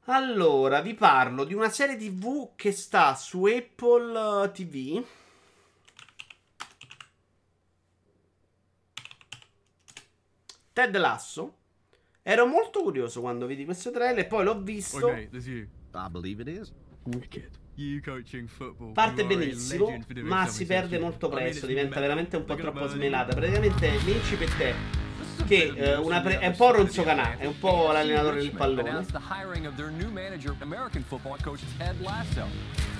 Allora, 0.06 0.82
vi 0.82 0.94
parlo 0.94 1.44
di 1.44 1.54
una 1.54 1.70
serie 1.70 1.96
TV 1.96 2.50
che 2.54 2.72
sta 2.72 3.14
su 3.14 3.44
Apple 3.44 4.50
TV. 4.52 5.02
Ted 10.74 10.96
Lasso. 10.96 11.56
Ero 12.22 12.46
molto 12.46 12.82
curioso 12.82 13.20
quando 13.20 13.46
vidi 13.46 13.64
questo 13.64 13.90
trailer, 13.90 14.26
poi 14.26 14.44
l'ho 14.44 14.60
visto. 14.60 15.06
Okay, 15.06 15.28
there's 15.28 15.46
you. 15.46 15.66
I 15.94 16.08
believe 16.10 16.42
it 16.42 16.48
is. 16.48 16.72
Wicked. 17.04 17.62
Parte 18.92 19.24
benissimo, 19.24 19.98
ma 20.22 20.46
si 20.46 20.64
perde 20.66 20.98
molto 20.98 21.28
presto, 21.28 21.66
diventa 21.66 22.00
veramente 22.00 22.36
un 22.36 22.44
po' 22.44 22.54
troppo 22.54 22.86
smelata. 22.86 23.34
Praticamente 23.34 23.90
l'incipit 24.04 24.56
è 24.58 24.74
che 25.46 25.72
eh, 25.74 25.96
una 25.96 26.20
pre- 26.20 26.38
è 26.38 26.46
un 26.46 26.56
po' 26.56 26.70
Ronzo 26.70 27.02
Canà, 27.02 27.36
è 27.36 27.44
un 27.46 27.58
po' 27.58 27.90
l'allenatore 27.92 28.36
del 28.36 28.50
pallone. 28.52 28.90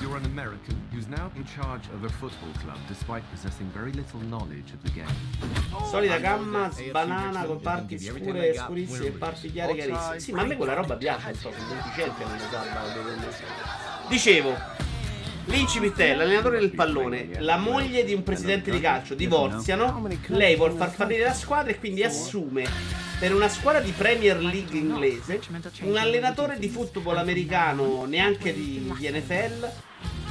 You're 0.00 0.16
an 0.16 0.24
American 0.24 0.76
who's 0.92 1.06
now 1.06 1.30
in 1.34 1.44
charge 1.44 1.88
of 1.94 2.02
a 2.04 2.08
football 2.08 2.52
club 2.60 2.76
despite 2.88 3.22
possessing 3.30 3.70
very 3.72 3.92
little 3.92 4.20
knowledge 4.20 4.74
of 4.74 4.82
the 4.82 4.90
game. 4.92 5.08
Solita 5.88 6.18
gamma, 6.18 6.70
banana 6.90 7.44
con 7.44 7.60
parti 7.60 7.98
scure, 7.98 8.52
scurissime 8.54 9.06
e 9.06 9.10
parti 9.12 9.50
chiare 9.50 9.72
chiarissime. 9.74 10.20
Sì, 10.20 10.32
ma 10.32 10.42
a 10.42 10.44
me 10.44 10.56
quella 10.56 10.74
roba 10.74 10.96
piace, 10.96 11.26
non 11.26 11.34
so, 11.36 11.52
sono 11.52 11.74
deficiente 11.74 12.24
non 12.24 12.32
lo 12.36 13.30
sa, 13.30 13.93
Dicevo, 14.08 14.72
L'incipit 15.46 15.96
è 15.98 16.14
l'allenatore 16.14 16.58
del 16.58 16.70
pallone, 16.70 17.28
la 17.40 17.58
moglie 17.58 18.02
di 18.04 18.14
un 18.14 18.22
presidente 18.22 18.70
di 18.70 18.80
calcio, 18.80 19.14
divorziano, 19.14 20.02
lei 20.28 20.56
vuole 20.56 20.74
far 20.74 20.90
fallire 20.90 21.24
la 21.24 21.34
squadra 21.34 21.70
e 21.70 21.78
quindi 21.78 22.02
assume 22.02 22.64
per 23.18 23.34
una 23.34 23.48
squadra 23.48 23.80
di 23.80 23.92
Premier 23.92 24.38
League 24.40 24.76
inglese 24.76 25.40
un 25.80 25.96
allenatore 25.98 26.58
di 26.58 26.68
football 26.68 27.18
americano, 27.18 28.06
neanche 28.06 28.54
di, 28.54 28.90
di 28.96 29.10
NFL, 29.10 29.70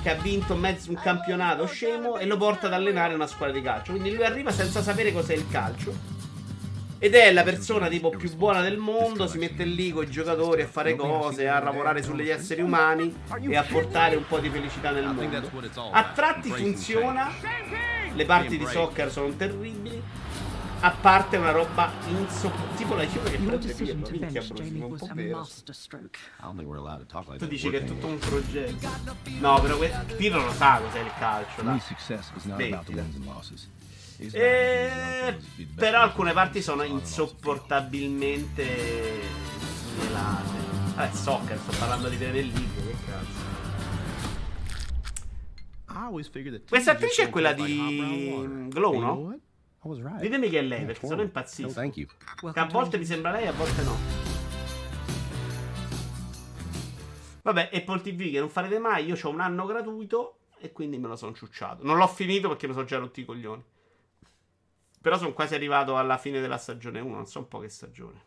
che 0.02 0.10
ha 0.10 0.16
vinto 0.16 0.56
mezzo 0.56 0.90
un 0.90 1.00
campionato 1.02 1.68
scemo 1.68 2.18
e 2.18 2.26
lo 2.26 2.36
porta 2.36 2.66
ad 2.68 2.74
allenare 2.74 3.14
una 3.14 3.28
squadra 3.28 3.56
di 3.56 3.62
calcio. 3.62 3.92
Quindi 3.92 4.14
lui 4.14 4.26
arriva 4.26 4.52
senza 4.52 4.82
sapere 4.82 5.14
cos'è 5.14 5.36
il 5.36 5.48
calcio 5.50 6.23
ed 7.04 7.16
è 7.16 7.34
la 7.34 7.44
persona 7.44 7.90
tipo 7.90 8.12
più 8.12 8.34
buona 8.34 8.62
del 8.62 8.78
mondo, 8.78 9.28
si 9.28 9.38
mette 9.38 9.66
lì 9.66 9.92
con 9.92 10.06
i 10.06 10.10
giocatori 10.10 10.62
a 10.62 10.68
fare 10.68 10.96
cose, 10.96 11.50
a 11.50 11.62
lavorare 11.62 12.02
sugli 12.02 12.30
esseri 12.30 12.62
umani 12.62 13.14
e 13.42 13.58
a 13.58 13.64
portare 13.64 14.16
un 14.16 14.26
po' 14.26 14.40
di 14.40 14.50
felicità 14.50 14.92
nel 14.92 15.04
mondo. 15.08 15.52
A 15.92 16.12
tratti 16.16 16.50
funziona, 16.50 17.30
le 18.14 18.26
parti 18.26 18.58
di 18.58 18.66
soccer 18.66 19.12
sono 19.12 19.36
terribili. 19.36 20.02
A 20.80 20.92
parte 20.92 21.36
una 21.36 21.52
roba 21.52 21.92
insopportabile. 22.08 22.78
Tipo 22.78 22.96
la 22.96 23.06
Juve 23.06 23.32
che 23.32 23.38
prende 23.38 23.74
Pirlo. 23.74 24.10
Minchia, 24.10 24.42
Bruno, 24.42 24.86
un 24.86 24.98
po' 24.98 25.10
vero. 25.14 25.48
Tu 27.38 27.48
dici 27.48 27.70
che 27.70 27.78
è 27.80 27.84
tutto 27.84 28.08
un 28.08 28.18
progetto. 28.18 28.90
No, 29.40 29.60
però 29.60 29.78
Pirlo 30.16 30.44
lo 30.44 30.52
sa 30.54 30.82
cos'è 30.82 31.00
il 31.02 31.12
calcio. 31.20 31.62
Dai. 31.62 31.82
Smettila. 32.38 33.04
E... 34.32 35.38
Però 35.76 36.02
alcune 36.02 36.34
parti 36.34 36.62
sono 36.62 36.84
insopportabilmente 36.84 39.22
svelate. 39.66 40.62
Vabbè, 40.96 41.16
soccer, 41.16 41.58
sto 41.58 41.76
parlando 41.78 42.08
di 42.08 42.18
Premier 42.18 42.46
League, 42.46 42.84
che 42.84 42.96
cazzo. 43.06 43.52
Questa 46.68 46.92
attrice 46.92 47.24
è 47.24 47.30
quella 47.30 47.54
di 47.54 48.68
Glow, 48.70 49.00
no? 49.00 49.40
Ditemi 50.20 50.50
che 50.50 50.60
è 50.60 50.62
lei, 50.62 50.86
perché 50.86 51.08
sono 51.08 51.22
impazzito. 51.22 51.74
Che 51.74 52.08
a 52.54 52.66
volte 52.66 52.98
mi 52.98 53.06
sembra 53.06 53.32
lei, 53.32 53.48
a 53.48 53.52
volte 53.52 53.84
no. 53.84 53.98
Vabbè, 57.44 57.70
Apple 57.74 58.02
TV 58.02 58.32
che 58.32 58.40
non 58.40 58.50
farete 58.50 58.80
mai. 58.80 59.06
Io 59.06 59.18
ho 59.22 59.30
un 59.30 59.42
anno 59.42 59.66
gratuito 59.66 60.38
e 60.60 60.72
quindi 60.72 60.98
me 60.98 61.10
lo 61.10 61.16
sono 61.16 61.34
ciucciato. 61.34 61.84
Non 61.84 61.98
l'ho 61.98 62.08
finito 62.08 62.48
perché 62.48 62.68
mi 62.68 62.74
sono 62.74 62.86
già 62.86 62.98
rotti 62.98 63.22
i 63.22 63.26
coglioni. 63.26 63.64
Però 65.04 65.18
sono 65.18 65.34
quasi 65.34 65.54
arrivato 65.54 65.98
alla 65.98 66.18
fine 66.18 66.40
della 66.40 66.58
stagione 66.58 67.02
1. 67.02 67.14
Non 67.14 67.28
so 67.28 67.40
un 67.40 67.50
po' 67.50 67.60
che 67.60 67.68
stagione. 67.68 68.24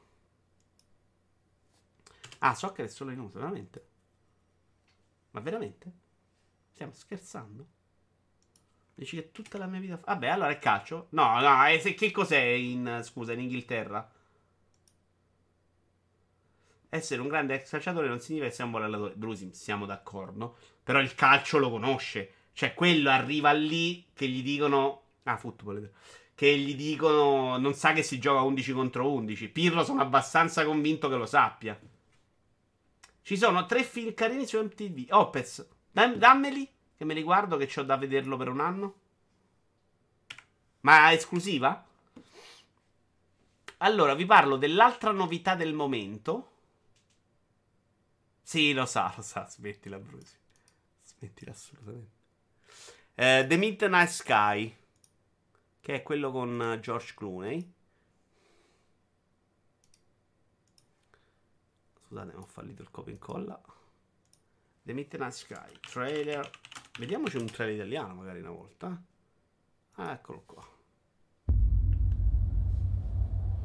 Ah, 2.40 2.54
so 2.54 2.70
che 2.72 2.84
è 2.84 2.86
solo 2.86 3.12
in 3.12 3.18
uso, 3.18 3.38
veramente. 3.38 3.86
Ma 5.30 5.40
veramente? 5.40 5.90
Stiamo 6.72 6.92
scherzando? 6.92 7.66
Dici 8.94 9.16
che 9.16 9.32
tutta 9.32 9.56
la 9.56 9.64
mia 9.64 9.80
vita. 9.80 9.98
Vabbè, 10.04 10.26
allora 10.26 10.50
è 10.50 10.58
calcio? 10.58 11.06
No, 11.12 11.40
no, 11.40 11.64
è, 11.64 11.80
che 11.94 12.10
cos'è 12.10 12.42
in. 12.42 13.00
Scusa, 13.02 13.32
in 13.32 13.40
Inghilterra? 13.40 14.12
Essere 16.90 17.22
un 17.22 17.28
grande 17.28 17.54
ex 17.54 17.70
calciatore 17.70 18.06
non 18.06 18.20
significa 18.20 18.50
sia 18.50 18.66
un 18.66 18.72
buon 18.72 18.82
allenatore. 18.82 19.14
Drusim, 19.16 19.50
siamo 19.52 19.86
d'accordo. 19.86 20.58
Però 20.82 21.00
il 21.00 21.14
calcio 21.14 21.56
lo 21.56 21.70
conosce. 21.70 22.32
Cioè, 22.52 22.74
quello 22.74 23.08
arriva 23.08 23.52
lì 23.52 24.08
che 24.12 24.28
gli 24.28 24.42
dicono. 24.42 25.04
Ah, 25.22 25.38
football. 25.38 25.90
Che 26.36 26.58
gli 26.58 26.76
dicono. 26.76 27.56
Non 27.56 27.72
sa 27.72 27.94
che 27.94 28.02
si 28.02 28.18
gioca 28.18 28.42
11 28.42 28.72
contro 28.72 29.10
11. 29.10 29.48
Pirlo 29.48 29.82
sono 29.82 30.02
abbastanza 30.02 30.66
convinto 30.66 31.08
che 31.08 31.16
lo 31.16 31.24
sappia. 31.24 31.80
Ci 33.22 33.36
sono 33.38 33.64
tre 33.64 33.82
film 33.82 34.12
carini 34.12 34.46
su 34.46 34.60
MTV. 34.62 35.06
Opez, 35.12 35.66
dam- 35.90 36.16
dammeli. 36.16 36.68
Che 36.94 37.04
me 37.04 37.14
li 37.14 37.22
guardo, 37.22 37.56
che 37.56 37.80
ho 37.80 37.82
da 37.82 37.96
vederlo 37.96 38.36
per 38.36 38.48
un 38.48 38.60
anno. 38.60 38.94
Ma 40.80 41.10
esclusiva? 41.12 41.84
Allora, 43.78 44.14
vi 44.14 44.26
parlo 44.26 44.56
dell'altra 44.56 45.12
novità 45.12 45.54
del 45.54 45.72
momento. 45.72 46.50
Sì, 48.42 48.74
lo 48.74 48.84
sa, 48.84 49.12
lo 49.16 49.22
sa. 49.22 49.48
Smettila, 49.48 49.98
Brusi. 49.98 50.36
Smettila 51.02 51.50
assolutamente. 51.50 52.10
Eh, 53.14 53.46
The 53.48 53.56
Midnight 53.56 54.10
Sky. 54.10 54.76
Che 55.86 55.94
è 55.94 56.02
quello 56.02 56.32
con 56.32 56.58
uh, 56.58 56.80
George 56.80 57.14
Clooney. 57.14 57.72
Scusate, 62.08 62.34
ho 62.34 62.44
fallito 62.44 62.82
il 62.82 62.90
copia 62.90 63.12
e 63.12 63.14
incolla. 63.14 63.62
The 64.82 64.92
Midnight 64.92 65.30
Sky. 65.30 65.78
Trailer. 65.78 66.50
Vediamoci 66.98 67.36
un 67.36 67.46
trailer 67.46 67.76
italiano 67.76 68.14
magari 68.14 68.40
una 68.40 68.50
volta. 68.50 69.00
Ah, 69.92 70.10
eccolo 70.10 70.42
qua. 70.44 70.68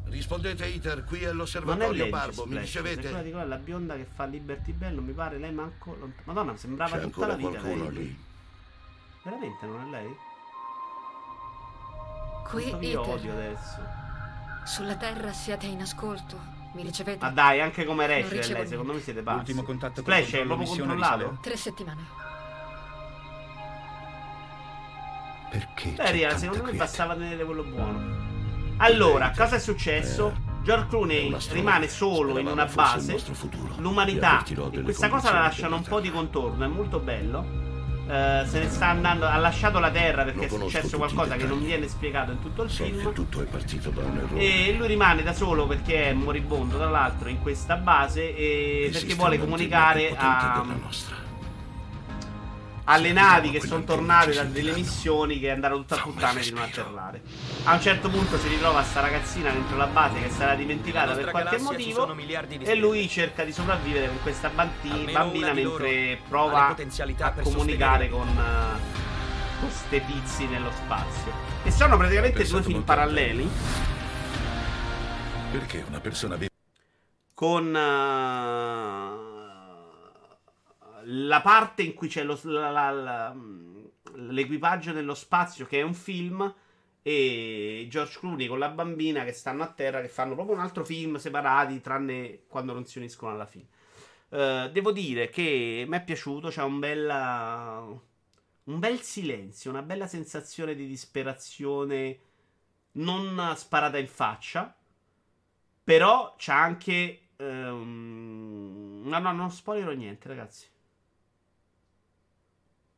Rispondete 0.04 0.68
Iter, 0.68 1.04
qui 1.06 1.24
è 1.24 1.34
l'osservatorio 1.34 2.08
Barbo, 2.08 2.28
mi 2.30 2.36
se 2.36 2.44
quella 2.44 2.60
ricevete? 2.62 3.24
di 3.24 3.32
la 3.32 3.58
bionda 3.58 3.96
che 3.96 4.06
fa 4.06 4.26
Liberty 4.26 4.74
Bell, 4.74 4.94
non 4.94 5.06
mi 5.06 5.14
pare 5.14 5.40
lei 5.40 5.52
manco. 5.52 5.96
lont- 5.96 6.22
Madonna, 6.26 6.56
sembrava 6.56 6.98
C'è 7.00 7.02
tutta 7.02 7.26
la 7.26 7.36
vita 7.36 7.50
qualcuno 7.50 7.90
lei. 7.90 7.94
lì. 8.06 8.24
Veramente 9.24 9.66
non 9.66 9.82
è 9.88 9.90
lei? 9.90 10.30
Qui, 12.52 12.76
vi 12.78 12.96
odio 12.96 13.32
adesso. 13.32 13.78
Sulla 14.66 14.96
Terra 14.96 15.32
siete 15.32 15.68
in 15.68 15.82
ascolto. 15.82 16.38
Mi 16.74 16.84
ricevete? 16.84 17.24
Ma 17.24 17.32
dai, 17.32 17.62
anche 17.62 17.86
come 17.86 18.06
ricevo 18.22 18.60
lei, 18.60 18.68
secondo 18.68 18.94
me 18.94 19.00
siete 19.00 19.22
pazzi. 19.22 19.38
L'ultimo 19.38 19.64
contatto 19.64 20.04
con 20.04 20.14
Splash 20.14 20.32
il 20.34 20.40
è 20.40 20.46
proprio 20.46 20.58
missione 20.68 20.94
controllato? 20.94 21.38
Tre 21.42 21.56
settimane. 21.58 22.02
Perché? 25.50 25.90
Beh, 25.92 26.12
Ria, 26.12 26.38
secondo 26.38 26.64
me 26.64 26.74
bastava 26.74 27.14
tenere 27.14 27.44
quello 27.46 27.64
buono. 27.64 28.30
Allora, 28.78 29.32
cosa 29.36 29.56
è 29.56 29.60
successo? 29.60 30.34
George 30.64 30.88
Clooney 30.88 31.36
rimane 31.52 31.88
solo 31.88 32.38
in 32.38 32.48
una 32.48 32.66
base. 32.66 33.18
L'umanità. 33.78 34.44
e 34.46 34.82
Questa 34.82 35.08
cosa 35.08 35.32
la 35.32 35.40
lasciano 35.40 35.78
un 35.78 35.84
po' 35.84 36.02
di 36.02 36.12
contorno, 36.12 36.66
è 36.66 36.68
molto 36.68 37.00
bello. 37.00 37.61
Eh, 38.12 38.46
se 38.46 38.60
ne 38.60 38.70
sta 38.70 38.88
andando. 38.88 39.26
Ha 39.26 39.38
lasciato 39.38 39.80
la 39.80 39.90
Terra 39.90 40.26
perché 40.26 40.48
è 40.48 40.50
successo 40.50 40.98
qualcosa 40.98 41.38
che 41.38 41.46
non 41.46 41.64
viene 41.64 41.88
spiegato 41.88 42.32
in 42.32 42.42
tutto 42.42 42.64
il 42.64 42.70
film. 42.70 43.14
Tutto 43.14 43.42
è 43.42 43.46
partito 43.46 43.90
da 43.90 44.02
un 44.02 44.18
errore. 44.18 44.42
E 44.42 44.76
lui 44.78 44.88
rimane 44.88 45.24
da 45.24 45.32
solo 45.32 45.66
perché 45.66 46.10
è 46.10 46.14
moribondo, 46.14 46.76
tra 46.76 46.90
l'altro, 46.90 47.30
in 47.30 47.42
questa 47.42 47.78
base. 47.78 48.36
E 48.36 48.90
perché 48.92 49.14
vuole 49.14 49.40
comunicare 49.40 50.14
a. 50.18 50.66
alle 52.86 53.12
navi 53.12 53.52
che 53.52 53.60
sono 53.62 53.84
tornate 53.84 54.34
da 54.34 54.44
delle 54.44 54.74
missioni 54.74 55.40
che 55.40 55.52
andarono 55.52 55.82
tutta 55.82 55.96
a 55.96 56.02
puttane 56.04 56.42
di 56.42 56.52
non 56.52 56.64
atterrare. 56.64 57.22
A 57.64 57.74
un 57.74 57.82
certo 57.82 58.10
punto 58.10 58.38
si 58.38 58.48
ritrova 58.48 58.84
sta 58.84 59.02
ragazzina 59.02 59.52
dentro 59.52 59.78
la 59.78 59.88
base 59.88 60.20
che 60.22 60.30
sarà 60.30 60.56
dimenticata 60.56 61.14
per 61.14 61.32
qualche 61.32 61.60
motivo 61.60 62.16
e 62.60 62.76
lui 62.76 63.08
cerca 63.08 63.44
di 63.44 63.52
sopravvivere 63.52 64.08
con 64.08 64.22
questa 64.22 64.50
bambina 64.50 65.24
mentre 65.54 66.20
prova 66.28 66.76
a 66.76 67.34
comunicare 67.42 68.10
con 68.10 68.28
eh, 68.28 69.60
queste 69.60 70.04
tizi 70.06 70.48
nello 70.48 70.72
spazio. 70.72 71.32
E 71.64 71.72
sono 71.72 71.98
praticamente 71.98 72.44
due 72.46 72.64
film 72.64 72.82
paralleli. 72.82 73.50
Perché 75.52 75.84
una 75.88 76.00
persona 76.00 76.36
vive 76.36 76.50
con 77.34 77.76
eh, 77.76 79.21
la 81.06 81.42
parte 81.42 81.82
in 81.84 81.94
cui 81.94 82.08
c'è 82.08 82.24
lo- 82.24 82.40
la- 82.44 82.70
la- 82.72 82.92
la- 82.92 83.36
l'equipaggio 84.16 84.92
nello 84.94 85.14
spazio 85.16 85.66
che 85.66 85.80
è 85.80 85.82
un 85.84 85.94
film 85.94 86.54
e 87.04 87.88
George 87.90 88.20
Clooney 88.20 88.48
con 88.48 88.60
la 88.60 88.70
bambina 88.70 89.24
che 89.24 89.32
stanno 89.34 89.64
a 89.64 89.68
terra 89.68 90.02
che 90.02 90.08
fanno 90.10 90.36
proprio 90.36 90.56
un 90.56 90.62
altro 90.62 90.84
film 90.86 91.16
separati 91.18 91.82
tranne 91.82 92.42
quando 92.48 92.74
non 92.74 92.86
si 92.86 92.98
uniscono 93.00 93.32
alla 93.32 93.46
fine. 93.46 93.66
Eh, 94.30 94.70
devo 94.72 94.92
dire 94.92 95.30
che 95.30 95.86
mi 95.88 95.98
è 95.98 96.04
piaciuto, 96.04 96.50
c'è 96.50 96.64
un 96.64 96.80
un 98.66 98.80
bel 98.80 99.02
silenzio, 99.02 99.70
una 99.72 99.82
bella 99.82 100.08
sensazione 100.08 100.76
di 100.76 100.88
disperazione 100.88 102.20
non 102.94 103.54
sparata 103.56 103.98
in 103.98 104.08
faccia. 104.08 104.76
Però 105.84 106.36
c'ha 106.38 106.62
anche. 106.62 107.30
ehm, 107.38 109.02
No, 109.04 109.20
no, 109.20 109.32
non 109.32 109.52
spoilerò 109.52 109.92
niente, 109.92 110.28
ragazzi. 110.28 110.68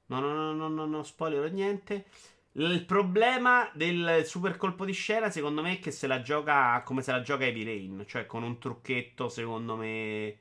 No, 0.08 0.20
no, 0.20 0.34
no, 0.34 0.54
no, 0.54 0.68
no, 0.70 0.86
non 0.86 1.06
spoilerò 1.06 1.48
niente. 1.48 2.06
Il 2.54 2.86
problema 2.86 3.70
del 3.74 4.24
super 4.26 4.58
colpo 4.58 4.86
di 4.86 4.94
scena, 4.94 5.30
secondo 5.30 5.62
me, 5.62 5.74
è 5.74 5.80
che 5.80 5.92
se 5.92 6.08
la 6.08 6.22
gioca 6.22 6.82
come 6.84 7.02
se 7.02 7.12
la 7.12 7.22
gioca 7.22 7.46
Heavy 7.46 7.64
Rain, 7.64 8.06
cioè 8.08 8.26
con 8.26 8.44
un 8.44 8.60
trucchetto, 8.60 9.28
secondo 9.30 9.76
me, 9.76 10.38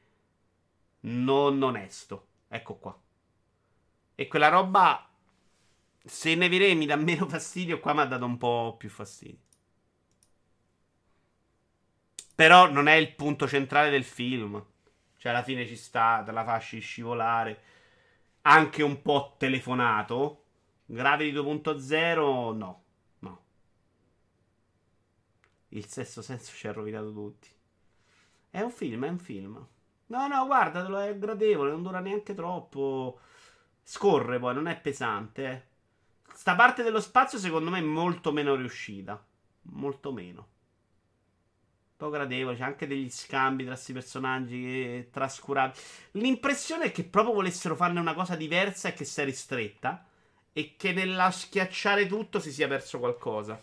non 1.02 1.62
onesto. 1.62 2.26
Ecco 2.48 2.74
qua. 2.76 2.98
E 4.14 4.26
quella 4.28 4.48
roba, 4.48 5.06
se 6.04 6.34
ne 6.34 6.48
Rain 6.48 6.78
mi 6.78 6.86
dà 6.86 6.96
meno 6.96 7.28
fastidio, 7.28 7.80
qua 7.80 7.92
mi 7.92 8.00
ha 8.00 8.04
dato 8.06 8.24
un 8.24 8.38
po' 8.38 8.74
più 8.78 8.88
fastidio. 8.88 9.38
Però 12.34 12.70
non 12.70 12.88
è 12.88 12.94
il 12.94 13.14
punto 13.14 13.46
centrale 13.48 13.88
del 13.88 14.04
film. 14.04 14.62
Cioè, 15.16 15.32
alla 15.32 15.42
fine 15.42 15.66
ci 15.66 15.76
sta, 15.76 16.22
te 16.24 16.32
la 16.32 16.44
fasci 16.44 16.80
scivolare. 16.80 17.62
Anche 18.42 18.82
un 18.82 19.02
po' 19.02 19.34
telefonato. 19.38 20.44
Gravity 20.86 21.32
2.0, 21.32 22.56
no. 22.56 22.82
No. 23.20 23.42
Il 25.68 25.86
sesto 25.86 26.22
senso 26.22 26.52
ci 26.54 26.66
ha 26.68 26.72
rovinato 26.72 27.12
tutti. 27.12 27.48
È 28.50 28.60
un 28.60 28.70
film, 28.70 29.04
è 29.04 29.08
un 29.08 29.18
film. 29.18 29.66
No, 30.06 30.26
no, 30.26 30.46
guardatelo, 30.46 30.98
è 30.98 31.16
gradevole, 31.18 31.70
non 31.70 31.82
dura 31.82 32.00
neanche 32.00 32.34
troppo. 32.34 33.20
Scorre 33.82 34.38
poi, 34.38 34.54
non 34.54 34.66
è 34.68 34.80
pesante. 34.80 35.50
eh. 35.50 35.62
Sta 36.34 36.54
parte 36.54 36.82
dello 36.82 37.00
spazio, 37.00 37.38
secondo 37.38 37.70
me, 37.70 37.78
è 37.78 37.82
molto 37.82 38.32
meno 38.32 38.54
riuscita. 38.54 39.24
Molto 39.62 40.12
meno 40.12 40.51
po' 42.02 42.10
gradevole. 42.10 42.56
C'è 42.56 42.64
anche 42.64 42.86
degli 42.88 43.08
scambi 43.10 43.62
tra 43.64 43.74
questi 43.74 43.92
personaggi 43.92 45.08
trascurabili. 45.10 45.78
L'impressione 46.12 46.86
è 46.86 46.92
che 46.92 47.04
proprio 47.04 47.34
volessero 47.34 47.76
farne 47.76 48.00
una 48.00 48.14
cosa 48.14 48.34
diversa 48.34 48.88
e 48.88 48.94
che 48.94 49.04
sia 49.04 49.24
ristretta. 49.24 50.04
E 50.52 50.74
che 50.76 50.92
nella 50.92 51.30
schiacciare 51.30 52.06
tutto 52.06 52.40
si 52.40 52.52
sia 52.52 52.68
perso 52.68 52.98
qualcosa. 52.98 53.62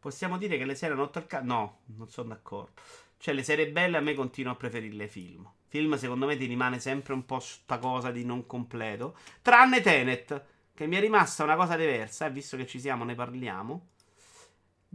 Possiamo 0.00 0.38
dire 0.38 0.56
che 0.56 0.64
le 0.64 0.74
serie 0.74 0.94
hanno 0.94 1.10
il 1.14 1.26
cazzo? 1.26 1.44
No, 1.44 1.78
non 1.96 2.08
sono 2.08 2.28
d'accordo. 2.28 2.80
Cioè, 3.18 3.34
le 3.34 3.42
serie 3.42 3.68
belle 3.68 3.98
a 3.98 4.00
me 4.00 4.14
continuo 4.14 4.52
a 4.52 4.56
preferirle 4.56 5.02
ai 5.02 5.08
film. 5.10 5.48
Film, 5.68 5.94
secondo 5.96 6.24
me, 6.24 6.38
ti 6.38 6.46
rimane 6.46 6.80
sempre 6.80 7.12
un 7.12 7.26
po' 7.26 7.38
sta 7.38 7.78
cosa 7.78 8.10
di 8.10 8.24
non 8.24 8.46
completo. 8.46 9.16
Tranne 9.42 9.82
Tenet, 9.82 10.44
che 10.74 10.86
mi 10.86 10.96
è 10.96 11.00
rimasta 11.00 11.44
una 11.44 11.54
cosa 11.54 11.76
diversa. 11.76 12.26
E 12.26 12.30
visto 12.30 12.56
che 12.56 12.66
ci 12.66 12.80
siamo, 12.80 13.04
ne 13.04 13.14
parliamo. 13.14 13.88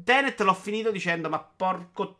Tenet 0.04 0.40
l'ho 0.42 0.54
finito 0.54 0.92
dicendo, 0.92 1.30
ma 1.30 1.40
porco... 1.40 2.18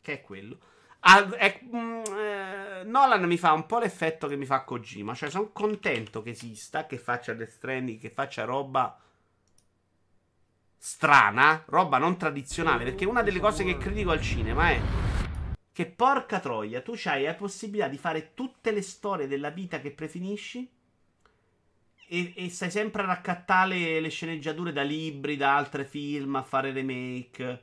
Che 0.00 0.12
è 0.12 0.20
quello? 0.20 0.58
Ah, 1.00 1.28
è- 1.36 1.60
mm, 1.64 2.02
eh, 2.16 2.82
Nolan 2.84 3.24
mi 3.24 3.36
fa 3.36 3.52
un 3.52 3.66
po' 3.66 3.78
l'effetto 3.78 4.28
che 4.28 4.36
mi 4.36 4.46
fa 4.46 4.62
Kojima. 4.62 5.14
Cioè, 5.14 5.30
sono 5.30 5.50
contento 5.52 6.22
che 6.22 6.30
esista, 6.30 6.86
che 6.86 6.98
faccia 6.98 7.34
Death 7.34 7.50
Stranding, 7.50 8.00
che 8.00 8.10
faccia 8.10 8.44
roba 8.44 8.98
strana, 10.78 11.64
roba 11.66 11.98
non 11.98 12.16
tradizionale. 12.16 12.84
Perché 12.84 13.04
una 13.04 13.22
delle 13.22 13.40
cose 13.40 13.64
che 13.64 13.78
critico 13.78 14.10
al 14.10 14.20
cinema 14.20 14.70
è 14.70 14.80
che 15.72 15.86
porca 15.86 16.40
troia, 16.40 16.80
tu 16.80 16.94
hai 17.04 17.24
la 17.24 17.34
possibilità 17.34 17.88
di 17.88 17.98
fare 17.98 18.32
tutte 18.34 18.70
le 18.70 18.82
storie 18.82 19.26
della 19.26 19.50
vita 19.50 19.80
che 19.80 19.90
prefinisci 19.90 20.68
e, 22.08 22.32
e 22.36 22.50
stai 22.50 22.70
sempre 22.70 23.02
a 23.02 23.06
raccattare 23.06 23.76
le, 23.76 24.00
le 24.00 24.08
sceneggiature 24.08 24.72
da 24.72 24.82
libri, 24.82 25.36
da 25.36 25.56
altri 25.56 25.84
film, 25.84 26.36
a 26.36 26.42
fare 26.42 26.72
remake. 26.72 27.62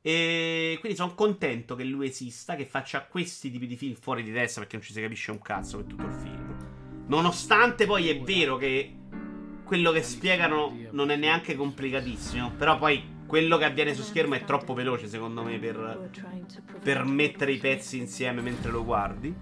E 0.00 0.76
quindi 0.80 0.98
sono 0.98 1.14
contento 1.14 1.74
che 1.74 1.84
lui 1.84 2.08
esista, 2.08 2.56
che 2.56 2.66
faccia 2.66 3.06
questi 3.06 3.50
tipi 3.50 3.66
di 3.66 3.76
film 3.76 3.94
fuori 3.94 4.22
di 4.22 4.32
testa 4.32 4.60
perché 4.60 4.76
non 4.76 4.84
ci 4.84 4.92
si 4.92 5.00
capisce 5.00 5.30
un 5.30 5.40
cazzo 5.40 5.78
per 5.78 5.86
tutto 5.86 6.04
il 6.04 6.12
film. 6.12 7.04
Nonostante 7.06 7.86
poi 7.86 8.08
è 8.08 8.20
vero 8.20 8.56
che 8.56 8.94
quello 9.64 9.92
che 9.92 10.02
spiegano 10.02 10.76
non 10.90 11.10
è 11.10 11.16
neanche 11.16 11.54
complicatissimo, 11.54 12.52
però 12.52 12.76
poi 12.76 13.12
quello 13.26 13.56
che 13.56 13.64
avviene 13.64 13.94
su 13.94 14.02
schermo 14.02 14.34
è 14.34 14.44
troppo 14.44 14.74
veloce 14.74 15.08
secondo 15.08 15.42
me 15.42 15.58
per, 15.58 16.10
per 16.82 17.04
mettere 17.04 17.52
i 17.52 17.58
pezzi 17.58 17.98
insieme 17.98 18.42
mentre 18.42 18.70
lo 18.70 18.84
guardi. 18.84 19.34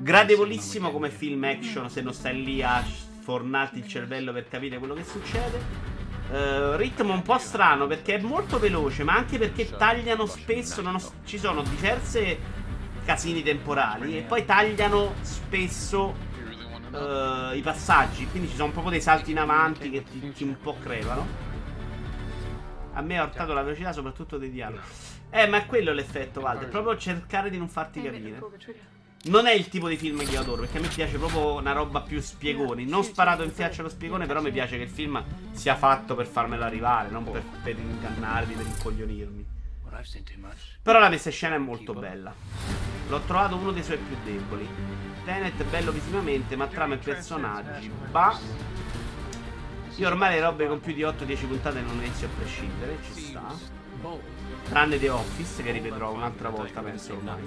Gradevolissimo 0.00 0.90
come 0.90 1.10
film 1.10 1.44
action 1.44 1.90
se 1.90 2.00
non 2.00 2.14
stai 2.14 2.42
lì 2.42 2.62
a 2.62 2.82
sfornarti 2.82 3.80
il 3.80 3.86
cervello 3.86 4.32
per 4.32 4.48
capire 4.48 4.78
quello 4.78 4.94
che 4.94 5.04
succede. 5.04 5.88
Uh, 6.30 6.76
ritmo 6.76 7.12
un 7.12 7.20
po' 7.22 7.36
strano 7.38 7.86
perché 7.86 8.14
è 8.14 8.20
molto 8.20 8.58
veloce, 8.58 9.04
ma 9.04 9.14
anche 9.14 9.36
perché 9.36 9.68
tagliano 9.68 10.24
spesso. 10.24 10.80
Nonost- 10.80 11.12
ci 11.24 11.38
sono 11.38 11.62
diverse 11.62 12.38
casini 13.04 13.42
temporali 13.42 14.16
e 14.16 14.22
poi 14.22 14.46
tagliano 14.46 15.14
spesso 15.20 16.14
uh, 16.92 17.54
i 17.54 17.60
passaggi. 17.60 18.26
Quindi 18.26 18.48
ci 18.48 18.56
sono 18.56 18.70
proprio 18.70 18.92
dei 18.92 19.02
salti 19.02 19.32
in 19.32 19.38
avanti 19.38 19.90
che 19.90 20.02
ti, 20.02 20.32
ti 20.32 20.44
un 20.44 20.58
po' 20.58 20.76
crepano. 20.80 21.26
A 22.94 23.02
me 23.02 23.18
ha 23.18 23.24
ortato 23.24 23.52
la 23.52 23.62
velocità, 23.62 23.92
soprattutto 23.92 24.38
dei 24.38 24.50
dialoghi. 24.50 24.82
Eh, 25.28 25.46
ma 25.46 25.58
è 25.58 25.66
quello 25.66 25.92
l'effetto, 25.92 26.40
Valde. 26.40 26.66
Proprio 26.66 26.96
cercare 26.96 27.50
di 27.50 27.58
non 27.58 27.68
farti 27.68 28.00
capire. 28.02 28.38
Non 29.22 29.46
è 29.46 29.52
il 29.52 29.68
tipo 29.68 29.86
di 29.86 29.98
film 29.98 30.24
che 30.24 30.30
io 30.30 30.40
adoro, 30.40 30.62
perché 30.62 30.78
a 30.78 30.80
me 30.80 30.88
piace 30.88 31.18
proprio 31.18 31.56
una 31.56 31.72
roba 31.72 32.00
più 32.00 32.22
spiegoni. 32.22 32.86
Non 32.86 33.04
sparato 33.04 33.42
in 33.42 33.52
fiaccia 33.52 33.82
lo 33.82 33.90
spiegone, 33.90 34.24
però 34.24 34.40
mi 34.40 34.50
piace 34.50 34.78
che 34.78 34.84
il 34.84 34.88
film 34.88 35.22
sia 35.52 35.76
fatto 35.76 36.14
per 36.14 36.26
farmelo 36.26 36.64
arrivare, 36.64 37.10
non 37.10 37.24
per, 37.24 37.42
per 37.62 37.78
ingannarmi, 37.78 38.54
per 38.54 38.64
incoglionirmi. 38.64 39.46
Però 40.82 40.98
la 40.98 41.10
messa 41.10 41.28
in 41.28 41.34
scena 41.34 41.56
è 41.56 41.58
molto 41.58 41.92
bella. 41.92 42.32
L'ho 43.08 43.20
trovato 43.26 43.56
uno 43.56 43.72
dei 43.72 43.82
suoi 43.82 43.98
più 43.98 44.16
deboli. 44.24 44.66
Tenet 45.24 45.60
è 45.60 45.64
bello 45.64 45.92
visivamente, 45.92 46.56
ma 46.56 46.66
trama 46.66 46.94
e 46.94 46.98
personaggi. 46.98 47.90
Bah. 48.10 48.38
Io 49.96 50.08
ormai 50.08 50.32
le 50.32 50.40
robe 50.40 50.66
con 50.66 50.80
più 50.80 50.94
di 50.94 51.02
8-10 51.02 51.46
puntate 51.46 51.80
non 51.82 51.96
inizio 51.96 52.26
a 52.26 52.30
prescindere, 52.38 52.96
ci 53.04 53.20
sta. 53.20 53.54
Tranne 54.70 54.98
The 55.00 55.08
Office, 55.08 55.62
che 55.64 55.72
rivedrò 55.72 56.12
un'altra 56.12 56.48
volta, 56.48 56.80
penso 56.80 57.12
ormai. 57.14 57.42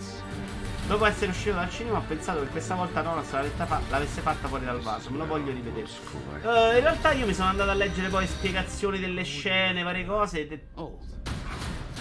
Dopo 0.85 1.05
essere 1.05 1.31
uscito 1.31 1.55
dal 1.55 1.69
cinema 1.71 1.99
ho 1.99 2.03
pensato 2.05 2.41
che 2.41 2.47
questa 2.47 2.75
volta 2.75 3.01
Nolan 3.01 3.23
fa- 3.23 3.79
l'avesse 3.89 4.19
fatta 4.19 4.49
fuori 4.49 4.65
dal 4.65 4.81
vaso, 4.81 5.09
me 5.09 5.19
lo 5.19 5.25
voglio 5.25 5.53
rivedere. 5.53 5.87
Uh, 6.41 6.75
in 6.75 6.81
realtà 6.81 7.13
io 7.13 7.25
mi 7.25 7.33
sono 7.33 7.47
andato 7.47 7.69
a 7.69 7.73
leggere 7.73 8.09
poi 8.09 8.27
spiegazioni 8.27 8.99
delle 8.99 9.23
scene, 9.23 9.81
varie 9.83 10.05
cose. 10.05 10.45
è- 10.49 10.59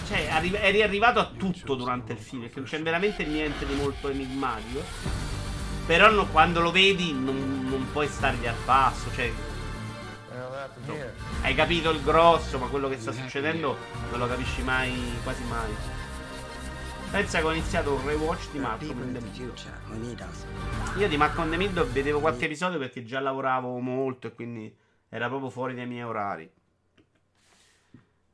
Cioè, 0.05 0.27
arri- 0.29 0.53
eri 0.59 0.81
arrivato 0.83 1.19
a 1.19 1.31
tutto 1.37 1.75
durante 1.75 2.11
il 2.11 2.19
film, 2.19 2.41
perché 2.41 2.59
non 2.59 2.67
c'è 2.67 2.81
veramente 2.81 3.23
niente 3.23 3.65
di 3.65 3.73
molto 3.75 4.09
enigmatico. 4.09 4.81
Però 5.85 6.11
no- 6.11 6.27
quando 6.27 6.59
lo 6.59 6.71
vedi 6.71 7.13
non, 7.13 7.65
non 7.69 7.87
puoi 7.93 8.07
stargli 8.09 8.45
al 8.45 8.55
passo, 8.65 9.05
cioè. 9.15 9.31
No. 10.85 10.95
Hai 11.41 11.55
capito 11.55 11.89
il 11.89 12.01
grosso, 12.03 12.57
ma 12.59 12.67
quello 12.67 12.89
che 12.89 12.99
sta 12.99 13.11
succedendo 13.11 13.77
non 14.09 14.19
lo 14.19 14.27
capisci 14.27 14.61
mai, 14.63 14.93
quasi 15.23 15.43
mai. 15.43 15.71
Pensa 17.11 17.39
che 17.39 17.45
ho 17.45 17.51
iniziato 17.51 17.93
un 17.93 18.05
rewatch 18.07 18.49
di 18.51 18.59
the 18.59 19.19
Middle. 19.99 20.25
Io 20.97 21.07
di 21.07 21.15
Malcolm 21.15 21.45
in 21.45 21.51
the 21.51 21.57
Middle 21.57 21.85
vedevo 21.85 22.19
qualche 22.19 22.45
episodio 22.45 22.79
perché 22.79 23.03
già 23.03 23.19
lavoravo 23.19 23.77
molto 23.79 24.27
e 24.27 24.33
quindi 24.33 24.75
era 25.09 25.27
proprio 25.27 25.51
fuori 25.51 25.75
dai 25.75 25.85
miei 25.85 26.01
orari. 26.01 26.51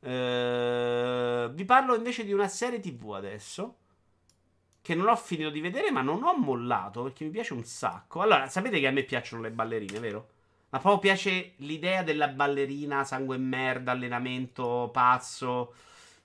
Eh, 0.02 1.50
vi 1.52 1.66
parlo 1.66 1.94
invece 1.94 2.24
di 2.24 2.32
una 2.32 2.48
serie 2.48 2.80
TV 2.80 3.12
adesso. 3.12 3.76
Che 4.82 4.96
non 4.96 5.10
ho 5.10 5.16
finito 5.18 5.50
di 5.50 5.60
vedere, 5.60 5.92
ma 5.92 6.02
non 6.02 6.24
ho 6.24 6.38
mollato 6.38 7.04
perché 7.04 7.26
mi 7.26 7.32
piace 7.32 7.54
un 7.54 7.66
sacco. 7.66 8.22
Allora, 8.22 8.48
sapete 8.48 8.80
che 8.80 8.88
a 8.88 8.92
me 8.92 9.04
piacciono 9.04 9.42
le 9.42 9.52
ballerine, 9.52 10.00
vero? 10.00 10.30
Ma 10.70 10.80
proprio 10.80 11.00
piace 11.00 11.54
l'idea 11.58 12.04
della 12.04 12.28
ballerina, 12.28 13.04
sangue 13.04 13.36
e 13.36 13.40
merda, 13.40 13.92
allenamento 13.92 14.90
pazzo 14.94 15.74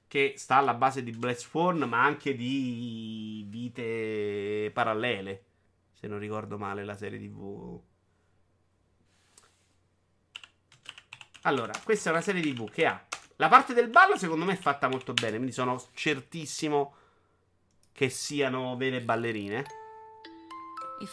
che 0.07 0.35
sta 0.37 0.57
alla 0.57 0.75
base 0.75 1.03
di 1.03 1.17
Sworn, 1.35 1.85
ma 1.89 2.05
anche 2.05 2.37
di 2.37 3.45
vite 3.49 4.71
parallele. 4.73 5.45
Se 5.93 6.07
non 6.07 6.19
ricordo 6.19 6.59
male 6.59 6.85
la 6.85 6.97
serie 6.97 7.19
TV. 7.19 7.81
Allora, 11.43 11.73
questa 11.83 12.11
è 12.11 12.13
una 12.13 12.23
serie 12.23 12.43
TV 12.43 12.71
che 12.71 12.87
ha 12.87 13.05
la 13.37 13.49
parte 13.49 13.75
del 13.75 13.89
ballo, 13.89 14.17
secondo 14.17 14.45
me, 14.45 14.53
è 14.53 14.57
fatta 14.57 14.89
molto 14.89 15.13
bene. 15.13 15.37
Quindi 15.37 15.53
sono 15.53 15.83
certissimo 15.95 16.95
che 17.93 18.09
siano 18.09 18.77
vere 18.77 19.01
ballerine. 19.01 19.65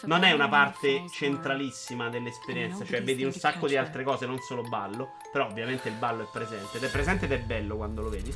Non 0.04 0.24
è 0.24 0.32
una 0.32 0.48
parte 0.48 1.04
centralissima 1.10 2.08
dell'esperienza, 2.08 2.84
cioè 2.84 3.02
vedi 3.02 3.24
un 3.24 3.32
sacco 3.32 3.66
di 3.66 3.76
altre 3.76 4.04
cose, 4.04 4.26
non 4.26 4.38
solo 4.38 4.62
ballo. 4.62 5.14
Però 5.30 5.46
ovviamente 5.46 5.88
il 5.88 5.94
ballo 5.94 6.22
è 6.22 6.28
presente. 6.30 6.76
Ed 6.76 6.84
è 6.84 6.90
presente 6.90 7.24
ed 7.24 7.32
è 7.32 7.38
bello 7.38 7.76
quando 7.76 8.02
lo 8.02 8.08
vedi. 8.08 8.34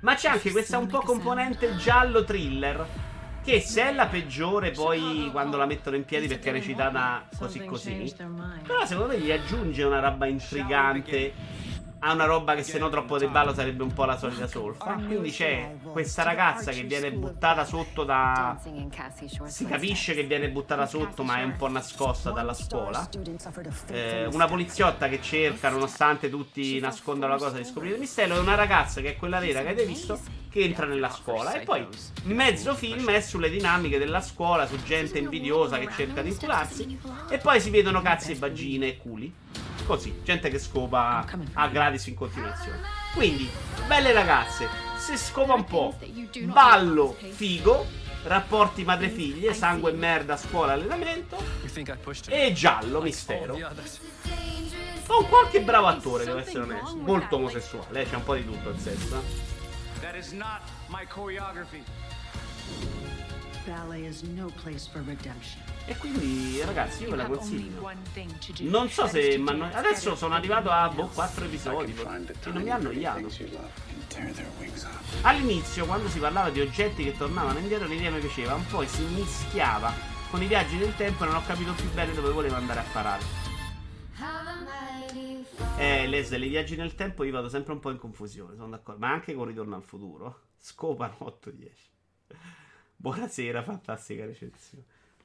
Ma 0.00 0.14
c'è 0.14 0.28
anche 0.28 0.50
questa 0.50 0.78
un 0.78 0.86
po' 0.88 1.00
componente 1.00 1.76
giallo 1.76 2.24
thriller. 2.24 3.10
Che 3.42 3.60
se 3.60 3.82
è 3.88 3.92
la 3.92 4.06
peggiore 4.06 4.70
poi 4.70 5.28
quando 5.32 5.56
la 5.56 5.66
mettono 5.66 5.96
in 5.96 6.04
piedi 6.04 6.28
perché 6.28 6.50
è 6.50 6.52
recitata 6.52 7.28
così 7.36 7.64
così. 7.64 8.14
Però 8.64 8.86
secondo 8.86 9.14
me 9.14 9.20
gli 9.20 9.32
aggiunge 9.32 9.82
una 9.82 9.98
roba 9.98 10.26
intrigante 10.26 11.32
a 12.04 12.12
una 12.12 12.24
roba 12.24 12.54
che 12.54 12.64
se 12.64 12.78
no 12.78 12.88
troppo 12.88 13.16
del 13.16 13.28
ballo 13.28 13.54
sarebbe 13.54 13.82
un 13.82 13.92
po' 13.92 14.04
la 14.04 14.16
solita 14.16 14.46
solfa. 14.46 14.94
Quindi 14.94 15.30
c'è 15.30 15.76
questa 15.82 16.24
ragazza 16.24 16.72
che 16.72 16.82
viene 16.82 17.12
buttata 17.12 17.64
sotto 17.64 18.02
da. 18.02 18.60
Si 19.44 19.64
capisce 19.66 20.14
che 20.14 20.24
viene 20.24 20.50
buttata 20.50 20.86
sotto, 20.86 21.22
ma 21.22 21.38
è 21.38 21.44
un 21.44 21.56
po' 21.56 21.68
nascosta 21.68 22.30
dalla 22.30 22.54
scuola. 22.54 23.08
Eh, 23.86 24.26
una 24.26 24.46
poliziotta 24.46 25.08
che 25.08 25.22
cerca, 25.22 25.68
nonostante 25.68 26.28
tutti 26.28 26.80
nascondano 26.80 27.34
la 27.34 27.38
cosa, 27.38 27.58
di 27.58 27.64
scoprire 27.64 27.94
il 27.94 28.00
mistero. 28.00 28.34
E 28.34 28.38
una 28.38 28.56
ragazza 28.56 29.00
che 29.00 29.10
è 29.10 29.16
quella 29.16 29.38
vera 29.38 29.60
che 29.60 29.68
avete 29.68 29.86
visto, 29.86 30.18
che 30.50 30.60
entra 30.60 30.86
nella 30.86 31.10
scuola. 31.10 31.52
E 31.52 31.60
poi 31.60 31.86
mezzo 32.24 32.74
film 32.74 33.10
è 33.10 33.20
sulle 33.20 33.48
dinamiche 33.48 33.98
della 33.98 34.20
scuola, 34.20 34.66
su 34.66 34.82
gente 34.82 35.20
invidiosa 35.20 35.78
che 35.78 35.88
cerca 35.94 36.20
di 36.20 36.30
incularsi. 36.30 36.98
E 37.28 37.38
poi 37.38 37.60
si 37.60 37.70
vedono 37.70 38.02
cazzi 38.02 38.32
e 38.32 38.34
vagine 38.34 38.88
e 38.88 38.96
culi. 38.96 39.32
Così, 39.86 40.20
gente 40.22 40.48
che 40.48 40.58
scopa 40.58 41.26
a 41.54 41.68
gratis 41.68 42.06
in 42.06 42.14
continuazione. 42.14 42.80
Quindi, 43.14 43.50
belle 43.86 44.12
ragazze, 44.12 44.68
si 44.96 45.16
scopa 45.18 45.54
un 45.54 45.64
po'. 45.64 45.98
Ballo 46.44 47.16
figo, 47.18 47.86
rapporti 48.24 48.84
madre-figlie, 48.84 49.52
sangue 49.54 49.90
e 49.90 49.94
merda, 49.94 50.36
scuola, 50.36 50.72
allenamento. 50.74 51.36
E 52.28 52.52
giallo, 52.52 53.00
mistero. 53.02 53.58
Con 55.06 55.26
qualche 55.28 55.60
bravo 55.60 55.88
attore, 55.88 56.24
devo 56.24 56.38
essere 56.38 56.60
onesto. 56.62 56.96
Molto 56.96 57.36
omosessuale, 57.36 58.02
eh, 58.02 58.08
c'è 58.08 58.14
un 58.16 58.22
po' 58.24 58.34
di 58.36 58.44
tutto 58.44 58.70
il 58.70 58.78
senso. 58.78 59.16
eh. 59.16 60.00
That 60.00 60.14
is 60.14 60.30
not 60.30 60.60
my 60.88 61.04
choreography. 61.06 61.82
Ballet 63.66 64.04
is 64.06 64.22
no 64.22 64.46
place 64.62 64.88
for 64.90 65.02
redemption. 65.02 65.60
E 65.84 65.96
quindi, 65.96 66.62
ragazzi, 66.64 67.02
io 67.02 67.10
ve 67.10 67.16
la 67.16 67.26
consiglio. 67.26 67.90
Non 68.60 68.88
so 68.88 69.06
se. 69.06 69.36
Ma 69.38 69.52
no- 69.52 69.70
adesso 69.72 70.14
sono 70.14 70.34
arrivato 70.34 70.70
a 70.70 70.88
boh, 70.88 71.08
4 71.08 71.44
episodi. 71.44 71.92
E 71.92 72.50
non 72.52 72.62
mi 72.62 72.70
ha 72.70 72.74
annoiato. 72.76 73.28
All'inizio, 75.22 75.86
quando 75.86 76.08
si 76.08 76.18
parlava 76.18 76.50
di 76.50 76.60
oggetti 76.60 77.02
che 77.04 77.16
tornavano 77.16 77.58
indietro, 77.58 77.86
l'idea 77.88 78.10
mi 78.10 78.20
piaceva. 78.20 78.54
Un 78.54 78.66
po' 78.66 78.86
si 78.86 79.02
mischiava 79.04 79.92
con 80.30 80.42
i 80.42 80.46
viaggi 80.46 80.78
del 80.78 80.94
tempo 80.96 81.24
e 81.24 81.26
non 81.26 81.36
ho 81.36 81.42
capito 81.44 81.72
più 81.72 81.90
bene 81.92 82.14
dove 82.14 82.30
volevo 82.30 82.54
andare 82.54 82.80
a 82.80 82.84
parare. 82.92 83.22
Eh, 85.78 86.06
Leslie, 86.06 86.46
i 86.46 86.48
viaggi 86.48 86.76
nel 86.76 86.94
tempo 86.94 87.24
io 87.24 87.32
vado 87.32 87.48
sempre 87.48 87.72
un 87.72 87.80
po' 87.80 87.90
in 87.90 87.98
confusione, 87.98 88.54
sono 88.54 88.68
d'accordo. 88.70 89.00
Ma 89.00 89.12
anche 89.12 89.34
con 89.34 89.46
Ritorno 89.46 89.74
al 89.74 89.82
futuro. 89.82 90.42
Scopano 90.58 91.16
8-10. 91.42 91.70
Buonasera, 92.96 93.62
fantastica 93.62 94.24
recensione. 94.24 94.84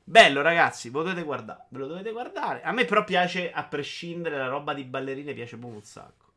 Bello, 0.10 0.42
ragazzi, 0.42 0.90
lo 0.90 1.04
dovete 1.04 1.24
guardare. 1.24 1.66
Ve 1.68 1.80
lo 1.80 1.88
dovete 1.88 2.14
guardare. 2.14 2.62
A 2.62 2.72
me 2.72 2.86
però 2.86 3.04
piace, 3.04 3.52
a 3.52 3.66
prescindere, 3.66 4.38
la 4.38 4.48
roba 4.48 4.74
di 4.74 4.86
ballerine 4.86 5.34
piace 5.34 5.58
proprio 5.58 5.80
un 5.80 5.84
sacco. 5.84 6.32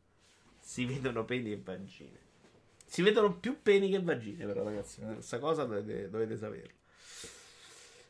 Si 0.59 0.83
vedono 0.83 1.23
peni 1.23 1.53
e 1.53 1.61
vagine. 1.63 2.19
Si 2.85 3.01
vedono 3.01 3.33
più 3.33 3.61
peni 3.61 3.89
che 3.89 4.01
vagine, 4.01 4.45
però, 4.45 4.65
ragazzi. 4.65 4.99
Questa 4.99 5.39
cosa 5.39 5.63
dovete, 5.63 6.09
dovete 6.09 6.35
saperlo. 6.35 6.79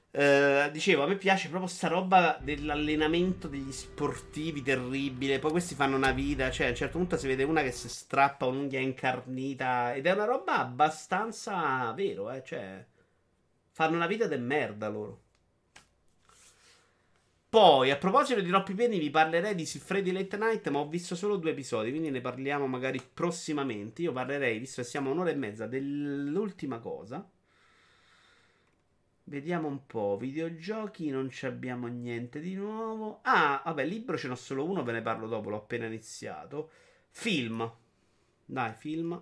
Eh, 0.10 0.70
dicevo, 0.72 1.04
a 1.04 1.08
me 1.08 1.16
piace 1.16 1.48
proprio 1.50 1.70
sta 1.70 1.88
roba 1.88 2.40
dell'allenamento 2.42 3.48
degli 3.48 3.72
sportivi 3.72 4.64
terribile. 4.64 5.38
Poi 5.38 5.52
questi 5.52 5.76
fanno 5.76 5.96
una 5.96 6.12
vita. 6.12 6.50
Cioè, 6.50 6.66
a 6.66 6.70
un 6.70 6.76
certo 6.76 6.98
punto 6.98 7.18
si 7.18 7.28
vede 7.28 7.44
una 7.44 7.62
che 7.62 7.72
si 7.72 7.88
strappa 7.88 8.48
un'unghia 8.48 8.80
incarnita. 8.80 9.94
Ed 9.94 10.08
è 10.08 10.12
una 10.12 10.26
roba 10.26 10.58
abbastanza 10.58 11.92
vero, 11.92 12.32
eh. 12.32 12.44
Cioè, 12.44 12.84
fanno 13.70 13.96
una 13.96 14.08
vita 14.08 14.26
del 14.26 14.42
merda 14.42 14.90
loro. 14.90 15.21
Poi, 17.52 17.92
a 17.92 17.98
proposito 17.98 18.40
di 18.40 18.48
troppi 18.48 18.74
pieni, 18.74 18.98
vi 18.98 19.10
parlerei 19.10 19.54
di 19.56 19.66
Siffredi 19.66 20.14
Late 20.14 20.38
Night, 20.38 20.70
ma 20.70 20.80
ho 20.80 20.88
visto 20.88 21.16
solo 21.18 21.36
due 21.36 21.52
episodi, 21.52 21.90
quindi 21.90 22.10
ne 22.10 22.22
parliamo 22.22 22.66
magari 22.66 23.02
prossimamente. 23.14 24.04
Io 24.04 24.14
parlerei, 24.14 24.58
visto 24.58 24.82
che 24.82 24.88
siamo 24.88 25.10
a 25.10 25.12
un'ora 25.12 25.32
e 25.32 25.36
mezza, 25.36 25.68
dell'ultima 25.68 26.80
cosa. 26.80 27.30
Vediamo 29.26 29.68
un 29.68 29.86
po'. 29.86 30.16
Videogiochi 30.18 31.10
non 31.10 31.30
ci 31.30 31.46
abbiamo 31.46 31.88
niente 31.88 32.40
di 32.40 32.54
nuovo. 32.54 33.20
Ah, 33.24 33.62
vabbè, 33.66 33.84
libro 33.84 34.18
ce 34.18 34.30
n'ho 34.30 34.36
solo 34.36 34.64
uno, 34.64 34.82
ve 34.84 34.94
ne 34.94 35.02
parlo 35.02 35.28
dopo, 35.28 35.50
l'ho 35.50 35.58
appena 35.58 35.88
iniziato. 35.88 36.70
Film. 37.10 37.70
Dai, 38.46 38.74
film. 38.78 39.22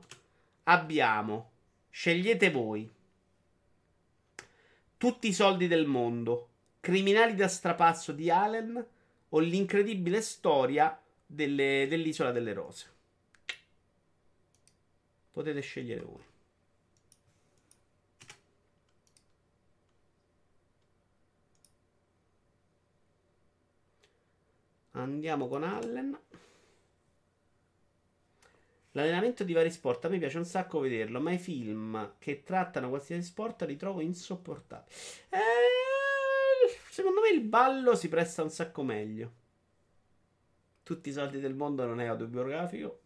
Abbiamo. 0.65 1.51
Scegliete 1.89 2.51
voi. 2.51 2.87
Tutti 4.97 5.27
i 5.27 5.33
soldi 5.33 5.67
del 5.67 5.87
mondo. 5.87 6.48
Criminali 6.79 7.35
da 7.35 7.47
strapazzo 7.47 8.11
di 8.11 8.29
Allen 8.29 8.85
o 9.29 9.39
l'incredibile 9.39 10.21
storia 10.21 10.99
delle, 11.25 11.87
dell'isola 11.87 12.31
delle 12.31 12.53
rose. 12.53 12.97
Potete 15.31 15.59
scegliere 15.61 16.01
voi. 16.01 16.23
Andiamo 24.91 25.47
con 25.47 25.63
Allen. 25.63 26.19
L'allenamento 28.93 29.43
di 29.43 29.53
vari 29.53 29.71
sport 29.71 30.05
a 30.05 30.09
me 30.09 30.17
piace 30.17 30.37
un 30.37 30.45
sacco 30.45 30.79
vederlo, 30.79 31.21
ma 31.21 31.31
i 31.31 31.37
film 31.37 32.15
che 32.17 32.43
trattano 32.43 32.89
qualsiasi 32.89 33.21
sport 33.21 33.61
li 33.63 33.77
trovo 33.77 34.01
insopportabili. 34.01 34.95
Eh, 35.29 35.88
secondo 36.99 37.21
me 37.21 37.29
il 37.29 37.39
ballo 37.39 37.95
si 37.95 38.09
presta 38.09 38.43
un 38.43 38.49
sacco 38.49 38.83
meglio. 38.83 39.31
Tutti 40.83 41.07
i 41.07 41.13
soldi 41.13 41.39
del 41.39 41.55
mondo 41.55 41.85
non 41.85 42.01
è 42.01 42.05
autobiografico. 42.07 42.99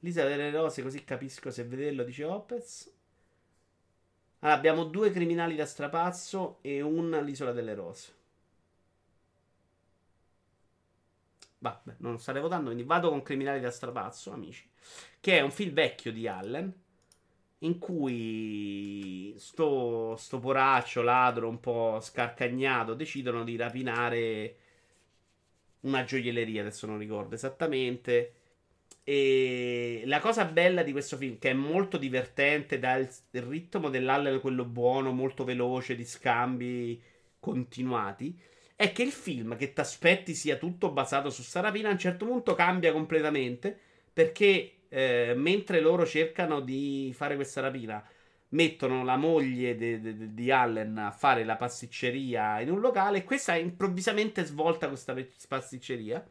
Lisa 0.00 0.24
delle 0.24 0.50
rose, 0.50 0.82
così 0.82 1.04
capisco 1.04 1.52
se 1.52 1.62
vederlo, 1.64 2.02
dice 2.02 2.24
Opez. 2.24 2.92
Allora, 4.40 4.58
abbiamo 4.58 4.84
due 4.84 5.12
criminali 5.12 5.54
da 5.54 5.66
strapazzo 5.66 6.58
e 6.62 6.80
un 6.80 7.10
l'isola 7.22 7.52
delle 7.52 7.74
rose. 7.74 8.14
Vabbè, 11.58 11.94
non 11.98 12.18
starei 12.18 12.42
votando, 12.42 12.66
quindi 12.66 12.82
vado 12.82 13.10
con 13.10 13.22
Criminali 13.22 13.60
da 13.60 13.70
strapazzo, 13.70 14.32
amici. 14.32 14.68
Che 15.20 15.38
è 15.38 15.42
un 15.42 15.52
film 15.52 15.72
vecchio 15.72 16.10
di 16.12 16.26
Allen. 16.26 16.74
In 17.66 17.78
cui 17.78 19.34
sto, 19.36 20.16
sto 20.16 20.38
poraccio, 20.38 21.02
ladro, 21.02 21.48
un 21.48 21.60
po' 21.60 21.98
scarcagnato, 22.00 22.94
decidono 22.94 23.44
di 23.44 23.56
rapinare 23.56 24.56
una 25.80 26.04
gioielleria, 26.04 26.60
adesso 26.62 26.86
non 26.86 26.98
ricordo 26.98 27.34
esattamente. 27.34 28.32
E 29.04 30.02
la 30.06 30.20
cosa 30.20 30.44
bella 30.44 30.82
di 30.82 30.92
questo 30.92 31.16
film, 31.16 31.38
che 31.38 31.50
è 31.50 31.54
molto 31.54 31.96
divertente, 31.96 32.78
dal 32.78 33.08
ritmo 33.32 33.88
dell'Allen, 33.90 34.40
quello 34.40 34.64
buono, 34.64 35.12
molto 35.12 35.44
veloce, 35.44 35.96
di 35.96 36.04
scambi 36.04 37.02
continuati 37.40 38.38
è 38.76 38.92
che 38.92 39.02
il 39.02 39.10
film 39.10 39.56
che 39.56 39.72
ti 39.72 39.80
aspetti 39.80 40.34
sia 40.34 40.56
tutto 40.56 40.90
basato 40.90 41.30
su 41.30 41.42
Sarapina 41.42 41.88
a 41.88 41.92
un 41.92 41.98
certo 41.98 42.26
punto 42.26 42.54
cambia 42.54 42.92
completamente 42.92 43.78
perché 44.12 44.75
eh, 44.96 45.34
mentre 45.36 45.80
loro 45.80 46.06
cercano 46.06 46.60
di 46.60 47.12
fare 47.14 47.34
questa 47.34 47.60
rapina 47.60 48.02
mettono 48.50 49.04
la 49.04 49.16
moglie 49.16 49.76
de, 49.76 50.00
de, 50.00 50.16
de, 50.16 50.32
di 50.32 50.50
Allen 50.50 50.96
a 50.96 51.10
fare 51.10 51.44
la 51.44 51.56
pasticceria 51.56 52.60
in 52.60 52.70
un 52.70 52.80
locale 52.80 53.22
questa 53.22 53.56
improvvisamente 53.56 54.44
svolta 54.44 54.88
questa 54.88 55.14
pasticceria 55.48 56.24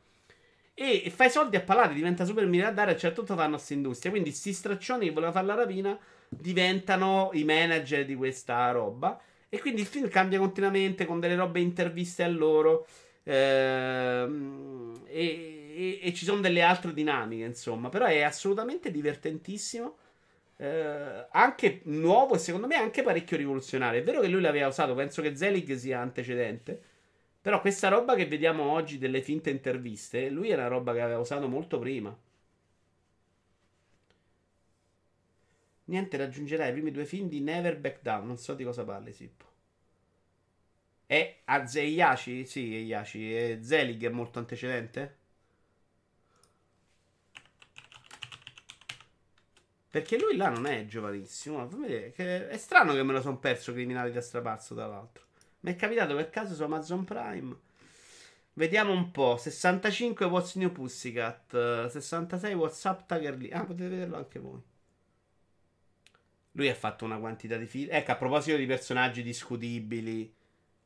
e, 0.73 1.03
e 1.05 1.09
fa 1.11 1.25
i 1.25 1.29
soldi 1.29 1.57
a 1.57 1.61
palate, 1.61 1.93
diventa 1.93 2.25
super 2.25 2.47
miliardario 2.47 2.91
a 2.91 2.95
un 2.95 2.99
certo 2.99 3.23
punto 3.23 3.35
fanno 3.35 3.55
questa 3.55 3.73
industria 3.73 4.11
quindi 4.11 4.29
questi 4.29 4.53
straccioni 4.53 5.05
che 5.05 5.11
volevano 5.11 5.33
fare 5.33 5.45
la 5.45 5.55
rapina 5.55 5.99
diventano 6.27 7.29
i 7.33 7.43
manager 7.43 8.03
di 8.03 8.15
questa 8.15 8.71
roba 8.71 9.21
e 9.47 9.59
quindi 9.59 9.81
il 9.81 9.87
film 9.87 10.09
cambia 10.09 10.39
continuamente 10.39 11.05
con 11.05 11.19
delle 11.19 11.35
robe 11.35 11.59
interviste 11.61 12.23
a 12.23 12.27
loro. 12.27 12.85
Ehm, 13.23 14.93
e, 15.05 15.64
e, 15.76 15.99
e, 16.03 16.14
ci 16.14 16.26
sono 16.26 16.41
delle 16.41 16.61
altre 16.61 16.93
dinamiche, 16.93 17.43
insomma. 17.43 17.89
Però 17.89 18.06
è 18.06 18.22
assolutamente 18.22 18.91
divertentissimo. 18.91 19.97
Eh, 20.57 21.27
anche 21.31 21.81
nuovo 21.85 22.35
e 22.35 22.38
secondo 22.39 22.68
me 22.68 22.76
anche 22.76 23.03
parecchio 23.03 23.38
rivoluzionario. 23.38 23.99
È 24.02 24.03
vero 24.03 24.22
che 24.22 24.27
lui 24.27 24.41
l'aveva 24.41 24.68
usato, 24.68 24.95
penso 24.95 25.22
che 25.22 25.35
Zelig 25.35 25.76
sia 25.76 25.99
antecedente. 25.99 26.81
Però 27.41 27.61
questa 27.61 27.89
roba 27.89 28.15
che 28.15 28.26
vediamo 28.26 28.64
oggi 28.72 28.97
delle 28.97 29.22
finte 29.22 29.49
interviste, 29.52 30.30
lui 30.30 30.49
era 30.49 30.68
roba 30.68 30.93
che 30.93 31.02
aveva 31.02 31.19
usato 31.19 31.47
molto 31.47 31.77
prima. 31.80 32.18
Niente, 35.85 36.18
raggiungerai 36.18 36.69
i 36.69 36.72
primi 36.73 36.91
due 36.91 37.06
film 37.06 37.27
di 37.27 37.39
Never 37.41 37.77
Back 37.80 38.02
Down. 38.02 38.26
Non 38.27 38.38
so 38.38 38.53
di 38.56 38.64
cosa 38.64 38.84
parli, 38.84 39.14
Sippo. 39.14 39.45
E 41.07 41.41
Azeiyashi? 41.45 42.45
Sì, 42.45 42.76
Eiyashi. 42.76 43.35
E 43.35 43.60
Zelig 43.61 44.03
è 44.06 44.10
molto 44.10 44.39
antecedente? 44.39 45.24
Perché 49.95 50.19
lui 50.19 50.35
là 50.35 50.49
non 50.49 50.65
è 50.65 50.85
giovanissimo. 50.88 51.69
È 51.85 52.57
strano 52.57 52.93
che 52.93 53.01
me 53.01 53.13
lo 53.13 53.22
sono 53.22 53.39
perso 53.39 53.72
criminali 53.72 54.11
da 54.11 54.19
strapazzo, 54.19 54.76
tra 54.76 54.88
l'altro. 54.88 55.23
Mi 55.61 55.72
è 55.72 55.77
capitato 55.77 56.13
per 56.13 56.30
caso 56.30 56.53
su 56.53 56.61
Amazon 56.63 57.05
Prime. 57.05 57.55
Vediamo 58.55 58.91
un 58.91 59.09
po'. 59.11 59.38
65 59.38 60.26
What's 60.26 60.55
New 60.55 60.69
Pussycat. 60.69 61.88
66 61.88 62.53
WhatsApp 62.55 63.07
Tiger 63.07 63.38
Lee. 63.38 63.51
Ah, 63.51 63.63
potete 63.63 63.88
vederlo 63.88 64.17
anche 64.17 64.38
voi. 64.38 64.59
Lui 66.51 66.67
ha 66.67 66.76
fatto 66.76 67.05
una 67.05 67.17
quantità 67.17 67.55
di 67.55 67.65
film. 67.65 67.88
Ecco, 67.89 68.11
a 68.11 68.15
proposito 68.17 68.57
di 68.57 68.65
personaggi 68.65 69.23
discutibili 69.23 70.30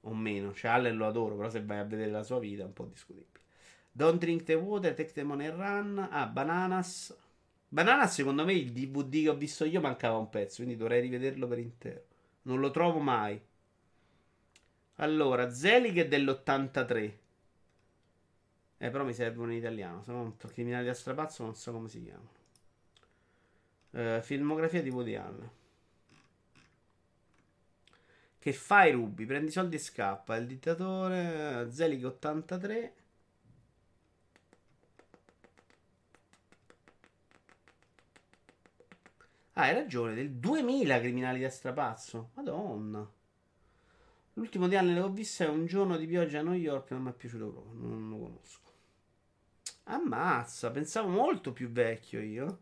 o 0.02 0.14
meno, 0.14 0.53
cioè 0.53 0.69
Allen 0.69 0.95
lo 0.95 1.07
adoro, 1.07 1.36
però 1.36 1.49
se 1.49 1.64
vai 1.64 1.80
a 1.80 1.84
vedere 1.84 2.11
la 2.11 2.22
sua 2.22 2.38
vita 2.38 2.61
è 2.61 2.65
un 2.68 2.73
po' 2.73 2.86
discutibile. 2.86 3.40
Don't 3.91 4.19
drink 4.19 4.44
the 4.44 4.53
water, 4.53 4.94
take 4.94 5.14
the 5.14 5.23
money 5.23 5.48
and 5.48 5.57
run. 5.57 6.07
Ah, 6.11 6.27
Bananas. 6.27 7.11
Bananas, 7.72 8.14
secondo 8.14 8.46
me, 8.46 8.54
il 8.54 8.72
DVD 8.72 9.24
che 9.24 9.30
ho 9.30 9.36
visto 9.36 9.64
io 9.64 9.80
mancava 9.80 10.18
un 10.18 10.30
pezzo, 10.30 10.58
quindi 10.58 10.76
dovrei 10.76 11.02
rivederlo 11.02 11.48
per 11.48 11.60
intero. 11.60 12.04
Non 12.44 12.60
lo 12.60 12.72
trovo 12.72 13.00
mai. 13.00 13.40
Allora, 14.96 15.52
Zelig 15.52 15.98
è 15.98 16.08
dell'83. 16.08 17.14
Eh, 18.78 18.90
però 18.90 19.04
mi 19.04 19.14
serve 19.14 19.41
un 19.41 19.52
italiano. 19.52 20.02
Sono 20.04 20.36
criminali 20.52 20.90
a 20.90 20.94
strapazzo, 20.94 21.44
non 21.44 21.56
so 21.56 21.72
come 21.72 21.90
si 21.90 22.02
chiamano. 22.02 22.38
Uh, 23.91 24.22
filmografia 24.22 24.82
di 24.82 24.90
Woody 24.90 25.16
Allen. 25.16 25.50
Che 28.40 28.54
fai 28.54 28.91
Ruby? 28.94 29.26
Prendi 29.26 29.52
soldi 29.52 29.76
e 29.76 29.80
scappa. 29.80 30.36
Il 30.38 30.48
dittatore 30.48 31.68
Zelig 31.72 32.06
83. 32.06 32.94
Ah, 39.60 39.64
hai 39.64 39.73
ragione, 39.73 40.15
del 40.15 40.31
2000 40.31 40.99
criminali 41.02 41.41
da 41.41 41.49
strapazzo. 41.49 42.30
Madonna. 42.36 43.06
L'ultimo 44.36 44.69
di 44.69 44.77
anni 44.77 44.94
che 44.94 45.02
ho 45.02 45.10
visto 45.10 45.44
è 45.44 45.49
un 45.49 45.65
giorno 45.65 45.98
di 45.98 46.07
pioggia 46.07 46.40
a 46.40 46.44
New 46.44 46.53
York, 46.53 46.91
non 46.91 47.02
mi 47.02 47.10
è 47.10 47.14
piaciuto 47.14 47.49
proprio, 47.52 47.73
non 47.73 48.10
lo 48.10 48.18
conosco. 48.19 48.72
Ammazza, 49.84 50.72
pensavo 50.72 51.10
molto 51.10 51.52
più 51.52 51.69
vecchio 51.69 52.22
io. 52.22 52.60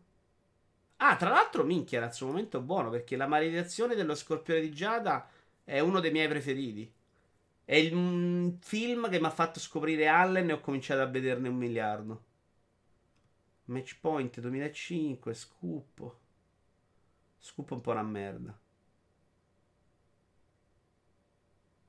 Ah, 0.96 1.14
tra 1.14 1.28
l'altro, 1.30 1.62
minchia, 1.62 1.98
era 1.98 2.08
il 2.08 2.14
suo 2.14 2.26
momento 2.26 2.60
buono 2.60 2.90
perché 2.90 3.14
la 3.14 3.28
maledizione 3.28 3.94
dello 3.94 4.16
scorpione 4.16 4.60
di 4.60 4.72
Giada 4.72 5.30
è 5.62 5.78
uno 5.78 6.00
dei 6.00 6.10
miei 6.10 6.26
preferiti. 6.26 6.92
È 7.64 7.76
il 7.76 7.94
mm, 7.94 8.48
film 8.58 9.08
che 9.08 9.20
mi 9.20 9.26
ha 9.26 9.30
fatto 9.30 9.60
scoprire 9.60 10.08
Allen 10.08 10.48
e 10.50 10.54
ho 10.54 10.60
cominciato 10.60 11.00
a 11.00 11.06
vederne 11.06 11.46
un 11.46 11.56
miliardo. 11.56 12.24
Match 13.66 14.00
Point 14.00 14.40
2005, 14.40 15.32
Scoop. 15.32 16.17
Scoop 17.38 17.70
un 17.70 17.80
po' 17.80 17.92
una 17.92 18.02
merda. 18.02 18.58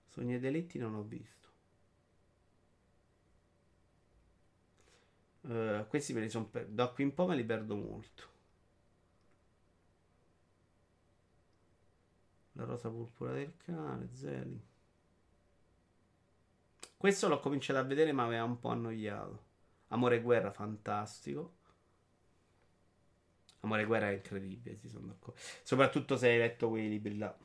Sogni 0.07 0.35
e 0.35 0.39
delitti 0.39 0.77
non 0.77 0.95
ho 0.95 1.03
visto. 1.03 1.37
Uh, 5.41 5.87
questi 5.87 6.13
me 6.13 6.21
li 6.21 6.29
sono 6.29 6.45
per... 6.45 6.67
da 6.67 6.89
qui 6.89 7.03
in 7.03 7.13
po' 7.13 7.25
me 7.25 7.35
li 7.35 7.43
perdo 7.43 7.75
molto. 7.75 8.27
La 12.53 12.65
rosa 12.65 12.89
purpura 12.89 13.33
del 13.33 13.55
cane, 13.57 14.09
Zeli. 14.13 14.61
Questo 16.97 17.29
l'ho 17.29 17.39
cominciato 17.39 17.79
a 17.79 17.83
vedere 17.83 18.11
ma 18.11 18.25
aveva 18.25 18.43
un 18.43 18.59
po' 18.59 18.69
annoiato. 18.69 19.47
Amore 19.87 20.17
e 20.17 20.21
guerra, 20.21 20.51
fantastico. 20.51 21.58
Amore 23.61 23.81
e 23.83 23.85
guerra 23.85 24.09
è 24.09 24.13
incredibile, 24.13 24.77
sì, 24.77 24.89
sono 24.89 25.07
d'accordo. 25.07 25.39
Soprattutto 25.63 26.17
se 26.17 26.29
hai 26.29 26.37
letto 26.37 26.69
quei 26.69 26.87
libri 26.89 27.17
là. 27.17 27.35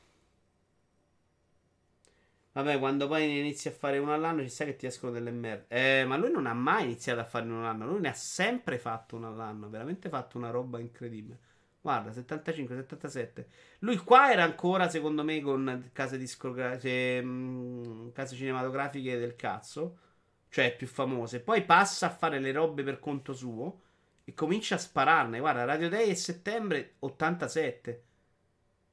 Vabbè, 2.53 2.79
quando 2.79 3.09
poi 3.09 3.39
inizi 3.41 3.67
a 3.69 3.73
fare 3.73 3.99
uno 3.99 4.15
all'anno 4.15 4.43
ci 4.43 4.49
sa 4.49 4.65
che 4.65 4.77
ti 4.77 4.87
escono 4.87 5.11
delle 5.11 5.33
merde. 5.33 5.67
Eh, 5.69 6.05
ma 6.05 6.17
lui 6.17 6.31
non 6.31 6.47
ha 6.47 6.55
mai 6.55 6.85
iniziato 6.85 7.19
a 7.21 7.25
fare 7.25 7.47
uno 7.47 7.59
all'anno. 7.61 7.87
Lui 7.87 8.01
ne 8.01 8.11
ha 8.11 8.15
sempre 8.15 8.79
fatto 8.79 9.17
uno 9.17 9.27
all'anno. 9.29 9.69
Veramente 9.69 10.09
fatto 10.09 10.39
una 10.39 10.51
roba 10.51 10.79
incredibile. 10.79 11.41
Guarda, 11.81 12.13
75, 12.13 12.77
77. 12.77 13.49
Lui 13.81 13.97
qua 13.97 14.31
era 14.31 14.45
ancora, 14.45 14.89
secondo 14.89 15.25
me, 15.25 15.41
con 15.41 15.91
case 15.93 16.17
discografiche, 16.17 17.21
mm, 17.23 18.11
case 18.13 18.37
cinematografiche 18.37 19.19
del 19.19 19.35
cazzo. 19.35 19.99
Cioè, 20.49 20.77
più 20.77 20.87
famose. 20.87 21.41
Poi 21.41 21.65
passa 21.65 22.07
a 22.07 22.11
fare 22.11 22.39
le 22.39 22.53
robe 22.53 22.85
per 22.85 23.01
conto 23.01 23.33
suo. 23.35 23.81
E 24.25 24.33
comincia 24.35 24.77
a 24.77 24.79
spararne. 24.79 25.39
Guarda, 25.39 25.65
Radio 25.65 25.89
Day 25.89 26.09
è 26.09 26.15
settembre 26.15 26.95
87. 27.01 28.03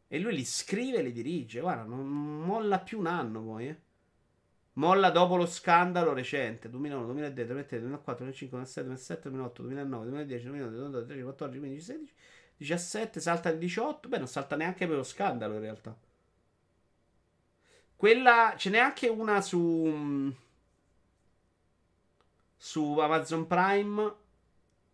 E 0.07 0.19
lui 0.19 0.35
li 0.35 0.45
scrive 0.45 0.97
e 0.97 1.03
li 1.03 1.13
dirige. 1.13 1.61
Guarda, 1.61 1.83
non 1.83 2.05
molla 2.05 2.79
più 2.79 2.99
un 2.99 3.07
anno 3.07 3.41
poi, 3.41 3.67
eh. 3.69 3.79
Molla 4.73 5.09
dopo 5.09 5.35
lo 5.35 5.45
scandalo 5.45 6.13
recente 6.13 6.69
2001, 6.69 7.05
2010, 7.05 7.47
2003, 7.47 7.79
2004, 7.79 8.23
2005, 8.23 8.57
2006, 8.57 8.83
2007, 8.83 9.29
2008, 9.29 9.61
2009, 9.61 10.05
2010, 10.05 10.43
2011, 10.45 10.77
2012, 10.77 11.07
2013, 11.07 11.19
2014, 11.21 11.59
2015, 11.59 11.95
2016, 11.97 12.13
17, 12.57 13.19
salta 13.19 13.49
il 13.49 13.57
18. 13.57 14.09
Beh, 14.09 14.17
non 14.17 14.27
salta 14.27 14.55
neanche 14.55 14.87
per 14.87 14.95
lo 14.95 15.03
scandalo 15.03 15.55
in 15.55 15.59
realtà. 15.59 15.97
Quella 17.95 18.55
ce 18.57 18.69
n'è 18.69 18.79
anche 18.79 19.07
una 19.07 19.41
su 19.41 20.33
su 22.57 22.97
Amazon 22.99 23.47
Prime 23.47 24.13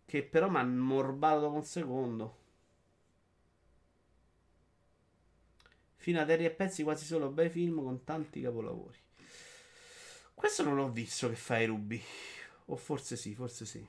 che 0.08 0.22
però 0.22 0.48
mi 0.48 0.56
ha 0.56 0.64
morbato 0.64 1.40
dopo 1.40 1.56
un 1.56 1.64
secondo. 1.64 2.36
Fino 5.96 6.18
a 6.18 6.24
Terry 6.24 6.46
e 6.46 6.50
pezzi 6.50 6.82
quasi 6.82 7.04
solo 7.04 7.28
bei 7.28 7.50
film 7.50 7.82
con 7.82 8.04
tanti 8.04 8.40
capolavori. 8.40 8.96
Questo 10.32 10.62
non 10.62 10.78
ho 10.78 10.90
visto 10.90 11.28
che 11.28 11.34
fa 11.34 11.58
i 11.58 11.66
rubi. 11.66 12.02
O 12.66 12.76
forse 12.76 13.16
sì, 13.16 13.34
forse 13.34 13.66
sì. 13.66 13.86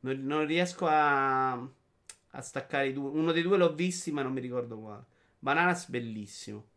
Non, 0.00 0.24
non 0.24 0.46
riesco 0.46 0.86
a, 0.86 1.54
a 1.54 2.40
staccare 2.40 2.86
i 2.86 2.92
due. 2.92 3.10
Uno 3.10 3.32
dei 3.32 3.42
due 3.42 3.56
l'ho 3.56 3.74
visti, 3.74 4.12
ma 4.12 4.22
non 4.22 4.32
mi 4.32 4.40
ricordo 4.40 4.78
quale. 4.78 5.04
Bananas 5.40 5.88
bellissimo. 5.88 6.68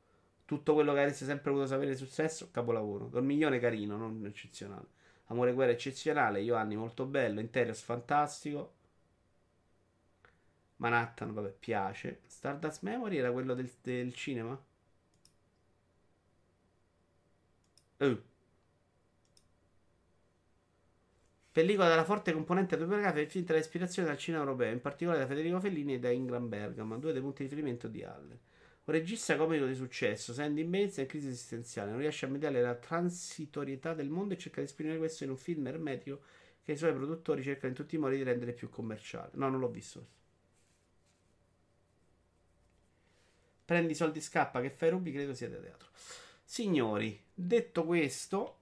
Tutto 0.44 0.74
quello 0.74 0.94
che 0.94 1.02
avresti 1.02 1.24
sempre 1.24 1.52
voluto 1.52 1.70
sapere 1.70 1.96
sul 1.96 2.08
sesso, 2.08 2.50
capolavoro. 2.50 3.10
Dormiglione 3.10 3.60
carino, 3.60 3.96
non 3.96 4.26
eccezionale. 4.26 4.96
Amore 5.28 5.54
guerra 5.54 5.72
eccezionale. 5.72 6.42
Ioanni 6.42 6.76
molto 6.76 7.06
bello. 7.06 7.40
Interiors 7.40 7.82
fantastico. 7.82 8.74
Manhattan, 10.78 11.34
vabbè, 11.34 11.50
piace. 11.60 12.22
Stardust 12.28 12.84
Memory 12.84 13.18
era 13.18 13.32
quello 13.32 13.54
del, 13.54 13.72
del 13.82 14.14
cinema? 14.14 14.60
Uh. 18.00 18.22
Pellicola 21.52 21.90
dalla 21.90 22.04
forte 22.04 22.32
componente 22.34 22.76
autobiografica 22.76 23.22
e 23.22 23.30
finta 23.30 23.56
ispirazione 23.56 24.08
dal 24.08 24.18
cinema 24.20 24.44
europeo, 24.44 24.72
in 24.72 24.80
particolare 24.80 25.22
da 25.22 25.28
Federico 25.28 25.60
Fellini 25.60 25.96
e 25.96 26.00
da 26.00 26.12
Ingram 26.12 26.48
Bergman, 26.48 27.00
due 27.00 27.14
dei 27.14 27.22
punti 27.22 27.42
di 27.42 27.50
riferimento 27.50 27.88
di 27.88 28.04
Halle. 28.04 28.40
Un 28.88 28.94
regista 28.94 29.36
comico 29.36 29.66
di 29.66 29.76
successo, 29.76 30.32
Sandy 30.32 30.64
Bates 30.64 30.96
è 30.96 31.02
in 31.02 31.08
crisi 31.08 31.28
esistenziale, 31.28 31.92
non 31.92 32.00
riesce 32.00 32.26
a 32.26 32.30
mediare 32.30 32.62
la 32.62 32.74
transitorietà 32.74 33.94
del 33.94 34.08
mondo 34.08 34.34
e 34.34 34.38
cerca 34.38 34.62
di 34.62 34.68
esprimere 34.68 34.98
questo 34.98 35.26
in 35.26 35.30
un 35.30 35.36
film 35.36 35.68
ermetico 35.68 36.22
che 36.64 36.72
i 36.72 36.78
suoi 36.78 36.94
produttori 36.94 37.44
cercano 37.44 37.68
in 37.68 37.74
tutti 37.74 37.96
i 37.96 37.98
modi 37.98 38.16
di 38.16 38.24
rendere 38.24 38.54
più 38.54 38.70
commerciale. 38.70 39.32
No, 39.34 39.50
non 39.50 39.60
l'ho 39.60 39.68
visto. 39.68 40.08
Prendi 43.66 43.92
i 43.92 43.96
soldi, 43.96 44.22
scappa, 44.22 44.62
che 44.62 44.70
fai 44.70 44.90
rubi, 44.90 45.12
credo 45.12 45.34
sia 45.34 45.50
da 45.50 45.58
teatro. 45.58 45.90
Signori, 46.46 47.22
detto 47.34 47.84
questo, 47.84 48.60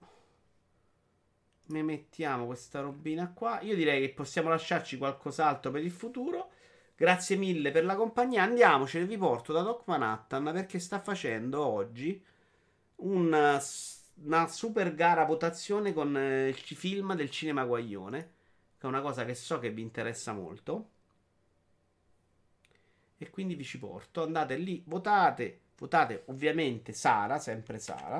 mi 1.67 1.83
mettiamo 1.83 2.47
questa 2.47 2.79
robina 2.79 3.31
qua. 3.31 3.61
Io 3.61 3.75
direi 3.75 4.01
che 4.01 4.13
possiamo 4.13 4.49
lasciarci 4.49 4.97
qualcos'altro 4.97 5.69
per 5.69 5.83
il 5.83 5.91
futuro. 5.91 6.49
Grazie 6.97 7.35
mille 7.35 7.71
per 7.71 7.83
la 7.83 7.95
compagnia. 7.95 8.43
Andiamocene, 8.43 9.05
vi 9.05 9.17
porto 9.17 9.51
da 9.51 9.61
Doc 9.61 9.83
Manhattan 9.87 10.45
perché 10.53 10.79
sta 10.79 11.01
facendo 11.01 11.61
oggi 11.65 12.23
una, 12.97 13.61
una 14.23 14.47
super 14.47 14.95
gara 14.95 15.25
votazione 15.25 15.91
con 15.91 16.15
eh, 16.15 16.47
il 16.47 16.55
film 16.55 17.13
del 17.15 17.29
cinema 17.29 17.65
Guaglione. 17.65 18.31
Che 18.77 18.85
è 18.85 18.85
una 18.85 19.01
cosa 19.01 19.25
che 19.25 19.35
so 19.35 19.59
che 19.59 19.71
vi 19.71 19.81
interessa 19.81 20.31
molto. 20.31 20.89
E 23.17 23.29
quindi 23.29 23.55
vi 23.55 23.65
ci 23.65 23.77
porto. 23.77 24.23
Andate 24.23 24.55
lì, 24.55 24.81
votate. 24.87 25.59
Votate 25.77 26.23
ovviamente 26.27 26.93
Sara, 26.93 27.39
sempre 27.39 27.77
Sara. 27.77 28.19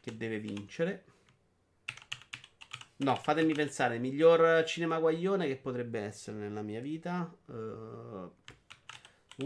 Che 0.00 0.16
deve 0.16 0.38
vincere. 0.38 1.04
No, 3.02 3.16
fatemi 3.16 3.52
pensare, 3.52 3.98
miglior 3.98 4.64
cinema 4.64 4.98
guaglione 5.00 5.46
che 5.48 5.56
potrebbe 5.56 5.98
essere 6.00 6.36
nella 6.38 6.62
mia 6.62 6.80
vita. 6.80 7.30
Uh, 7.46 8.30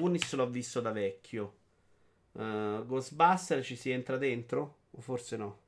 Unis 0.00 0.32
l'ho 0.34 0.48
visto 0.48 0.80
da 0.80 0.92
vecchio. 0.92 1.56
Uh, 2.32 2.84
Ghostbuster 2.86 3.64
ci 3.64 3.76
si 3.76 3.90
entra 3.90 4.16
dentro? 4.18 4.78
O 4.92 5.00
forse 5.00 5.36
no? 5.36 5.58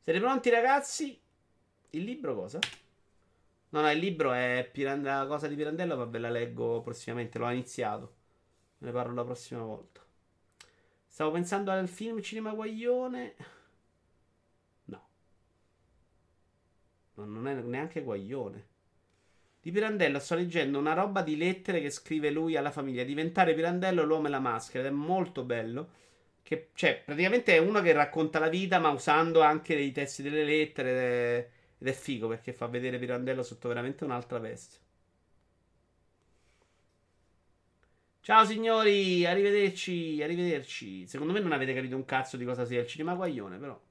Siete 0.00 0.20
pronti 0.20 0.50
ragazzi? 0.50 1.18
Il 1.90 2.04
libro 2.04 2.34
cosa? 2.34 2.58
No, 3.70 3.80
no, 3.80 3.90
il 3.90 3.98
libro 3.98 4.32
è 4.32 4.68
Pirand- 4.70 5.04
la 5.04 5.26
cosa 5.26 5.48
di 5.48 5.56
Pirandello, 5.56 5.96
vabbè 5.96 6.18
la 6.18 6.30
leggo 6.30 6.80
prossimamente, 6.82 7.38
l'ho 7.38 7.50
iniziato. 7.50 8.14
Ne 8.78 8.92
parlo 8.92 9.14
la 9.14 9.24
prossima 9.24 9.62
volta. 9.62 10.01
Stavo 11.12 11.32
pensando 11.32 11.70
al 11.70 11.88
film 11.88 12.22
Cinema 12.22 12.54
Guaglione. 12.54 13.34
No. 14.84 15.02
no. 17.16 17.24
Non 17.26 17.46
è 17.48 17.52
neanche 17.52 18.00
Guaglione. 18.00 18.66
Di 19.60 19.70
Pirandello 19.70 20.18
sto 20.18 20.36
leggendo 20.36 20.78
una 20.78 20.94
roba 20.94 21.20
di 21.20 21.36
lettere 21.36 21.82
che 21.82 21.90
scrive 21.90 22.30
lui 22.30 22.56
alla 22.56 22.70
famiglia. 22.70 23.04
Diventare 23.04 23.52
Pirandello 23.52 24.04
l'uomo 24.04 24.28
e 24.28 24.30
la 24.30 24.38
maschera. 24.38 24.86
Ed 24.86 24.90
è 24.90 24.96
molto 24.96 25.44
bello. 25.44 25.90
Che, 26.42 26.70
cioè, 26.72 27.02
praticamente 27.04 27.56
è 27.56 27.58
uno 27.58 27.82
che 27.82 27.92
racconta 27.92 28.38
la 28.38 28.48
vita, 28.48 28.78
ma 28.78 28.88
usando 28.88 29.42
anche 29.42 29.74
i 29.74 29.92
testi 29.92 30.22
delle 30.22 30.44
lettere. 30.44 30.90
Ed 30.92 30.96
è, 30.96 31.50
ed 31.76 31.88
è 31.88 31.92
figo 31.92 32.26
perché 32.26 32.54
fa 32.54 32.68
vedere 32.68 32.98
Pirandello 32.98 33.42
sotto 33.42 33.68
veramente 33.68 34.04
un'altra 34.04 34.38
veste. 34.38 34.78
Ciao 38.24 38.44
signori, 38.44 39.26
arrivederci, 39.26 40.22
arrivederci. 40.22 41.06
Secondo 41.08 41.32
me 41.32 41.40
non 41.40 41.50
avete 41.50 41.74
capito 41.74 41.96
un 41.96 42.04
cazzo 42.04 42.36
di 42.36 42.44
cosa 42.44 42.64
sia 42.64 42.80
il 42.80 42.86
cinema 42.86 43.14
guaglione, 43.14 43.58
però 43.58 43.76